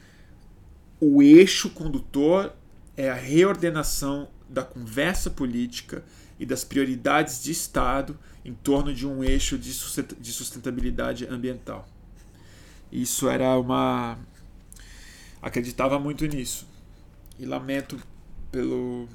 o 1.01 1.21
eixo 1.21 1.69
condutor 1.71 2.53
é 2.97 3.09
a 3.09 3.13
reordenação 3.13 4.27
da 4.49 4.63
conversa 4.63 5.29
política 5.29 6.03
e 6.39 6.45
das 6.45 6.63
prioridades 6.63 7.41
de 7.43 7.51
Estado 7.51 8.19
em 8.43 8.53
torno 8.53 8.93
de 8.93 9.05
um 9.05 9.23
eixo 9.23 9.57
de 9.57 9.73
sustentabilidade 10.33 11.25
ambiental. 11.27 11.87
Isso 12.91 13.29
era 13.29 13.57
uma. 13.57 14.17
acreditava 15.41 15.99
muito 15.99 16.25
nisso. 16.25 16.67
E 17.37 17.45
lamento 17.45 18.01
pelo 18.51 19.07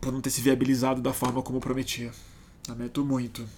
por 0.00 0.12
não 0.12 0.20
ter 0.20 0.30
se 0.30 0.40
viabilizado 0.40 1.00
da 1.00 1.12
forma 1.12 1.42
como 1.42 1.60
prometia. 1.60 2.12
Lamento 2.68 3.04
muito. 3.04 3.48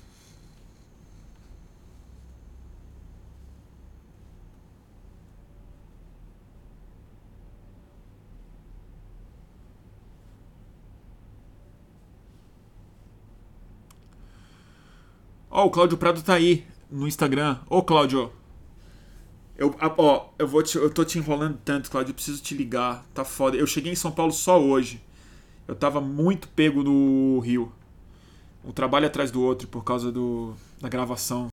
Ó, 15.55 15.63
oh, 15.63 15.67
o 15.67 15.71
Cláudio 15.71 15.97
Prado 15.97 16.21
tá 16.21 16.35
aí 16.35 16.67
no 16.91 17.07
Instagram. 17.07 17.61
Ô, 17.71 17.79
oh, 17.79 17.83
Cláudio. 17.85 18.33
Eu, 19.57 19.73
ó, 19.81 20.31
eu, 20.37 20.49
vou 20.49 20.65
te, 20.65 20.77
eu 20.77 20.91
tô 20.91 21.05
te 21.05 21.17
enrolando 21.17 21.57
tanto, 21.65 21.89
Cláudio. 21.89 22.11
Eu 22.11 22.15
preciso 22.17 22.43
te 22.43 22.57
ligar. 22.57 23.07
Tá 23.15 23.25
foda. 23.25 23.57
Eu 23.57 23.65
cheguei 23.65 23.93
em 23.93 23.95
São 23.95 24.11
Paulo 24.11 24.33
só 24.33 24.61
hoje. 24.61 25.01
Eu 25.69 25.77
tava 25.77 26.01
muito 26.01 26.49
pego 26.49 26.83
no 26.83 27.39
Rio. 27.39 27.73
Um 28.65 28.73
trabalho 28.73 29.07
atrás 29.07 29.31
do 29.31 29.41
outro 29.43 29.69
por 29.69 29.85
causa 29.85 30.11
do, 30.11 30.55
da 30.81 30.89
gravação 30.89 31.47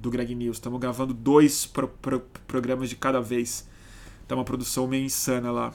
do 0.00 0.10
Greg 0.10 0.34
News. 0.34 0.56
Estamos 0.56 0.80
gravando 0.80 1.14
dois 1.14 1.66
pro, 1.66 1.86
pro, 1.86 2.18
programas 2.48 2.88
de 2.88 2.96
cada 2.96 3.20
vez. 3.20 3.68
Tá 4.26 4.34
uma 4.34 4.44
produção 4.44 4.88
meio 4.88 5.04
insana 5.04 5.52
lá. 5.52 5.72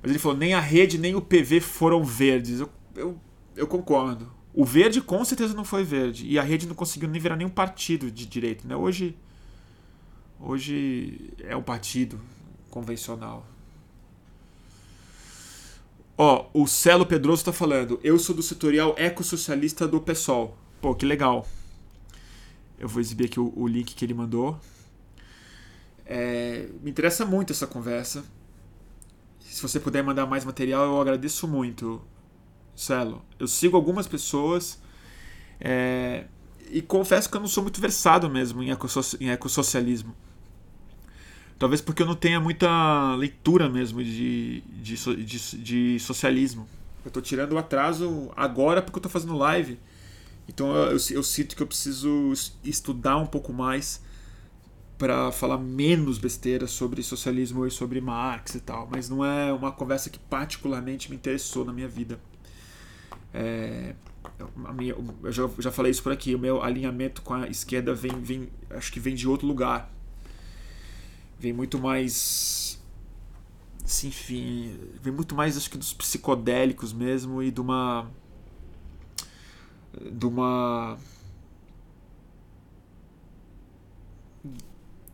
Mas 0.00 0.12
ele 0.12 0.20
falou: 0.20 0.38
nem 0.38 0.54
a 0.54 0.60
rede 0.60 0.98
nem 0.98 1.16
o 1.16 1.20
PV 1.20 1.58
foram 1.58 2.04
verdes. 2.04 2.60
Eu, 2.60 2.70
eu, 2.94 3.20
eu 3.56 3.66
concordo. 3.66 4.43
O 4.54 4.64
verde 4.64 5.00
com 5.00 5.24
certeza 5.24 5.52
não 5.52 5.64
foi 5.64 5.82
verde. 5.82 6.26
E 6.28 6.38
a 6.38 6.42
rede 6.42 6.68
não 6.68 6.76
conseguiu 6.76 7.08
nem 7.08 7.20
virar 7.20 7.34
nenhum 7.34 7.50
partido 7.50 8.08
de 8.08 8.24
direito. 8.24 8.66
Né? 8.68 8.76
Hoje, 8.76 9.16
hoje 10.38 11.32
é 11.40 11.56
um 11.56 11.62
partido 11.62 12.20
convencional. 12.70 13.44
Ó, 16.16 16.46
o 16.54 16.68
Celo 16.68 17.04
Pedroso 17.04 17.40
está 17.40 17.52
falando. 17.52 17.98
Eu 18.04 18.16
sou 18.16 18.32
do 18.32 18.42
setorial 18.42 18.94
ecossocialista 18.96 19.88
do 19.88 20.00
PSOL. 20.00 20.56
Pô, 20.80 20.94
que 20.94 21.04
legal. 21.04 21.48
Eu 22.78 22.88
vou 22.88 23.00
exibir 23.00 23.24
aqui 23.24 23.40
o, 23.40 23.52
o 23.56 23.66
link 23.66 23.92
que 23.92 24.04
ele 24.04 24.14
mandou. 24.14 24.60
É, 26.06 26.68
me 26.80 26.92
interessa 26.92 27.24
muito 27.24 27.52
essa 27.52 27.66
conversa. 27.66 28.24
Se 29.40 29.60
você 29.60 29.80
puder 29.80 30.04
mandar 30.04 30.26
mais 30.26 30.44
material, 30.44 30.84
eu 30.84 31.00
agradeço 31.00 31.48
muito. 31.48 32.00
Celo. 32.74 33.24
Eu 33.38 33.46
sigo 33.46 33.76
algumas 33.76 34.06
pessoas 34.06 34.80
é, 35.60 36.24
e 36.70 36.82
confesso 36.82 37.30
que 37.30 37.36
eu 37.36 37.40
não 37.40 37.48
sou 37.48 37.62
muito 37.62 37.80
versado 37.80 38.28
mesmo 38.28 38.62
em, 38.62 38.70
em 39.20 39.30
ecossocialismo. 39.30 40.14
Talvez 41.58 41.80
porque 41.80 42.02
eu 42.02 42.06
não 42.06 42.16
tenha 42.16 42.40
muita 42.40 43.14
leitura 43.14 43.68
mesmo 43.68 44.02
de, 44.02 44.60
de, 44.62 45.24
de, 45.24 45.58
de 45.58 46.00
socialismo. 46.00 46.68
Eu 47.04 47.08
estou 47.08 47.22
tirando 47.22 47.52
o 47.52 47.58
atraso 47.58 48.32
agora 48.36 48.82
porque 48.82 48.96
eu 48.96 49.00
estou 49.00 49.10
fazendo 49.10 49.36
live. 49.36 49.78
Então 50.48 50.74
eu, 50.74 50.84
eu, 50.90 50.98
eu, 51.10 51.22
sinto 51.22 51.54
que 51.54 51.62
eu 51.62 51.66
preciso 51.66 52.32
estudar 52.64 53.16
um 53.16 53.26
pouco 53.26 53.52
mais 53.52 54.02
para 54.98 55.30
falar 55.32 55.58
menos 55.58 56.18
besteira 56.18 56.66
sobre 56.66 57.02
socialismo 57.02 57.66
e 57.66 57.70
sobre 57.70 58.00
Marx 58.00 58.54
e 58.56 58.60
tal. 58.60 58.88
Mas 58.90 59.08
não 59.08 59.24
é 59.24 59.52
uma 59.52 59.70
conversa 59.70 60.10
que 60.10 60.18
particularmente 60.18 61.08
me 61.08 61.16
interessou 61.16 61.64
na 61.64 61.72
minha 61.72 61.88
vida. 61.88 62.18
É, 63.34 63.94
minha, 64.74 64.94
eu 65.22 65.32
já, 65.32 65.50
já 65.58 65.72
falei 65.72 65.90
isso 65.90 66.02
por 66.02 66.12
aqui, 66.12 66.34
o 66.34 66.38
meu 66.38 66.62
alinhamento 66.62 67.20
com 67.20 67.34
a 67.34 67.48
esquerda 67.48 67.92
vem, 67.92 68.12
vem 68.22 68.48
acho 68.70 68.92
que 68.92 69.00
vem 69.00 69.14
de 69.14 69.28
outro 69.28 69.46
lugar. 69.46 69.92
Vem 71.38 71.52
muito 71.52 71.78
mais. 71.78 72.80
Assim, 73.84 74.08
enfim, 74.08 74.78
vem 75.02 75.12
muito 75.12 75.34
mais 75.34 75.56
acho 75.56 75.68
que 75.68 75.76
dos 75.76 75.92
psicodélicos 75.92 76.92
mesmo 76.92 77.42
e 77.42 77.50
de 77.50 77.60
uma. 77.60 78.08
de 80.12 80.26
uma. 80.26 80.96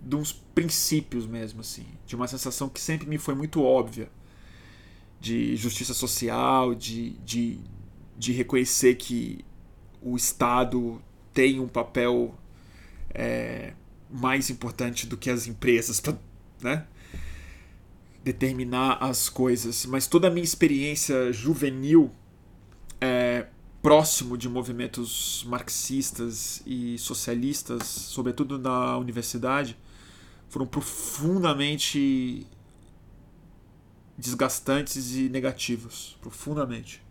de 0.00 0.16
uns 0.16 0.32
princípios 0.32 1.26
mesmo, 1.26 1.60
assim, 1.60 1.86
de 2.06 2.16
uma 2.16 2.26
sensação 2.26 2.68
que 2.68 2.80
sempre 2.80 3.06
me 3.06 3.18
foi 3.18 3.34
muito 3.34 3.62
óbvia 3.62 4.10
de 5.20 5.54
justiça 5.56 5.92
social, 5.92 6.74
de, 6.74 7.10
de, 7.18 7.60
de 8.20 8.32
reconhecer 8.32 8.96
que 8.96 9.42
o 10.02 10.14
Estado 10.14 11.00
tem 11.32 11.58
um 11.58 11.66
papel 11.66 12.34
é, 13.14 13.72
mais 14.10 14.50
importante 14.50 15.06
do 15.06 15.16
que 15.16 15.30
as 15.30 15.46
empresas 15.46 16.00
para 16.00 16.18
né, 16.62 16.86
determinar 18.22 18.98
as 19.02 19.30
coisas. 19.30 19.86
Mas 19.86 20.06
toda 20.06 20.28
a 20.28 20.30
minha 20.30 20.44
experiência 20.44 21.32
juvenil 21.32 22.12
é, 23.00 23.46
próximo 23.80 24.36
de 24.36 24.50
movimentos 24.50 25.42
marxistas 25.48 26.62
e 26.66 26.98
socialistas, 26.98 27.86
sobretudo 27.86 28.58
na 28.58 28.98
universidade, 28.98 29.78
foram 30.50 30.66
profundamente 30.66 32.46
desgastantes 34.18 35.16
e 35.16 35.30
negativos, 35.30 36.18
profundamente. 36.20 37.02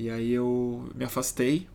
E 0.00 0.08
aí 0.08 0.32
eu 0.32 0.88
me 0.94 1.04
afastei, 1.04 1.68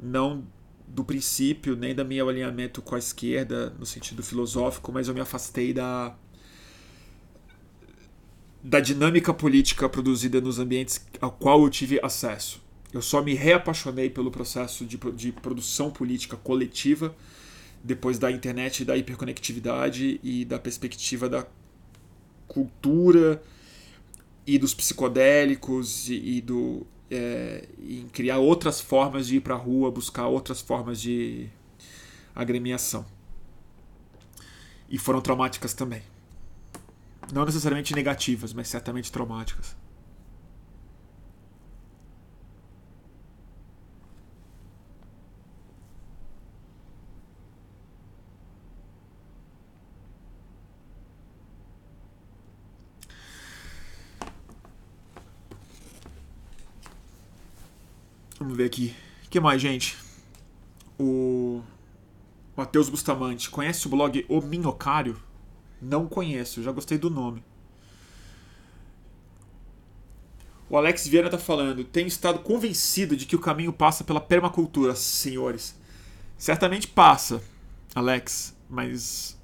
não 0.00 0.44
do 0.88 1.04
princípio, 1.04 1.76
nem 1.76 1.94
da 1.94 2.02
meu 2.02 2.28
alinhamento 2.28 2.82
com 2.82 2.96
a 2.96 2.98
esquerda 2.98 3.70
no 3.78 3.86
sentido 3.86 4.24
filosófico, 4.24 4.90
mas 4.90 5.06
eu 5.06 5.14
me 5.14 5.20
afastei 5.20 5.72
da 5.72 6.16
da 8.60 8.80
dinâmica 8.80 9.32
política 9.32 9.88
produzida 9.88 10.40
nos 10.40 10.58
ambientes 10.58 11.06
ao 11.20 11.30
qual 11.30 11.62
eu 11.62 11.70
tive 11.70 12.00
acesso. 12.02 12.60
Eu 12.92 13.00
só 13.00 13.22
me 13.22 13.34
reapaixonei 13.34 14.10
pelo 14.10 14.32
processo 14.32 14.84
de, 14.84 14.96
de 14.96 15.30
produção 15.30 15.92
política 15.92 16.36
coletiva 16.36 17.14
depois 17.84 18.18
da 18.18 18.32
internet, 18.32 18.84
da 18.84 18.96
hiperconectividade 18.96 20.18
e 20.24 20.44
da 20.44 20.58
perspectiva 20.58 21.28
da 21.28 21.46
cultura 22.48 23.40
e 24.44 24.58
dos 24.58 24.74
psicodélicos 24.74 26.08
e, 26.08 26.38
e 26.38 26.40
do 26.40 26.84
é, 27.10 27.68
em 27.78 28.08
criar 28.08 28.38
outras 28.38 28.80
formas 28.80 29.26
de 29.26 29.36
ir 29.36 29.40
para 29.40 29.54
a 29.54 29.58
rua, 29.58 29.90
buscar 29.90 30.26
outras 30.26 30.60
formas 30.60 31.00
de 31.00 31.48
agremiação. 32.34 33.06
E 34.88 34.98
foram 34.98 35.20
traumáticas 35.20 35.74
também. 35.74 36.02
Não 37.32 37.44
necessariamente 37.44 37.94
negativas, 37.94 38.52
mas 38.52 38.68
certamente 38.68 39.12
traumáticas. 39.12 39.76
Vamos 58.48 58.56
ver 58.56 58.64
aqui. 58.64 58.94
O 59.26 59.28
que 59.28 59.38
mais, 59.38 59.60
gente? 59.60 59.94
O 60.98 61.60
Matheus 62.56 62.88
Bustamante. 62.88 63.50
Conhece 63.50 63.86
o 63.86 63.90
blog 63.90 64.24
O 64.26 64.40
Minhocário? 64.40 65.20
Não 65.82 66.06
conheço, 66.06 66.62
já 66.62 66.72
gostei 66.72 66.96
do 66.96 67.10
nome. 67.10 67.44
O 70.70 70.78
Alex 70.78 71.06
Vieira 71.06 71.26
está 71.26 71.36
falando: 71.36 71.84
tenho 71.84 72.06
estado 72.06 72.38
convencido 72.38 73.14
de 73.14 73.26
que 73.26 73.36
o 73.36 73.38
caminho 73.38 73.70
passa 73.70 74.02
pela 74.02 74.18
permacultura, 74.18 74.94
senhores. 74.94 75.78
Certamente 76.38 76.88
passa, 76.88 77.42
Alex, 77.94 78.56
mas. 78.66 79.38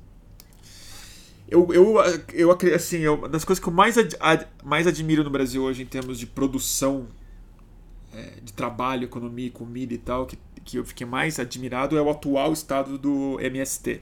Eu, 1.46 1.68
eu, 1.74 1.96
eu 2.32 2.58
assim, 2.74 3.00
eu, 3.00 3.28
das 3.28 3.44
coisas 3.44 3.62
que 3.62 3.68
eu 3.68 3.72
mais, 3.74 3.98
ad, 3.98 4.16
ad, 4.18 4.48
mais 4.64 4.86
admiro 4.86 5.22
no 5.22 5.28
Brasil 5.28 5.62
hoje 5.62 5.82
em 5.82 5.86
termos 5.86 6.18
de 6.18 6.26
produção 6.26 7.06
é, 8.14 8.40
de 8.42 8.52
trabalho, 8.52 9.04
economia, 9.04 9.50
comida 9.50 9.92
e 9.92 9.98
tal, 9.98 10.26
que, 10.26 10.38
que 10.64 10.78
eu 10.78 10.84
fiquei 10.84 11.06
mais 11.06 11.38
admirado 11.38 11.96
é 11.96 12.02
o 12.02 12.10
atual 12.10 12.52
estado 12.52 12.96
do 12.96 13.38
MST. 13.40 14.00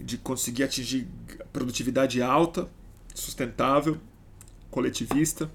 De 0.00 0.16
conseguir 0.16 0.62
atingir 0.62 1.08
produtividade 1.52 2.22
alta, 2.22 2.68
sustentável, 3.14 3.98
coletivista, 4.70 5.50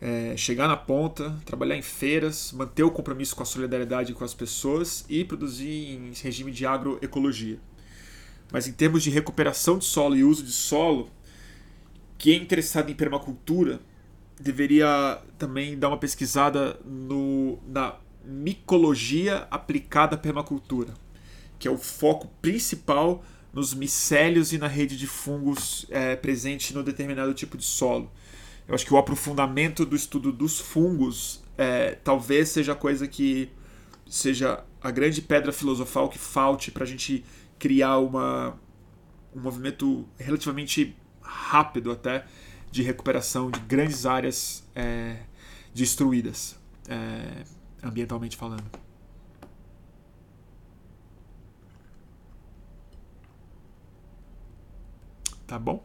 é, 0.00 0.36
chegar 0.36 0.68
na 0.68 0.76
ponta, 0.76 1.38
trabalhar 1.44 1.76
em 1.76 1.82
feiras, 1.82 2.52
manter 2.52 2.82
o 2.82 2.90
compromisso 2.90 3.34
com 3.34 3.42
a 3.42 3.46
solidariedade 3.46 4.12
com 4.12 4.24
as 4.24 4.34
pessoas 4.34 5.04
e 5.08 5.24
produzir 5.24 5.94
em 5.94 6.12
regime 6.22 6.52
de 6.52 6.66
agroecologia. 6.66 7.58
Mas 8.52 8.68
em 8.68 8.72
termos 8.72 9.02
de 9.02 9.10
recuperação 9.10 9.78
de 9.78 9.84
solo 9.84 10.16
e 10.16 10.22
uso 10.22 10.42
de 10.42 10.52
solo, 10.52 11.10
quem 12.18 12.34
é 12.34 12.36
interessado 12.42 12.90
em 12.90 12.94
permacultura 12.94 13.80
deveria 14.40 15.20
também 15.38 15.78
dar 15.78 15.88
uma 15.88 15.98
pesquisada 15.98 16.78
no, 16.84 17.58
na 17.66 17.96
micologia 18.24 19.46
aplicada 19.50 20.16
à 20.16 20.18
permacultura, 20.18 20.92
que 21.58 21.68
é 21.68 21.70
o 21.70 21.78
foco 21.78 22.28
principal 22.42 23.24
nos 23.52 23.72
micélios 23.72 24.52
e 24.52 24.58
na 24.58 24.66
rede 24.66 24.96
de 24.96 25.06
fungos 25.06 25.86
é, 25.88 26.14
presente 26.14 26.74
no 26.74 26.82
determinado 26.82 27.32
tipo 27.32 27.56
de 27.56 27.64
solo. 27.64 28.10
Eu 28.68 28.74
acho 28.74 28.84
que 28.84 28.92
o 28.92 28.98
aprofundamento 28.98 29.86
do 29.86 29.96
estudo 29.96 30.32
dos 30.32 30.60
fungos 30.60 31.42
é, 31.56 31.92
talvez 31.92 32.50
seja 32.50 32.72
a 32.72 32.76
coisa 32.76 33.06
que 33.06 33.48
seja 34.08 34.62
a 34.80 34.90
grande 34.90 35.22
pedra 35.22 35.52
filosofal 35.52 36.08
que 36.08 36.18
falte 36.18 36.70
para 36.70 36.84
a 36.84 36.86
gente 36.86 37.24
criar 37.58 37.98
uma, 37.98 38.58
um 39.34 39.40
movimento 39.40 40.06
relativamente 40.18 40.94
rápido 41.22 41.90
até 41.90 42.26
de 42.76 42.82
recuperação 42.82 43.50
de 43.50 43.58
grandes 43.60 44.04
áreas 44.04 44.62
é, 44.74 45.22
destruídas, 45.74 46.58
é, 46.86 47.42
ambientalmente 47.82 48.36
falando. 48.36 48.70
Tá 55.46 55.58
bom? 55.58 55.82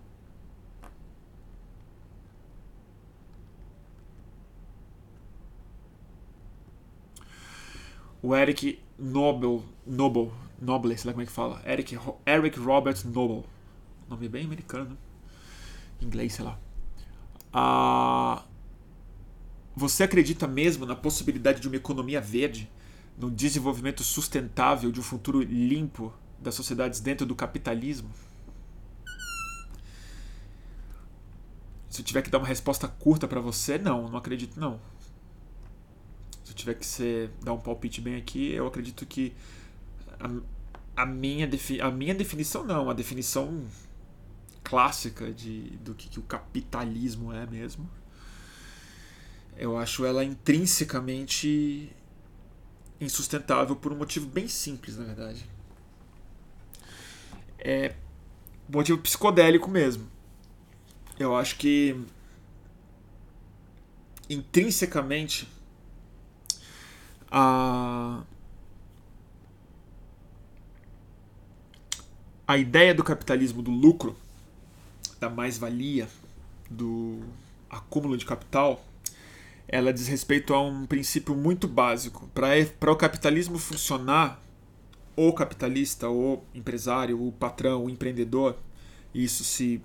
O 8.21 8.35
Eric 8.35 8.83
Nobel, 8.99 9.63
Noble, 9.87 10.31
Noble, 10.61 10.97
sei 10.97 11.07
lá 11.07 11.13
como 11.13 11.23
é 11.23 11.25
que 11.25 11.31
fala. 11.31 11.61
Eric, 11.65 11.97
Eric 12.25 12.59
Robert 12.59 12.97
Noble. 13.05 13.45
Nome 14.09 14.27
bem 14.27 14.45
americano, 14.45 14.89
né? 14.89 14.97
Inglês, 16.01 16.33
sei 16.33 16.43
lá. 16.43 16.59
Você 19.75 20.03
acredita 20.03 20.47
mesmo 20.47 20.85
na 20.85 20.95
possibilidade 20.95 21.59
de 21.59 21.67
uma 21.67 21.75
economia 21.75 22.21
verde, 22.21 22.69
no 23.17 23.29
desenvolvimento 23.29 24.03
sustentável 24.03 24.91
de 24.91 24.99
um 24.99 25.03
futuro 25.03 25.41
limpo 25.41 26.13
das 26.39 26.55
sociedades 26.55 26.99
dentro 26.99 27.25
do 27.25 27.35
capitalismo? 27.35 28.09
Se 31.89 32.01
eu 32.01 32.05
tiver 32.05 32.21
que 32.21 32.29
dar 32.29 32.37
uma 32.37 32.47
resposta 32.47 32.87
curta 32.87 33.27
para 33.27 33.41
você, 33.41 33.77
não, 33.77 34.07
não 34.07 34.17
acredito 34.17 34.59
não. 34.59 34.79
Se 36.43 36.51
eu 36.51 36.55
tiver 36.55 36.73
que 36.75 36.85
ser, 36.85 37.29
dar 37.43 37.53
um 37.53 37.59
palpite 37.59 37.99
bem 37.99 38.15
aqui, 38.15 38.51
eu 38.53 38.65
acredito 38.65 39.05
que 39.05 39.33
a, 40.19 41.03
a 41.03 41.05
minha, 41.05 41.49
a 41.81 41.91
minha 41.91 42.15
definição 42.15 42.63
não, 42.63 42.89
a 42.89 42.93
definição 42.93 43.61
clássica 44.71 45.33
de, 45.33 45.63
do 45.83 45.93
que, 45.93 46.07
que 46.07 46.17
o 46.17 46.23
capitalismo 46.23 47.33
é 47.33 47.45
mesmo. 47.45 47.89
Eu 49.57 49.77
acho 49.77 50.05
ela 50.05 50.23
intrinsecamente 50.23 51.91
insustentável 53.01 53.75
por 53.75 53.91
um 53.91 53.97
motivo 53.97 54.27
bem 54.27 54.47
simples, 54.47 54.95
na 54.95 55.03
verdade. 55.03 55.45
É 57.59 57.95
motivo 58.69 58.97
psicodélico 58.99 59.69
mesmo. 59.69 60.09
Eu 61.19 61.35
acho 61.35 61.57
que 61.57 62.01
intrinsecamente 64.29 65.49
a 67.29 68.23
a 72.47 72.57
ideia 72.57 72.95
do 72.95 73.03
capitalismo 73.03 73.61
do 73.61 73.69
lucro 73.69 74.15
da 75.21 75.29
mais-valia, 75.29 76.09
do 76.67 77.19
acúmulo 77.69 78.17
de 78.17 78.25
capital, 78.25 78.83
ela 79.67 79.93
diz 79.93 80.07
respeito 80.07 80.51
a 80.51 80.61
um 80.61 80.87
princípio 80.87 81.35
muito 81.35 81.67
básico. 81.67 82.27
Para 82.33 82.91
o 82.91 82.95
capitalismo 82.95 83.59
funcionar, 83.59 84.41
o 85.15 85.31
capitalista, 85.31 86.09
o 86.09 86.41
empresário, 86.55 87.23
o 87.23 87.31
patrão, 87.31 87.85
o 87.85 87.89
empreendedor, 87.89 88.57
isso 89.13 89.43
se 89.43 89.79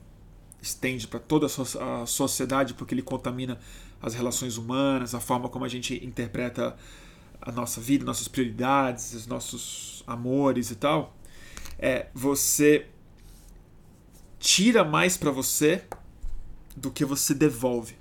estende 0.63 1.07
para 1.07 1.21
toda 1.21 1.47
a 1.47 2.07
sociedade 2.07 2.73
porque 2.73 2.95
ele 2.95 3.03
contamina 3.03 3.61
as 4.01 4.15
relações 4.15 4.57
humanas, 4.57 5.15
a 5.15 5.21
forma 5.21 5.51
como 5.51 5.67
a 5.67 5.69
gente 5.69 6.03
interpreta 6.05 6.75
a 7.43 7.53
nossa 7.53 7.79
vida, 7.79 8.05
nossas 8.05 8.27
prioridades, 8.27 9.13
os 9.13 9.27
nossos 9.27 10.03
amores 10.07 10.71
e 10.71 10.77
tal. 10.77 11.15
É 11.79 12.07
você 12.15 12.87
tira 14.39 14.85
mais 14.85 15.17
para 15.17 15.31
você 15.31 15.85
do 16.77 16.91
que 16.91 17.05
você 17.05 17.35
devolve. 17.35 17.97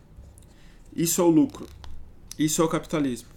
Isso 0.95 1.21
é 1.21 1.23
o 1.23 1.29
lucro. 1.29 1.67
Isso 2.37 2.61
é 2.61 2.65
o 2.65 2.69
capitalismo. 2.69 3.29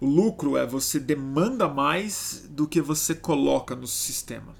O 0.00 0.06
lucro 0.06 0.56
é 0.56 0.66
você 0.66 0.98
demanda 0.98 1.68
mais 1.68 2.46
do 2.50 2.66
que 2.66 2.80
você 2.80 3.14
coloca 3.14 3.76
no 3.76 3.86
sistema. 3.86 4.54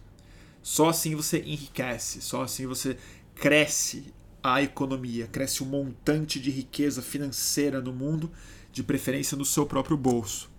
Só 0.62 0.91
assim 0.91 1.15
você 1.15 1.41
enriquece, 1.41 2.20
só 2.20 2.43
assim 2.43 2.66
você 2.66 2.99
cresce 3.35 4.12
a 4.43 4.62
economia, 4.62 5.27
cresce 5.27 5.62
o 5.62 5.66
um 5.66 5.70
montante 5.70 6.39
de 6.39 6.51
riqueza 6.51 7.01
financeira 7.01 7.81
no 7.81 7.93
mundo, 7.93 8.31
de 8.73 8.82
preferência 8.82 9.37
no 9.37 9.45
seu 9.45 9.65
próprio 9.65 9.97
bolso. 9.97 10.51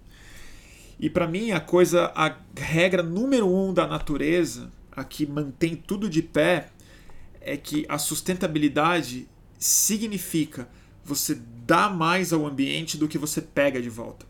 E 0.99 1.09
para 1.09 1.27
mim 1.27 1.51
a 1.51 1.59
coisa, 1.59 2.11
a 2.15 2.35
regra 2.55 3.01
número 3.03 3.47
um 3.47 3.73
da 3.73 3.87
natureza, 3.87 4.71
a 4.91 5.03
que 5.03 5.25
mantém 5.25 5.75
tudo 5.75 6.09
de 6.09 6.21
pé, 6.21 6.69
é 7.41 7.57
que 7.57 7.85
a 7.89 7.97
sustentabilidade 7.97 9.27
significa 9.57 10.69
você 11.03 11.35
dar 11.65 11.93
mais 11.93 12.31
ao 12.31 12.45
ambiente 12.45 12.97
do 12.97 13.07
que 13.07 13.17
você 13.17 13.41
pega 13.41 13.81
de 13.81 13.89
volta. 13.89 14.25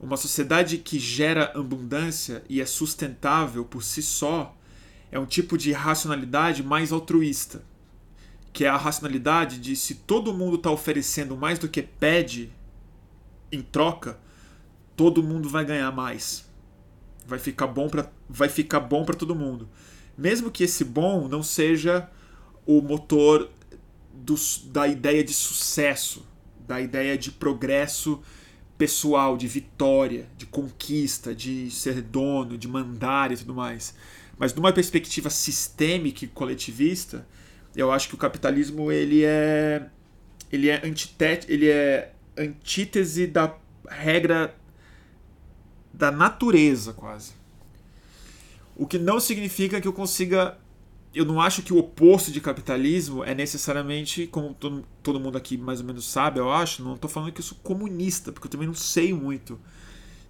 Uma 0.00 0.16
sociedade 0.16 0.78
que 0.78 0.98
gera 0.98 1.52
abundância 1.54 2.42
e 2.48 2.60
é 2.60 2.66
sustentável 2.66 3.64
por 3.64 3.82
si 3.82 4.02
só 4.02 4.56
é 5.12 5.18
um 5.18 5.26
tipo 5.26 5.58
de 5.58 5.72
racionalidade 5.72 6.62
mais 6.62 6.90
altruísta, 6.92 7.62
que 8.52 8.64
é 8.64 8.68
a 8.68 8.76
racionalidade 8.76 9.58
de 9.58 9.76
se 9.76 9.96
todo 9.96 10.32
mundo 10.32 10.56
está 10.56 10.70
oferecendo 10.70 11.36
mais 11.36 11.58
do 11.58 11.68
que 11.68 11.82
pede 11.82 12.50
em 13.52 13.60
troca, 13.60 14.18
todo 14.96 15.22
mundo 15.22 15.48
vai 15.48 15.64
ganhar 15.64 15.90
mais. 15.92 16.48
Vai 17.26 17.38
ficar 17.38 17.66
bom 17.66 17.88
para 17.88 18.10
vai 18.28 18.48
ficar 18.48 18.80
bom 18.80 19.04
para 19.04 19.16
todo 19.16 19.34
mundo. 19.34 19.68
Mesmo 20.20 20.50
que 20.50 20.64
esse 20.64 20.84
bom 20.84 21.26
não 21.28 21.42
seja 21.42 22.06
o 22.66 22.82
motor 22.82 23.50
do, 24.12 24.34
da 24.66 24.86
ideia 24.86 25.24
de 25.24 25.32
sucesso, 25.32 26.26
da 26.68 26.78
ideia 26.78 27.16
de 27.16 27.30
progresso 27.30 28.20
pessoal, 28.76 29.38
de 29.38 29.48
vitória, 29.48 30.28
de 30.36 30.44
conquista, 30.44 31.34
de 31.34 31.70
ser 31.70 32.02
dono, 32.02 32.58
de 32.58 32.68
mandar 32.68 33.32
e 33.32 33.36
tudo 33.38 33.54
mais. 33.54 33.94
Mas 34.38 34.52
numa 34.52 34.70
perspectiva 34.74 35.30
sistêmica 35.30 36.26
e 36.26 36.28
coletivista, 36.28 37.26
eu 37.74 37.90
acho 37.90 38.06
que 38.06 38.14
o 38.14 38.18
capitalismo 38.18 38.92
ele 38.92 39.24
é 39.24 39.86
ele 40.52 40.68
é 40.68 40.86
antitete, 40.86 41.50
ele 41.50 41.70
é 41.70 42.12
antítese 42.36 43.26
da 43.26 43.56
regra 43.88 44.54
da 45.94 46.10
natureza 46.10 46.92
quase. 46.92 47.39
O 48.80 48.86
que 48.86 48.98
não 48.98 49.20
significa 49.20 49.78
que 49.78 49.86
eu 49.86 49.92
consiga 49.92 50.56
eu 51.14 51.26
não 51.26 51.38
acho 51.38 51.60
que 51.60 51.70
o 51.70 51.76
oposto 51.76 52.30
de 52.30 52.40
capitalismo 52.40 53.22
é 53.22 53.34
necessariamente, 53.34 54.26
como 54.28 54.54
todo, 54.54 54.86
todo 55.02 55.20
mundo 55.20 55.36
aqui 55.36 55.58
mais 55.58 55.80
ou 55.80 55.86
menos 55.86 56.06
sabe, 56.06 56.38
eu 56.40 56.50
acho, 56.50 56.82
não 56.82 56.94
estou 56.94 57.10
falando 57.10 57.30
que 57.30 57.40
eu 57.40 57.44
sou 57.44 57.58
comunista, 57.62 58.32
porque 58.32 58.46
eu 58.46 58.50
também 58.50 58.66
não 58.66 58.74
sei 58.74 59.12
muito 59.12 59.60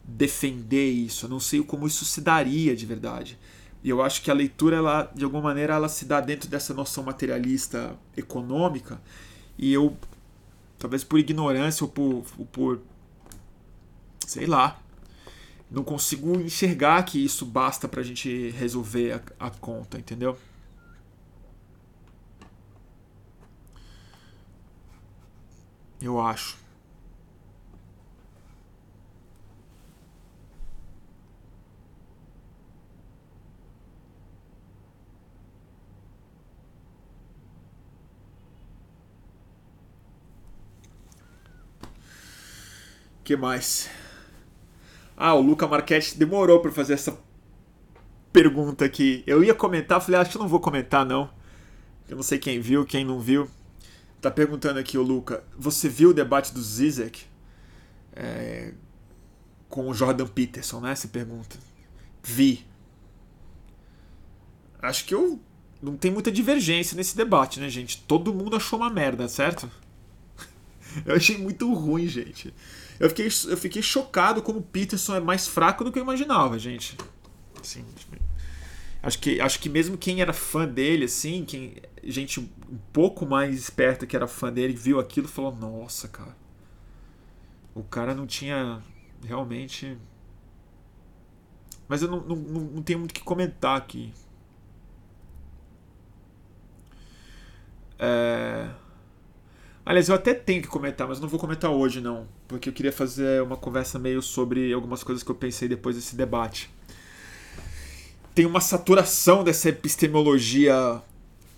defender 0.02 0.90
isso, 0.90 1.26
eu 1.26 1.30
não 1.30 1.38
sei 1.38 1.62
como 1.62 1.86
isso 1.86 2.04
se 2.04 2.20
daria 2.20 2.74
de 2.74 2.86
verdade. 2.86 3.38
E 3.84 3.88
eu 3.88 4.02
acho 4.02 4.20
que 4.20 4.32
a 4.32 4.34
leitura, 4.34 4.76
ela, 4.76 5.12
de 5.14 5.22
alguma 5.22 5.42
maneira, 5.44 5.74
ela 5.74 5.88
se 5.88 6.04
dá 6.04 6.20
dentro 6.20 6.48
dessa 6.48 6.74
noção 6.74 7.04
materialista 7.04 7.96
econômica. 8.16 9.00
E 9.56 9.72
eu, 9.72 9.96
talvez 10.76 11.04
por 11.04 11.20
ignorância 11.20 11.84
ou 11.84 11.90
por, 11.90 12.24
ou 12.36 12.46
por 12.46 12.80
sei 14.26 14.46
lá, 14.46 14.80
não 15.70 15.84
consigo 15.84 16.40
enxergar 16.40 17.02
que 17.04 17.24
isso 17.24 17.46
basta 17.46 17.86
para 17.88 18.00
a 18.00 18.04
gente 18.04 18.50
resolver 18.50 19.22
a, 19.38 19.46
a 19.46 19.50
conta, 19.50 19.98
entendeu? 19.98 20.36
Eu 26.00 26.20
acho. 26.20 26.58
que 43.30 43.36
mais? 43.36 43.88
Ah, 45.22 45.34
o 45.34 45.42
Luca 45.42 45.68
Marquete 45.68 46.16
demorou 46.16 46.60
para 46.60 46.72
fazer 46.72 46.94
essa 46.94 47.14
pergunta 48.32 48.86
aqui. 48.86 49.22
Eu 49.26 49.44
ia 49.44 49.54
comentar, 49.54 50.00
falei, 50.00 50.18
ah, 50.18 50.22
acho 50.22 50.30
que 50.30 50.38
não 50.38 50.48
vou 50.48 50.60
comentar 50.60 51.04
não. 51.04 51.28
Eu 52.08 52.16
não 52.16 52.22
sei 52.22 52.38
quem 52.38 52.58
viu, 52.58 52.86
quem 52.86 53.04
não 53.04 53.20
viu. 53.20 53.46
Tá 54.18 54.30
perguntando 54.30 54.78
aqui 54.78 54.96
o 54.96 55.02
Luca, 55.02 55.44
você 55.58 55.90
viu 55.90 56.08
o 56.08 56.14
debate 56.14 56.54
do 56.54 56.62
Zizek 56.62 57.24
é, 58.14 58.72
com 59.68 59.90
o 59.90 59.92
Jordan 59.92 60.26
Peterson, 60.26 60.80
né? 60.80 60.94
Se 60.94 61.08
pergunta. 61.08 61.58
Vi. 62.22 62.64
Acho 64.80 65.04
que 65.04 65.14
eu 65.14 65.38
não 65.82 65.98
tem 65.98 66.10
muita 66.10 66.32
divergência 66.32 66.96
nesse 66.96 67.14
debate, 67.14 67.60
né, 67.60 67.68
gente? 67.68 68.02
Todo 68.08 68.32
mundo 68.32 68.56
achou 68.56 68.78
uma 68.78 68.88
merda, 68.88 69.28
certo? 69.28 69.70
Eu 71.04 71.14
achei 71.14 71.36
muito 71.36 71.70
ruim, 71.74 72.08
gente. 72.08 72.54
Eu 73.00 73.08
fiquei, 73.08 73.26
eu 73.26 73.56
fiquei 73.56 73.80
chocado 73.80 74.42
como 74.42 74.58
o 74.58 74.62
Peterson 74.62 75.16
é 75.16 75.20
mais 75.20 75.48
fraco 75.48 75.82
do 75.82 75.90
que 75.90 75.98
eu 75.98 76.02
imaginava, 76.02 76.58
gente. 76.58 76.98
Assim, 77.58 77.82
acho 79.02 79.18
que, 79.18 79.40
acho 79.40 79.58
que 79.58 79.70
mesmo 79.70 79.96
quem 79.96 80.20
era 80.20 80.34
fã 80.34 80.68
dele, 80.68 81.06
assim, 81.06 81.42
quem, 81.46 81.76
gente 82.04 82.40
um 82.40 82.78
pouco 82.92 83.24
mais 83.24 83.56
esperta 83.56 84.06
que 84.06 84.14
era 84.14 84.26
fã 84.28 84.52
dele, 84.52 84.74
viu 84.74 85.00
aquilo 85.00 85.26
e 85.26 85.30
falou: 85.30 85.56
Nossa, 85.56 86.08
cara. 86.08 86.36
O 87.74 87.82
cara 87.82 88.14
não 88.14 88.26
tinha 88.26 88.82
realmente. 89.24 89.96
Mas 91.88 92.02
eu 92.02 92.08
não, 92.08 92.20
não, 92.20 92.36
não 92.36 92.82
tenho 92.82 92.98
muito 92.98 93.12
o 93.12 93.14
que 93.14 93.22
comentar 93.22 93.78
aqui. 93.78 94.12
É. 97.98 98.68
Aliás, 99.86 100.10
eu 100.10 100.14
até 100.14 100.34
tenho 100.34 100.60
que 100.60 100.68
comentar, 100.68 101.08
mas 101.08 101.18
não 101.18 101.28
vou 101.28 101.40
comentar 101.40 101.70
hoje 101.70 102.00
não, 102.02 102.28
porque 102.50 102.68
eu 102.68 102.72
queria 102.72 102.90
fazer 102.90 103.40
uma 103.42 103.56
conversa 103.56 103.96
meio 103.96 104.20
sobre 104.20 104.72
algumas 104.72 105.04
coisas 105.04 105.22
que 105.22 105.30
eu 105.30 105.36
pensei 105.36 105.68
depois 105.68 105.94
desse 105.94 106.16
debate. 106.16 106.68
Tem 108.34 108.44
uma 108.44 108.60
saturação 108.60 109.44
dessa 109.44 109.68
epistemologia 109.68 111.00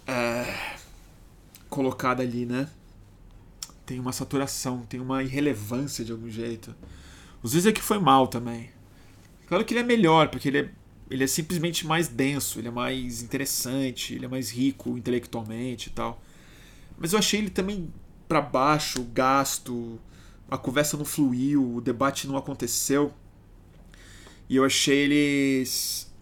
é, 0.06 0.77
colocada 1.70 2.23
ali, 2.23 2.44
né? 2.44 2.69
Tem 3.86 3.98
uma 3.98 4.12
saturação, 4.12 4.85
tem 4.86 5.01
uma 5.01 5.23
irrelevância 5.23 6.05
de 6.05 6.12
algum 6.12 6.28
jeito. 6.28 6.74
Os 7.43 7.55
vezes 7.55 7.73
é 7.73 7.74
foi 7.81 7.98
mal 7.98 8.28
também. 8.28 8.69
Claro 9.48 9.64
que 9.64 9.73
ele 9.73 9.81
é 9.81 9.85
melhor, 9.85 10.28
porque 10.28 10.48
ele 10.48 10.59
é, 10.59 10.70
ele 11.10 11.24
é 11.24 11.27
simplesmente 11.27 11.86
mais 11.86 12.06
denso, 12.06 12.59
ele 12.59 12.69
é 12.69 12.70
mais 12.70 13.23
interessante, 13.23 14.14
ele 14.14 14.27
é 14.27 14.28
mais 14.28 14.51
rico 14.51 14.98
intelectualmente 14.98 15.89
e 15.89 15.93
tal. 15.93 16.23
Mas 16.98 17.14
eu 17.14 17.19
achei 17.19 17.40
ele 17.40 17.51
também 17.51 17.90
para 18.28 18.43
baixo, 18.43 19.02
gasto, 19.05 19.98
a 20.53 20.59
conversa 20.59 20.99
não 20.99 21.05
fluiu, 21.05 21.77
o 21.77 21.81
debate 21.81 22.29
não 22.29 22.37
aconteceu. 22.37 23.12
E 24.49 24.57
eu 24.57 24.65
achei 24.65 24.99
eles. 24.99 26.12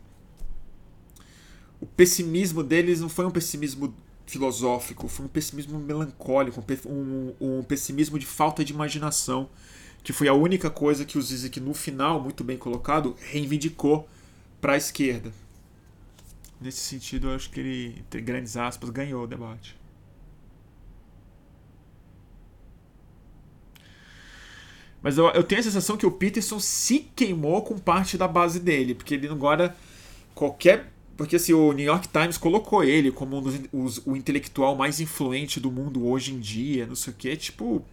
O 1.80 1.86
pessimismo 1.86 2.62
deles 2.62 3.00
não 3.00 3.08
foi 3.08 3.26
um 3.26 3.30
pessimismo 3.30 3.92
filosófico, 4.26 5.08
foi 5.08 5.26
um 5.26 5.28
pessimismo 5.28 5.80
melancólico, 5.80 6.64
um, 6.86 7.34
um 7.40 7.62
pessimismo 7.64 8.18
de 8.20 8.26
falta 8.26 8.64
de 8.64 8.72
imaginação, 8.72 9.50
que 10.04 10.12
foi 10.12 10.28
a 10.28 10.34
única 10.34 10.70
coisa 10.70 11.04
que 11.04 11.18
o 11.18 11.22
Zizek, 11.22 11.58
no 11.58 11.74
final, 11.74 12.20
muito 12.20 12.44
bem 12.44 12.56
colocado, 12.56 13.16
reivindicou 13.18 14.08
para 14.60 14.74
a 14.74 14.76
esquerda. 14.76 15.32
Nesse 16.60 16.80
sentido, 16.80 17.28
eu 17.28 17.34
acho 17.34 17.50
que 17.50 17.58
ele, 17.58 17.96
entre 17.98 18.20
grandes 18.20 18.56
aspas, 18.56 18.90
ganhou 18.90 19.24
o 19.24 19.26
debate. 19.26 19.79
Mas 25.02 25.16
eu, 25.18 25.28
eu 25.28 25.42
tenho 25.42 25.60
a 25.60 25.64
sensação 25.64 25.96
que 25.96 26.06
o 26.06 26.10
Peterson 26.10 26.58
se 26.58 27.10
queimou 27.14 27.62
com 27.62 27.78
parte 27.78 28.18
da 28.18 28.28
base 28.28 28.60
dele, 28.60 28.94
porque 28.94 29.14
ele 29.14 29.28
agora 29.28 29.76
qualquer 30.34 30.92
porque 31.20 31.36
assim, 31.36 31.52
o 31.52 31.70
New 31.72 31.84
York 31.84 32.08
Times 32.08 32.38
colocou 32.38 32.82
ele 32.82 33.12
como 33.12 33.36
um 33.36 33.42
dos, 33.42 33.60
os, 33.70 34.06
o 34.06 34.16
intelectual 34.16 34.74
mais 34.74 35.00
influente 35.00 35.60
do 35.60 35.70
mundo 35.70 36.06
hoje 36.06 36.32
em 36.32 36.40
dia, 36.40 36.86
não 36.86 36.96
sei 36.96 37.12
o 37.12 37.16
que, 37.16 37.36
tipo. 37.36 37.84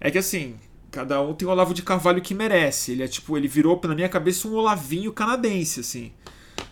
É 0.00 0.10
que 0.10 0.18
assim, 0.18 0.56
cada 0.90 1.22
um 1.22 1.32
tem 1.32 1.46
o 1.46 1.50
Olavo 1.52 1.72
de 1.72 1.80
Carvalho 1.80 2.20
que 2.20 2.34
merece. 2.34 2.90
Ele 2.90 3.04
é 3.04 3.06
tipo, 3.06 3.38
ele 3.38 3.46
virou 3.46 3.80
na 3.84 3.94
minha 3.94 4.08
cabeça 4.08 4.48
um 4.48 4.54
Olavinho 4.54 5.12
canadense, 5.12 5.78
assim. 5.78 6.10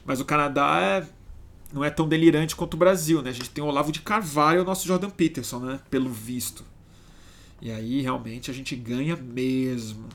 Mas 0.04 0.18
o 0.18 0.24
Canadá 0.24 0.80
é, 0.80 1.06
não 1.72 1.84
é 1.84 1.90
tão 1.90 2.08
delirante 2.08 2.56
quanto 2.56 2.74
o 2.74 2.78
Brasil, 2.78 3.22
né? 3.22 3.30
A 3.30 3.32
gente 3.32 3.50
tem 3.50 3.62
o 3.62 3.68
Olavo 3.68 3.92
de 3.92 4.00
Carvalho 4.00 4.58
e 4.58 4.62
o 4.62 4.64
nosso 4.64 4.84
Jordan 4.84 5.10
Peterson, 5.10 5.60
né? 5.60 5.80
Pelo 5.88 6.10
visto. 6.10 6.64
E 7.60 7.70
aí 7.70 8.02
realmente 8.02 8.50
a 8.50 8.54
gente 8.54 8.76
ganha 8.76 9.16
mesmo. 9.16 10.08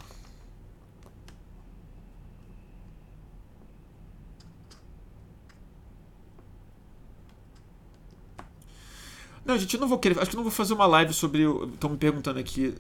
Não, 9.44 9.58
gente, 9.58 9.74
eu 9.74 9.82
não 9.82 9.88
vou 9.88 9.98
querer. 9.98 10.20
Acho 10.20 10.30
que 10.30 10.36
não 10.36 10.44
vou 10.44 10.52
fazer 10.52 10.74
uma 10.74 10.86
live 10.86 11.14
sobre. 11.14 11.44
Estão 11.74 11.90
me 11.90 11.98
perguntando 11.98 12.40
aqui. 12.40 12.74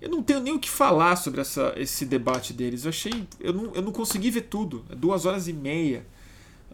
Eu 0.00 0.10
não 0.10 0.22
tenho 0.22 0.40
nem 0.40 0.54
o 0.54 0.58
que 0.58 0.68
falar 0.68 1.14
sobre 1.16 1.40
essa, 1.40 1.72
esse 1.76 2.04
debate 2.04 2.52
deles. 2.52 2.84
Eu 2.84 2.88
achei. 2.88 3.28
Eu 3.38 3.52
não, 3.52 3.72
eu 3.74 3.82
não 3.82 3.92
consegui 3.92 4.30
ver 4.30 4.42
tudo. 4.42 4.84
É 4.90 4.96
duas 4.96 5.26
horas 5.26 5.46
e 5.46 5.52
meia. 5.52 6.04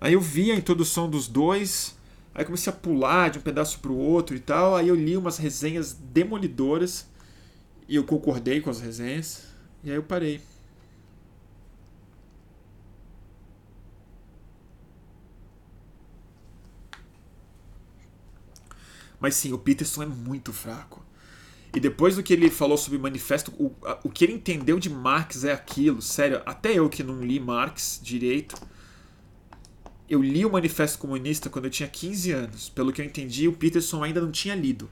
Aí 0.01 0.15
eu 0.15 0.21
vi 0.21 0.53
a 0.53 0.55
introdução 0.55 1.11
dos 1.11 1.27
dois. 1.27 1.98
Aí 2.39 2.45
comecei 2.45 2.73
a 2.73 2.77
pular 2.77 3.31
de 3.31 3.39
um 3.41 3.43
pedaço 3.43 3.81
para 3.81 3.91
o 3.91 3.99
outro 3.99 4.37
e 4.37 4.39
tal. 4.39 4.77
Aí 4.77 4.87
eu 4.87 4.95
li 4.95 5.17
umas 5.17 5.39
resenhas 5.39 5.93
demolidoras 5.93 7.09
e 7.89 7.97
eu 7.97 8.05
concordei 8.05 8.61
com 8.61 8.71
as 8.71 8.81
resenhas. 8.81 9.43
E 9.83 9.91
aí 9.91 9.97
eu 9.97 10.05
parei. 10.05 10.41
Mas 19.19 19.35
sim, 19.35 19.53
o 19.53 19.59
Peterson 19.59 20.05
é 20.05 20.07
muito 20.07 20.53
fraco. 20.53 21.05
E 21.75 21.81
depois 21.81 22.15
do 22.15 22.23
que 22.23 22.33
ele 22.33 22.51
falou 22.51 22.79
sobre 22.79 23.01
manifesto, 23.01 23.53
o, 23.59 23.75
o 24.05 24.09
que 24.09 24.25
ele 24.25 24.35
entendeu 24.35 24.79
de 24.79 24.89
Marx 24.89 25.43
é 25.43 25.53
aquilo. 25.53 26.01
Sério, 26.01 26.41
até 26.47 26.73
eu 26.73 26.89
que 26.89 27.03
não 27.03 27.21
li 27.21 27.41
Marx 27.41 27.99
direito, 28.01 28.55
eu 30.09 30.23
li 30.23 30.45
o 30.45 30.51
Manifesto 30.51 30.99
Comunista 30.99 31.51
quando 31.51 31.67
eu 31.67 31.71
tinha 31.71 31.89
15 31.89 32.33
anos. 32.33 32.69
Pelo 32.69 32.93
que 32.93 33.01
eu 33.01 33.05
entendi, 33.05 33.47
o 33.47 33.53
Peterson 33.53 34.03
ainda 34.03 34.21
não 34.21 34.31
tinha 34.31 34.55
lido. 34.55 34.89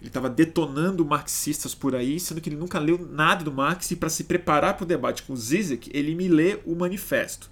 Ele 0.00 0.08
estava 0.08 0.28
detonando 0.28 1.04
marxistas 1.04 1.74
por 1.74 1.94
aí, 1.94 2.20
sendo 2.20 2.40
que 2.40 2.48
ele 2.48 2.56
nunca 2.56 2.78
leu 2.78 2.98
nada 2.98 3.44
do 3.44 3.52
Marx, 3.52 3.90
e 3.90 3.96
para 3.96 4.08
se 4.08 4.24
preparar 4.24 4.74
para 4.76 4.84
o 4.84 4.86
debate 4.86 5.24
com 5.24 5.32
o 5.32 5.36
Zizek, 5.36 5.90
ele 5.92 6.14
me 6.14 6.28
lê 6.28 6.60
o 6.64 6.74
manifesto. 6.74 7.50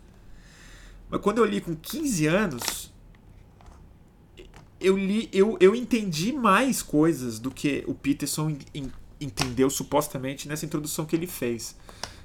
Mas 1.11 1.21
quando 1.21 1.39
eu 1.39 1.45
li 1.45 1.61
com 1.61 1.75
15 1.75 2.27
anos, 2.27 2.93
eu 4.81 4.97
li, 4.97 5.29
eu, 5.33 5.57
eu 5.61 5.75
entendi 5.75 6.33
mais 6.33 6.83
coisas 6.83 7.39
do 7.39 7.51
que 7.51 7.85
o 7.87 7.95
Peterson 7.95 8.57
entendeu 9.21 9.69
supostamente 9.71 10.49
nessa 10.49 10.65
introdução 10.67 11.05
que 11.05 11.17
ele 11.17 11.27
fez. 11.27 11.77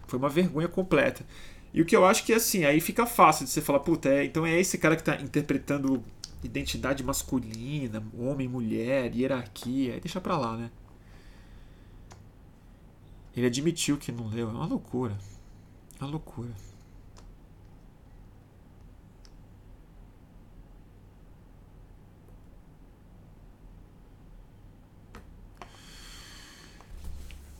Foi 0.08 0.20
uma 0.20 0.30
vergonha 0.30 0.68
completa. 0.68 1.26
E 1.74 1.82
o 1.82 1.86
que 1.86 1.96
eu 1.96 2.06
acho 2.06 2.26
que 2.26 2.34
assim, 2.34 2.66
aí 2.66 2.82
fica 2.82 3.06
fácil 3.06 3.46
de 3.46 3.52
você 3.52 3.62
falar, 3.62 3.80
puta, 3.80 4.10
é, 4.10 4.26
então 4.26 4.46
é 4.46 4.60
esse 4.60 4.78
cara 4.78 4.96
que 4.96 5.02
está 5.02 5.22
interpretando 5.22 6.04
identidade 6.44 7.04
masculina, 7.04 8.04
homem, 8.18 8.48
mulher, 8.48 9.16
hierarquia, 9.16 10.00
deixa 10.00 10.20
pra 10.20 10.38
lá, 10.38 10.58
né? 10.58 10.72
Ele 13.36 13.46
admitiu 13.46 13.98
que 13.98 14.12
não 14.12 14.28
leu, 14.28 14.50
é 14.50 14.52
uma 14.52 14.66
loucura. 14.66 15.18
É 16.00 16.04
uma 16.04 16.12
loucura. 16.12 16.50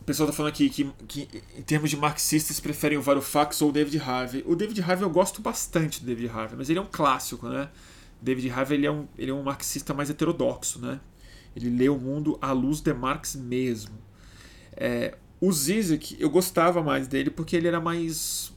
O 0.02 0.04
pessoal 0.04 0.28
tá 0.28 0.34
falando 0.34 0.52
aqui 0.52 0.68
que, 0.68 0.92
que, 1.08 1.44
em 1.56 1.62
termos 1.62 1.92
de 1.92 1.96
marxistas, 1.96 2.60
preferem 2.60 2.98
o 2.98 3.02
Varoufakis 3.04 3.62
ou 3.62 3.70
o 3.70 3.72
David 3.72 4.00
Harvey. 4.00 4.44
O 4.48 4.56
David 4.56 4.82
Harvey 4.82 5.04
eu 5.04 5.10
gosto 5.12 5.42
bastante 5.44 6.02
do 6.02 6.08
David 6.08 6.28
Harvey, 6.28 6.58
mas 6.58 6.70
ele 6.72 6.80
é 6.80 6.82
um 6.82 6.88
clássico, 6.92 7.48
né? 7.48 7.70
David 8.20 8.50
Harvey 8.50 8.80
ele 8.80 8.88
é, 8.88 8.92
um, 8.92 9.08
ele 9.16 9.30
é 9.30 9.34
um 9.34 9.44
marxista 9.44 9.94
mais 9.94 10.10
heterodoxo, 10.10 10.80
né? 10.80 11.00
Ele 11.56 11.70
lê 11.70 11.88
o 11.88 12.00
mundo 12.00 12.38
à 12.42 12.52
luz 12.52 12.82
de 12.82 12.92
Marx 12.94 13.36
mesmo. 13.36 13.94
É, 14.76 15.18
o 15.40 15.52
Zizek, 15.52 16.18
eu 16.20 16.32
gostava 16.32 16.82
mais 16.82 17.08
dele 17.08 17.30
porque 17.30 17.56
ele 17.56 17.68
era 17.68 17.80
mais. 17.80 18.52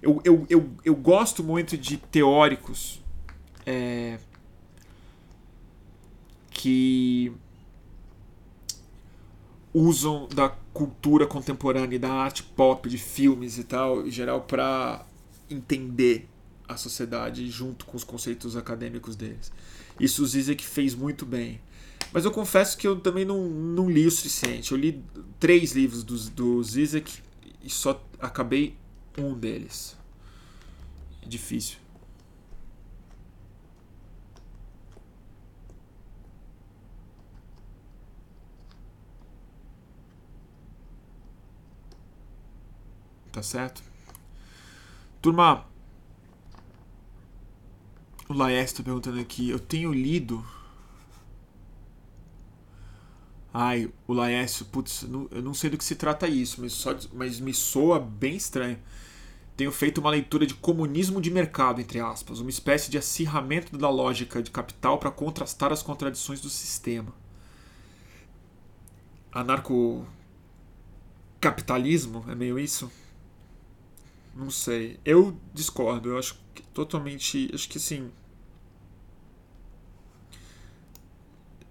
Eu, 0.00 0.22
eu, 0.24 0.46
eu, 0.48 0.70
eu 0.84 0.96
gosto 0.96 1.44
muito 1.44 1.76
de 1.76 1.98
teóricos 1.98 3.02
é, 3.66 4.18
que 6.50 7.32
usam 9.74 10.28
da 10.28 10.61
cultura 10.72 11.26
contemporânea 11.26 11.96
e 11.96 11.98
da 11.98 12.12
arte 12.12 12.42
pop, 12.42 12.88
de 12.88 12.98
filmes 12.98 13.58
e 13.58 13.64
tal, 13.64 14.06
em 14.06 14.10
geral, 14.10 14.42
para 14.42 15.04
entender 15.50 16.28
a 16.66 16.76
sociedade 16.76 17.48
junto 17.50 17.84
com 17.84 17.96
os 17.96 18.04
conceitos 18.04 18.56
acadêmicos 18.56 19.14
deles. 19.14 19.52
Isso 20.00 20.22
o 20.22 20.26
Zizek 20.26 20.64
fez 20.64 20.94
muito 20.94 21.26
bem. 21.26 21.60
Mas 22.12 22.24
eu 22.24 22.30
confesso 22.30 22.76
que 22.76 22.86
eu 22.86 22.98
também 23.00 23.24
não, 23.24 23.48
não 23.48 23.90
li 23.90 24.06
o 24.06 24.10
suficiente. 24.10 24.72
Eu 24.72 24.78
li 24.78 25.02
três 25.38 25.72
livros 25.72 26.02
do, 26.02 26.16
do 26.30 26.62
Zizek 26.62 27.20
e 27.62 27.70
só 27.70 28.02
acabei 28.18 28.76
um 29.16 29.34
deles. 29.34 29.96
É 31.22 31.28
difícil. 31.28 31.81
Tá 43.32 43.42
certo? 43.42 43.82
Turma, 45.22 45.66
o 48.28 48.34
Laércio 48.34 48.78
tá 48.78 48.82
perguntando 48.82 49.18
aqui. 49.20 49.48
Eu 49.48 49.58
tenho 49.58 49.92
lido. 49.92 50.44
Ai, 53.54 53.92
o 54.06 54.12
Laércio, 54.14 54.64
putz, 54.66 55.02
eu 55.30 55.42
não 55.42 55.52
sei 55.54 55.68
do 55.70 55.76
que 55.76 55.84
se 55.84 55.94
trata 55.94 56.26
isso, 56.26 56.60
mas, 56.60 56.72
só, 56.72 56.96
mas 57.12 57.38
me 57.38 57.52
soa 57.52 57.98
bem 58.00 58.36
estranho. 58.36 58.78
Tenho 59.56 59.70
feito 59.70 59.98
uma 59.98 60.10
leitura 60.10 60.46
de 60.46 60.54
comunismo 60.54 61.20
de 61.20 61.30
mercado, 61.30 61.80
entre 61.80 62.00
aspas, 62.00 62.40
uma 62.40 62.48
espécie 62.50 62.90
de 62.90 62.96
acirramento 62.96 63.76
da 63.76 63.90
lógica 63.90 64.42
de 64.42 64.50
capital 64.50 64.98
para 64.98 65.10
contrastar 65.10 65.70
as 65.72 65.82
contradições 65.82 66.40
do 66.40 66.48
sistema. 66.48 67.12
Anarco 69.30 70.06
capitalismo 71.40 72.24
é 72.28 72.34
meio 72.34 72.58
isso? 72.58 72.90
Não 74.34 74.50
sei. 74.50 74.98
Eu 75.04 75.36
discordo. 75.54 76.10
Eu 76.10 76.18
acho 76.18 76.38
que 76.54 76.62
totalmente. 76.62 77.50
Acho 77.54 77.68
que 77.68 77.78
sim. 77.78 78.10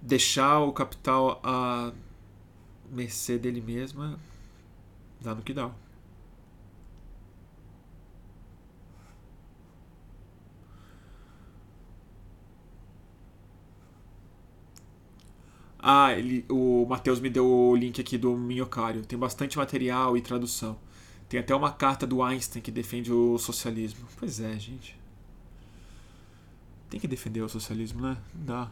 deixar 0.02 0.60
o 0.62 0.74
capital 0.74 1.40
a 1.44 1.94
mercê 2.92 3.38
dele 3.38 3.62
mesma 3.62 4.20
dá 5.22 5.36
no 5.36 5.42
que 5.44 5.54
dá. 5.54 5.72
Ah, 15.84 16.14
ele, 16.14 16.46
o 16.50 16.86
Matheus 16.88 17.20
me 17.20 17.30
deu 17.30 17.46
o 17.48 17.76
link 17.76 18.00
aqui 18.00 18.18
do 18.18 18.38
Minhocário. 18.38 19.04
Tem 19.04 19.18
bastante 19.18 19.58
material 19.58 20.16
e 20.16 20.22
tradução. 20.22 20.78
Tem 21.32 21.40
até 21.40 21.56
uma 21.56 21.72
carta 21.72 22.06
do 22.06 22.22
Einstein 22.22 22.62
que 22.62 22.70
defende 22.70 23.10
o 23.10 23.38
socialismo. 23.38 24.06
Pois 24.20 24.42
é, 24.42 24.60
gente. 24.60 25.00
Tem 26.90 27.00
que 27.00 27.08
defender 27.08 27.40
o 27.40 27.48
socialismo, 27.48 28.02
né? 28.02 28.18
Dá. 28.34 28.70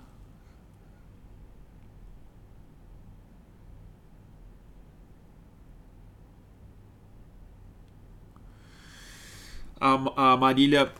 a, 9.80 10.36
Marília 10.36 10.94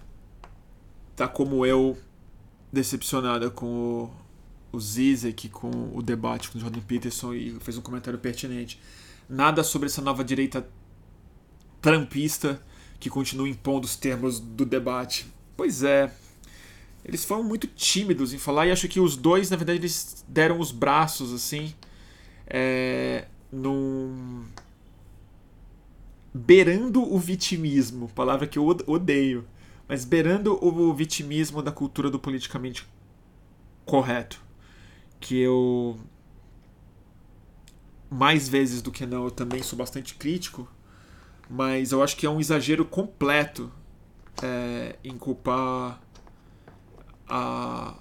tá 1.14 1.28
como 1.28 1.66
eu, 1.66 1.98
decepcionada 2.72 3.50
com 3.50 4.10
o 4.72 4.80
Zizek, 4.80 5.50
com 5.50 5.92
o 5.94 6.02
debate 6.02 6.50
com 6.50 6.58
o 6.58 6.62
Jordan 6.62 6.80
Peterson 6.80 7.34
e 7.34 7.60
fez 7.60 7.78
um 7.78 7.82
comentário 7.82 8.18
pertinente. 8.18 8.82
Nada 9.28 9.62
sobre 9.62 9.88
essa 9.88 10.02
nova 10.02 10.24
direita 10.24 10.66
trampista 11.82 12.62
que 13.00 13.10
continua 13.10 13.48
impondo 13.48 13.86
os 13.86 13.96
termos 13.96 14.40
do 14.40 14.66
debate. 14.66 15.28
Pois 15.56 15.84
é, 15.84 16.12
eles 17.04 17.24
foram 17.24 17.44
muito 17.44 17.68
tímidos 17.68 18.34
em 18.34 18.38
falar 18.38 18.68
e 18.68 18.72
acho 18.72 18.88
que 18.88 19.00
os 19.00 19.16
dois, 19.16 19.50
na 19.50 19.58
verdade, 19.58 19.80
eles 19.80 20.24
deram 20.28 20.60
os 20.60 20.72
braços 20.72 21.34
assim, 21.34 21.74
é, 22.46 23.26
num 23.52 24.46
beirando 26.34 27.02
o 27.02 27.18
vitimismo, 27.18 28.08
palavra 28.10 28.46
que 28.46 28.60
eu 28.60 28.66
odeio, 28.86 29.48
mas 29.88 30.06
beirando 30.06 30.64
o 30.64 30.94
vitimismo 30.94 31.62
da 31.62 31.72
cultura 31.72 32.10
do 32.10 32.20
politicamente 32.20 32.88
correto, 33.86 34.40
que 35.20 35.36
eu 35.38 36.00
mais 38.10 38.48
vezes 38.48 38.82
do 38.82 38.92
que 38.92 39.06
não 39.06 39.26
eu 39.26 39.32
também 39.32 39.64
sou 39.64 39.78
bastante 39.78 40.16
crítico, 40.16 40.68
mas 41.50 41.92
eu 41.92 42.04
acho 42.04 42.16
que 42.16 42.26
é 42.26 42.30
um 42.30 42.40
exagero 42.40 42.86
completo 42.86 43.72
é, 44.44 44.96
em 45.04 45.18
culpar 45.18 46.02
a, 47.28 47.98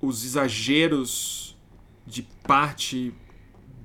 os 0.00 0.24
exageros 0.24 1.56
de 2.06 2.22
parte 2.46 3.14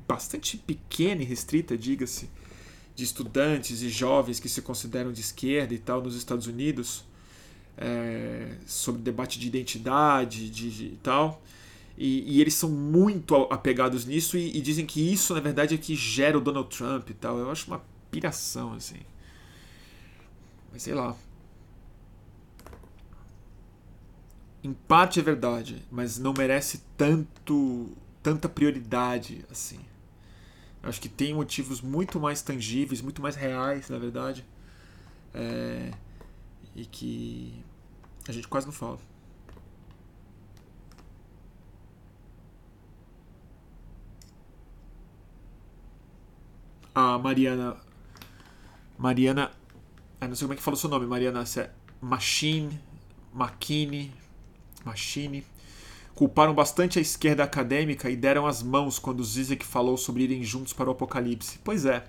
bastante 0.08 0.58
pequena 0.58 1.22
e 1.22 1.26
restrita, 1.26 1.78
diga-se, 1.78 2.30
de 2.96 3.04
estudantes 3.04 3.82
e 3.82 3.90
jovens 3.90 4.40
que 4.40 4.50
se 4.50 4.62
consideram 4.62 5.12
de 5.12 5.22
esquerda 5.22 5.74
e 5.74 5.80
tal 5.80 6.02
nos 6.02 6.16
Estados 6.16 6.46
Unidos 6.46 7.06
é, 7.78 8.58
sobre 8.66 9.02
debate 9.02 9.40
de 9.40 9.48
identidade 9.48 10.50
de, 10.50 10.70
de 10.70 10.86
e 10.86 11.00
tal. 11.02 11.42
E, 11.98 12.38
e, 12.38 12.42
eles 12.42 12.56
são 12.56 12.70
muito 12.70 13.36
apegados 13.52 14.06
nisso 14.06 14.36
e, 14.38 14.58
e, 14.58 14.62
dizem 14.62 14.86
que 14.86 15.00
isso, 15.00 15.34
na 15.34 15.40
verdade, 15.40 15.76
é 15.76 15.78
que 15.78 15.96
gera 15.96 16.38
o 16.38 16.42
Donald 16.42 16.76
Trump 16.76 17.10
e 17.10 17.14
tal. 17.14 17.38
Eu 17.38 17.52
acho 17.52 17.68
uma 17.68 17.82
piração, 18.14 18.74
assim. 18.74 19.00
Mas 20.72 20.84
sei 20.84 20.94
lá. 20.94 21.16
Em 24.64 24.72
parte 24.72 25.20
é 25.20 25.24
verdade, 25.24 25.84
mas 25.92 26.20
não 26.20 26.34
merece 26.38 26.84
tanto 26.96 27.92
tanta 28.22 28.48
prioridade 28.48 29.44
assim. 29.52 29.80
Eu 30.82 30.90
acho 30.90 31.02
que 31.02 31.10
tem 31.10 31.34
motivos 31.34 31.82
muito 31.82 32.20
mais 32.20 32.42
tangíveis, 32.42 33.02
muito 33.02 33.22
mais 33.22 33.36
reais, 33.36 33.90
na 33.90 33.98
verdade, 33.98 34.46
é, 35.34 35.92
e 36.76 36.86
que 36.86 37.62
a 38.28 38.32
gente 38.32 38.48
quase 38.48 38.66
não 38.66 38.74
fala. 38.74 39.00
a 46.96 47.18
Mariana 47.18 47.76
Mariana. 49.04 49.52
Eu 50.22 50.30
não 50.30 50.36
sei 50.36 50.46
como 50.46 50.54
é 50.54 50.56
que 50.56 50.64
fala 50.64 50.76
o 50.76 50.80
seu 50.80 50.90
nome, 50.90 51.06
Mariana. 51.06 51.46
Se 51.46 51.60
é 51.60 51.70
Machine. 52.00 52.80
Machine. 53.34 54.14
Machine. 54.86 55.44
Culparam 56.16 56.54
bastante 56.54 57.00
a 57.00 57.02
esquerda 57.02 57.44
acadêmica 57.44 58.10
e 58.10 58.16
deram 58.16 58.48
as 58.48 58.64
mãos 58.64 58.98
quando 58.98 59.22
Zizek 59.22 59.66
falou 59.66 59.98
sobre 59.98 60.24
irem 60.24 60.42
juntos 60.42 60.72
para 60.72 60.88
o 60.88 60.94
apocalipse. 60.94 61.60
Pois 61.66 61.84
é. 61.84 62.06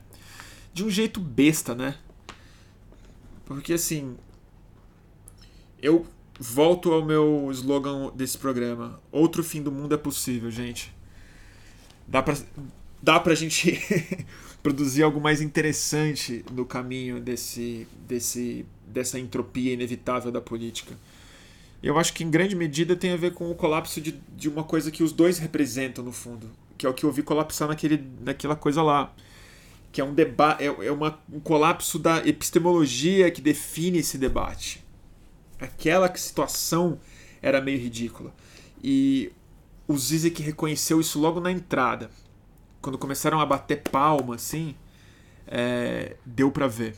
De 0.73 0.85
um 0.85 0.91
jeito 0.91 1.19
besta, 1.19 1.75
né? 1.75 1.97
Porque 3.45 3.73
assim. 3.73 4.17
Eu 5.83 6.07
volto 6.39 6.93
ao 6.93 7.05
meu 7.05 7.49
slogan 7.51 8.13
desse 8.15 8.39
programa. 8.39 9.01
Outro 9.11 9.43
fim 9.43 9.61
do 9.61 9.73
mundo 9.73 9.97
é 9.97 9.99
possível, 9.99 10.49
gente. 10.49 10.95
Dá 12.07 12.23
pra, 12.23 12.37
dá 13.03 13.19
pra 13.19 13.35
gente 13.35 13.81
produzir 14.65 15.03
algo 15.03 15.21
mais 15.21 15.43
interessante 15.43 16.43
no 16.51 16.65
caminho 16.65 17.21
desse, 17.21 17.87
desse, 18.09 18.65
dessa 18.87 19.19
entropia 19.19 19.75
inevitável 19.75 20.33
da 20.33 20.41
política. 20.41 20.95
Eu 21.83 21.99
acho 21.99 22.15
que 22.15 22.25
em 22.25 22.31
grande 22.31 22.57
medida 22.57 22.97
tem 22.97 23.13
a 23.13 23.17
ver 23.17 23.35
com 23.35 23.51
o 23.51 23.55
colapso 23.55 24.01
de, 24.01 24.13
de 24.35 24.49
uma 24.49 24.65
coisa 24.65 24.91
que 24.91 25.03
os 25.03 25.13
dois 25.13 25.37
representam 25.37 26.03
no 26.03 26.13
fundo, 26.13 26.51
que 26.79 26.87
é 26.87 26.89
o 26.89 26.95
que 26.95 27.05
eu 27.05 27.13
vi 27.13 27.23
colapsar 27.23 27.69
naquele, 27.69 28.03
naquela 28.23 28.57
coisa 28.57 28.83
lá, 28.83 29.15
que 29.93 30.01
é 30.01 30.05
um 30.05 30.15
debate, 30.15 30.65
é, 30.65 30.87
é 30.87 30.91
uma, 30.91 31.21
um 31.31 31.41
colapso 31.41 31.99
da 31.99 32.27
epistemologia 32.27 33.31
que 33.31 33.43
define 33.43 33.99
esse 33.99 34.17
debate. 34.17 34.83
Aquela 35.61 36.11
situação 36.17 36.99
era 37.43 37.61
meio 37.61 37.79
ridícula. 37.79 38.35
E 38.83 39.31
o 39.87 39.99
Zizek 39.99 40.43
reconheceu 40.43 41.03
isso 41.03 41.21
logo 41.21 41.39
na 41.39 41.53
entrada. 41.53 42.11
Quando 42.85 42.99
começaram 42.99 43.41
a 43.41 43.47
bater 43.47 43.81
palma, 43.81 44.35
assim, 44.35 44.75
é, 45.47 46.17
deu 46.23 46.51
para 46.51 46.67
ver. 46.67 46.95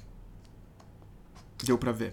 Deu 1.64 1.78
para 1.78 1.92
ver. 1.92 2.12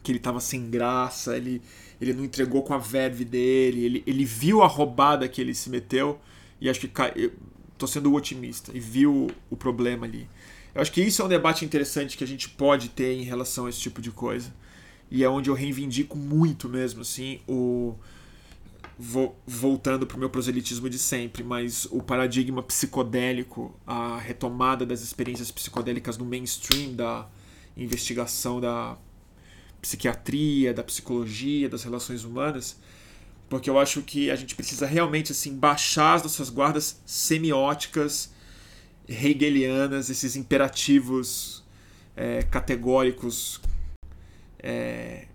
Que 0.00 0.12
ele 0.12 0.20
tava 0.20 0.38
sem 0.38 0.70
graça, 0.70 1.36
ele, 1.36 1.60
ele 2.00 2.12
não 2.12 2.22
entregou 2.22 2.62
com 2.62 2.72
a 2.72 2.78
verve 2.78 3.24
dele, 3.24 3.84
ele, 3.84 4.04
ele 4.06 4.24
viu 4.24 4.62
a 4.62 4.68
roubada 4.68 5.28
que 5.28 5.40
ele 5.40 5.56
se 5.56 5.68
meteu 5.70 6.20
e 6.60 6.70
acho 6.70 6.78
que 6.78 6.88
eu 7.16 7.32
tô 7.76 7.88
sendo 7.88 8.14
otimista 8.14 8.70
e 8.72 8.78
viu 8.78 9.28
o 9.50 9.56
problema 9.56 10.06
ali. 10.06 10.28
Eu 10.72 10.82
acho 10.82 10.92
que 10.92 11.02
isso 11.02 11.20
é 11.20 11.24
um 11.24 11.28
debate 11.28 11.64
interessante 11.64 12.16
que 12.16 12.22
a 12.22 12.28
gente 12.28 12.48
pode 12.48 12.90
ter 12.90 13.12
em 13.12 13.24
relação 13.24 13.66
a 13.66 13.70
esse 13.70 13.80
tipo 13.80 14.00
de 14.00 14.12
coisa. 14.12 14.54
E 15.10 15.24
é 15.24 15.28
onde 15.28 15.50
eu 15.50 15.54
reivindico 15.54 16.16
muito 16.16 16.68
mesmo, 16.68 17.00
assim, 17.00 17.40
o 17.48 17.96
voltando 19.44 20.06
para 20.06 20.16
o 20.16 20.20
meu 20.20 20.30
proselitismo 20.30 20.88
de 20.88 20.96
sempre, 20.96 21.42
mas 21.42 21.86
o 21.86 22.00
paradigma 22.00 22.62
psicodélico, 22.62 23.74
a 23.84 24.16
retomada 24.16 24.86
das 24.86 25.00
experiências 25.00 25.50
psicodélicas 25.50 26.16
no 26.16 26.24
mainstream 26.24 26.94
da 26.94 27.28
investigação 27.76 28.60
da 28.60 28.96
psiquiatria, 29.80 30.72
da 30.72 30.84
psicologia, 30.84 31.68
das 31.68 31.82
relações 31.82 32.22
humanas, 32.22 32.78
porque 33.48 33.68
eu 33.68 33.76
acho 33.76 34.02
que 34.02 34.30
a 34.30 34.36
gente 34.36 34.54
precisa 34.54 34.86
realmente 34.86 35.32
assim 35.32 35.56
baixar 35.56 36.14
as 36.14 36.22
nossas 36.22 36.48
guardas 36.48 37.02
semióticas 37.04 38.32
hegelianas, 39.08 40.10
esses 40.10 40.36
imperativos 40.36 41.64
é, 42.14 42.44
categóricos 42.44 43.60
é, 44.60 45.26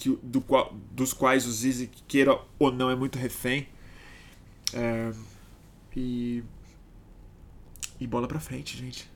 que, 0.00 0.18
do, 0.22 0.42
dos 0.90 1.12
quais 1.12 1.46
o 1.46 1.52
Zizek, 1.52 2.02
queira 2.08 2.40
ou 2.58 2.72
não, 2.72 2.90
é 2.90 2.96
muito 2.96 3.18
refém. 3.18 3.68
É, 4.72 5.12
e, 5.94 6.42
e 8.00 8.06
bola 8.06 8.26
pra 8.26 8.40
frente, 8.40 8.76
gente. 8.78 9.08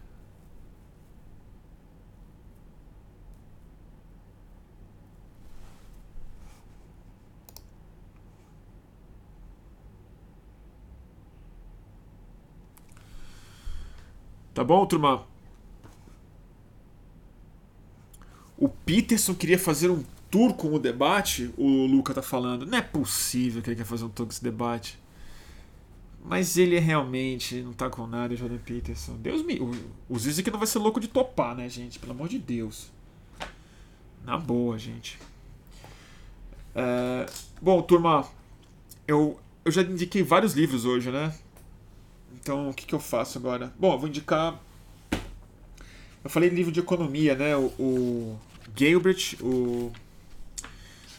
Tá 14.52 14.62
bom, 14.62 14.86
turma? 14.86 15.26
O 18.56 18.68
Peterson 18.68 19.34
queria 19.34 19.58
fazer 19.58 19.90
um 19.90 20.04
tour 20.34 20.52
com 20.54 20.74
o 20.74 20.80
debate, 20.80 21.54
o 21.56 21.86
Luca 21.86 22.12
tá 22.12 22.20
falando. 22.20 22.66
Não 22.66 22.76
é 22.76 22.82
possível 22.82 23.62
que 23.62 23.70
ele 23.70 23.76
quer 23.76 23.84
fazer 23.84 24.04
um 24.04 24.08
tour 24.08 24.26
com 24.26 24.32
esse 24.32 24.42
debate. 24.42 24.98
Mas 26.24 26.56
ele 26.56 26.74
é 26.74 26.80
realmente 26.80 27.62
não 27.62 27.72
tá 27.72 27.88
com 27.88 28.04
nada, 28.04 28.34
Jordan 28.34 28.58
Peterson. 28.58 29.14
Deus 29.14 29.46
me. 29.46 29.60
O, 30.08 30.18
Zizek 30.18 30.50
não 30.50 30.58
vai 30.58 30.66
ser 30.66 30.80
louco 30.80 30.98
de 30.98 31.06
topar, 31.06 31.54
né, 31.54 31.68
gente? 31.68 32.00
Pelo 32.00 32.10
amor 32.10 32.28
de 32.28 32.40
Deus. 32.40 32.90
Na 34.24 34.36
boa, 34.36 34.76
gente. 34.76 35.20
É, 36.74 37.26
bom, 37.62 37.80
turma, 37.82 38.26
eu, 39.06 39.38
eu 39.64 39.70
já 39.70 39.82
indiquei 39.82 40.24
vários 40.24 40.54
livros 40.54 40.84
hoje, 40.84 41.12
né? 41.12 41.32
Então, 42.40 42.70
o 42.70 42.74
que, 42.74 42.86
que 42.86 42.94
eu 42.96 43.00
faço 43.00 43.38
agora? 43.38 43.72
Bom, 43.78 43.92
eu 43.92 43.98
vou 44.00 44.08
indicar. 44.08 44.60
Eu 46.24 46.28
falei 46.28 46.48
livro 46.48 46.72
de 46.72 46.80
economia, 46.80 47.36
né? 47.36 47.54
O, 47.56 47.66
o 47.78 48.38
Gilbert, 48.74 49.36
o 49.40 49.92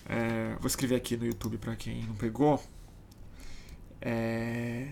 é, 0.08 0.56
vou 0.60 0.68
escrever 0.68 0.96
aqui 0.96 1.18
no 1.18 1.26
YouTube 1.26 1.58
para 1.58 1.76
quem 1.76 2.04
não 2.04 2.16
pegou. 2.16 2.64
É, 4.02 4.88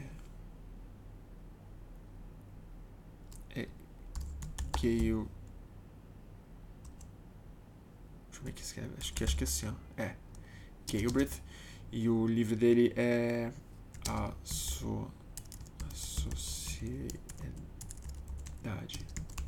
é. 3.52 3.68
Deixa 4.74 4.88
eu 4.88 5.30
ver 8.44 8.50
aqui 8.50 8.64
escreve. 8.64 8.90
Acho 8.98 9.14
que, 9.14 9.24
acho 9.24 9.38
que 9.38 9.44
é 9.44 9.48
assim, 9.48 9.68
ó. 9.68 9.74
É. 10.02 10.16
Gilbert. 10.88 11.30
E 11.92 12.10
o 12.10 12.26
livro 12.26 12.56
dele 12.56 12.92
é. 12.96 13.52
A 14.10 14.34
so, 14.44 15.08
Sociedade 15.94 17.06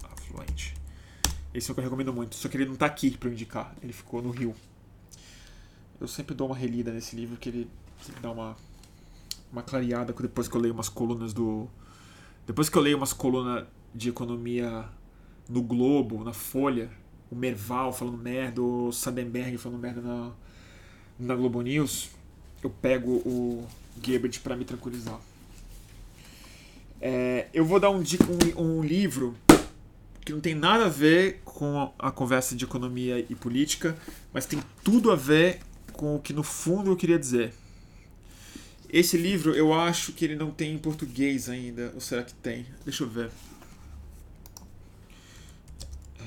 Afluente. 0.03 0.75
Esse 1.53 1.69
é 1.69 1.71
o 1.71 1.75
que 1.75 1.81
eu 1.81 1.83
recomendo 1.83 2.13
muito. 2.13 2.35
Só 2.35 2.47
que 2.47 2.55
ele 2.55 2.65
não 2.65 2.75
tá 2.75 2.85
aqui 2.85 3.17
para 3.17 3.29
indicar. 3.29 3.75
Ele 3.81 3.91
ficou 3.91 4.21
no 4.21 4.29
Rio. 4.29 4.55
Eu 5.99 6.07
sempre 6.07 6.35
dou 6.35 6.47
uma 6.47 6.55
relida 6.55 6.91
nesse 6.91 7.15
livro 7.15 7.38
que 7.38 7.49
ele 7.49 7.69
dá 8.22 8.31
uma, 8.31 8.55
uma 9.51 9.63
clareada 9.63 10.13
depois 10.13 10.47
que 10.47 10.55
eu 10.55 10.61
leio 10.61 10.73
umas 10.73 10.89
colunas 10.89 11.34
do. 11.34 11.67
Depois 12.45 12.69
que 12.69 12.77
eu 12.77 12.81
leio 12.81 12.97
umas 12.97 13.13
colunas 13.13 13.65
de 13.93 14.09
economia 14.09 14.85
no 15.49 15.61
Globo, 15.61 16.23
na 16.23 16.34
Folha, 16.34 16.89
o 17.31 17.35
Merval 17.35 17.93
falando 17.93 18.17
merda, 18.17 18.61
o 18.61 18.91
Sadenberg 18.91 19.57
falando 19.57 19.80
merda 19.80 20.01
na, 20.01 20.31
na 21.17 21.35
Globo 21.35 21.61
News, 21.61 22.09
eu 22.61 22.69
pego 22.69 23.11
o 23.26 23.67
Gebert 24.03 24.41
para 24.41 24.55
me 24.55 24.65
tranquilizar. 24.65 25.19
É, 26.99 27.47
eu 27.53 27.65
vou 27.65 27.80
dar 27.80 27.89
um, 27.89 27.99
um, 27.99 28.61
um 28.61 28.84
livro 28.84 29.35
que 30.23 30.34
não 30.34 30.41
tem 30.41 30.55
nada 30.55 30.85
a 30.85 30.89
ver 30.89 31.41
com 31.45 31.93
a 31.99 32.11
conversa 32.11 32.55
de 32.55 32.65
economia 32.65 33.23
e 33.30 33.35
política, 33.35 33.95
mas 34.34 34.45
tem 34.45 34.59
tudo 34.84 35.11
a 35.11 35.15
ver 35.15 35.59
com 35.95 36.15
o 36.15 36.19
que 36.19 36.34
no 36.34 36.43
fundo 36.43 36.91
eu 36.91 36.95
queria 36.95 37.17
dizer. 37.17 37.53
Esse 38.89 39.17
livro 39.17 39.53
eu 39.53 39.73
acho 39.73 40.13
que 40.13 40.23
ele 40.26 40.35
não 40.35 40.51
tem 40.51 40.73
em 40.73 40.77
português 40.77 41.49
ainda. 41.49 41.91
Ou 41.95 42.01
será 42.01 42.23
que 42.23 42.34
tem? 42.34 42.65
Deixa 42.84 43.03
eu 43.03 43.09
ver. 43.09 43.31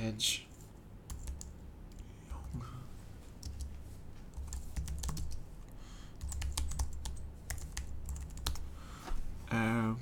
Edge. 0.07 0.47
É, 9.51 9.95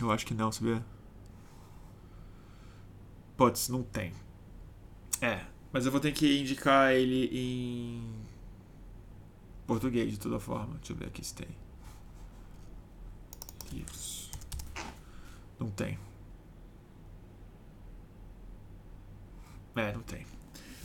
eu 0.00 0.10
acho 0.10 0.24
que 0.24 0.34
não, 0.34 0.50
sabia? 0.50 0.82
Putz, 3.36 3.68
não 3.68 3.82
tem. 3.82 4.12
É, 5.20 5.44
mas 5.72 5.84
eu 5.84 5.92
vou 5.92 6.00
ter 6.00 6.12
que 6.12 6.40
indicar 6.40 6.92
ele 6.94 7.28
em 7.32 8.27
Português, 9.68 10.10
de 10.10 10.18
toda 10.18 10.40
forma. 10.40 10.76
Deixa 10.78 10.94
eu 10.94 10.96
ver 10.96 11.06
aqui 11.08 11.22
se 11.22 11.34
tem. 11.34 11.48
Não 15.60 15.68
tem. 15.68 15.98
É, 19.76 19.92
não 19.92 20.00
tem. 20.00 20.24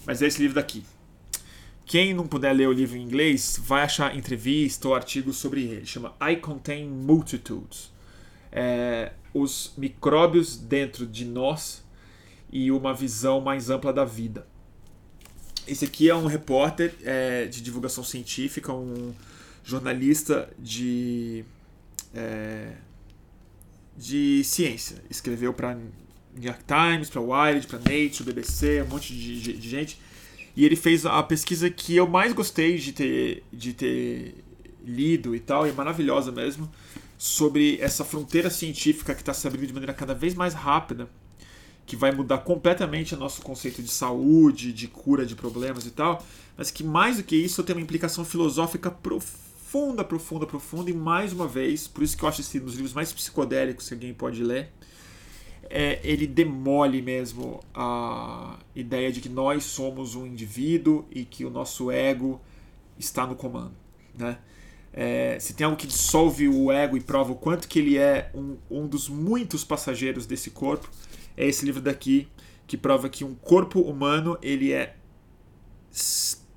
Mas 0.06 0.22
é 0.22 0.28
esse 0.28 0.42
livro 0.42 0.56
daqui. 0.56 0.84
Quem 1.86 2.14
não 2.14 2.28
puder 2.28 2.52
ler 2.52 2.68
o 2.68 2.74
livro 2.74 2.98
em 2.98 3.04
inglês, 3.04 3.58
vai 3.64 3.84
achar 3.84 4.18
entrevista 4.18 4.90
ou 4.90 4.96
artigo 4.96 5.32
sobre 5.32 5.64
ele. 5.64 5.86
Chama 5.86 6.14
I 6.22 6.36
Contain 6.36 6.90
Multitudes. 6.90 7.90
É, 8.52 9.14
os 9.34 9.74
micróbios 9.78 10.58
dentro 10.58 11.08
de 11.08 11.24
nós 11.24 11.86
e 12.52 12.70
uma 12.70 12.94
visão 12.94 13.40
mais 13.40 13.70
ampla 13.70 13.94
da 13.94 14.04
vida. 14.04 14.46
Esse 15.68 15.86
aqui 15.86 16.10
é 16.10 16.16
um 16.16 16.26
repórter 16.26 16.94
é, 17.04 17.46
de 17.46 17.62
divulgação 17.62 18.04
científica, 18.04 18.74
um 18.74 19.14
jornalista 19.64 20.50
de, 20.60 21.46
é, 22.14 22.74
de 23.96 24.44
ciência. 24.44 24.98
Escreveu 25.10 25.54
para 25.54 25.76
New 25.76 25.92
York 26.44 26.64
Times, 26.66 27.10
para 27.10 27.22
Wired, 27.22 27.68
para 27.68 27.80
Nature, 27.80 28.24
BBC, 28.26 28.82
um 28.82 28.88
monte 28.88 29.14
de, 29.14 29.42
de, 29.42 29.54
de, 29.54 29.70
gente. 29.70 30.00
E 30.56 30.66
ele 30.66 30.76
fez 30.76 31.06
a 31.06 31.24
pesquisa 31.24 31.70
que 31.70 31.96
eu 31.96 32.08
mais 32.08 32.34
gostei 32.34 32.78
de 32.78 32.92
ter, 32.92 33.44
de 33.52 33.74
ter 33.74 34.44
lido 34.84 35.34
e 35.36 35.40
tal, 35.40 35.66
e 35.66 35.70
é 35.70 35.74
maravilhosa 35.74 36.32
mesmo, 36.32 36.70
sobre 37.18 37.78
essa 37.80 38.04
fronteira 38.04 38.50
científica 38.50 39.16
que 39.16 39.22
está 39.22 39.34
se 39.34 39.48
abrindo 39.48 39.68
de 39.68 39.74
maneira 39.74 39.94
cada 39.94 40.14
vez 40.14 40.36
mais 40.36 40.54
rápida, 40.54 41.08
que 41.86 41.96
vai 41.96 42.12
mudar 42.12 42.40
completamente 42.40 43.14
o 43.14 43.18
nosso 43.18 43.42
conceito 43.42 43.82
de 43.82 43.90
saúde, 43.90 44.72
de 44.72 44.88
cura 44.88 45.26
de 45.26 45.36
problemas 45.36 45.86
e 45.86 45.92
tal, 45.92 46.24
mas 46.58 46.72
que 46.72 46.84
mais 46.84 47.18
do 47.18 47.24
que 47.24 47.36
isso 47.36 47.64
tem 47.64 47.76
uma 47.76 47.82
implicação 47.82 48.24
filosófica 48.24 48.90
profunda, 48.90 50.04
profunda, 50.04 50.46
profunda, 50.46 50.90
e 50.90 50.94
mais 50.94 51.34
uma 51.34 51.48
vez, 51.48 51.88
por 51.88 52.04
isso 52.04 52.18
que 52.18 52.24
eu 52.24 52.30
acho 52.30 52.42
esse 52.42 52.60
um 52.60 52.66
dos 52.66 52.76
livros 52.76 52.94
mais 52.94 53.12
psicodélicos 53.12 53.88
que 53.88 53.94
alguém 53.94 54.14
pode 54.14 54.44
ler, 54.44 54.72
é, 55.70 56.00
ele 56.04 56.28
demole 56.28 57.02
mesmo 57.02 57.60
a 57.74 58.60
ideia 58.76 59.12
de 59.12 59.20
que 59.20 59.30
nós 59.30 59.64
somos 59.64 60.16
um 60.16 60.26
indivíduo 60.26 61.06
e 61.12 61.26
que 61.26 61.46
o 61.46 61.50
nosso 61.50 61.90
ego 61.90 62.40
está 62.98 63.26
no 63.26 63.36
comando. 63.36 63.74
Né? 64.16 64.38
É, 64.94 65.38
se 65.40 65.54
tem 65.56 65.66
algo 65.66 65.76
que 65.76 65.88
dissolve 65.88 66.48
o 66.48 66.72
ego 66.72 66.96
e 66.96 67.02
prova 67.02 67.32
o 67.32 67.36
quanto 67.36 67.68
que 67.68 67.80
ele 67.80 67.98
é 67.98 68.30
um, 68.36 68.58
um 68.70 68.88
dos 68.88 69.10
muitos 69.10 69.64
passageiros 69.64 70.28
desse 70.28 70.52
corpo, 70.52 70.90
é 71.36 71.48
esse 71.48 71.66
livro 71.66 71.82
daqui, 71.82 72.28
que 72.68 72.78
prova 72.78 73.10
que 73.10 73.24
um 73.24 73.36
corpo 73.36 73.82
humano 73.82 74.38
ele 74.42 74.72
é 74.72 74.96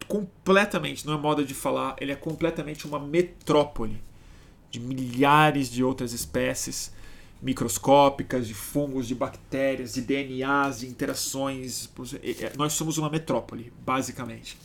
completamente, 0.09 1.07
não 1.07 1.15
é 1.15 1.19
moda 1.19 1.44
de 1.44 1.55
falar, 1.55 1.97
ele 2.01 2.12
é 2.12 2.16
completamente 2.16 2.86
uma 2.86 2.98
metrópole 2.98 4.03
de 4.70 4.81
milhares 4.81 5.70
de 5.70 5.82
outras 5.82 6.12
espécies 6.12 6.94
microscópicas, 7.40 8.47
de 8.47 8.55
fungos, 8.55 9.07
de 9.07 9.15
bactérias, 9.15 9.94
de 9.94 10.01
DNAs, 10.01 10.81
de 10.81 10.86
interações. 10.86 11.89
Nós 12.57 12.73
somos 12.73 12.98
uma 12.98 13.11
metrópole, 13.11 13.73
basicamente. 13.85 14.57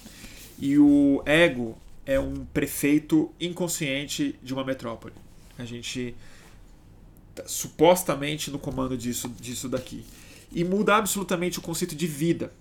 E 0.58 0.78
o 0.78 1.22
ego 1.26 1.78
é 2.06 2.20
um 2.20 2.46
prefeito 2.46 3.32
inconsciente 3.40 4.40
de 4.42 4.54
uma 4.54 4.64
metrópole. 4.64 5.14
A 5.58 5.66
gente 5.66 6.16
supostamente 7.46 8.52
no 8.52 8.60
comando 8.60 8.98
disso, 8.98 9.30
disso 9.40 9.70
daqui. 9.70 10.06
E 10.52 10.64
muda 10.64 10.96
absolutamente 10.96 11.60
o 11.60 11.62
conceito 11.62 11.96
de 11.96 12.08
vida, 12.08 12.52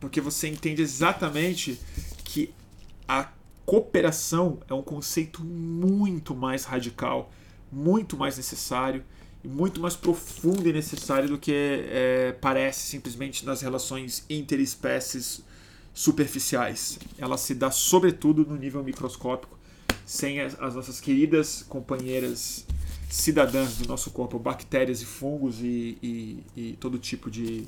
porque 0.00 0.20
você 0.20 0.48
entende 0.48 0.82
exatamente 0.82 1.80
que 2.24 2.52
a 3.06 3.28
cooperação 3.64 4.58
é 4.68 4.74
um 4.74 4.82
conceito 4.82 5.42
muito 5.42 6.34
mais 6.34 6.64
radical, 6.64 7.32
muito 7.70 8.16
mais 8.16 8.36
necessário 8.36 9.04
e 9.42 9.48
muito 9.48 9.80
mais 9.80 9.94
profundo 9.94 10.68
e 10.68 10.72
necessário 10.72 11.28
do 11.28 11.38
que 11.38 11.52
é, 11.54 12.36
parece 12.40 12.86
simplesmente 12.86 13.44
nas 13.44 13.60
relações 13.60 14.24
interespécies 14.28 15.42
superficiais. 15.94 16.98
Ela 17.18 17.36
se 17.36 17.54
dá 17.54 17.70
sobretudo 17.70 18.44
no 18.44 18.56
nível 18.56 18.82
microscópico, 18.82 19.58
sem 20.06 20.40
as, 20.40 20.58
as 20.60 20.74
nossas 20.74 21.00
queridas 21.00 21.64
companheiras 21.68 22.64
cidadãs 23.08 23.78
do 23.78 23.88
nosso 23.88 24.10
corpo, 24.10 24.38
bactérias 24.38 25.00
e 25.00 25.04
fungos 25.04 25.60
e, 25.60 25.98
e, 26.02 26.44
e 26.56 26.72
todo 26.78 26.98
tipo 26.98 27.30
de 27.30 27.66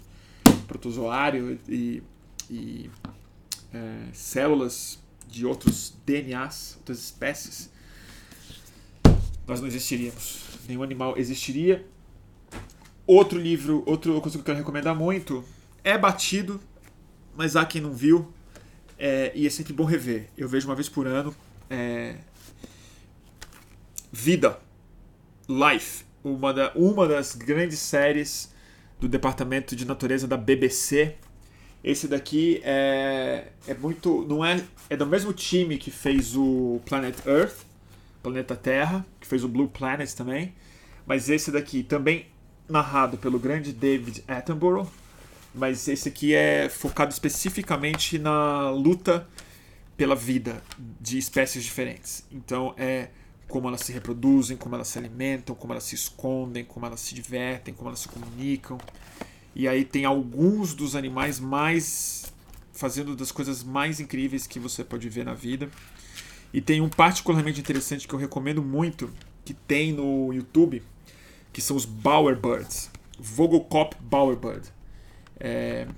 protozoário 0.66 1.58
e, 1.68 2.02
e 2.50 2.90
é, 3.72 4.06
células 4.12 4.98
de 5.28 5.46
outros 5.46 5.94
DNAs, 6.04 6.74
outras 6.78 6.98
espécies, 6.98 7.70
nós 9.46 9.60
não 9.60 9.68
existiríamos. 9.68 10.40
Nenhum 10.68 10.82
animal 10.82 11.16
existiria. 11.16 11.86
Outro 13.06 13.38
livro, 13.38 13.82
outra 13.86 14.12
coisa 14.20 14.36
que 14.36 14.38
eu 14.38 14.44
quero 14.44 14.58
recomendar 14.58 14.94
muito, 14.94 15.44
é 15.82 15.96
batido, 15.96 16.60
mas 17.36 17.56
há 17.56 17.64
quem 17.64 17.80
não 17.80 17.92
viu, 17.92 18.32
é, 18.98 19.32
e 19.34 19.46
é 19.46 19.50
sempre 19.50 19.72
bom 19.72 19.84
rever. 19.84 20.28
Eu 20.36 20.48
vejo 20.48 20.68
uma 20.68 20.74
vez 20.74 20.88
por 20.88 21.06
ano. 21.06 21.34
É, 21.68 22.16
Vida, 24.12 24.60
Life, 25.50 26.04
uma, 26.22 26.52
da, 26.52 26.72
uma 26.76 27.08
das 27.08 27.34
grandes 27.34 27.80
séries 27.80 28.54
do 29.00 29.08
Departamento 29.08 29.74
de 29.74 29.84
Natureza 29.84 30.28
da 30.28 30.36
BBC, 30.36 31.16
esse 31.82 32.06
daqui 32.06 32.60
é, 32.62 33.48
é 33.66 33.74
muito. 33.74 34.24
não 34.28 34.44
é 34.44 34.62
É 34.88 34.96
do 34.96 35.06
mesmo 35.06 35.32
time 35.32 35.78
que 35.78 35.90
fez 35.90 36.36
o 36.36 36.80
Planet 36.84 37.16
Earth, 37.26 37.64
Planeta 38.22 38.54
Terra, 38.54 39.04
que 39.18 39.26
fez 39.26 39.42
o 39.42 39.48
Blue 39.48 39.68
Planet 39.68 40.12
também. 40.12 40.54
Mas 41.06 41.28
esse 41.28 41.50
daqui 41.50 41.82
também 41.82 42.26
narrado 42.68 43.16
pelo 43.16 43.38
grande 43.38 43.72
David 43.72 44.22
Attenborough. 44.28 44.88
Mas 45.54 45.88
esse 45.88 46.08
aqui 46.08 46.34
é 46.34 46.68
focado 46.68 47.10
especificamente 47.10 48.18
na 48.18 48.70
luta 48.70 49.26
pela 49.96 50.14
vida 50.14 50.62
de 51.00 51.18
espécies 51.18 51.64
diferentes. 51.64 52.24
Então 52.30 52.74
é 52.76 53.08
como 53.50 53.68
elas 53.68 53.80
se 53.80 53.92
reproduzem, 53.92 54.56
como 54.56 54.76
elas 54.76 54.88
se 54.88 54.98
alimentam, 54.98 55.54
como 55.54 55.72
elas 55.72 55.84
se 55.84 55.96
escondem, 55.96 56.64
como 56.64 56.86
elas 56.86 57.00
se 57.00 57.14
divertem, 57.14 57.74
como 57.74 57.90
elas 57.90 58.00
se 58.00 58.08
comunicam. 58.08 58.78
E 59.54 59.66
aí 59.66 59.84
tem 59.84 60.04
alguns 60.04 60.72
dos 60.72 60.94
animais 60.94 61.40
mais 61.40 62.32
fazendo 62.72 63.14
das 63.16 63.32
coisas 63.32 63.62
mais 63.62 64.00
incríveis 64.00 64.46
que 64.46 64.58
você 64.58 64.84
pode 64.84 65.08
ver 65.08 65.24
na 65.24 65.34
vida. 65.34 65.68
E 66.52 66.60
tem 66.60 66.80
um 66.80 66.88
particularmente 66.88 67.60
interessante 67.60 68.06
que 68.06 68.14
eu 68.14 68.18
recomendo 68.18 68.62
muito, 68.62 69.10
que 69.44 69.52
tem 69.52 69.92
no 69.92 70.32
YouTube, 70.32 70.82
que 71.52 71.60
são 71.60 71.76
os 71.76 71.84
Bowerbirds. 71.84 72.88
Vogelkop 73.18 73.96
Bowerbird. 74.00 74.68
É, 75.38 75.88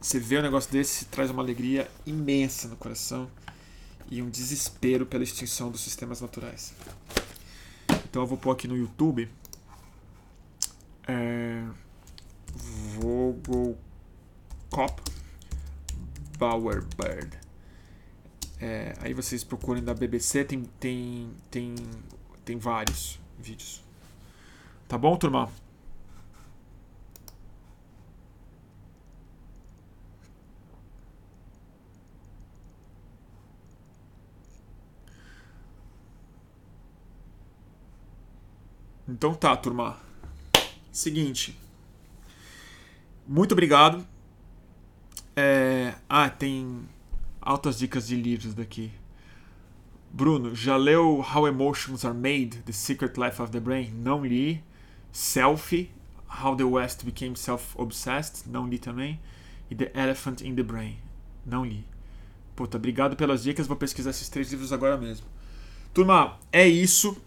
você 0.00 0.18
vê 0.18 0.38
um 0.38 0.42
negócio 0.42 0.70
desse, 0.72 1.06
traz 1.06 1.30
uma 1.30 1.42
alegria 1.42 1.90
imensa 2.06 2.68
no 2.68 2.76
coração 2.76 3.28
e 4.10 4.22
um 4.22 4.28
desespero 4.28 5.06
pela 5.06 5.24
extinção 5.24 5.70
dos 5.70 5.80
sistemas 5.80 6.20
naturais. 6.20 6.74
Então 8.04 8.22
eu 8.22 8.26
vou 8.26 8.38
pôr 8.38 8.52
aqui 8.52 8.68
no 8.68 8.76
YouTube. 8.76 9.28
É, 11.06 11.64
Vogelkop 12.94 13.78
Bowerbird. 16.38 17.38
É, 18.60 18.94
aí 19.00 19.12
vocês 19.12 19.44
procurem 19.44 19.82
da 19.82 19.92
BBC, 19.92 20.44
tem, 20.44 20.62
tem, 20.78 21.30
tem, 21.50 21.74
tem 22.44 22.56
vários 22.56 23.18
vídeos. 23.38 23.82
Tá 24.88 24.96
bom, 24.96 25.16
turma? 25.16 25.50
Então 39.08 39.34
tá, 39.34 39.54
turma. 39.56 39.98
Seguinte. 40.90 41.58
Muito 43.26 43.52
obrigado. 43.52 44.06
É... 45.36 45.94
Ah, 46.08 46.30
tem 46.30 46.88
altas 47.40 47.78
dicas 47.78 48.06
de 48.06 48.16
livros 48.16 48.54
daqui. 48.54 48.90
Bruno, 50.10 50.54
já 50.54 50.76
leu 50.76 51.24
How 51.34 51.48
Emotions 51.48 52.04
Are 52.04 52.16
Made? 52.16 52.62
The 52.64 52.72
Secret 52.72 53.14
Life 53.18 53.42
of 53.42 53.50
the 53.50 53.60
Brain? 53.60 53.90
Não 53.90 54.24
li. 54.24 54.62
Selfie, 55.12 55.90
How 56.42 56.56
the 56.56 56.64
West 56.64 57.04
Became 57.04 57.36
Self-Obsessed? 57.36 58.48
Não 58.48 58.66
li 58.66 58.78
também. 58.78 59.20
E 59.70 59.74
The 59.74 59.92
Elephant 59.94 60.40
in 60.42 60.54
the 60.54 60.62
Brain? 60.62 60.98
Não 61.44 61.64
li. 61.64 61.84
Puta, 62.56 62.76
obrigado 62.76 63.16
pelas 63.16 63.42
dicas. 63.42 63.66
Vou 63.66 63.76
pesquisar 63.76 64.10
esses 64.10 64.28
três 64.28 64.50
livros 64.50 64.72
agora 64.72 64.96
mesmo. 64.96 65.26
Turma, 65.92 66.38
é 66.52 66.66
isso. 66.66 67.20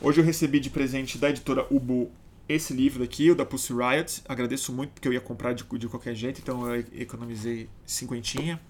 Hoje 0.00 0.20
eu 0.20 0.24
recebi 0.24 0.60
de 0.60 0.70
presente 0.70 1.18
da 1.18 1.28
editora 1.28 1.66
Ubu 1.68 2.08
esse 2.48 2.72
livro 2.72 3.02
aqui, 3.02 3.32
o 3.32 3.34
da 3.34 3.44
Pussy 3.44 3.72
Riot. 3.72 4.22
Agradeço 4.28 4.72
muito 4.72 4.90
porque 4.90 5.08
eu 5.08 5.12
ia 5.12 5.20
comprar 5.20 5.52
de, 5.54 5.64
de 5.64 5.88
qualquer 5.88 6.14
jeito, 6.14 6.40
então 6.40 6.72
eu 6.72 6.84
economizei 6.92 7.68
cinquentinha. 7.84 8.60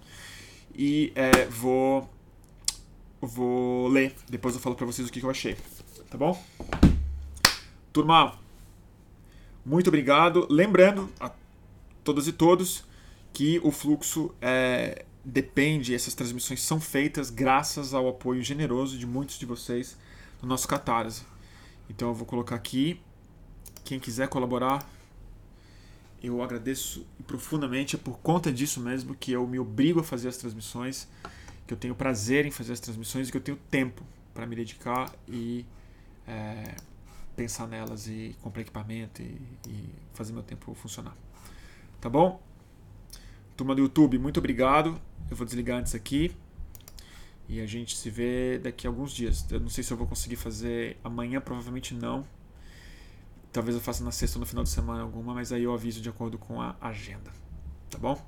E 0.75 1.13
é, 1.13 1.45
vou, 1.45 2.09
vou 3.21 3.87
ler. 3.89 4.15
Depois 4.27 4.55
eu 4.55 4.59
falo 4.59 4.75
para 4.75 4.87
vocês 4.87 5.07
o 5.07 5.11
que, 5.11 5.19
que 5.19 5.25
eu 5.25 5.29
achei. 5.29 5.55
Tá 6.09 6.17
bom? 6.17 6.43
Turma, 7.93 8.39
muito 9.63 9.87
obrigado. 9.87 10.47
Lembrando 10.49 11.11
a 11.19 11.31
todas 12.03 12.27
e 12.27 12.33
todos 12.33 12.83
que 13.31 13.59
o 13.63 13.69
fluxo 13.71 14.33
é, 14.41 15.05
depende, 15.23 15.93
essas 15.93 16.15
transmissões 16.15 16.63
são 16.63 16.81
feitas 16.81 17.29
graças 17.29 17.93
ao 17.93 18.07
apoio 18.07 18.41
generoso 18.41 18.97
de 18.97 19.05
muitos 19.05 19.37
de 19.37 19.45
vocês 19.45 19.95
no 20.41 20.47
nosso 20.47 20.67
Catarse. 20.67 21.23
Então 21.89 22.09
eu 22.09 22.13
vou 22.13 22.25
colocar 22.25 22.55
aqui. 22.55 23.01
Quem 23.83 23.99
quiser 23.99 24.27
colaborar, 24.27 24.87
eu 26.21 26.41
agradeço 26.41 27.05
profundamente. 27.25 27.95
É 27.95 27.99
por 27.99 28.19
conta 28.19 28.51
disso 28.51 28.79
mesmo 28.79 29.15
que 29.15 29.31
eu 29.31 29.45
me 29.47 29.59
obrigo 29.59 29.99
a 29.99 30.03
fazer 30.03 30.27
as 30.27 30.37
transmissões, 30.37 31.07
que 31.65 31.73
eu 31.73 31.77
tenho 31.77 31.95
prazer 31.95 32.45
em 32.45 32.51
fazer 32.51 32.73
as 32.73 32.79
transmissões 32.79 33.27
e 33.27 33.31
que 33.31 33.37
eu 33.37 33.41
tenho 33.41 33.57
tempo 33.69 34.03
para 34.33 34.45
me 34.45 34.55
dedicar 34.55 35.11
e 35.27 35.65
é, 36.27 36.75
pensar 37.35 37.67
nelas 37.67 38.07
e 38.07 38.35
comprar 38.41 38.61
equipamento 38.61 39.21
e, 39.21 39.41
e 39.67 39.89
fazer 40.13 40.33
meu 40.33 40.43
tempo 40.43 40.73
funcionar. 40.73 41.15
Tá 41.99 42.09
bom? 42.09 42.41
Turma 43.57 43.75
do 43.75 43.81
YouTube, 43.81 44.17
muito 44.17 44.37
obrigado. 44.37 44.99
Eu 45.29 45.35
vou 45.35 45.45
desligar 45.45 45.79
antes 45.79 45.93
aqui. 45.95 46.35
E 47.49 47.59
a 47.59 47.65
gente 47.65 47.97
se 47.97 48.11
vê 48.11 48.59
daqui 48.59 48.85
a 48.85 48.89
alguns 48.91 49.11
dias. 49.11 49.43
Eu 49.49 49.59
não 49.59 49.69
sei 49.69 49.83
se 49.83 49.91
eu 49.91 49.97
vou 49.97 50.05
conseguir 50.05 50.35
fazer 50.35 50.97
amanhã, 51.03 51.41
provavelmente 51.41 51.95
não. 51.95 52.23
Talvez 53.51 53.75
eu 53.75 53.81
faça 53.81 54.03
na 54.03 54.11
sexta 54.11 54.37
ou 54.37 54.41
no 54.41 54.45
final 54.45 54.63
de 54.63 54.69
semana 54.69 55.01
alguma, 55.01 55.33
mas 55.33 55.51
aí 55.51 55.63
eu 55.63 55.73
aviso 55.73 55.99
de 55.99 56.07
acordo 56.07 56.37
com 56.37 56.61
a 56.61 56.75
agenda. 56.79 57.31
Tá 57.89 57.97
bom? 57.97 58.23